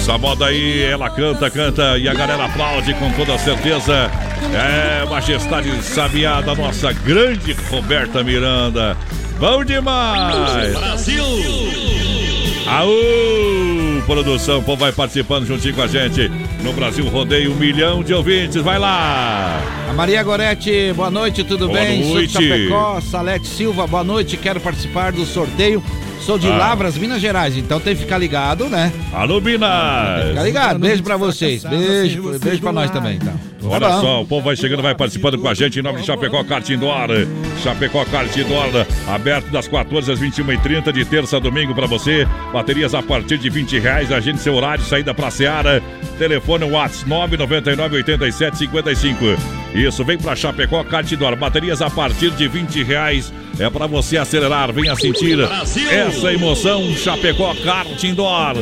Essa 0.10 0.18
moda 0.18 0.48
aí, 0.48 0.82
ela 0.82 1.08
canta, 1.08 1.52
canta 1.52 1.96
e 2.00 2.10
a 2.10 2.14
galera 2.16 2.46
aplaude 2.46 2.96
com 2.96 3.12
toda 3.12 3.38
certeza. 3.38 4.10
É, 4.56 5.08
Majestade 5.08 5.70
Sabiá 5.84 6.42
da 6.42 6.56
nossa 6.56 6.92
grande 6.92 7.54
Roberta 7.70 8.24
Miranda. 8.24 8.98
Bom 9.40 9.64
demais! 9.64 10.74
Brasil! 10.76 11.24
Aú! 12.66 14.02
Produção, 14.08 14.58
o 14.58 14.64
povo 14.64 14.80
vai 14.80 14.92
participando 14.92 15.46
juntinho 15.46 15.76
com 15.76 15.84
a 15.84 15.88
gente. 15.88 16.28
No 16.64 16.74
Brasil 16.74 17.08
Rodeio, 17.08 17.52
um 17.52 17.56
milhão 17.56 18.02
de 18.02 18.12
ouvintes. 18.12 18.64
Vai 18.64 18.80
lá! 18.80 19.62
A 19.92 19.94
Maria 19.94 20.24
Gorete, 20.24 20.92
boa 20.96 21.12
noite, 21.12 21.44
tudo 21.44 21.68
Boa 21.68 21.80
bem? 21.80 22.02
Sou 22.02 22.14
noite. 22.16 22.34
Chapecó, 22.34 23.00
Salete 23.00 23.46
Silva, 23.46 23.86
boa 23.86 24.04
noite, 24.04 24.38
quero 24.38 24.60
participar 24.60 25.12
do 25.12 25.24
sorteio. 25.24 25.84
Sou 26.22 26.38
de 26.38 26.48
Ah. 26.48 26.56
Lavras, 26.58 26.98
Minas 26.98 27.22
Gerais, 27.22 27.58
então 27.58 27.80
tem 27.80 27.96
que 27.96 28.02
ficar 28.02 28.18
ligado, 28.18 28.66
né? 28.70 28.92
Alô, 29.14 29.42
Minas! 29.42 30.28
Fica 30.30 30.44
ligado, 30.44 30.80
beijo 30.80 31.02
pra 31.02 31.18
vocês. 31.18 31.64
Beijo, 31.64 32.38
beijo 32.40 32.62
pra 32.62 32.72
nós 32.72 32.92
também, 32.92 33.16
então. 33.16 33.34
Olha 33.64 33.88
Tá 33.88 34.00
só, 34.00 34.22
o 34.22 34.26
povo 34.26 34.46
vai 34.46 34.56
chegando, 34.56 34.82
vai 34.82 34.96
participando 34.96 35.38
com 35.38 35.48
a 35.48 35.54
gente 35.54 35.80
em 35.80 35.82
nome 35.82 36.00
de 36.00 36.06
Chapecó 36.06 36.44
Kart 36.44 36.68
Indoor. 36.70 37.08
Chapecó 37.64 38.06
Kart 38.06 38.36
Indoor, 38.38 38.86
aberto 39.08 39.50
das 39.52 39.68
14 39.68 40.12
às 40.12 40.20
21h30, 40.20 40.92
de 40.92 41.04
terça 41.06 41.38
a 41.38 41.40
domingo 41.40 41.74
para 41.76 41.86
você. 41.88 42.28
Baterias 42.54 42.94
a 42.94 43.02
partir 43.02 43.38
de 43.38 43.50
20 43.50 43.80
reais. 43.80 44.12
Agende 44.12 44.40
seu 44.40 44.54
horário, 44.56 44.84
saída 44.84 45.14
pra 45.14 45.30
Seara. 45.32 45.82
Telefone 46.18 46.66
WhatsApp 46.66 47.10
999 47.10 47.96
87 47.98 48.58
55. 48.58 49.26
Isso, 49.80 50.04
vem 50.04 50.18
pra 50.18 50.36
Chapecó 50.36 50.84
Kart 50.84 51.10
Indoor. 51.10 51.38
Baterias 51.38 51.82
a 51.82 51.90
partir 51.90 52.32
de 52.32 52.48
20 52.48 52.84
reais. 52.84 53.32
É 53.58 53.70
para 53.70 53.88
você 53.88 54.18
acelerar, 54.18 54.72
venha 54.72 54.96
sentir 54.96 55.36
Brasil! 55.36 55.90
essa 55.92 56.34
emoção. 56.34 56.94
Chapecó 56.96 57.54
Kart 57.64 58.04
Indoor. 58.04 58.56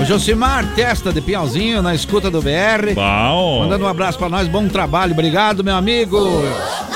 O 0.00 0.04
Josimar 0.04 0.74
Testa 0.74 1.12
de 1.12 1.20
Pinhalzinho, 1.20 1.82
na 1.82 1.94
escuta 1.94 2.30
do 2.30 2.42
BR. 2.42 2.94
Bom. 2.94 3.60
Mandando 3.60 3.84
um 3.84 3.88
abraço 3.88 4.18
pra 4.18 4.28
nós, 4.28 4.48
bom 4.48 4.68
trabalho. 4.68 5.12
Obrigado, 5.12 5.62
meu 5.64 5.74
amigo. 5.74 6.18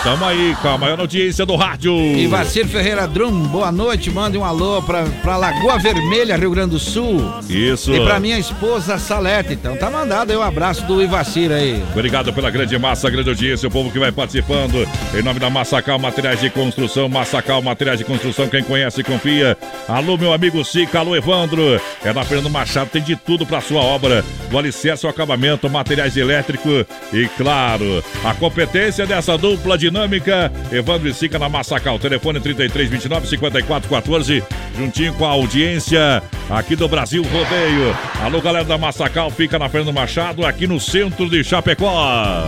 Tamo 0.02 0.24
aí 0.24 0.54
com 0.62 0.68
a 0.68 0.78
maior 0.78 1.00
audiência 1.00 1.44
do 1.44 1.56
rádio. 1.56 1.92
E 1.92 2.26
Vacir 2.26 2.66
Ferreira 2.66 3.08
Drum, 3.08 3.32
boa 3.48 3.72
noite. 3.72 4.10
Mande 4.10 4.38
um 4.38 4.44
alô 4.44 4.80
pra, 4.82 5.04
pra 5.22 5.36
Lagoa 5.36 5.78
Vermelha, 5.78 6.36
Rio 6.36 6.50
Grande 6.50 6.70
do 6.70 6.78
Sul. 6.78 7.20
Isso. 7.48 7.92
E 7.92 8.00
pra 8.00 8.20
minha 8.20 8.38
esposa 8.38 8.98
Salete. 8.98 9.54
Então 9.54 9.76
tá 9.76 9.90
mandado 9.90 10.30
aí 10.30 10.36
o 10.36 10.42
abraço 10.42 10.84
do 10.86 11.02
Ivacir 11.02 11.50
aí. 11.50 11.82
Obrigado 11.92 12.32
pela 12.32 12.50
grande 12.50 12.78
massa, 12.78 13.10
grande 13.10 13.30
audiência, 13.30 13.65
o 13.66 13.70
povo 13.70 13.90
que 13.90 13.98
vai 13.98 14.12
participando. 14.12 14.86
Em 15.14 15.22
nome 15.22 15.40
da 15.40 15.50
Massacal 15.50 15.98
Materiais 15.98 16.40
de 16.40 16.50
Construção, 16.50 17.08
Massacal 17.08 17.60
Materiais 17.62 17.98
de 17.98 18.04
Construção, 18.04 18.48
quem 18.48 18.62
conhece 18.62 19.02
confia. 19.02 19.56
Alô, 19.88 20.16
meu 20.16 20.32
amigo 20.32 20.64
Sica, 20.64 21.00
alô, 21.00 21.16
Evandro. 21.16 21.80
É 22.04 22.12
na 22.12 22.24
Fernando 22.24 22.50
Machado, 22.50 22.90
tem 22.90 23.02
de 23.02 23.16
tudo 23.16 23.46
para 23.46 23.60
sua 23.60 23.82
obra. 23.82 24.24
Do 24.50 24.58
alicerce 24.58 25.04
ao 25.04 25.10
acabamento, 25.10 25.68
materiais 25.68 26.16
elétricos 26.16 26.84
e, 27.12 27.26
claro, 27.36 28.02
a 28.24 28.34
competência 28.34 29.06
dessa 29.06 29.36
dupla 29.36 29.76
dinâmica. 29.76 30.52
Evandro 30.72 31.08
e 31.08 31.14
Sica 31.14 31.38
na 31.38 31.48
Massacal. 31.48 31.98
Telefone 31.98 32.40
33 32.40 32.88
29 32.88 33.26
54 33.28 33.88
14. 33.88 34.44
Juntinho 34.76 35.14
com 35.14 35.24
a 35.24 35.30
audiência 35.30 36.22
aqui 36.50 36.76
do 36.76 36.88
Brasil 36.88 37.22
Rodeio. 37.22 37.96
Alô, 38.22 38.40
galera 38.40 38.64
da 38.64 38.78
Massacal, 38.78 39.30
fica 39.30 39.58
na 39.58 39.68
Fernando 39.68 39.94
Machado, 39.94 40.44
aqui 40.44 40.66
no 40.66 40.80
centro 40.80 41.28
de 41.28 41.42
Chapecó. 41.42 42.46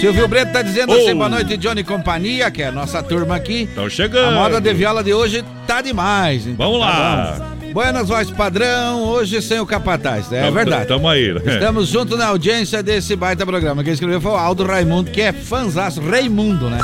Silvio 0.00 0.17
Brito 0.26 0.52
tá 0.52 0.62
dizendo 0.62 0.92
Oh. 0.92 0.96
assim, 0.96 1.14
boa 1.14 1.28
noite, 1.28 1.56
Johnny 1.56 1.84
Companhia, 1.84 2.50
que 2.50 2.62
é 2.62 2.68
a 2.68 2.72
nossa 2.72 3.02
turma 3.02 3.36
aqui. 3.36 3.62
Estão 3.64 3.88
chegando. 3.88 4.28
A 4.28 4.40
moda 4.42 4.60
de 4.60 4.72
viola 4.72 5.04
de 5.04 5.12
hoje 5.14 5.44
tá 5.66 5.80
demais. 5.80 6.46
então 6.46 6.66
Vamos 6.66 6.80
tá 6.86 6.86
lá. 6.98 7.36
bom. 7.38 7.58
Buenas 7.72 8.08
voz 8.08 8.30
padrão, 8.30 9.04
hoje 9.04 9.40
sem 9.42 9.60
o 9.60 9.66
capataz, 9.66 10.32
é 10.32 10.40
Tamo- 10.40 10.52
verdade. 10.52 10.86
Tamo 10.86 11.06
aí. 11.08 11.32
né? 11.34 11.40
Estamos 11.54 11.88
juntos 11.88 12.18
na 12.18 12.26
audiência 12.28 12.82
desse 12.82 13.14
baita 13.14 13.44
programa. 13.44 13.84
Quem 13.84 13.92
escreveu 13.92 14.20
foi 14.20 14.32
o 14.32 14.36
Aldo 14.36 14.64
Raimundo, 14.64 15.10
que 15.10 15.20
é 15.20 15.32
fanzaço, 15.32 16.00
Raimundo, 16.00 16.70
né? 16.70 16.78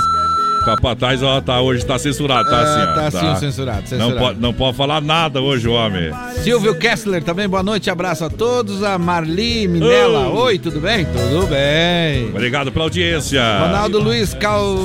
Capataz, 0.64 1.22
ó, 1.22 1.40
tá, 1.40 1.60
hoje 1.60 1.84
tá 1.84 1.98
censurado, 1.98 2.48
tá 2.48 2.58
É, 2.58 2.62
assim, 2.62 2.80
ó. 2.80 2.94
tá 2.94 3.06
assim, 3.32 3.40
censurado, 3.40 3.80
Não 3.82 3.86
censurado. 3.86 4.18
pode, 4.18 4.40
não 4.40 4.52
pode 4.54 4.76
falar 4.76 5.00
nada 5.02 5.40
hoje, 5.40 5.68
homem. 5.68 6.10
Silvio 6.42 6.74
Kessler 6.78 7.22
também, 7.22 7.48
boa 7.48 7.62
noite, 7.62 7.90
abraço 7.90 8.24
a 8.24 8.30
todos. 8.30 8.82
A 8.82 8.96
Marli 8.98 9.68
Minella, 9.68 10.28
Oh. 10.28 10.44
oi, 10.44 10.58
tudo 10.58 10.80
bem? 10.80 11.04
Tudo 11.04 11.46
bem. 11.46 12.28
Obrigado 12.30 12.72
pela 12.72 12.86
audiência. 12.86 13.42
Ronaldo 13.60 13.98
Luiz 14.00 14.32
Cal... 14.34 14.76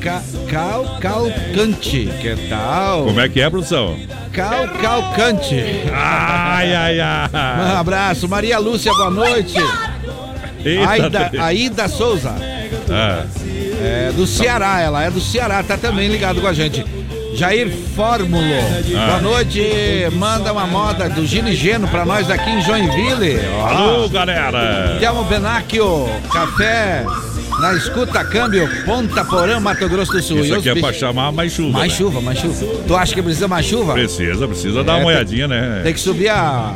Ca- 0.00 0.22
Cal... 0.50 0.98
Calcante, 1.00 2.08
que 2.20 2.36
tal? 2.48 3.04
Como 3.04 3.20
é 3.20 3.28
que 3.28 3.40
é, 3.40 3.48
produção? 3.48 3.96
Cal... 4.32 4.68
Calcante. 4.80 5.62
Ai, 5.92 6.74
ai, 6.74 7.00
ai. 7.00 7.28
Um 7.72 7.76
abraço. 7.78 8.28
Maria 8.28 8.58
Lúcia, 8.58 8.92
boa 8.92 9.10
noite. 9.10 9.54
Eita, 10.64 10.88
Aida. 10.90 11.30
Aida 11.42 11.88
Souza. 11.88 12.34
Ah, 12.90 13.24
É 13.84 14.12
do 14.14 14.26
Ceará, 14.26 14.80
ela 14.80 15.02
é 15.02 15.10
do 15.10 15.20
Ceará, 15.20 15.62
tá 15.62 15.76
também 15.76 16.08
ligado 16.08 16.40
com 16.40 16.46
a 16.46 16.52
gente. 16.52 16.84
Jair 17.34 17.70
Fórmulo, 17.96 18.44
Ah. 18.94 19.06
boa 19.06 19.20
noite. 19.22 19.60
Manda 20.12 20.52
uma 20.52 20.66
moda 20.66 21.08
do 21.08 21.26
Gino 21.26 21.50
Geno 21.52 21.88
pra 21.88 22.04
nós 22.04 22.30
aqui 22.30 22.50
em 22.50 22.62
Joinville. 22.62 23.40
Ó. 23.58 23.66
Alô, 23.66 24.08
galera. 24.08 24.96
Telmo 25.00 25.24
Benacchio, 25.24 26.08
café 26.30 27.04
na 27.58 27.72
escuta 27.74 28.22
câmbio, 28.24 28.68
Ponta 28.84 29.24
Porã, 29.24 29.58
Mato 29.60 29.88
Grosso 29.88 30.12
do 30.12 30.22
Sul. 30.22 30.40
Isso 30.40 30.54
aqui 30.56 30.68
é 30.68 30.74
pra 30.74 30.92
chamar 30.92 31.32
mais 31.32 31.52
chuva. 31.52 31.78
Mais 31.78 31.92
né? 31.92 31.98
chuva, 31.98 32.20
mais 32.20 32.38
chuva. 32.38 32.66
Tu 32.86 32.94
acha 32.96 33.14
que 33.14 33.22
precisa 33.22 33.48
mais 33.48 33.64
chuva? 33.66 33.94
Precisa, 33.94 34.46
precisa 34.46 34.84
dar 34.84 34.92
É, 34.92 34.96
uma 34.96 35.06
tem- 35.06 35.06
olhadinha, 35.16 35.48
né? 35.48 35.80
Tem 35.82 35.94
que 35.94 36.00
subir 36.00 36.28
a, 36.28 36.74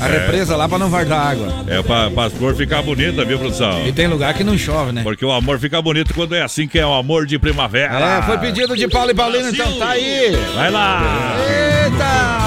a 0.00 0.08
É. 0.08 0.12
represa 0.20 0.56
lá 0.56 0.68
pra 0.68 0.78
não 0.78 0.88
vardar 0.88 1.26
água. 1.26 1.64
É 1.66 1.82
pra, 1.82 2.10
pra 2.10 2.30
flor 2.30 2.54
ficar 2.54 2.82
bonita, 2.82 3.24
viu, 3.24 3.38
produção? 3.38 3.86
E 3.86 3.92
tem 3.92 4.06
lugar 4.06 4.34
que 4.34 4.44
não 4.44 4.56
chove, 4.58 4.92
né? 4.92 5.02
Porque 5.02 5.24
o 5.24 5.32
amor 5.32 5.58
fica 5.58 5.80
bonito 5.82 6.14
quando 6.14 6.34
é 6.34 6.42
assim 6.42 6.66
que 6.66 6.78
é 6.78 6.86
o 6.86 6.92
amor 6.94 7.26
de 7.26 7.38
primavera. 7.38 7.98
É, 7.98 8.22
foi 8.22 8.38
pedido 8.38 8.76
de 8.76 8.88
Paulo 8.88 9.10
e 9.10 9.14
Paulino, 9.14 9.48
então 9.48 9.72
tá 9.78 9.90
aí. 9.90 10.36
Vai 10.54 10.70
lá. 10.70 11.36
Eita! 11.48 12.44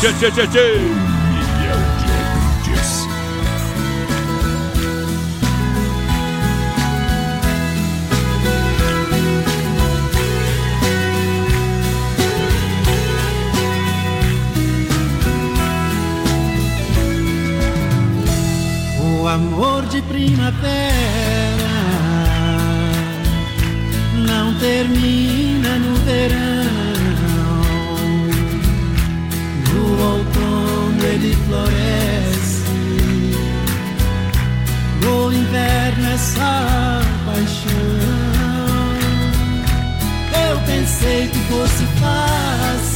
Tchê, 0.00 0.12
tchê, 0.12 0.30
tchê, 0.30 0.46
tchê. 0.48 1.13
Amor 19.34 19.84
de 19.86 20.00
primavera 20.02 21.74
não 24.28 24.54
termina 24.60 25.76
no 25.78 25.94
verão. 26.04 26.64
No 29.72 29.84
outono 30.12 31.04
ele 31.04 31.36
floresce. 31.48 32.64
No 35.02 35.32
inverno 35.32 36.16
só 36.16 37.00
paixão. 37.26 38.04
Eu 40.48 40.58
pensei 40.60 41.26
que 41.26 41.38
fosse 41.50 41.84
fácil 42.00 42.93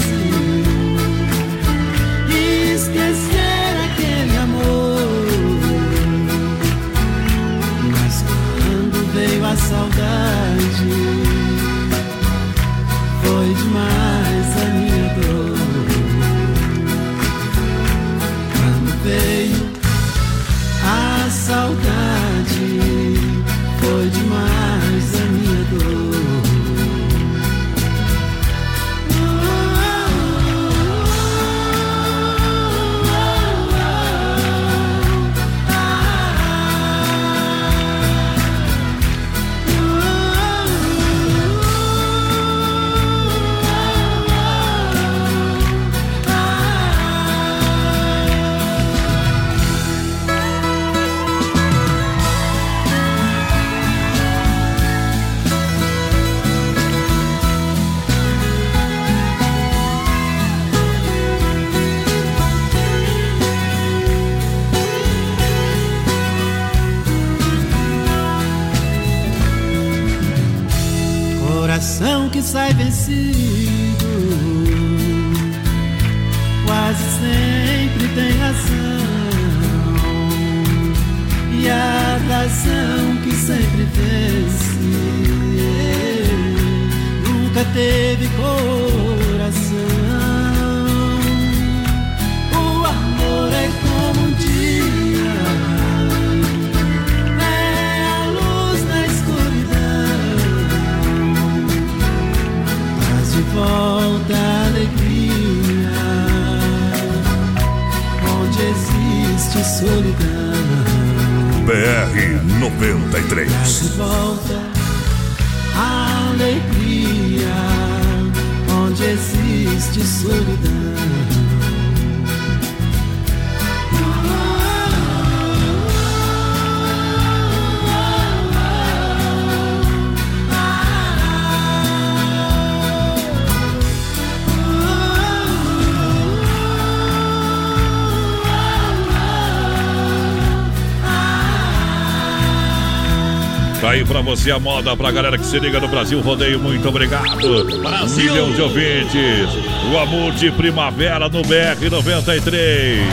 pra 144.19 144.35
você 144.35 144.51
a 144.51 144.59
moda, 144.59 144.97
pra 144.97 145.12
galera 145.12 145.39
que 145.39 145.47
se 145.47 145.59
liga 145.59 145.78
no 145.78 145.86
Brasil 145.86 146.20
Rodeio, 146.20 146.59
muito 146.59 146.89
obrigado. 146.89 147.65
Brasil! 147.81 148.32
Milhão 148.32 148.53
de 148.53 148.61
ouvintes. 148.61 149.49
O 149.93 149.99
amor 149.99 150.32
de 150.32 150.51
primavera 150.51 151.28
no 151.28 151.43
BR 151.43 151.89
93. 151.89 153.07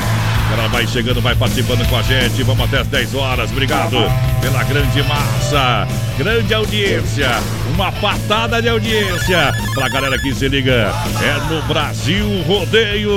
Ela 0.53 0.67
vai 0.67 0.87
chegando, 0.87 1.21
vai 1.21 1.35
participando 1.35 1.87
com 1.87 1.97
a 1.97 2.01
gente. 2.01 2.41
Vamos 2.43 2.65
até 2.65 2.79
as 2.79 2.87
10 2.87 3.15
horas. 3.15 3.51
Obrigado 3.51 3.97
pela 4.41 4.63
grande 4.63 5.03
massa, 5.03 5.87
grande 6.17 6.53
audiência. 6.53 7.29
Uma 7.73 7.91
patada 7.91 8.61
de 8.61 8.69
audiência 8.69 9.53
pra 9.73 9.89
galera 9.89 10.17
que 10.17 10.33
se 10.33 10.47
liga. 10.47 10.91
É 11.21 11.53
no 11.53 11.61
Brasil 11.63 12.25
Rodeio. 12.47 13.11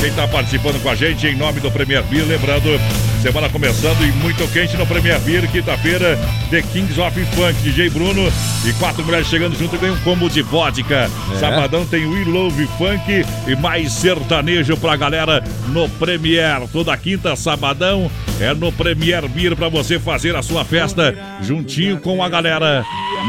Quem 0.00 0.12
tá 0.12 0.26
participando 0.26 0.82
com 0.82 0.88
a 0.88 0.94
gente 0.94 1.26
em 1.26 1.36
nome 1.36 1.60
do 1.60 1.70
Premier 1.70 2.02
Beer, 2.04 2.24
lembrando, 2.26 2.80
semana 3.20 3.48
começando 3.48 4.02
e 4.02 4.12
muito 4.12 4.46
quente 4.52 4.76
no 4.76 4.86
Premier 4.86 5.18
Beer, 5.20 5.48
quinta-feira, 5.50 6.18
The 6.50 6.62
Kings 6.62 6.98
of 6.98 7.24
Funk, 7.34 7.54
DJ 7.62 7.90
Bruno 7.90 8.22
e 8.66 8.72
quatro 8.74 9.04
mulheres 9.04 9.26
chegando 9.26 9.56
junto 9.56 9.76
ganham 9.76 9.94
um 9.94 10.00
combo 10.00 10.30
de 10.30 10.40
vodka. 10.40 11.10
É. 11.32 11.36
Sabadão 11.36 11.84
tem 11.84 12.06
We 12.06 12.24
Love 12.24 12.66
Funk 12.78 13.24
e 13.46 13.56
mais 13.56 13.92
sertanejo 13.92 14.76
pra 14.78 14.96
galera 14.96 15.44
no 15.68 15.88
Premier. 15.90 16.66
Toda 16.72 16.96
quinta, 16.96 17.36
sabadão, 17.36 18.10
é 18.40 18.54
no 18.54 18.72
Premier 18.72 19.28
Beer 19.28 19.54
pra 19.54 19.68
você 19.68 19.98
fazer 19.98 20.34
a 20.36 20.42
sua 20.42 20.64
festa 20.64 21.14
juntinho 21.42 21.98
com 21.98 22.22
a 22.22 22.28
galera 22.30 22.82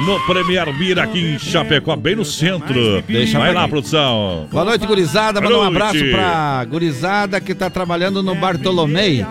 no 0.05 0.19
Premier 0.25 0.71
Beer 0.77 0.99
aqui 0.99 1.19
em 1.19 1.39
Chapecó, 1.39 1.95
bem 1.95 2.15
no 2.15 2.23
centro. 2.23 3.01
Deixa 3.07 3.37
Vai 3.37 3.53
lá, 3.53 3.67
produção. 3.67 4.47
Boa 4.51 4.63
noite, 4.63 4.85
gurizada. 4.85 5.41
Manda 5.41 5.57
um 5.57 5.63
abraço 5.63 5.99
pra 6.11 6.65
gurizada 6.65 7.41
que 7.41 7.53
tá 7.53 7.69
trabalhando 7.69 8.23
no 8.23 8.35
Bartolomei. 8.35 9.25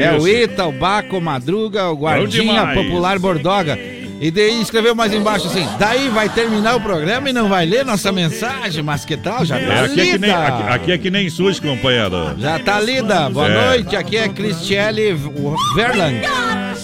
É 0.00 0.12
o 0.12 0.16
Isso. 0.18 0.28
Ita, 0.28 0.66
o 0.66 0.72
Baco, 0.72 1.18
o 1.18 1.20
Madruga, 1.20 1.88
o 1.88 1.96
Guardinha. 1.96 2.68
Popular 2.74 3.18
Bordoga. 3.18 3.78
E 4.20 4.32
daí 4.32 4.60
escreveu 4.60 4.96
mais 4.96 5.12
embaixo 5.14 5.46
assim: 5.46 5.64
daí 5.78 6.08
vai 6.08 6.28
terminar 6.28 6.74
o 6.74 6.80
programa 6.80 7.30
e 7.30 7.32
não 7.32 7.48
vai 7.48 7.64
ler 7.64 7.84
nossa 7.84 8.10
mensagem, 8.10 8.82
mas 8.82 9.04
que 9.04 9.16
tal? 9.16 9.44
Já 9.44 9.56
tá 9.56 9.62
É, 9.62 9.80
aqui, 9.84 10.00
é 10.00 10.04
que 10.04 10.12
lida. 10.12 10.18
nem, 10.18 10.30
aqui, 10.34 10.62
aqui 10.72 10.92
é 10.92 10.98
que 10.98 11.10
nem 11.10 11.30
SUS, 11.30 11.60
companheiro. 11.60 12.34
Já 12.38 12.58
tá 12.58 12.80
lida. 12.80 13.30
Boa 13.30 13.48
É. 13.48 13.66
noite, 13.68 13.94
aqui 13.94 14.16
é 14.16 14.28
Cristiele 14.28 15.16
Verlang. 15.76 16.20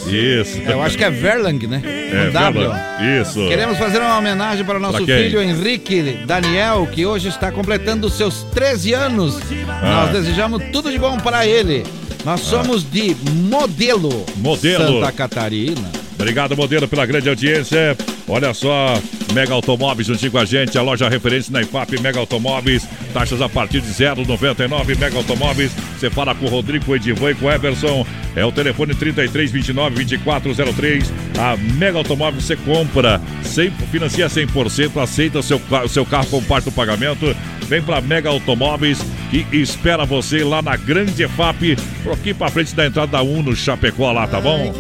Isso. 0.07 0.59
Eu 0.59 0.83
acho 0.83 0.97
que 0.97 1.03
é 1.05 1.11
Verlang, 1.11 1.67
né? 1.67 1.83
É, 1.85 2.31
W. 2.31 2.61
Verla. 2.69 2.81
Isso. 3.21 3.49
Queremos 3.49 3.79
fazer 3.79 3.99
uma 4.01 4.17
homenagem 4.19 4.65
para 4.65 4.77
o 4.79 4.81
nosso 4.81 5.05
filho 5.05 5.43
Henrique 5.43 6.21
Daniel, 6.27 6.87
que 6.93 7.05
hoje 7.07 7.29
está 7.29 7.51
completando 7.51 8.09
seus 8.11 8.45
13 8.55 8.93
anos. 8.93 9.41
Ah. 9.69 10.03
Nós 10.07 10.11
desejamos 10.13 10.63
tudo 10.73 10.91
de 10.91 10.99
bom 10.99 11.17
para 11.19 11.47
ele. 11.47 11.83
Nós 12.25 12.41
somos 12.41 12.91
de 12.91 13.15
Modelo, 13.33 14.25
Modelo. 14.37 14.95
Santa 15.01 15.13
Catarina. 15.13 15.93
Obrigado, 16.15 16.57
modelo, 16.57 16.89
pela 16.89 17.05
grande 17.05 17.29
audiência. 17.29 17.97
Olha 18.27 18.55
só, 18.55 18.95
Mega 19.33 19.55
Automóveis 19.55 20.07
juntinho 20.07 20.31
com 20.31 20.39
a 20.39 20.45
gente, 20.45 20.77
a 20.77 20.83
loja 20.83 21.09
referência 21.09 21.53
na 21.53 21.63
IFAP 21.63 22.01
Mega 22.01 22.19
Automóveis. 22.19 22.87
Taxas 23.13 23.41
a 23.41 23.49
partir 23.49 23.81
de 23.81 23.89
0,99 23.89 24.99
Mega 24.99 25.17
Automóveis. 25.17 25.73
Você 25.99 26.11
fala 26.11 26.35
com 26.35 26.47
o 26.47 26.49
Rodrigo, 26.49 26.85
com 26.85 26.93
o 26.93 26.97
Edivan 26.97 27.31
e 27.31 27.35
com 27.35 27.47
o 27.47 27.51
Everson. 27.51 28.07
É 28.37 28.45
o 28.45 28.53
telefone 28.53 28.95
33 28.95 29.51
29 29.51 29.97
2403. 29.97 31.13
A 31.39 31.57
Mega 31.57 31.99
Automóveis 31.99 32.45
você 32.45 32.57
compra, 32.57 33.21
100, 33.43 33.71
financia 33.91 34.27
100%, 34.27 35.03
aceita 35.03 35.39
o 35.39 35.43
seu, 35.43 35.61
o 35.85 35.89
seu 35.89 36.05
carro 36.05 36.27
como 36.27 36.47
parte 36.47 36.67
do 36.67 36.73
pagamento. 36.73 37.35
Vem 37.69 37.83
pra 37.83 38.01
Mega 38.01 38.29
Automóveis 38.29 38.99
que 39.31 39.47
espera 39.57 40.05
você 40.05 40.45
lá 40.45 40.63
na 40.63 40.77
Grande 40.77 41.23
EFAP, 41.23 41.77
por 42.03 42.13
aqui 42.13 42.35
pra 42.35 42.51
frente 42.51 42.75
da 42.75 42.87
entrada 42.87 43.13
da 43.13 43.23
Uno 43.23 43.57
Chapecó 43.57 44.13
lá, 44.13 44.27
tá 44.27 44.41
bom? 44.41 44.73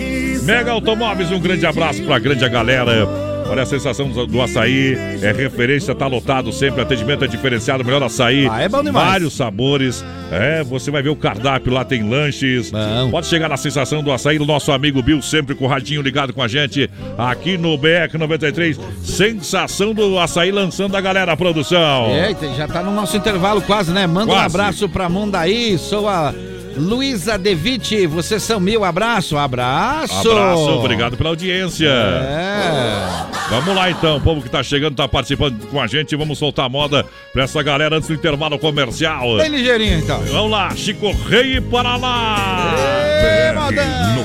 Mega 0.42 0.70
Automóveis, 0.70 1.32
um 1.32 1.40
grande 1.40 1.66
abraço 1.66 2.02
pra 2.02 2.18
grande 2.18 2.48
galera. 2.48 3.33
Olha 3.48 3.62
a 3.62 3.66
sensação 3.66 4.08
do, 4.08 4.26
do 4.26 4.40
açaí, 4.42 4.96
é 5.22 5.30
referência, 5.32 5.94
tá 5.94 6.06
lotado 6.06 6.52
sempre, 6.52 6.80
atendimento 6.80 7.24
é 7.24 7.28
diferenciado, 7.28 7.84
melhor 7.84 8.02
açaí. 8.02 8.48
Ah, 8.50 8.62
é 8.62 8.68
bom 8.68 8.82
demais. 8.82 9.06
Vários 9.06 9.36
sabores. 9.36 10.04
É, 10.32 10.64
você 10.64 10.90
vai 10.90 11.02
ver 11.02 11.10
o 11.10 11.16
cardápio 11.16 11.72
lá, 11.72 11.84
tem 11.84 12.08
lanches. 12.08 12.72
Pode 13.10 13.26
chegar 13.26 13.48
na 13.48 13.56
sensação 13.56 14.02
do 14.02 14.10
açaí 14.10 14.38
do 14.38 14.46
nosso 14.46 14.72
amigo 14.72 15.02
Bill, 15.02 15.20
sempre 15.22 15.54
com 15.54 15.66
o 15.66 15.68
radinho 15.68 16.02
ligado 16.02 16.32
com 16.32 16.42
a 16.42 16.48
gente 16.48 16.90
aqui 17.16 17.56
no 17.56 17.76
BR 17.76 18.16
93. 18.18 18.80
Sensação 19.02 19.94
do 19.94 20.18
açaí 20.18 20.50
lançando 20.50 20.96
a 20.96 21.00
galera 21.00 21.32
a 21.32 21.36
produção. 21.36 22.08
Eita, 22.10 22.48
já 22.54 22.66
tá 22.66 22.82
no 22.82 22.92
nosso 22.92 23.16
intervalo 23.16 23.60
quase, 23.62 23.92
né? 23.92 24.06
Manda 24.06 24.32
um 24.32 24.34
Quase. 24.34 24.46
abraço 24.46 24.88
pra 24.88 25.08
Mundaí, 25.08 25.78
sou 25.78 26.08
a 26.08 26.34
Luísa 26.76 27.38
Devitt, 27.38 28.06
vocês 28.06 28.42
são 28.42 28.58
mil, 28.60 28.84
abraço, 28.84 29.36
abraço. 29.36 30.28
Abraço, 30.30 30.70
obrigado 30.70 31.16
pela 31.16 31.30
audiência. 31.30 31.88
É. 31.88 33.24
Vamos 33.50 33.74
lá 33.74 33.90
então, 33.90 34.16
o 34.16 34.20
povo 34.20 34.42
que 34.42 34.48
tá 34.48 34.62
chegando, 34.62 34.96
tá 34.96 35.06
participando 35.06 35.66
com 35.66 35.80
a 35.80 35.86
gente. 35.86 36.16
Vamos 36.16 36.38
soltar 36.38 36.66
a 36.66 36.68
moda 36.68 37.04
pra 37.32 37.44
essa 37.44 37.62
galera 37.62 37.96
antes 37.96 38.08
do 38.08 38.14
intervalo 38.14 38.58
comercial. 38.58 39.36
Bem 39.38 39.48
ligeirinho 39.50 39.98
então. 39.98 40.20
Vamos 40.22 40.50
lá, 40.50 40.74
Chico 40.74 41.12
Rei 41.28 41.60
para 41.60 41.96
lá. 41.96 42.74
BR 43.20 43.60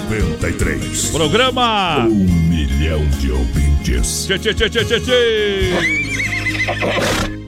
93. 0.10 1.12
Programa 1.12 2.06
Um 2.08 2.26
milhão 2.50 3.06
de 3.20 3.32
ouvintes. 3.32 4.26
Tchê, 4.26 4.40
tchê, 4.40 4.54
tchê, 4.54 4.70
tchê, 4.70 4.86
tchê, 4.86 5.00
tchê. 5.00 5.74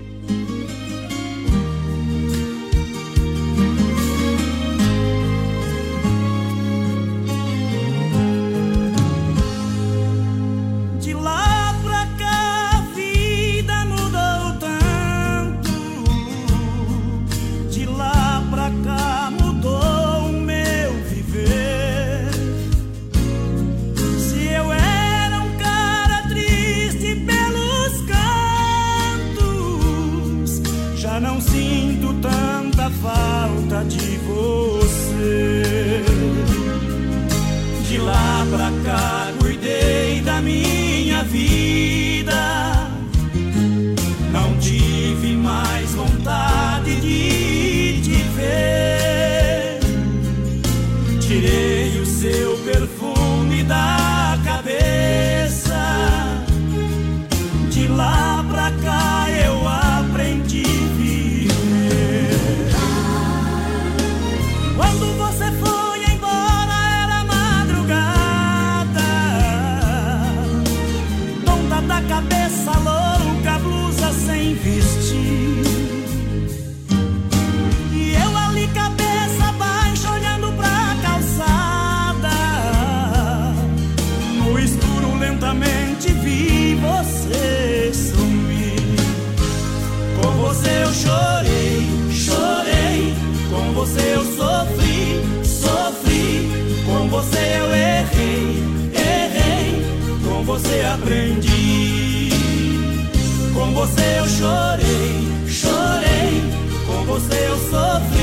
eu 107.36 107.58
sofri. 107.58 108.21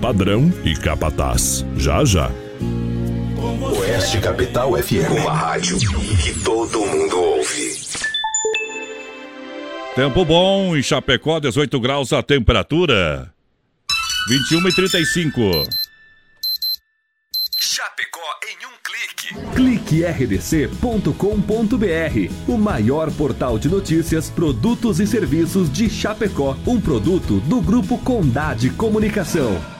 Padrão 0.00 0.52
e 0.64 0.74
capataz. 0.74 1.64
Já 1.76 2.04
já. 2.04 2.30
Oeste 3.78 4.20
Capital 4.20 4.76
FM. 4.76 5.22
Uma 5.22 5.32
rádio 5.32 5.78
que 5.78 6.38
todo 6.40 6.86
mundo 6.86 7.20
ouve. 7.20 7.80
Tempo 9.94 10.24
bom 10.24 10.76
em 10.76 10.82
Chapecó, 10.82 11.38
18 11.38 11.78
graus 11.80 12.12
a 12.12 12.22
temperatura. 12.22 13.32
21 14.28 14.68
e 14.68 14.74
35. 14.74 15.40
cliquerdc.com.br, 19.54 22.32
o 22.48 22.56
maior 22.56 23.10
portal 23.12 23.58
de 23.58 23.68
notícias, 23.68 24.30
produtos 24.30 25.00
e 25.00 25.06
serviços 25.06 25.70
de 25.70 25.90
Chapecó, 25.90 26.56
um 26.66 26.80
produto 26.80 27.40
do 27.40 27.60
grupo 27.60 27.98
Condade 27.98 28.70
Comunicação. 28.70 29.79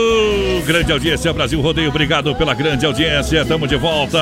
grande 0.71 0.89
audiência, 0.93 1.33
Brasil 1.33 1.59
Rodeio, 1.59 1.89
obrigado 1.89 2.33
pela 2.33 2.53
grande 2.53 2.85
audiência, 2.85 3.43
tamo 3.45 3.67
de 3.67 3.75
volta. 3.75 4.19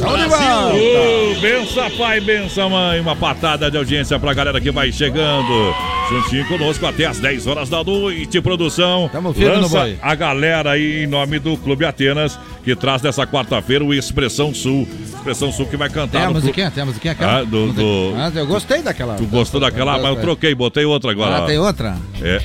Tamo 0.00 0.16
de 0.16 0.28
volta. 0.28 1.90
Pai, 1.98 2.20
bença 2.20 2.66
mãe, 2.68 3.00
uma 3.00 3.14
patada 3.14 3.70
de 3.70 3.76
audiência 3.76 4.18
pra 4.18 4.32
galera 4.32 4.58
que 4.60 4.70
vai 4.70 4.90
chegando. 4.90 5.74
Juntinho 6.08 6.46
conosco 6.48 6.86
até 6.86 7.04
as 7.04 7.18
10 7.18 7.46
horas 7.46 7.68
da 7.68 7.84
noite, 7.84 8.40
produção. 8.40 9.10
Tamo 9.12 9.34
firme 9.34 9.56
Lança 9.56 9.78
boi. 9.80 9.98
a 10.00 10.14
galera 10.14 10.70
aí 10.72 11.04
em 11.04 11.06
nome 11.06 11.38
do 11.38 11.54
Clube 11.58 11.84
Atenas, 11.84 12.38
que 12.64 12.74
traz 12.74 13.02
nessa 13.02 13.26
quarta-feira 13.26 13.84
o 13.84 13.92
Expressão 13.92 14.54
Sul. 14.54 14.88
Expressão 15.14 15.52
Sul 15.52 15.66
que 15.66 15.76
vai 15.76 15.90
cantar 15.90 16.18
Tem 16.20 16.22
a 16.22 16.30
musiquinha? 16.30 16.70
Tem 16.70 16.82
a 16.82 16.86
musiquinha 16.86 17.12
aquela? 17.12 17.40
Ah, 17.40 17.44
do- 17.44 17.72
do- 17.72 18.14
Ah, 18.16 18.32
eu 18.34 18.46
gostei 18.46 18.80
daquela. 18.82 19.16
Tu 19.16 19.26
gostou 19.26 19.60
daquela, 19.60 19.98
mas 19.98 20.06
eu 20.06 20.16
troquei, 20.16 20.54
botei 20.54 20.84
outra 20.86 21.10
agora. 21.10 21.38
Ah, 21.38 21.46
tem 21.46 21.58
outra? 21.58 21.96
É, 22.22 22.40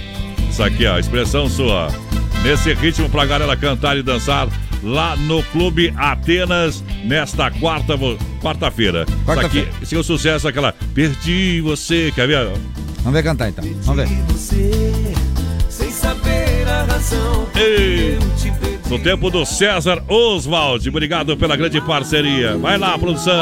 isso 0.49 0.61
aqui, 0.61 0.85
ó, 0.85 0.99
expressão 0.99 1.47
sua. 1.49 1.87
Nesse 2.43 2.73
ritmo 2.73 3.09
pra 3.09 3.25
galera 3.25 3.55
cantar 3.55 3.97
e 3.97 4.03
dançar 4.03 4.47
lá 4.81 5.15
no 5.15 5.43
Clube 5.43 5.93
Atenas 5.97 6.83
nesta 7.03 7.51
quarta 7.51 7.97
quarta-feira. 8.41 9.05
Quarta-feira. 9.25 9.69
aqui, 9.69 9.83
esse 9.83 9.95
é 9.95 9.97
o 9.97 10.03
sucesso, 10.03 10.47
aquela 10.47 10.73
Perdi 10.93 11.59
você, 11.61 12.11
quer 12.15 12.27
ver? 12.27 12.47
Vamos 12.99 13.13
ver 13.13 13.23
cantar 13.23 13.49
então. 13.49 13.65
Vamos 13.83 13.95
ver. 13.95 14.09
A 14.09 14.31
razão. 14.31 15.58
Ei, 17.55 18.19
no 18.89 18.99
tempo 18.99 19.29
do 19.29 19.45
César 19.45 20.03
Oswald, 20.05 20.89
obrigado 20.89 21.37
pela 21.37 21.55
grande 21.55 21.79
parceria. 21.79 22.57
Vai 22.57 22.77
lá, 22.77 22.97
produção. 22.99 23.33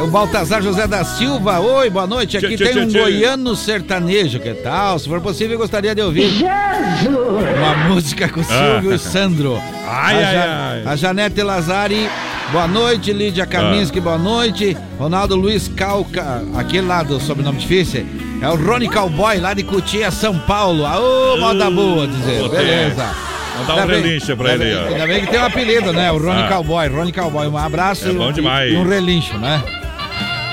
É 0.00 0.02
o 0.02 0.06
Baltazar 0.06 0.62
José 0.62 0.86
da 0.86 1.04
Silva. 1.04 1.60
Oi, 1.60 1.90
boa 1.90 2.06
noite. 2.06 2.38
Aqui 2.38 2.56
Tchê, 2.56 2.64
tchê, 2.64 2.72
tem 2.72 2.82
um 2.84 2.86
tchê, 2.86 2.92
tchê. 2.92 3.00
goiano 3.00 3.54
sertanejo. 3.54 4.40
Que 4.40 4.54
tal? 4.54 4.98
Se 4.98 5.08
for 5.10 5.20
possível, 5.20 5.52
eu 5.52 5.58
gostaria 5.58 5.94
de 5.94 6.00
ouvir 6.00 6.42
uma 7.58 7.88
música 7.88 8.26
com 8.30 8.42
Silvio 8.42 8.92
Ah. 8.92 8.94
e 8.94 8.98
Sandro. 8.98 9.60
Ai, 9.86 10.14
a, 10.14 10.26
ai, 10.28 10.34
Ja- 10.34 10.68
ai. 10.70 10.82
a 10.86 10.96
Janete 10.96 11.42
Lazari. 11.42 12.08
Boa 12.50 12.66
noite, 12.66 13.12
Lídia 13.12 13.44
Kaminski, 13.46 13.98
Ah. 13.98 14.02
boa 14.02 14.18
noite. 14.18 14.74
Ronaldo 14.98 15.36
Luiz 15.36 15.68
Calca, 15.68 16.42
aquele 16.56 16.86
lá 16.86 17.02
do 17.02 17.20
sobrenome 17.20 17.58
difícil. 17.58 18.06
É 18.42 18.48
o 18.48 18.56
Rony 18.56 18.88
Cowboy, 18.88 19.38
lá 19.38 19.54
de 19.54 19.62
Cutia, 19.62 20.10
São 20.10 20.36
Paulo. 20.36 20.84
Aô, 20.84 21.36
moda 21.38 21.70
boa, 21.70 22.06
dizer. 22.08 22.48
Beleza. 22.48 23.14
Vamos 23.54 23.66
dar 23.68 23.84
um 23.84 23.86
relincho 23.86 24.36
pra 24.36 24.54
ele, 24.54 24.74
ó. 24.74 24.88
Ainda 24.88 25.06
bem 25.06 25.20
que 25.20 25.26
tem 25.30 25.38
um 25.40 25.44
apelido, 25.44 25.92
né? 25.92 26.10
O 26.10 26.18
Rony 26.18 26.42
Ah. 26.42 26.48
Cowboy. 26.48 26.88
Rony 26.88 27.12
Cowboy. 27.12 27.46
Um 27.46 27.56
abraço 27.56 28.08
É 28.08 28.12
bom 28.12 28.30
e- 28.30 28.32
demais. 28.32 28.72
e 28.72 28.76
um 28.76 28.88
relincho, 28.88 29.38
né? 29.38 29.62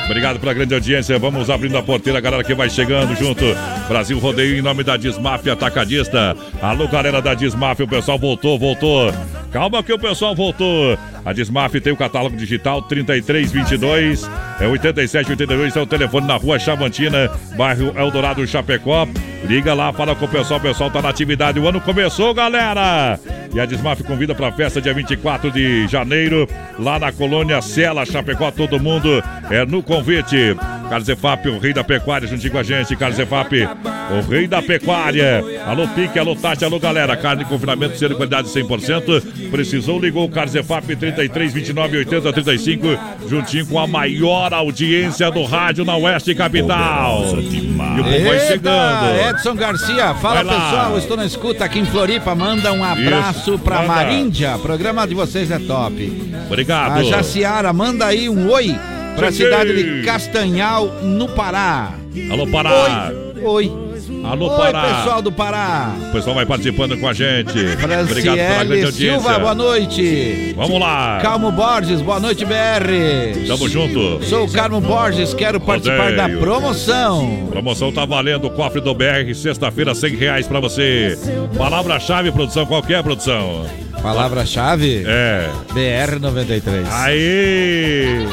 Obrigado 0.05 0.39
pela 0.39 0.53
grande 0.53 0.73
audiência. 0.73 1.17
Vamos 1.17 1.49
abrindo 1.49 1.77
a 1.77 1.83
porteira, 1.83 2.19
galera 2.19 2.43
que 2.43 2.53
vai 2.53 2.69
chegando 2.69 3.15
junto. 3.15 3.43
Brasil 3.87 4.17
Rodeio 4.19 4.57
em 4.57 4.61
nome 4.61 4.83
da 4.83 4.97
Dismafia 4.97 5.53
Atacadista. 5.53 6.35
Alô, 6.61 6.87
galera 6.87 7.21
da 7.21 7.33
Dismafia, 7.33 7.85
o 7.85 7.87
pessoal 7.87 8.17
voltou, 8.19 8.57
voltou. 8.59 9.13
Calma 9.51 9.81
que 9.83 9.93
o 9.93 9.99
pessoal 9.99 10.35
voltou. 10.35 10.97
A 11.25 11.33
Dismaf 11.33 11.79
tem 11.79 11.93
o 11.93 11.97
catálogo 11.97 12.35
digital 12.35 12.81
3322 12.83 14.29
é 14.59 14.67
8782 14.67 15.75
é 15.75 15.81
o 15.81 15.85
telefone 15.85 16.27
na 16.27 16.35
rua 16.35 16.59
Chavantina, 16.59 17.31
bairro 17.55 17.93
Eldorado 17.97 18.45
Chapecó. 18.45 19.07
Liga 19.45 19.73
lá, 19.73 19.93
fala 19.93 20.13
com 20.13 20.25
o 20.25 20.27
pessoal, 20.27 20.59
o 20.59 20.63
pessoal 20.63 20.91
tá 20.91 21.01
na 21.01 21.09
atividade. 21.09 21.59
O 21.59 21.67
ano 21.67 21.79
começou, 21.79 22.33
galera! 22.33 23.17
E 23.53 23.59
a 23.59 23.65
Dismaf 23.65 24.03
convida 24.03 24.35
para 24.35 24.49
a 24.49 24.51
festa 24.51 24.81
dia 24.81 24.93
24 24.93 25.49
de 25.49 25.87
janeiro, 25.87 26.47
lá 26.77 26.99
na 26.99 27.11
colônia 27.11 27.61
Sela, 27.61 28.05
Chapecó, 28.05 28.51
todo 28.51 28.79
mundo 28.79 29.23
é 29.49 29.65
no 29.65 29.81
convite. 29.81 30.55
Carlos 30.89 31.07
Efap, 31.07 31.47
o 31.47 31.59
rei 31.59 31.71
da 31.71 31.83
pecuária, 31.83 32.27
juntinho 32.27 32.51
com 32.51 32.57
a 32.57 32.63
gente. 32.63 32.95
Carlos 32.95 33.19
Efap, 33.19 33.53
o 33.53 34.27
rei 34.27 34.47
da 34.47 34.59
pecuária. 34.59 35.43
Alô, 35.65 35.87
Pique, 35.89 36.17
alô, 36.17 36.35
Tati, 36.35 36.65
alô, 36.65 36.79
galera. 36.79 37.15
Carne 37.15 37.45
confinamento, 37.45 37.95
ser 37.95 38.09
de 38.09 38.15
qualidade 38.15 38.49
100%. 38.49 39.51
Precisou, 39.51 39.99
ligou 39.99 40.25
o 40.25 40.29
Carlos 40.29 40.55
Efap 40.55 40.95
33 41.19 41.53
29 41.53 41.97
80 41.97 42.31
35, 42.33 42.87
juntinho 43.27 43.65
com 43.65 43.77
a 43.77 43.85
maior 43.85 44.53
audiência 44.53 45.29
do 45.29 45.43
rádio 45.43 45.83
na 45.83 45.97
Oeste 45.97 46.33
Capital. 46.33 47.25
E 47.37 47.99
o 47.99 48.03
povo 48.03 48.23
vai 48.25 48.39
chegando. 48.47 49.29
Edson 49.29 49.55
Garcia, 49.55 50.13
fala 50.15 50.45
pessoal, 50.45 50.97
estou 50.97 51.17
na 51.17 51.25
escuta 51.25 51.65
aqui 51.65 51.79
em 51.79 51.85
Floripa. 51.85 52.33
Manda 52.33 52.71
um 52.71 52.83
abraço 52.83 53.51
Isso, 53.55 53.59
pra 53.59 53.81
manda. 53.81 53.87
Maríndia. 53.87 54.55
O 54.55 54.59
programa 54.59 55.05
de 55.05 55.13
vocês 55.13 55.51
é 55.51 55.59
top. 55.59 56.31
Obrigado. 56.47 56.99
A 56.99 57.03
Jaciara, 57.03 57.73
manda 57.73 58.05
aí 58.05 58.29
um 58.29 58.49
oi 58.49 58.73
pra 59.17 59.29
Cheguei. 59.29 59.47
cidade 59.47 59.73
de 59.73 60.05
Castanhal, 60.05 60.87
no 61.03 61.27
Pará. 61.27 61.95
Alô, 62.31 62.47
Pará. 62.47 63.11
Oi. 63.35 63.43
Oi. 63.43 63.88
Alô, 64.23 64.49
Oi, 64.49 64.71
Pará. 64.71 64.93
pessoal 64.95 65.21
do 65.21 65.31
Pará. 65.31 65.95
O 66.09 66.11
pessoal 66.11 66.35
vai 66.35 66.45
participando 66.45 66.97
com 66.99 67.07
a 67.07 67.13
gente. 67.13 67.57
Obrigado 67.57 68.07
pela 68.07 68.63
grande 68.63 68.85
audiência. 68.85 68.91
Silva, 68.91 69.39
boa 69.39 69.55
noite. 69.55 70.53
Vamos 70.55 70.79
lá. 70.79 71.19
Calmo 71.21 71.51
Borges, 71.51 72.01
boa 72.01 72.19
noite, 72.19 72.45
BR. 72.45 73.47
Tamo 73.47 73.67
junto. 73.69 74.23
Sou 74.25 74.45
o 74.45 74.51
Carmo 74.51 74.81
Borges, 74.81 75.33
quero 75.33 75.59
participar 75.59 76.15
da 76.15 76.27
promoção. 76.29 77.47
Promoção 77.49 77.91
tá 77.91 78.05
valendo 78.05 78.45
o 78.47 78.49
cofre 78.51 78.81
do 78.81 78.93
BR, 78.93 79.33
sexta-feira, 79.33 79.95
100 79.95 80.15
reais 80.15 80.47
pra 80.47 80.59
você. 80.59 81.17
Palavra-chave, 81.57 82.31
produção, 82.31 82.65
qualquer 82.65 83.01
produção. 83.01 83.65
Palavra-chave? 84.01 85.03
É. 85.07 85.49
BR93. 85.73 86.85
Aí. 86.91 88.27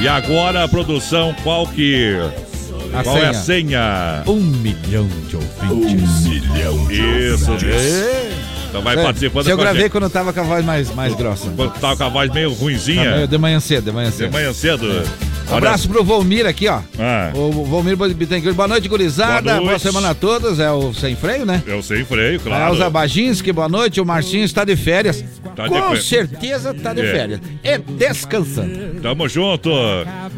E 0.00 0.06
agora, 0.08 0.68
produção, 0.68 1.34
qual 1.42 1.66
que... 1.66 2.16
A 2.98 3.02
qual 3.02 3.16
é 3.18 3.26
a 3.28 3.34
senha? 3.34 3.42
senha? 3.68 4.22
Um 4.26 4.40
milhão 4.40 5.08
de 5.28 5.36
ouvintes. 5.36 6.26
Um 6.26 6.28
milhão 6.28 6.86
de 6.88 6.94
Isso. 7.34 7.50
Então 8.68 8.82
vai 8.82 8.98
É, 8.98 9.02
participando 9.02 9.48
eu 9.48 9.56
gravei 9.56 9.88
quando 9.88 10.04
eu 10.04 10.10
tava 10.10 10.32
com 10.32 10.40
a 10.40 10.42
voz 10.42 10.64
mais, 10.64 10.92
mais 10.94 11.14
grossa. 11.14 11.48
Quando 11.56 11.72
tava 11.78 11.96
com 11.96 12.04
a 12.04 12.08
voz 12.08 12.30
meio 12.32 12.50
Tá 12.50 12.56
ruinzinha. 12.60 13.14
meio 13.16 13.28
de 13.28 13.38
manhã 13.38 13.60
cedo, 13.60 13.84
de 13.84 13.92
manhã 13.92 14.10
cedo. 14.10 14.26
De 14.28 14.32
manhã 14.34 14.52
cedo. 14.52 14.86
Olha- 15.48 15.58
Abraço 15.58 15.88
pro 15.88 16.02
Volmir 16.02 16.44
aqui, 16.44 16.66
ó. 16.66 16.80
Ah. 16.98 17.30
O 17.32 17.64
Volmir 17.64 17.96
Bittencourt. 17.96 18.54
Boa 18.56 18.66
noite, 18.66 18.88
gurizada. 18.88 19.42
Boa 19.42 19.56
Boa, 19.58 19.70
noite. 19.70 19.82
semana 19.82 20.10
a 20.10 20.14
todos. 20.14 20.58
É 20.58 20.70
o 20.72 20.92
Sem 20.92 21.14
Freio, 21.14 21.46
né? 21.46 21.62
Eu 21.66 21.80
sei 21.84 22.04
freio, 22.04 22.40
A 22.40 22.42
claro. 22.42 22.74
Elza 22.74 22.90
Baginski, 22.90 23.52
boa 23.52 23.68
noite. 23.68 24.00
O 24.00 24.04
Marcinho 24.04 24.44
está 24.44 24.64
de 24.64 24.74
férias. 24.74 25.24
Tá 25.54 25.62
de 25.64 25.68
Com 25.70 25.80
férias. 25.82 26.04
certeza 26.04 26.74
tá 26.74 26.92
de 26.92 27.02
É. 27.02 27.12
férias. 27.12 27.40
E 27.62 27.78
descansando. 27.78 29.00
Tamo 29.00 29.28
junto. 29.28 29.70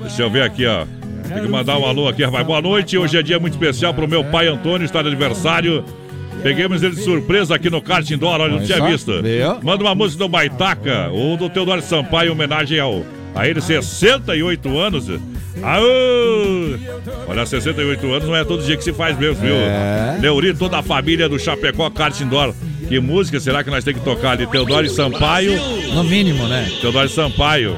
Deixa 0.02 0.22
eu 0.22 0.30
ver 0.30 0.42
aqui, 0.42 0.66
ó. 0.66 0.84
Tem 1.28 1.42
que 1.42 1.48
mandar 1.48 1.78
um 1.78 1.84
alô 1.86 2.08
aqui, 2.08 2.24
rapaz. 2.24 2.46
Boa 2.46 2.62
noite. 2.62 2.96
Hoje 2.96 3.18
é 3.18 3.22
dia 3.22 3.38
muito 3.38 3.52
especial 3.52 3.92
pro 3.92 4.08
meu 4.08 4.24
pai 4.24 4.48
Antônio, 4.48 4.84
está 4.84 5.02
de 5.02 5.08
aniversário. 5.08 5.84
Peguemos 6.42 6.82
ele 6.82 6.94
de 6.94 7.02
surpresa 7.02 7.54
aqui 7.54 7.68
no 7.68 7.82
kart 7.82 8.08
indoor, 8.10 8.40
olha, 8.40 8.54
não 8.54 8.64
tinha 8.64 8.80
visto. 8.86 9.12
Manda 9.62 9.82
uma 9.84 9.94
música 9.94 10.24
do 10.24 10.28
Baitaca 10.28 11.08
ou 11.12 11.36
do 11.36 11.50
Teodoro 11.50 11.82
Sampaio 11.82 12.28
em 12.28 12.32
homenagem 12.32 12.78
ao 12.78 13.04
a 13.34 13.46
ele 13.46 13.60
68 13.60 14.78
anos. 14.78 15.08
Aô! 15.62 16.78
Olha, 17.26 17.44
68 17.44 18.06
anos 18.06 18.28
não 18.28 18.36
é 18.36 18.44
todo 18.44 18.62
dia 18.64 18.76
que 18.76 18.84
se 18.84 18.92
faz 18.92 19.18
mesmo, 19.18 19.42
viu? 19.42 19.54
É. 19.54 20.18
Neuri, 20.20 20.54
toda 20.54 20.78
a 20.78 20.82
família 20.82 21.28
do 21.28 21.38
Chapecó 21.38 21.90
Kart 21.90 22.18
Indoor. 22.20 22.54
Que 22.88 22.98
música 23.00 23.38
será 23.38 23.62
que 23.62 23.70
nós 23.70 23.84
temos 23.84 24.00
que 24.00 24.04
tocar 24.04 24.30
ali? 24.30 24.46
Teodoro 24.46 24.88
Sampaio. 24.88 25.60
No 25.92 26.04
mínimo, 26.04 26.46
né? 26.46 26.70
Teodoro 26.80 27.08
Sampaio. 27.08 27.76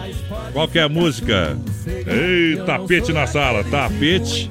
Qual 0.52 0.68
que 0.68 0.78
é 0.78 0.82
a 0.82 0.88
música? 0.88 1.56
Ei, 1.86 2.56
tapete 2.66 3.12
na 3.12 3.26
sala. 3.26 3.64
Tapete. 3.64 4.50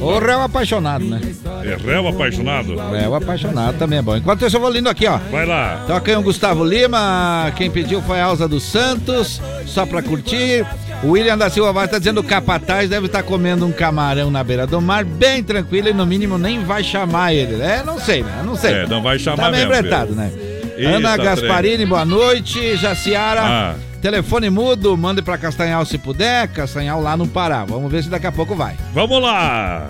O 0.00 0.18
réu 0.18 0.40
apaixonado, 0.42 1.04
né? 1.04 1.20
É 1.64 1.76
réu 1.76 2.06
apaixonado? 2.08 2.74
Réu 2.90 3.14
apaixonado 3.14 3.78
também 3.78 3.98
é 3.98 4.02
bom. 4.02 4.16
Enquanto 4.16 4.44
isso, 4.44 4.56
eu 4.56 4.60
vou 4.60 4.70
lindo 4.70 4.88
aqui, 4.88 5.06
ó. 5.06 5.18
Vai 5.30 5.46
lá. 5.46 5.84
Toca 5.86 6.10
aí 6.10 6.16
um 6.16 6.22
Gustavo 6.22 6.64
Lima. 6.64 7.52
Quem 7.56 7.70
pediu 7.70 8.02
foi 8.02 8.20
a 8.20 8.28
Elza 8.28 8.48
dos 8.48 8.64
Santos. 8.64 9.40
Só 9.66 9.86
pra 9.86 10.02
curtir. 10.02 10.66
O 11.02 11.10
William 11.12 11.36
da 11.38 11.48
Silva 11.48 11.72
vai 11.72 11.84
estar 11.84 11.98
dizendo 11.98 12.22
que 12.22 12.26
o 12.26 12.30
capataz 12.30 12.88
deve 12.90 13.06
estar 13.06 13.22
comendo 13.22 13.64
um 13.66 13.72
camarão 13.72 14.30
na 14.30 14.42
beira 14.42 14.66
do 14.66 14.80
mar, 14.80 15.04
bem 15.04 15.42
tranquilo, 15.42 15.88
e 15.88 15.92
no 15.92 16.06
mínimo 16.06 16.38
nem 16.38 16.64
vai 16.64 16.82
chamar 16.82 17.34
ele. 17.34 17.60
É, 17.62 17.82
não 17.84 17.98
sei, 17.98 18.22
né? 18.22 18.42
Não 18.44 18.56
sei. 18.56 18.72
É, 18.72 18.86
não 18.86 19.02
vai 19.02 19.18
chamar 19.18 19.44
Tá 19.44 19.50
mesmo, 19.50 19.72
filho. 19.74 20.14
né? 20.14 20.32
Eita, 20.76 20.90
Ana 20.96 21.16
Gasparini, 21.16 21.76
trem. 21.76 21.86
boa 21.88 22.04
noite. 22.04 22.76
Jaciara, 22.76 23.40
Ah. 23.42 23.74
Telefone 24.04 24.50
mudo, 24.50 24.94
mande 24.98 25.22
pra 25.22 25.38
Castanhal 25.38 25.82
se 25.86 25.96
puder. 25.96 26.46
Castanhal 26.48 27.00
lá 27.00 27.16
no 27.16 27.26
Pará. 27.26 27.64
Vamos 27.64 27.90
ver 27.90 28.02
se 28.02 28.10
daqui 28.10 28.26
a 28.26 28.32
pouco 28.32 28.54
vai. 28.54 28.76
Vamos 28.92 29.22
lá. 29.22 29.88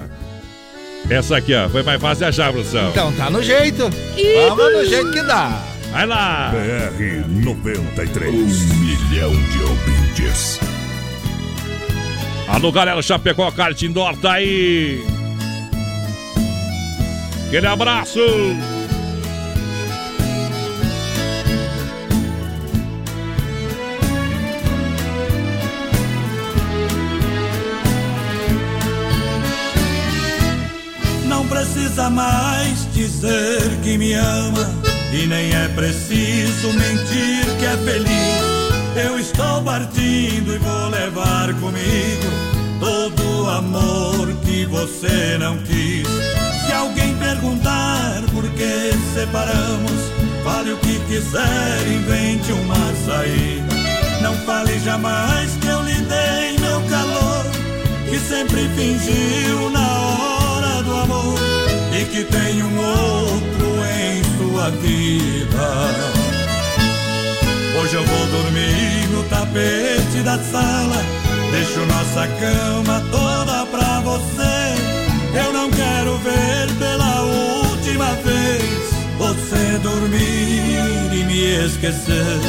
Essa 1.11 1.39
aqui, 1.39 1.53
ó. 1.53 1.69
Foi 1.69 1.82
mais 1.82 2.01
fácil 2.01 2.28
achar, 2.28 2.53
produção. 2.53 2.91
Então 2.91 3.12
tá 3.15 3.28
no 3.28 3.43
jeito. 3.43 3.91
Vamos 4.49 4.73
no 4.73 4.85
jeito 4.85 5.11
que 5.11 5.23
dá. 5.23 5.61
Vai 5.91 6.07
lá. 6.07 6.53
BR 6.53 7.45
93. 7.45 8.32
Um 8.32 8.74
milhão 8.77 9.32
de 9.32 9.62
ouvintes. 9.65 10.61
Alô, 12.47 12.70
galera, 12.70 13.03
Chapecó 13.03 13.51
Kart 13.51 13.82
Indoor 13.82 14.16
tá 14.19 14.35
aí. 14.35 15.05
Aquele 17.49 17.66
abraço. 17.66 18.20
Precisa 31.74 32.09
mais 32.09 32.88
dizer 32.92 33.60
que 33.82 33.98
me 33.98 34.14
ama. 34.14 34.70
E 35.12 35.26
nem 35.26 35.52
é 35.52 35.68
preciso 35.68 36.68
mentir 36.72 37.44
que 37.59 37.66
é 37.66 37.76
feliz. 37.84 39.05
Eu 39.05 39.18
estou 39.18 39.60
partindo 39.62 40.55
e 40.55 40.59
vou 40.59 40.88
levar 40.88 41.52
comigo 41.55 42.30
Todo 42.78 43.42
o 43.42 43.51
amor 43.51 44.28
que 44.44 44.64
você 44.66 45.36
não 45.38 45.59
quis. 45.59 46.06
Se 46.64 46.72
alguém 46.72 47.16
perguntar 47.16 48.22
por 48.32 48.48
que 48.51 48.92
separamos 49.12 50.14
Fale 50.44 50.74
o 50.74 50.76
que 50.76 51.01
quiser, 51.09 51.88
invente 51.88 52.52
uma 52.52 52.94
saída. 53.05 53.74
Não 54.22 54.34
fale 54.46 54.78
jamais 54.78 55.51
que 55.60 55.66
eu 55.66 55.82
lhe 55.82 55.94
dei 55.94 56.59
meu 56.60 56.80
calor 56.88 57.44
Que 58.09 58.18
sempre 58.18 58.68
fingiu 58.76 59.70
na 59.70 60.01
hora 60.01 60.82
do 60.82 60.94
amor 60.94 61.23
e 61.96 62.04
que 62.06 62.24
tem 62.24 62.62
um 62.62 62.76
outro 62.76 63.66
em 63.86 64.22
sua 64.36 64.70
vida. 64.70 65.68
Hoje 67.80 67.94
eu 67.94 68.04
vou 68.04 68.26
dormir 68.26 69.08
no 69.12 69.22
tapete 69.24 70.22
da 70.24 70.38
sala, 70.38 71.02
deixo 71.52 71.80
nossa 71.86 72.26
cama 72.40 73.02
toda 73.12 73.66
pra 73.66 74.00
você. 74.00 74.74
Eu 75.38 75.52
não 75.52 75.70
quero 75.70 76.18
ver 76.18 76.72
pela 76.78 77.22
última 77.22 78.12
vez 78.24 78.64
você 79.16 79.78
dormir 79.78 81.12
e 81.12 81.24
me 81.24 81.66
esquecer. 81.66 82.40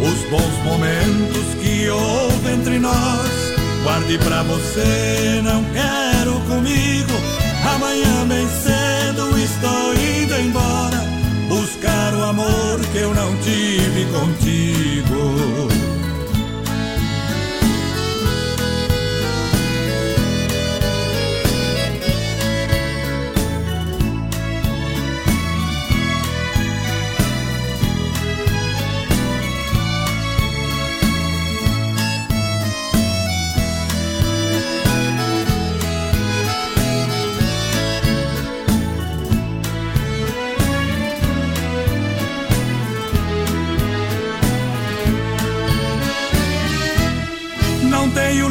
Os 0.00 0.30
bons 0.30 0.64
momentos 0.64 1.54
que 1.60 1.88
houve 1.88 2.50
entre 2.50 2.78
nós, 2.78 3.30
guarde 3.82 4.18
pra 4.18 4.42
você, 4.42 5.40
não 5.42 5.64
quero 5.72 6.38
comigo. 6.40 7.12
Amanhã 7.64 8.26
bem 8.28 8.46
cedo 8.48 8.73
estou 9.44 9.94
indo 9.94 10.34
embora 10.40 11.04
Buscar 11.48 12.14
o 12.14 12.22
amor 12.24 12.80
que 12.92 12.98
eu 12.98 13.14
não 13.14 13.36
tive 13.36 14.06
contigo 14.06 15.83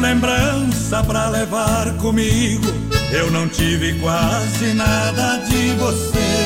lembrança 0.04 1.02
pra 1.02 1.30
levar 1.30 1.90
comigo. 1.94 2.66
Eu 3.10 3.30
não 3.30 3.48
tive 3.48 3.94
quase 4.00 4.74
nada 4.74 5.38
de 5.48 5.70
você. 5.78 6.44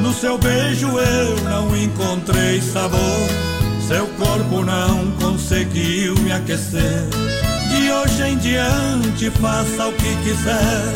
No 0.00 0.12
seu 0.14 0.38
beijo 0.38 0.88
eu 0.98 1.36
não 1.44 1.76
encontrei 1.76 2.62
sabor. 2.62 3.28
Seu 3.86 4.06
corpo 4.06 4.64
não 4.64 5.10
conseguiu 5.20 6.14
me 6.20 6.32
aquecer. 6.32 7.06
De 7.68 7.92
hoje 7.92 8.22
em 8.22 8.38
diante, 8.38 9.30
faça 9.32 9.88
o 9.88 9.92
que 9.92 10.16
quiser. 10.24 10.92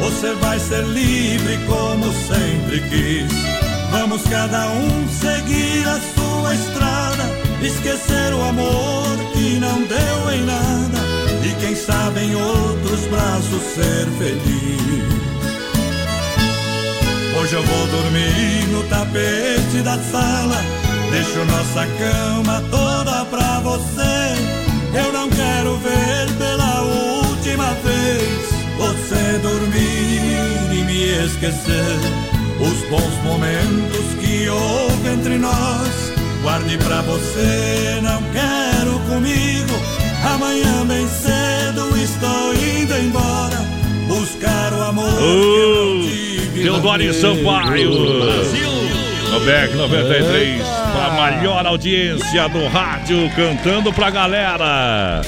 Você 0.00 0.34
vai 0.34 0.58
ser 0.58 0.84
livre 0.84 1.58
como 1.66 2.12
sempre 2.28 2.80
quis. 2.90 3.32
Vamos 3.90 4.22
cada 4.24 4.68
um 4.68 5.08
seguir 5.08 5.88
a 5.88 5.98
sua 6.14 6.54
estrada, 6.54 7.24
esquecer 7.62 8.34
o 8.34 8.42
amor 8.42 9.16
que 9.32 9.58
não 9.58 9.82
deu 9.84 10.34
em 10.34 10.44
nada 10.44 10.95
quem 11.60 11.74
sabe 11.74 12.20
em 12.20 12.34
outros 12.34 13.00
braços 13.06 13.62
ser 13.74 14.06
feliz. 14.18 14.76
Hoje 17.38 17.54
eu 17.54 17.62
vou 17.62 17.86
dormir 17.88 18.66
no 18.72 18.82
tapete 18.84 19.82
da 19.84 19.98
sala, 19.98 20.64
deixo 21.10 21.44
nossa 21.44 21.86
cama 21.98 22.62
toda 22.70 23.24
pra 23.26 23.60
você. 23.60 24.34
Eu 24.94 25.12
não 25.12 25.28
quero 25.28 25.76
ver 25.78 26.32
pela 26.38 26.82
última 26.82 27.72
vez 27.84 28.46
você 28.78 29.38
dormir 29.38 30.72
e 30.72 30.84
me 30.84 31.26
esquecer. 31.26 31.98
Os 32.58 32.88
bons 32.88 33.22
momentos 33.22 34.14
que 34.20 34.48
houve 34.48 35.08
entre 35.08 35.36
nós, 35.38 36.12
guarde 36.42 36.78
pra 36.78 37.02
você, 37.02 38.00
não 38.02 38.22
quero 38.32 38.98
comigo. 39.00 40.05
Amanhã 40.24 40.84
bem 40.86 41.06
cedo 41.08 41.96
estou 41.96 42.54
indo 42.54 42.96
embora, 42.96 43.58
buscar 44.08 44.72
o 44.72 44.82
amor 44.82 45.12
que 45.12 46.38
tive. 46.40 46.62
Teodoro 46.62 47.14
Sampaio. 47.14 48.22
Brasil. 48.22 48.70
No 49.30 49.40
Beck 49.40 49.74
93, 49.74 50.62
a 50.62 51.10
maior 51.16 51.66
audiência 51.66 52.48
do 52.48 52.66
rádio, 52.68 53.28
cantando 53.34 53.92
pra 53.92 54.08
galera. 54.08 55.20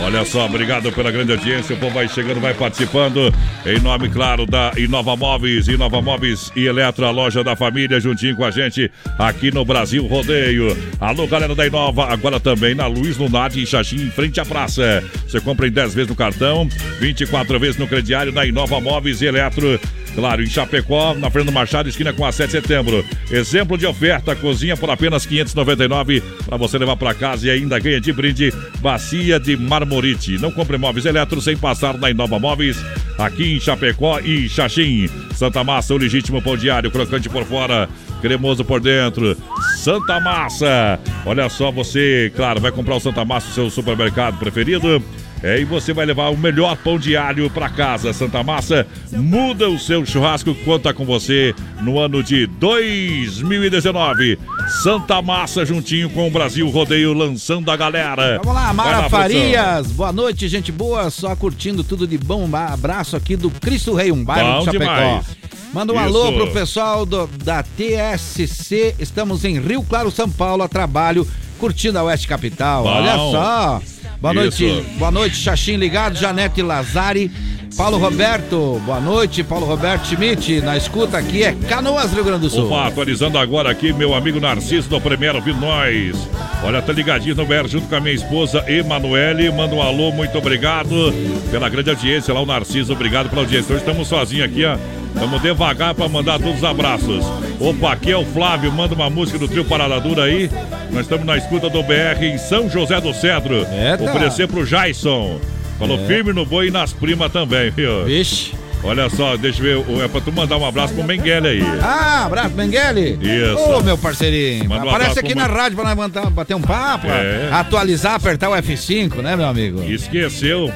Olha 0.00 0.24
só, 0.24 0.46
obrigado 0.46 0.92
pela 0.92 1.10
grande 1.10 1.32
audiência. 1.32 1.74
O 1.74 1.78
povo 1.78 1.94
vai 1.94 2.08
chegando, 2.08 2.40
vai 2.40 2.52
participando. 2.52 3.32
Em 3.64 3.80
nome, 3.80 4.08
claro, 4.08 4.44
da 4.44 4.72
Inova 4.76 5.16
Móveis, 5.16 5.66
Inova 5.68 6.02
Móveis 6.02 6.52
e 6.54 6.66
Eletro, 6.66 7.06
a 7.06 7.10
loja 7.10 7.42
da 7.42 7.56
família, 7.56 8.00
juntinho 8.00 8.36
com 8.36 8.44
a 8.44 8.50
gente 8.50 8.90
aqui 9.18 9.50
no 9.50 9.64
Brasil 9.64 10.06
Rodeio. 10.06 10.76
Alô, 11.00 11.26
galera 11.26 11.54
da 11.54 11.66
Inova, 11.66 12.12
agora 12.12 12.38
também 12.38 12.74
na 12.74 12.86
Luiz 12.86 13.16
Lunardi 13.16 13.62
em 13.62 13.66
Xaxim, 13.66 14.02
em 14.06 14.10
frente 14.10 14.40
à 14.40 14.44
praça. 14.44 15.02
Você 15.26 15.40
compra 15.40 15.66
em 15.66 15.70
10 15.70 15.94
vezes 15.94 16.10
no 16.10 16.16
cartão, 16.16 16.68
24 17.00 17.58
vezes 17.58 17.78
no 17.78 17.86
crediário 17.86 18.32
da 18.32 18.44
Inova 18.44 18.80
Móveis 18.80 19.22
e 19.22 19.26
Eletro. 19.26 19.80
Claro, 20.14 20.42
em 20.42 20.46
Chapecó, 20.46 21.14
na 21.14 21.28
Fernando 21.28 21.52
Machado, 21.52 21.88
esquina 21.88 22.12
com 22.12 22.24
a 22.24 22.30
7 22.30 22.46
de 22.46 22.52
setembro. 22.52 23.04
Exemplo 23.30 23.76
de 23.76 23.86
oferta, 23.86 24.36
cozinha 24.36 24.76
por 24.76 24.88
apenas 24.88 25.26
599 25.26 26.22
para 26.46 26.56
você 26.56 26.78
levar 26.78 26.96
para 26.96 27.14
casa 27.14 27.46
e 27.46 27.50
ainda 27.50 27.78
ganha 27.78 28.00
de 28.00 28.12
brinde 28.12 28.52
bacia 28.80 29.40
de 29.40 29.56
marmorite. 29.56 30.38
Não 30.38 30.52
compre 30.52 30.78
móveis 30.78 31.04
eletro 31.04 31.40
sem 31.40 31.56
passar 31.56 31.98
na 31.98 32.10
Inova 32.10 32.38
Móveis, 32.38 32.76
aqui 33.18 33.56
em 33.56 33.60
Chapecó 33.60 34.20
e 34.20 34.48
Xaxim. 34.48 35.08
Santa 35.34 35.64
Massa, 35.64 35.94
o 35.94 35.96
legítimo 35.96 36.40
pão 36.40 36.56
diário, 36.56 36.90
crocante 36.90 37.28
por 37.28 37.44
fora, 37.44 37.88
cremoso 38.22 38.64
por 38.64 38.80
dentro. 38.80 39.36
Santa 39.78 40.20
Massa. 40.20 41.00
Olha 41.26 41.48
só, 41.48 41.72
você, 41.72 42.32
claro, 42.36 42.60
vai 42.60 42.70
comprar 42.70 42.94
o 42.94 43.00
Santa 43.00 43.24
Massa, 43.24 43.52
seu 43.52 43.68
supermercado 43.68 44.38
preferido. 44.38 45.02
É, 45.46 45.60
e 45.60 45.64
você 45.66 45.92
vai 45.92 46.06
levar 46.06 46.30
o 46.30 46.38
melhor 46.38 46.74
pão 46.78 46.98
de 46.98 47.14
alho 47.18 47.50
para 47.50 47.68
casa. 47.68 48.14
Santa 48.14 48.42
Massa 48.42 48.86
muda 49.12 49.68
o 49.68 49.78
seu 49.78 50.06
churrasco, 50.06 50.54
conta 50.64 50.94
com 50.94 51.04
você 51.04 51.54
no 51.82 51.98
ano 51.98 52.22
de 52.22 52.46
2019. 52.46 54.38
Santa 54.82 55.20
Massa 55.20 55.66
juntinho 55.66 56.08
com 56.08 56.26
o 56.26 56.30
Brasil 56.30 56.66
Rodeio 56.70 57.12
lançando 57.12 57.70
a 57.70 57.76
galera. 57.76 58.40
Vamos 58.42 58.54
lá, 58.54 58.72
Mara 58.72 59.00
Vai 59.02 59.10
Farias. 59.10 59.88
Boa 59.88 60.12
noite, 60.12 60.48
gente 60.48 60.72
boa. 60.72 61.10
Só 61.10 61.36
curtindo 61.36 61.84
tudo 61.84 62.06
de 62.06 62.16
bom. 62.16 62.48
Um 62.48 62.56
abraço 62.56 63.14
aqui 63.14 63.36
do 63.36 63.50
Cristo 63.50 63.92
Rei, 63.94 64.10
um 64.10 64.24
bairro 64.24 64.50
Bom 64.50 64.58
de 64.60 64.64
Chapecó. 64.66 64.84
demais. 64.94 65.26
Manda 65.74 65.92
um 65.92 65.96
Isso. 65.96 66.04
alô 66.04 66.32
pro 66.32 66.50
pessoal 66.52 67.04
do- 67.04 67.26
da 67.44 67.62
TSC. 67.62 68.94
Estamos 68.98 69.44
em 69.44 69.58
Rio 69.60 69.82
Claro, 69.82 70.10
São 70.10 70.30
Paulo, 70.30 70.62
a 70.62 70.68
trabalho, 70.68 71.26
curtindo 71.58 71.98
a 71.98 72.04
Oeste 72.04 72.28
Capital. 72.28 72.84
Bom. 72.84 72.90
Olha 72.90 73.14
só. 73.16 73.82
Boa 74.24 74.32
noite, 74.32 74.64
Isso. 74.64 74.98
boa 74.98 75.10
noite, 75.10 75.36
Xaxim 75.36 75.76
ligado, 75.76 76.16
Janete 76.16 76.62
Lazari. 76.62 77.30
Paulo 77.76 77.98
Roberto, 77.98 78.80
boa 78.86 79.00
noite, 79.00 79.42
Paulo 79.42 79.66
Roberto 79.66 80.06
Schmidt, 80.06 80.60
na 80.60 80.76
escuta 80.76 81.18
aqui 81.18 81.42
é 81.42 81.52
Canoas, 81.68 82.12
Rio 82.12 82.22
Grande 82.22 82.42
do 82.42 82.50
Sul. 82.50 82.66
Opa, 82.66 82.86
atualizando 82.86 83.36
agora 83.36 83.68
aqui, 83.68 83.92
meu 83.92 84.14
amigo 84.14 84.38
Narciso 84.38 84.88
do 84.88 85.00
Primeiro 85.00 85.40
Vindo 85.42 85.60
Nós. 85.60 86.16
Olha, 86.62 86.80
tá 86.80 86.92
ligadinho 86.92 87.34
no 87.34 87.44
BR 87.44 87.66
junto 87.66 87.88
com 87.88 87.96
a 87.96 88.00
minha 88.00 88.14
esposa 88.14 88.64
Emanuele. 88.68 89.50
Manda 89.50 89.74
um 89.74 89.82
alô, 89.82 90.12
muito 90.12 90.38
obrigado 90.38 91.12
pela 91.50 91.68
grande 91.68 91.90
audiência 91.90 92.32
lá, 92.32 92.40
o 92.40 92.46
Narciso. 92.46 92.92
Obrigado 92.92 93.28
pela 93.28 93.42
audiência. 93.42 93.74
Hoje 93.74 93.82
estamos 93.82 94.06
sozinhos 94.06 94.46
aqui, 94.46 94.64
ó. 94.64 94.76
Estamos 95.12 95.42
devagar 95.42 95.94
para 95.94 96.08
mandar 96.08 96.38
todos 96.38 96.58
os 96.58 96.64
abraços. 96.64 97.24
Opa, 97.58 97.92
aqui 97.92 98.12
é 98.12 98.16
o 98.16 98.24
Flávio, 98.24 98.70
manda 98.70 98.94
uma 98.94 99.10
música 99.10 99.38
do 99.38 99.48
trio 99.48 99.64
Parada 99.64 100.00
Dura 100.00 100.24
aí. 100.24 100.48
Nós 100.92 101.02
estamos 101.02 101.26
na 101.26 101.36
escuta 101.36 101.68
do 101.68 101.82
BR 101.82 102.22
em 102.22 102.38
São 102.38 102.70
José 102.70 103.00
do 103.00 103.12
Cedro. 103.12 103.66
Eita. 103.70 104.04
Oferecer 104.04 104.46
pro 104.46 104.64
Jason. 104.64 105.40
Falou 105.86 106.02
É. 106.02 106.06
firme 106.06 106.32
no 106.32 106.44
boi 106.46 106.68
e 106.68 106.70
nas 106.70 106.92
primas 106.92 107.30
também, 107.32 107.70
viu? 107.70 108.04
Vixe. 108.04 108.52
Olha 108.82 109.08
só, 109.08 109.34
deixa 109.36 109.62
eu 109.64 109.82
ver. 109.82 110.02
É 110.04 110.08
pra 110.08 110.20
tu 110.20 110.30
mandar 110.30 110.58
um 110.58 110.66
abraço 110.66 110.92
pro 110.92 111.02
Mengele 111.04 111.48
aí. 111.48 111.62
Ah, 111.82 112.24
abraço, 112.26 112.50
Benguele. 112.50 113.18
Isso. 113.22 113.56
Ô, 113.58 113.82
meu 113.82 113.96
parceirinho. 113.96 114.68
Manda 114.68 114.84
um 114.84 114.88
Aparece 114.90 115.18
aqui 115.18 115.34
na 115.34 115.46
rádio 115.46 115.78
pra 115.78 115.94
nós 115.94 116.30
bater 116.32 116.54
um 116.54 116.60
papo, 116.60 117.06
É. 117.06 117.48
atualizar, 117.50 118.14
apertar 118.14 118.50
o 118.50 118.52
F5, 118.54 119.22
né, 119.22 119.36
meu 119.36 119.46
amigo? 119.46 119.82
Esqueceu. 119.84 120.70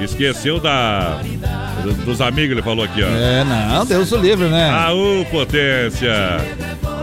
Esqueceu 0.00 0.58
da. 0.58 1.20
do- 1.84 1.92
Dos 2.04 2.20
amigos, 2.20 2.52
ele 2.52 2.62
falou 2.62 2.84
aqui, 2.84 3.00
ó. 3.02 3.06
É, 3.08 3.44
não, 3.44 3.84
Deus 3.86 4.10
o 4.10 4.16
livre, 4.16 4.46
né? 4.48 4.70
Aú, 4.70 5.24
potência! 5.30 6.12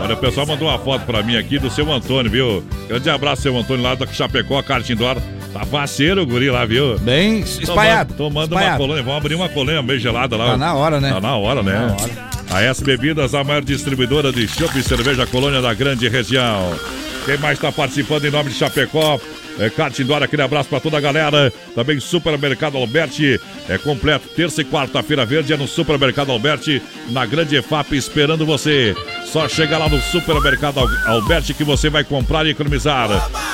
Olha, 0.02 0.14
o 0.14 0.16
pessoal 0.18 0.46
mandou 0.46 0.68
uma 0.68 0.78
foto 0.78 1.04
pra 1.06 1.22
mim 1.22 1.36
aqui 1.36 1.58
do 1.58 1.70
seu 1.70 1.90
Antônio, 1.92 2.30
viu? 2.30 2.64
Grande 2.88 3.08
abraço, 3.10 3.42
seu 3.42 3.56
Antônio, 3.56 3.82
lá 3.82 3.94
da 3.94 4.06
Chapecó, 4.06 4.62
Cartindor. 4.62 5.16
Tá 5.52 5.64
faceiro 5.64 6.22
o 6.22 6.26
guri 6.26 6.48
lá, 6.50 6.64
viu? 6.64 6.98
Bem 7.00 7.40
espalhado. 7.40 8.14
Tomando, 8.14 8.48
tomando 8.48 8.52
uma 8.52 8.60
espalhado. 8.60 8.78
colônia. 8.78 9.02
Vamos 9.02 9.18
abrir 9.18 9.34
uma 9.34 9.48
colônia 9.48 9.82
meio 9.82 9.98
gelada 9.98 10.36
lá. 10.36 10.52
Tá 10.52 10.56
na 10.56 10.74
hora, 10.74 11.00
né? 11.00 11.12
Tá 11.12 11.20
na 11.20 11.36
hora, 11.36 11.62
né? 11.62 11.72
Tá 11.72 11.86
na 11.86 11.92
hora. 11.94 12.30
A 12.50 12.62
S 12.62 12.82
Bebidas, 12.82 13.34
a 13.34 13.42
maior 13.44 13.62
distribuidora 13.62 14.32
de 14.32 14.46
chopp 14.46 14.78
e 14.78 14.82
cerveja 14.82 15.26
colônia 15.26 15.60
da 15.60 15.72
grande 15.74 16.08
região. 16.08 16.74
Quem 17.24 17.36
mais 17.38 17.58
está 17.58 17.70
participando 17.70 18.24
em 18.24 18.30
nome 18.30 18.50
de 18.50 18.56
Chapecó? 18.56 19.20
É, 19.60 19.68
Cartindora, 19.68 20.24
aquele 20.24 20.40
abraço 20.42 20.68
para 20.70 20.80
toda 20.80 20.96
a 20.96 21.00
galera. 21.00 21.52
Também 21.74 22.00
Supermercado 22.00 22.78
Alberti. 22.78 23.38
É 23.68 23.76
completo. 23.76 24.26
Terça 24.34 24.62
e 24.62 24.64
quarta-feira 24.64 25.26
verde 25.26 25.52
é 25.52 25.56
no 25.56 25.68
Supermercado 25.68 26.32
Alberti, 26.32 26.80
na 27.10 27.26
Grande 27.26 27.56
EFAP, 27.56 27.92
esperando 27.94 28.46
você. 28.46 28.94
Só 29.26 29.46
chega 29.48 29.76
lá 29.76 29.88
no 29.88 30.00
Supermercado 30.00 30.80
Al- 30.80 30.88
Alberti 31.14 31.52
que 31.52 31.62
você 31.62 31.90
vai 31.90 32.02
comprar 32.02 32.46
e 32.46 32.50
economizar. 32.50 33.08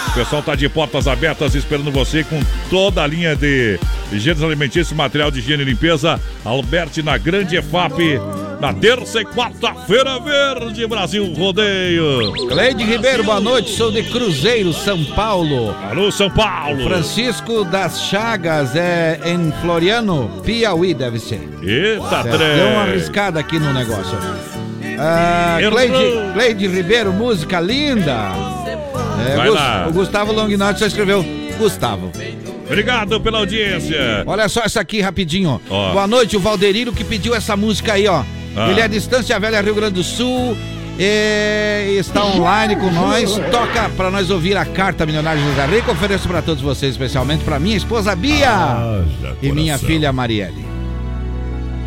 O 0.09 0.15
pessoal 0.15 0.43
tá 0.43 0.55
de 0.55 0.69
portas 0.69 1.09
abertas 1.09 1.55
esperando 1.57 1.91
você 1.91 2.23
com 2.23 2.41
toda 2.71 3.03
a 3.03 3.07
linha 3.07 3.35
de 3.35 3.79
higienes 4.13 4.43
alimentícios, 4.43 4.93
material 4.97 5.31
de 5.31 5.41
higiene 5.41 5.65
e 5.65 5.67
limpeza. 5.67 6.21
Alberti 6.45 7.03
na 7.03 7.19
Grande 7.19 7.57
EFAP. 7.57 7.95
Na 8.61 8.73
terça 8.73 9.21
e 9.21 9.25
quarta-feira 9.25 10.19
verde, 10.19 10.87
Brasil 10.87 11.33
Rodeio. 11.35 12.33
Cleide 12.49 12.85
Ribeiro, 12.85 13.23
boa 13.23 13.39
noite. 13.41 13.71
Sou 13.71 13.93
de 13.93 14.03
Cruzeiro, 14.05 14.73
São 14.73 15.05
Paulo. 15.05 15.75
Alô, 15.91 16.11
São 16.11 16.31
Paulo. 16.31 16.83
Francisco 16.85 17.65
das 17.65 18.03
Chagas, 18.05 18.75
é 18.75 19.21
em 19.27 19.53
Floriano, 19.61 20.31
Piauí, 20.43 20.95
deve 20.95 21.19
ser. 21.19 21.41
Eita, 21.63 22.23
trem. 22.23 22.57
Deu 22.57 22.69
uma 22.69 22.83
arriscada 22.83 23.39
aqui 23.39 23.59
no 23.59 23.73
negócio. 23.75 24.17
Ah. 24.99 25.59
Cleide, 25.71 26.33
Cleide 26.33 26.67
Ribeiro, 26.67 27.13
música 27.13 27.61
linda. 27.61 28.31
É, 29.31 29.37
Vai 29.37 29.47
Gus- 29.49 29.55
lá. 29.57 29.87
O 29.89 29.93
Gustavo 29.93 30.33
Longinotti 30.33 30.79
só 30.81 30.87
escreveu 30.87 31.25
Gustavo. 31.59 32.11
Obrigado 32.65 33.21
pela 33.21 33.39
audiência. 33.39 34.25
Olha 34.27 34.49
só 34.49 34.63
essa 34.65 34.81
aqui 34.81 35.01
rapidinho. 35.01 35.61
Ó. 35.71 35.93
Boa 35.93 36.07
noite, 36.07 36.37
o 36.37 36.41
Valderino 36.41 36.93
que 36.93 37.05
pediu 37.05 37.35
essa 37.35 37.55
música 37.55 37.93
aí, 37.93 38.09
ó. 38.09 38.25
Ah. 38.57 38.71
Ele 38.71 38.81
é 38.81 38.89
de 38.89 38.97
Estância 38.97 39.39
Velha, 39.39 39.61
Rio 39.61 39.75
Grande 39.75 39.95
do 39.95 40.03
Sul. 40.03 40.57
e 40.99 41.99
está 41.99 42.25
online 42.25 42.75
com 42.77 42.91
nós. 42.91 43.39
Toca 43.51 43.89
pra 43.97 44.11
nós 44.11 44.31
ouvir 44.31 44.57
a 44.57 44.65
carta 44.65 45.05
milionária 45.05 45.43
de 45.43 45.49
José 45.49 45.67
Rico. 45.67 45.93
Ofereço 45.93 46.27
pra 46.27 46.41
todos 46.41 46.63
vocês, 46.63 46.93
especialmente 46.93 47.45
pra 47.45 47.59
minha 47.59 47.77
esposa 47.77 48.17
Bia 48.17 49.05
e 49.43 49.53
minha 49.53 49.77
filha 49.79 50.13
Marielle. 50.13 50.65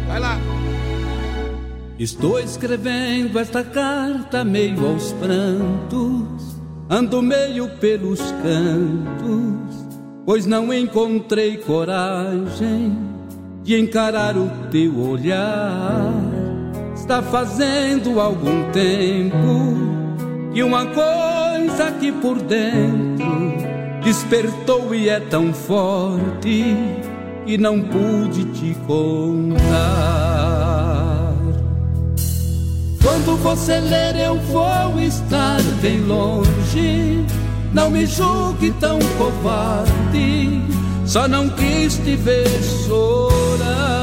Vai 0.08 0.20
lá. 0.20 0.40
Estou 1.98 2.40
escrevendo 2.40 3.38
esta 3.38 3.62
carta 3.62 4.46
meio 4.46 4.88
aos 4.88 5.12
prantos, 5.14 6.62
ando 6.90 7.22
meio 7.22 7.68
pelos 7.78 8.22
cantos, 8.41 9.86
pois 10.26 10.46
não 10.46 10.74
encontrei 10.74 11.58
coragem 11.58 12.98
de 13.64 13.78
encarar 13.78 14.38
o 14.38 14.50
teu 14.72 14.98
olhar. 14.98 16.14
Está 16.99 17.23
fazendo 17.23 18.19
algum 18.19 18.69
tempo 18.71 19.73
que 20.53 20.61
uma 20.61 20.85
coisa 20.85 21.85
aqui 21.88 22.11
por 22.11 22.39
dentro 22.39 23.26
despertou 24.03 24.93
e 24.93 25.09
é 25.09 25.19
tão 25.19 25.51
forte 25.51 26.76
que 27.47 27.57
não 27.57 27.81
pude 27.81 28.43
te 28.51 28.76
contar. 28.85 29.59
Quando 33.01 33.38
você 33.38 33.80
ler, 33.80 34.15
eu 34.17 34.35
vou 34.35 34.99
estar 34.99 35.61
bem 35.81 36.01
longe. 36.01 37.26
Não 37.73 37.89
me 37.89 38.05
julgue 38.05 38.71
tão 38.80 38.99
covarde, 39.17 40.61
só 41.05 41.27
não 41.27 41.49
quis 41.49 41.95
te 41.95 42.15
ver 42.17 42.47
chorar. 42.85 43.98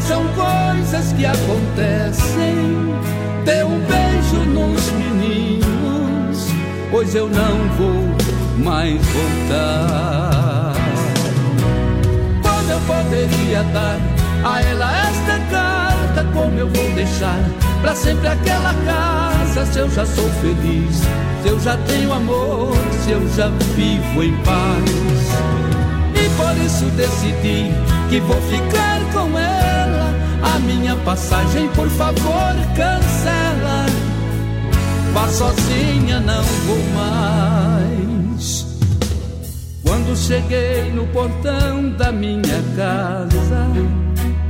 São 0.00 0.24
coisas 0.34 1.12
que 1.12 1.24
acontecem. 1.26 2.94
Dê 3.44 3.64
um 3.64 3.78
beijo 3.80 4.36
nos 4.50 4.90
meninos, 4.92 6.48
pois 6.90 7.14
eu 7.14 7.28
não 7.28 7.68
vou 7.76 8.64
mais 8.64 9.00
voltar. 9.06 10.74
Quando 12.42 12.70
eu 12.70 12.80
poderia 12.80 13.62
dar 13.64 13.98
a 14.44 14.62
ela 14.62 15.08
esta 15.08 15.38
carta, 15.50 16.24
como 16.32 16.58
eu 16.58 16.68
vou 16.68 16.90
deixar 16.94 17.38
para 17.80 17.94
sempre 17.94 18.28
aquela 18.28 18.74
casa? 18.84 19.66
Se 19.66 19.78
eu 19.78 19.90
já 19.90 20.06
sou 20.06 20.28
feliz, 20.40 21.02
se 21.42 21.48
eu 21.48 21.60
já 21.60 21.76
tenho 21.86 22.12
amor, 22.12 22.72
se 23.04 23.10
eu 23.10 23.28
já 23.36 23.48
vivo 23.74 24.22
em 24.22 24.36
paz. 24.42 25.54
E 26.14 26.28
por 26.36 26.64
isso 26.64 26.84
decidi 26.96 27.70
que 28.08 28.20
vou 28.20 28.40
ficar 28.42 29.00
com 29.12 29.38
ela. 29.38 29.73
A 30.44 30.58
minha 30.60 30.94
passagem, 30.96 31.68
por 31.68 31.88
favor, 31.90 32.54
cancela. 32.76 33.86
Vá 35.12 35.28
sozinha, 35.28 36.20
não 36.20 36.42
vou 36.42 36.82
mais. 36.94 38.66
Quando 39.82 40.16
cheguei 40.16 40.90
no 40.92 41.06
portão 41.08 41.90
da 41.90 42.10
minha 42.10 42.62
casa, 42.76 43.68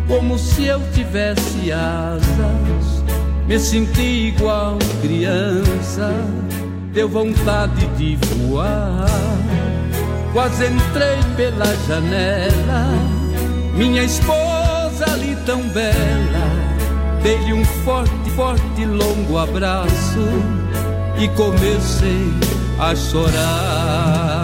como 0.08 0.38
se 0.38 0.66
eu 0.66 0.80
tivesse 0.92 1.70
asas, 1.72 3.04
me 3.46 3.58
senti 3.58 4.28
igual 4.28 4.78
criança, 5.02 6.10
deu 6.92 7.08
vontade 7.08 7.86
de 7.96 8.16
voar. 8.16 9.06
Quase 10.32 10.66
entrei 10.66 11.18
pela 11.36 11.76
janela, 11.86 12.88
minha 13.76 14.02
esposa 14.02 15.04
ali 15.12 15.33
tão 15.46 15.62
bela, 15.68 16.46
dei-lhe 17.22 17.52
um 17.52 17.64
forte, 17.84 18.30
forte, 18.34 18.84
longo 18.84 19.38
abraço 19.38 20.26
e 21.18 21.28
comecei 21.28 22.32
a 22.78 22.94
chorar. 22.94 24.34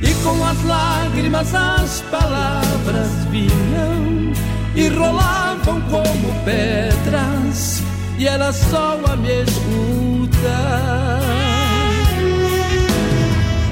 E 0.00 0.14
com 0.22 0.44
as 0.44 0.64
lágrimas 0.64 1.54
as 1.54 2.02
palavras 2.10 3.08
vinham 3.30 4.32
e 4.74 4.88
rolavam 4.88 5.80
como 5.82 6.34
pedras, 6.44 7.82
e 8.16 8.26
ela 8.28 8.52
só 8.52 9.00
a 9.06 9.16
me 9.16 9.42
escutar. 9.42 11.20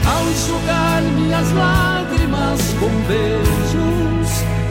Ao 0.04 0.28
enxugar 0.30 1.02
minhas 1.02 1.52
lágrimas 1.52 2.60
com 2.80 2.90
beijos, 3.06 4.05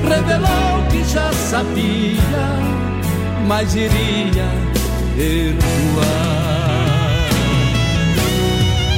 revelou 0.05 0.85
que 0.89 1.03
já 1.03 1.31
sabia, 1.33 2.47
mas 3.47 3.75
iria 3.75 4.49
perdoar. 5.15 6.05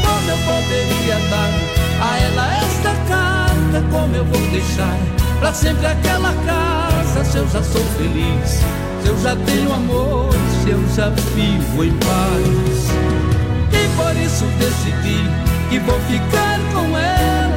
Como 0.06 0.32
eu 0.32 0.38
poderia 0.38 1.16
dar 1.30 1.52
a 2.02 2.18
ela 2.20 2.58
esta 2.58 2.92
carta? 3.08 3.84
Como 3.92 4.16
eu 4.16 4.26
vou 4.26 4.42
deixar 4.52 4.98
pra 5.40 5.54
sempre 5.54 5.86
aquela 5.86 6.34
casa? 6.46 7.24
Se 7.26 7.38
eu 7.38 7.48
já 7.48 7.64
sou 7.64 7.84
feliz, 7.98 8.62
se 9.02 9.08
eu 9.08 9.18
já 9.22 9.36
tenho 9.36 9.74
amor, 9.74 10.30
se 10.64 10.70
eu 10.70 10.84
já 10.96 11.10
vivo 11.10 11.84
em 11.84 11.92
paz. 11.92 12.90
E 13.72 13.88
por 13.96 14.16
isso 14.22 14.46
decidi 14.60 15.24
que 15.70 15.80
vou 15.80 16.00
ficar 16.02 16.60
com 16.74 16.98
ela. 16.98 17.57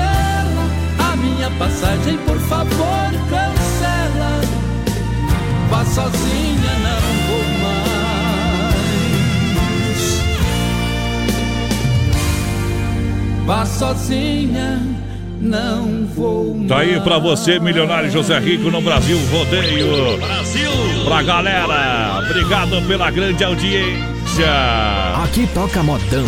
Passagem, 1.59 2.17
por 2.19 2.39
favor, 2.39 3.11
cancela. 3.29 4.41
Vá 5.69 5.85
sozinha, 5.85 6.73
não 6.83 7.01
vou 7.27 7.43
mais. 7.61 7.91
Vá 13.45 13.65
sozinha, 13.65 14.79
não 15.39 16.05
vou 16.15 16.55
mais. 16.55 16.67
Tá 16.67 16.79
aí 16.79 16.99
pra 17.01 17.17
você, 17.19 17.59
milionário 17.59 18.09
José 18.11 18.37
Rico 18.39 18.69
no 18.71 18.81
Brasil 18.81 19.17
Rodeio. 19.31 20.17
Brasil! 20.17 20.71
Pra 21.05 21.23
galera, 21.23 22.19
obrigado 22.25 22.81
pela 22.87 23.09
grande 23.11 23.43
audiência. 23.43 24.01
Aqui 25.23 25.47
toca 25.53 25.83
modão. 25.83 26.25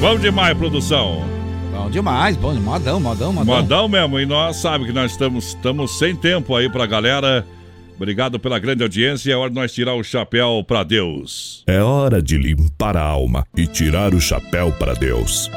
Bom 0.00 0.18
demais, 0.18 0.56
produção. 0.56 1.35
Bom 1.76 1.90
demais, 1.90 2.36
bom, 2.36 2.54
modão, 2.54 2.98
modão, 2.98 3.32
modão. 3.32 3.54
Modão 3.54 3.88
mesmo, 3.88 4.18
e 4.18 4.24
nós 4.24 4.56
sabemos 4.56 4.86
que 4.86 4.92
nós 4.94 5.10
estamos, 5.12 5.48
estamos 5.48 5.98
sem 5.98 6.16
tempo 6.16 6.56
aí 6.56 6.70
pra 6.70 6.86
galera. 6.86 7.46
Obrigado 7.94 8.38
pela 8.38 8.58
grande 8.58 8.82
audiência. 8.82 9.32
É 9.32 9.36
hora 9.36 9.50
de 9.50 9.56
nós 9.56 9.72
tirar 9.72 9.94
o 9.94 10.02
chapéu 10.02 10.64
pra 10.66 10.82
Deus. 10.82 11.62
É 11.66 11.82
hora 11.82 12.22
de 12.22 12.38
limpar 12.38 12.96
a 12.96 13.02
alma 13.02 13.46
e 13.54 13.66
tirar 13.66 14.14
o 14.14 14.20
chapéu 14.20 14.72
para 14.72 14.94
Deus. 14.94 15.50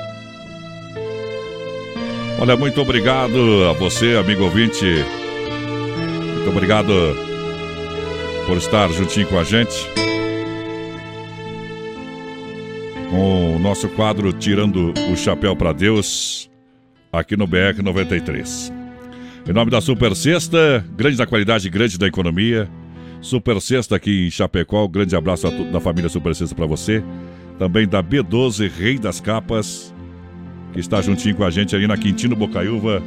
Olha, 2.37 2.55
muito 2.55 2.81
obrigado 2.81 3.65
a 3.69 3.73
você, 3.73 4.15
amigo 4.15 4.43
ouvinte. 4.43 4.85
Muito 6.35 6.49
obrigado 6.49 6.93
por 8.45 8.57
estar 8.57 8.89
juntinho 8.89 9.27
com 9.27 9.39
a 9.39 9.43
gente. 9.43 9.87
Com 13.09 13.55
o 13.55 13.59
nosso 13.59 13.89
quadro 13.89 14.31
Tirando 14.31 14.93
o 15.11 15.17
Chapéu 15.17 15.55
para 15.55 15.73
Deus, 15.73 16.47
aqui 17.11 17.35
no 17.35 17.47
BR 17.47 17.81
93. 17.81 18.71
Em 19.49 19.51
nome 19.51 19.71
da 19.71 19.81
Super 19.81 20.15
Sexta, 20.15 20.85
grande 20.95 21.17
da 21.17 21.25
qualidade, 21.25 21.67
grande 21.71 21.97
da 21.97 22.05
economia. 22.05 22.69
Super 23.19 23.59
Sexta 23.59 23.95
aqui 23.95 24.27
em 24.27 24.29
Chapecó, 24.29 24.87
grande 24.87 25.15
abraço 25.15 25.47
a 25.47 25.49
da 25.49 25.79
família 25.79 26.07
Super 26.07 26.35
Sexta 26.35 26.55
para 26.55 26.67
você. 26.67 27.03
Também 27.57 27.87
da 27.87 28.03
B12, 28.03 28.69
Rei 28.69 28.99
das 28.99 29.19
Capas, 29.19 29.91
que 30.71 30.79
está 30.79 31.01
juntinho 31.01 31.35
com 31.35 31.43
a 31.43 31.49
gente 31.49 31.75
ali 31.75 31.87
na 31.87 31.97
Quintino 31.97 32.35
Bocaiúva, 32.35 33.01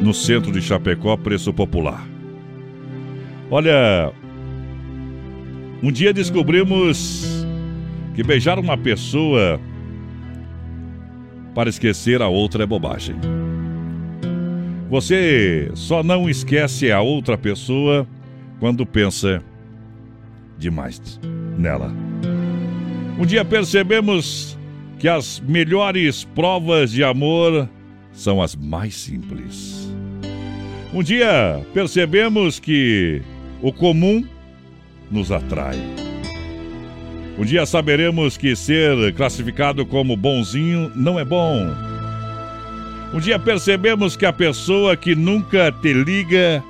no 0.00 0.14
centro 0.14 0.50
de 0.50 0.62
Chapecó, 0.62 1.14
preço 1.14 1.52
popular. 1.52 2.08
Olha, 3.50 4.12
um 5.82 5.92
dia 5.92 6.14
descobrimos 6.14 7.35
que 8.16 8.22
beijar 8.22 8.58
uma 8.58 8.78
pessoa 8.78 9.60
para 11.54 11.68
esquecer 11.68 12.22
a 12.22 12.28
outra 12.28 12.64
é 12.64 12.66
bobagem. 12.66 13.14
Você 14.88 15.70
só 15.74 16.02
não 16.02 16.28
esquece 16.28 16.90
a 16.90 17.02
outra 17.02 17.36
pessoa 17.36 18.08
quando 18.58 18.86
pensa 18.86 19.42
demais 20.58 21.20
nela. 21.58 21.92
Um 23.18 23.26
dia 23.26 23.44
percebemos 23.44 24.58
que 24.98 25.08
as 25.08 25.38
melhores 25.40 26.24
provas 26.24 26.92
de 26.92 27.04
amor 27.04 27.68
são 28.12 28.40
as 28.40 28.56
mais 28.56 28.94
simples. 28.94 29.92
Um 30.94 31.02
dia 31.02 31.60
percebemos 31.74 32.58
que 32.58 33.20
o 33.60 33.70
comum 33.70 34.24
nos 35.10 35.30
atrai. 35.30 36.05
Um 37.38 37.44
dia 37.44 37.66
saberemos 37.66 38.36
que 38.36 38.56
ser 38.56 39.12
classificado 39.14 39.84
como 39.84 40.16
bonzinho 40.16 40.90
não 40.94 41.20
é 41.20 41.24
bom. 41.24 41.70
Um 43.12 43.20
dia 43.20 43.38
percebemos 43.38 44.16
que 44.16 44.24
a 44.24 44.32
pessoa 44.32 44.96
que 44.96 45.14
nunca 45.14 45.70
te 45.70 45.92
liga 45.92 46.62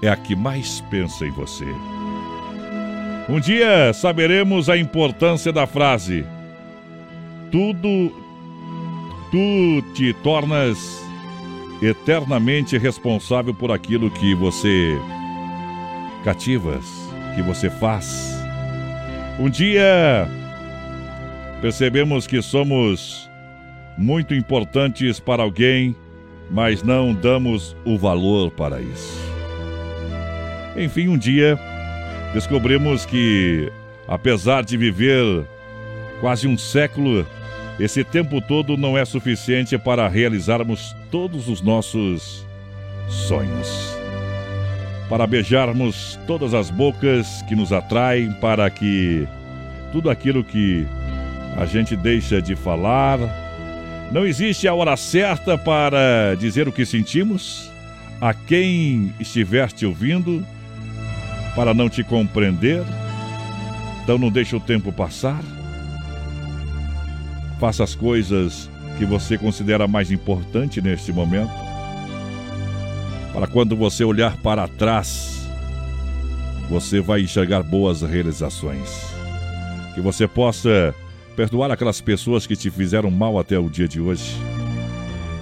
é 0.00 0.08
a 0.08 0.16
que 0.16 0.36
mais 0.36 0.80
pensa 0.90 1.26
em 1.26 1.30
você. 1.30 1.66
Um 3.28 3.40
dia 3.40 3.92
saberemos 3.92 4.68
a 4.68 4.76
importância 4.76 5.52
da 5.52 5.66
frase: 5.66 6.24
Tudo 7.50 8.12
tu 9.30 9.82
te 9.94 10.12
tornas 10.22 11.02
eternamente 11.80 12.78
responsável 12.78 13.52
por 13.52 13.72
aquilo 13.72 14.10
que 14.10 14.34
você 14.34 14.96
cativas, 16.22 16.84
que 17.34 17.42
você 17.42 17.68
faz. 17.68 18.41
Um 19.38 19.48
dia 19.48 20.28
percebemos 21.60 22.26
que 22.26 22.42
somos 22.42 23.30
muito 23.96 24.34
importantes 24.34 25.18
para 25.18 25.42
alguém, 25.42 25.96
mas 26.50 26.82
não 26.82 27.14
damos 27.14 27.76
o 27.84 27.96
valor 27.96 28.50
para 28.50 28.80
isso. 28.80 29.20
Enfim, 30.76 31.08
um 31.08 31.18
dia 31.18 31.58
descobrimos 32.34 33.06
que, 33.06 33.70
apesar 34.06 34.64
de 34.64 34.76
viver 34.76 35.46
quase 36.20 36.46
um 36.46 36.56
século, 36.56 37.26
esse 37.78 38.04
tempo 38.04 38.40
todo 38.40 38.76
não 38.76 38.96
é 38.96 39.04
suficiente 39.04 39.76
para 39.78 40.08
realizarmos 40.08 40.94
todos 41.10 41.48
os 41.48 41.60
nossos 41.60 42.46
sonhos. 43.08 44.01
Para 45.08 45.26
beijarmos 45.26 46.18
todas 46.26 46.54
as 46.54 46.70
bocas 46.70 47.42
que 47.42 47.54
nos 47.54 47.72
atraem, 47.72 48.32
para 48.32 48.70
que 48.70 49.26
tudo 49.92 50.08
aquilo 50.08 50.42
que 50.42 50.86
a 51.56 51.66
gente 51.66 51.94
deixa 51.96 52.40
de 52.40 52.56
falar. 52.56 53.18
Não 54.10 54.26
existe 54.26 54.66
a 54.66 54.74
hora 54.74 54.96
certa 54.96 55.56
para 55.56 56.34
dizer 56.38 56.66
o 56.66 56.72
que 56.72 56.84
sentimos 56.84 57.70
a 58.20 58.32
quem 58.32 59.12
estiver 59.18 59.70
te 59.72 59.84
ouvindo 59.84 60.44
para 61.56 61.74
não 61.74 61.88
te 61.88 62.04
compreender. 62.04 62.82
Então 64.02 64.16
não 64.16 64.30
deixe 64.30 64.54
o 64.54 64.60
tempo 64.60 64.92
passar. 64.92 65.42
Faça 67.58 67.84
as 67.84 67.94
coisas 67.94 68.70
que 68.98 69.04
você 69.04 69.36
considera 69.36 69.86
mais 69.86 70.10
importante 70.10 70.80
neste 70.80 71.12
momento. 71.12 71.52
Para 73.32 73.46
quando 73.46 73.74
você 73.74 74.04
olhar 74.04 74.36
para 74.36 74.68
trás, 74.68 75.48
você 76.68 77.00
vai 77.00 77.22
enxergar 77.22 77.62
boas 77.62 78.02
realizações. 78.02 79.06
Que 79.94 80.00
você 80.00 80.28
possa 80.28 80.94
perdoar 81.34 81.70
aquelas 81.70 82.00
pessoas 82.00 82.46
que 82.46 82.56
te 82.56 82.70
fizeram 82.70 83.10
mal 83.10 83.38
até 83.38 83.58
o 83.58 83.70
dia 83.70 83.88
de 83.88 84.00
hoje. 84.00 84.36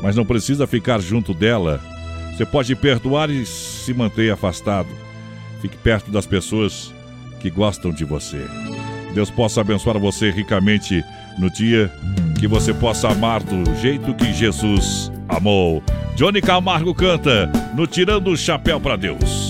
Mas 0.03 0.17
não 0.17 0.25
precisa 0.25 0.67
ficar 0.67 1.01
junto 1.01 1.35
dela. 1.35 1.81
Você 2.37 2.47
pode 2.47 2.75
perdoar 2.77 3.29
e 3.29 3.45
se 3.45 3.93
manter 3.93 4.33
afastado. 4.33 4.89
Fique 5.61 5.77
perto 5.77 6.11
das 6.11 6.27
pessoas 6.27 6.95
que 7.41 7.51
gostam 7.51 7.93
de 7.93 8.05
você. 8.05 8.47
Deus 9.15 9.31
possa 9.31 9.61
abençoar 9.61 9.99
você 9.99 10.31
ricamente 10.31 11.05
no 11.41 11.51
dia 11.51 11.91
que 12.39 12.47
você 12.47 12.73
possa 12.73 13.09
amar 13.09 13.43
do 13.43 13.75
jeito 13.77 14.15
que 14.15 14.33
Jesus 14.33 15.11
amou. 15.29 15.83
Johnny 16.15 16.43
Camargo 16.43 16.95
canta 16.95 17.51
no 17.75 17.87
Tirando 17.87 18.29
o 18.31 18.37
Chapéu 18.37 18.79
para 18.79 18.97
Deus. 18.97 19.50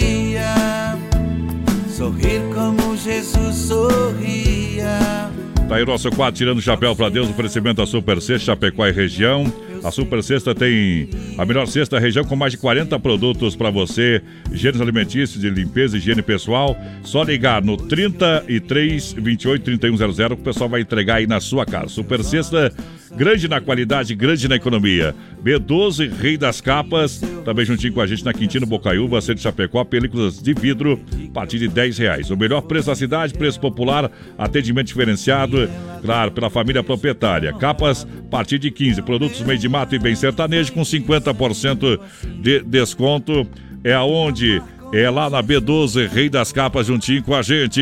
sorrir 1.89 2.41
como 2.53 2.97
Jesus 2.97 3.55
sorria. 3.55 5.29
Tá 5.69 5.77
aí 5.77 5.83
o 5.83 5.85
nosso 5.85 6.09
quadro 6.11 6.37
Tirando 6.37 6.57
o 6.57 6.61
Chapéu 6.61 6.93
para 6.95 7.07
Deus, 7.09 7.29
oferecimento 7.29 7.77
da 7.77 7.85
Super 7.85 8.21
Sexta, 8.21 8.47
Chapecó 8.47 8.85
e 8.87 8.91
região. 8.91 9.45
A 9.83 9.89
Super 9.89 10.21
Sexta 10.21 10.53
tem 10.53 11.09
a 11.37 11.45
melhor 11.45 11.65
da 11.89 11.99
região 11.99 12.25
com 12.25 12.35
mais 12.35 12.51
de 12.51 12.57
40 12.57 12.99
produtos 12.99 13.55
para 13.55 13.69
você, 13.69 14.21
gêneros 14.51 14.81
alimentícios, 14.81 15.41
de 15.41 15.49
limpeza 15.49 15.95
e 15.95 15.99
higiene 15.99 16.21
pessoal. 16.21 16.75
Só 17.03 17.23
ligar 17.23 17.63
no 17.63 17.77
33 17.77 19.13
28 19.13 19.63
3100 19.63 20.27
que 20.27 20.33
o 20.33 20.37
pessoal 20.37 20.69
vai 20.69 20.81
entregar 20.81 21.15
aí 21.15 21.27
na 21.27 21.39
sua 21.39 21.65
casa. 21.65 21.87
Super 21.87 22.23
Sexta 22.23 22.73
grande 23.15 23.47
na 23.47 23.59
qualidade, 23.59 24.15
grande 24.15 24.47
na 24.47 24.55
economia. 24.55 25.15
B12, 25.43 26.11
Rei 26.11 26.37
das 26.37 26.61
Capas, 26.61 27.21
também 27.43 27.65
juntinho 27.65 27.93
com 27.93 28.01
a 28.01 28.07
gente 28.07 28.23
na 28.23 28.33
Quintino 28.33 28.65
Bocaiúva, 28.65 29.21
Centro 29.21 29.41
Chapecó, 29.41 29.83
películas 29.83 30.41
de 30.41 30.53
vidro, 30.53 30.99
a 31.29 31.33
partir 31.33 31.59
de 31.59 31.67
10 31.67 31.97
reais. 31.97 32.29
O 32.29 32.37
melhor 32.37 32.61
preço 32.61 32.87
da 32.87 32.95
cidade, 32.95 33.33
preço 33.33 33.59
popular, 33.59 34.11
atendimento 34.37 34.87
diferenciado, 34.87 35.69
claro, 36.01 36.31
pela 36.31 36.49
família 36.49 36.83
proprietária. 36.83 37.53
Capas, 37.53 38.05
a 38.05 38.29
partir 38.29 38.59
de 38.59 38.71
15. 38.71 39.01
Produtos 39.01 39.41
meio 39.41 39.59
de 39.59 39.67
mato 39.67 39.95
e 39.95 39.99
bem 39.99 40.15
sertanejo, 40.15 40.71
com 40.73 40.81
50% 40.81 41.99
de 42.39 42.61
desconto. 42.63 43.47
É 43.83 43.93
aonde? 43.93 44.61
É 44.93 45.09
lá 45.09 45.29
na 45.29 45.41
B12, 45.41 46.09
Rei 46.09 46.29
das 46.29 46.51
Capas, 46.51 46.87
juntinho 46.87 47.23
com 47.23 47.33
a 47.33 47.41
gente. 47.41 47.81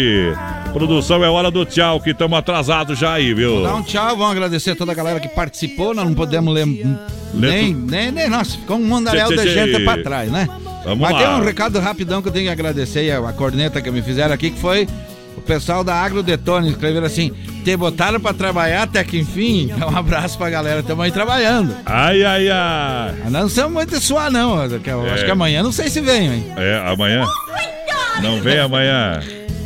Produção, 0.72 1.24
é 1.24 1.30
hora 1.30 1.50
do 1.50 1.66
tchau, 1.66 2.00
que 2.00 2.12
estamos 2.12 2.38
atrasados 2.38 3.00
já 3.00 3.14
aí, 3.14 3.34
viu? 3.34 3.64
Dá 3.64 3.76
um 3.76 3.82
tchau, 3.82 4.16
vamos 4.16 4.32
agradecer 4.32 4.72
a 4.72 4.76
toda 4.76 4.92
a 4.92 4.96
galera 4.96 5.20
que 5.20 5.28
participou. 5.28 5.96
Nós 5.96 6.06
não 6.06 6.14
podemos 6.14 6.54
ler 6.54 6.68
nem, 7.34 7.74
nem, 7.74 8.12
nem. 8.12 8.30
Nossa, 8.30 8.58
ficou 8.58 8.78
um 8.78 9.04
tchê, 9.04 9.36
de 9.36 9.54
gente 9.54 9.84
pra 9.84 10.04
trás, 10.04 10.32
né? 10.32 10.48
Vamos 10.84 11.00
Mas 11.00 11.12
lá. 11.12 11.20
tem 11.20 11.28
um 11.30 11.44
recado 11.44 11.80
rapidão 11.80 12.22
que 12.22 12.28
eu 12.28 12.32
tenho 12.32 12.46
que 12.46 12.52
agradecer 12.52 13.12
a 13.12 13.34
corneta 13.34 13.82
que 13.82 13.90
me 13.90 14.02
fizeram 14.04 14.34
aqui, 14.34 14.52
que 14.52 14.60
foi 14.60 14.88
pessoal 15.50 15.84
da 15.84 15.96
Agro 15.96 16.22
Detone. 16.22 16.70
Escreveram 16.70 17.08
assim: 17.08 17.32
te 17.64 17.76
botaram 17.76 18.20
pra 18.20 18.34
trabalhar 18.34 18.84
até 18.84 19.04
que 19.04 19.18
enfim. 19.18 19.72
Então, 19.74 19.90
um 19.90 19.98
abraço 19.98 20.38
pra 20.38 20.48
galera, 20.50 20.82
estamos 20.82 21.04
aí 21.04 21.12
trabalhando. 21.12 21.76
Ai, 21.86 22.24
ai, 22.24 22.50
ai. 22.50 23.16
Mas 23.24 23.32
não 23.32 23.50
somos 23.50 23.74
muito 23.74 24.00
suar, 24.00 24.30
não. 24.32 24.64
Eu 24.64 25.08
É. 25.08 25.14
Acho 25.14 25.26
que 25.26 25.32
amanhã 25.32 25.64
não 25.64 25.72
sei 25.72 25.90
se 25.90 26.00
venho, 26.02 26.34
hein? 26.34 26.46
É, 26.56 26.84
amanhã? 26.86 27.26
Não 28.22 28.40
vem 28.42 28.60
amanhã. 28.60 29.20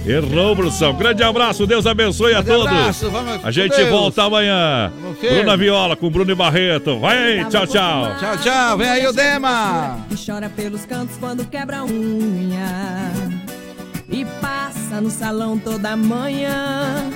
Errou, 0.06 0.54
produção. 0.54 0.94
Grande 0.96 1.24
abraço, 1.24 1.66
Deus 1.66 1.86
abençoe 1.86 2.34
a 2.34 2.44
todos. 2.44 2.68
abraço, 2.68 3.10
vamos 3.10 3.40
a 3.44 3.52
gente 3.52 3.76
Deus. 3.76 3.90
volta 3.90 4.24
amanhã. 4.24 4.92
Bruna 5.22 5.56
Viola 5.56 5.96
com 5.96 6.10
Bruno 6.10 6.30
e 6.30 6.36
Barreto. 6.36 7.00
Vai 7.00 7.18
aí, 7.18 7.46
tchau, 7.46 7.66
tchau. 7.66 8.16
Tchau, 8.20 8.38
tchau. 8.44 8.78
Vem 8.78 8.90
aí 8.90 9.08
o 9.08 9.14
Dema. 9.14 10.00
Que 10.10 10.16
chora 10.26 10.50
pelos 10.50 10.86
cantos 10.86 11.16
quando 11.18 11.46
quebra 11.46 11.78
a 11.80 11.86
unha 11.86 13.12
passa 14.94 15.02
no 15.02 15.10
salão 15.10 15.58
toda 15.58 15.96
manhã. 15.96 17.10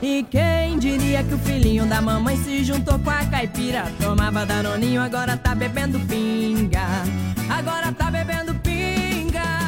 E 0.00 0.24
quem 0.30 0.78
diria 0.78 1.24
que 1.24 1.34
o 1.34 1.38
filhinho 1.38 1.86
da 1.86 2.00
mamãe 2.00 2.36
se 2.36 2.62
juntou 2.62 2.98
com 2.98 3.10
a 3.10 3.24
caipira? 3.24 3.84
Tomava 4.00 4.46
danoninho, 4.46 5.00
agora 5.00 5.36
tá 5.36 5.54
bebendo 5.54 5.98
pinga. 6.00 6.86
Agora 7.48 7.92
tá 7.92 8.10
bebendo 8.10 8.54
pinga 8.56 9.63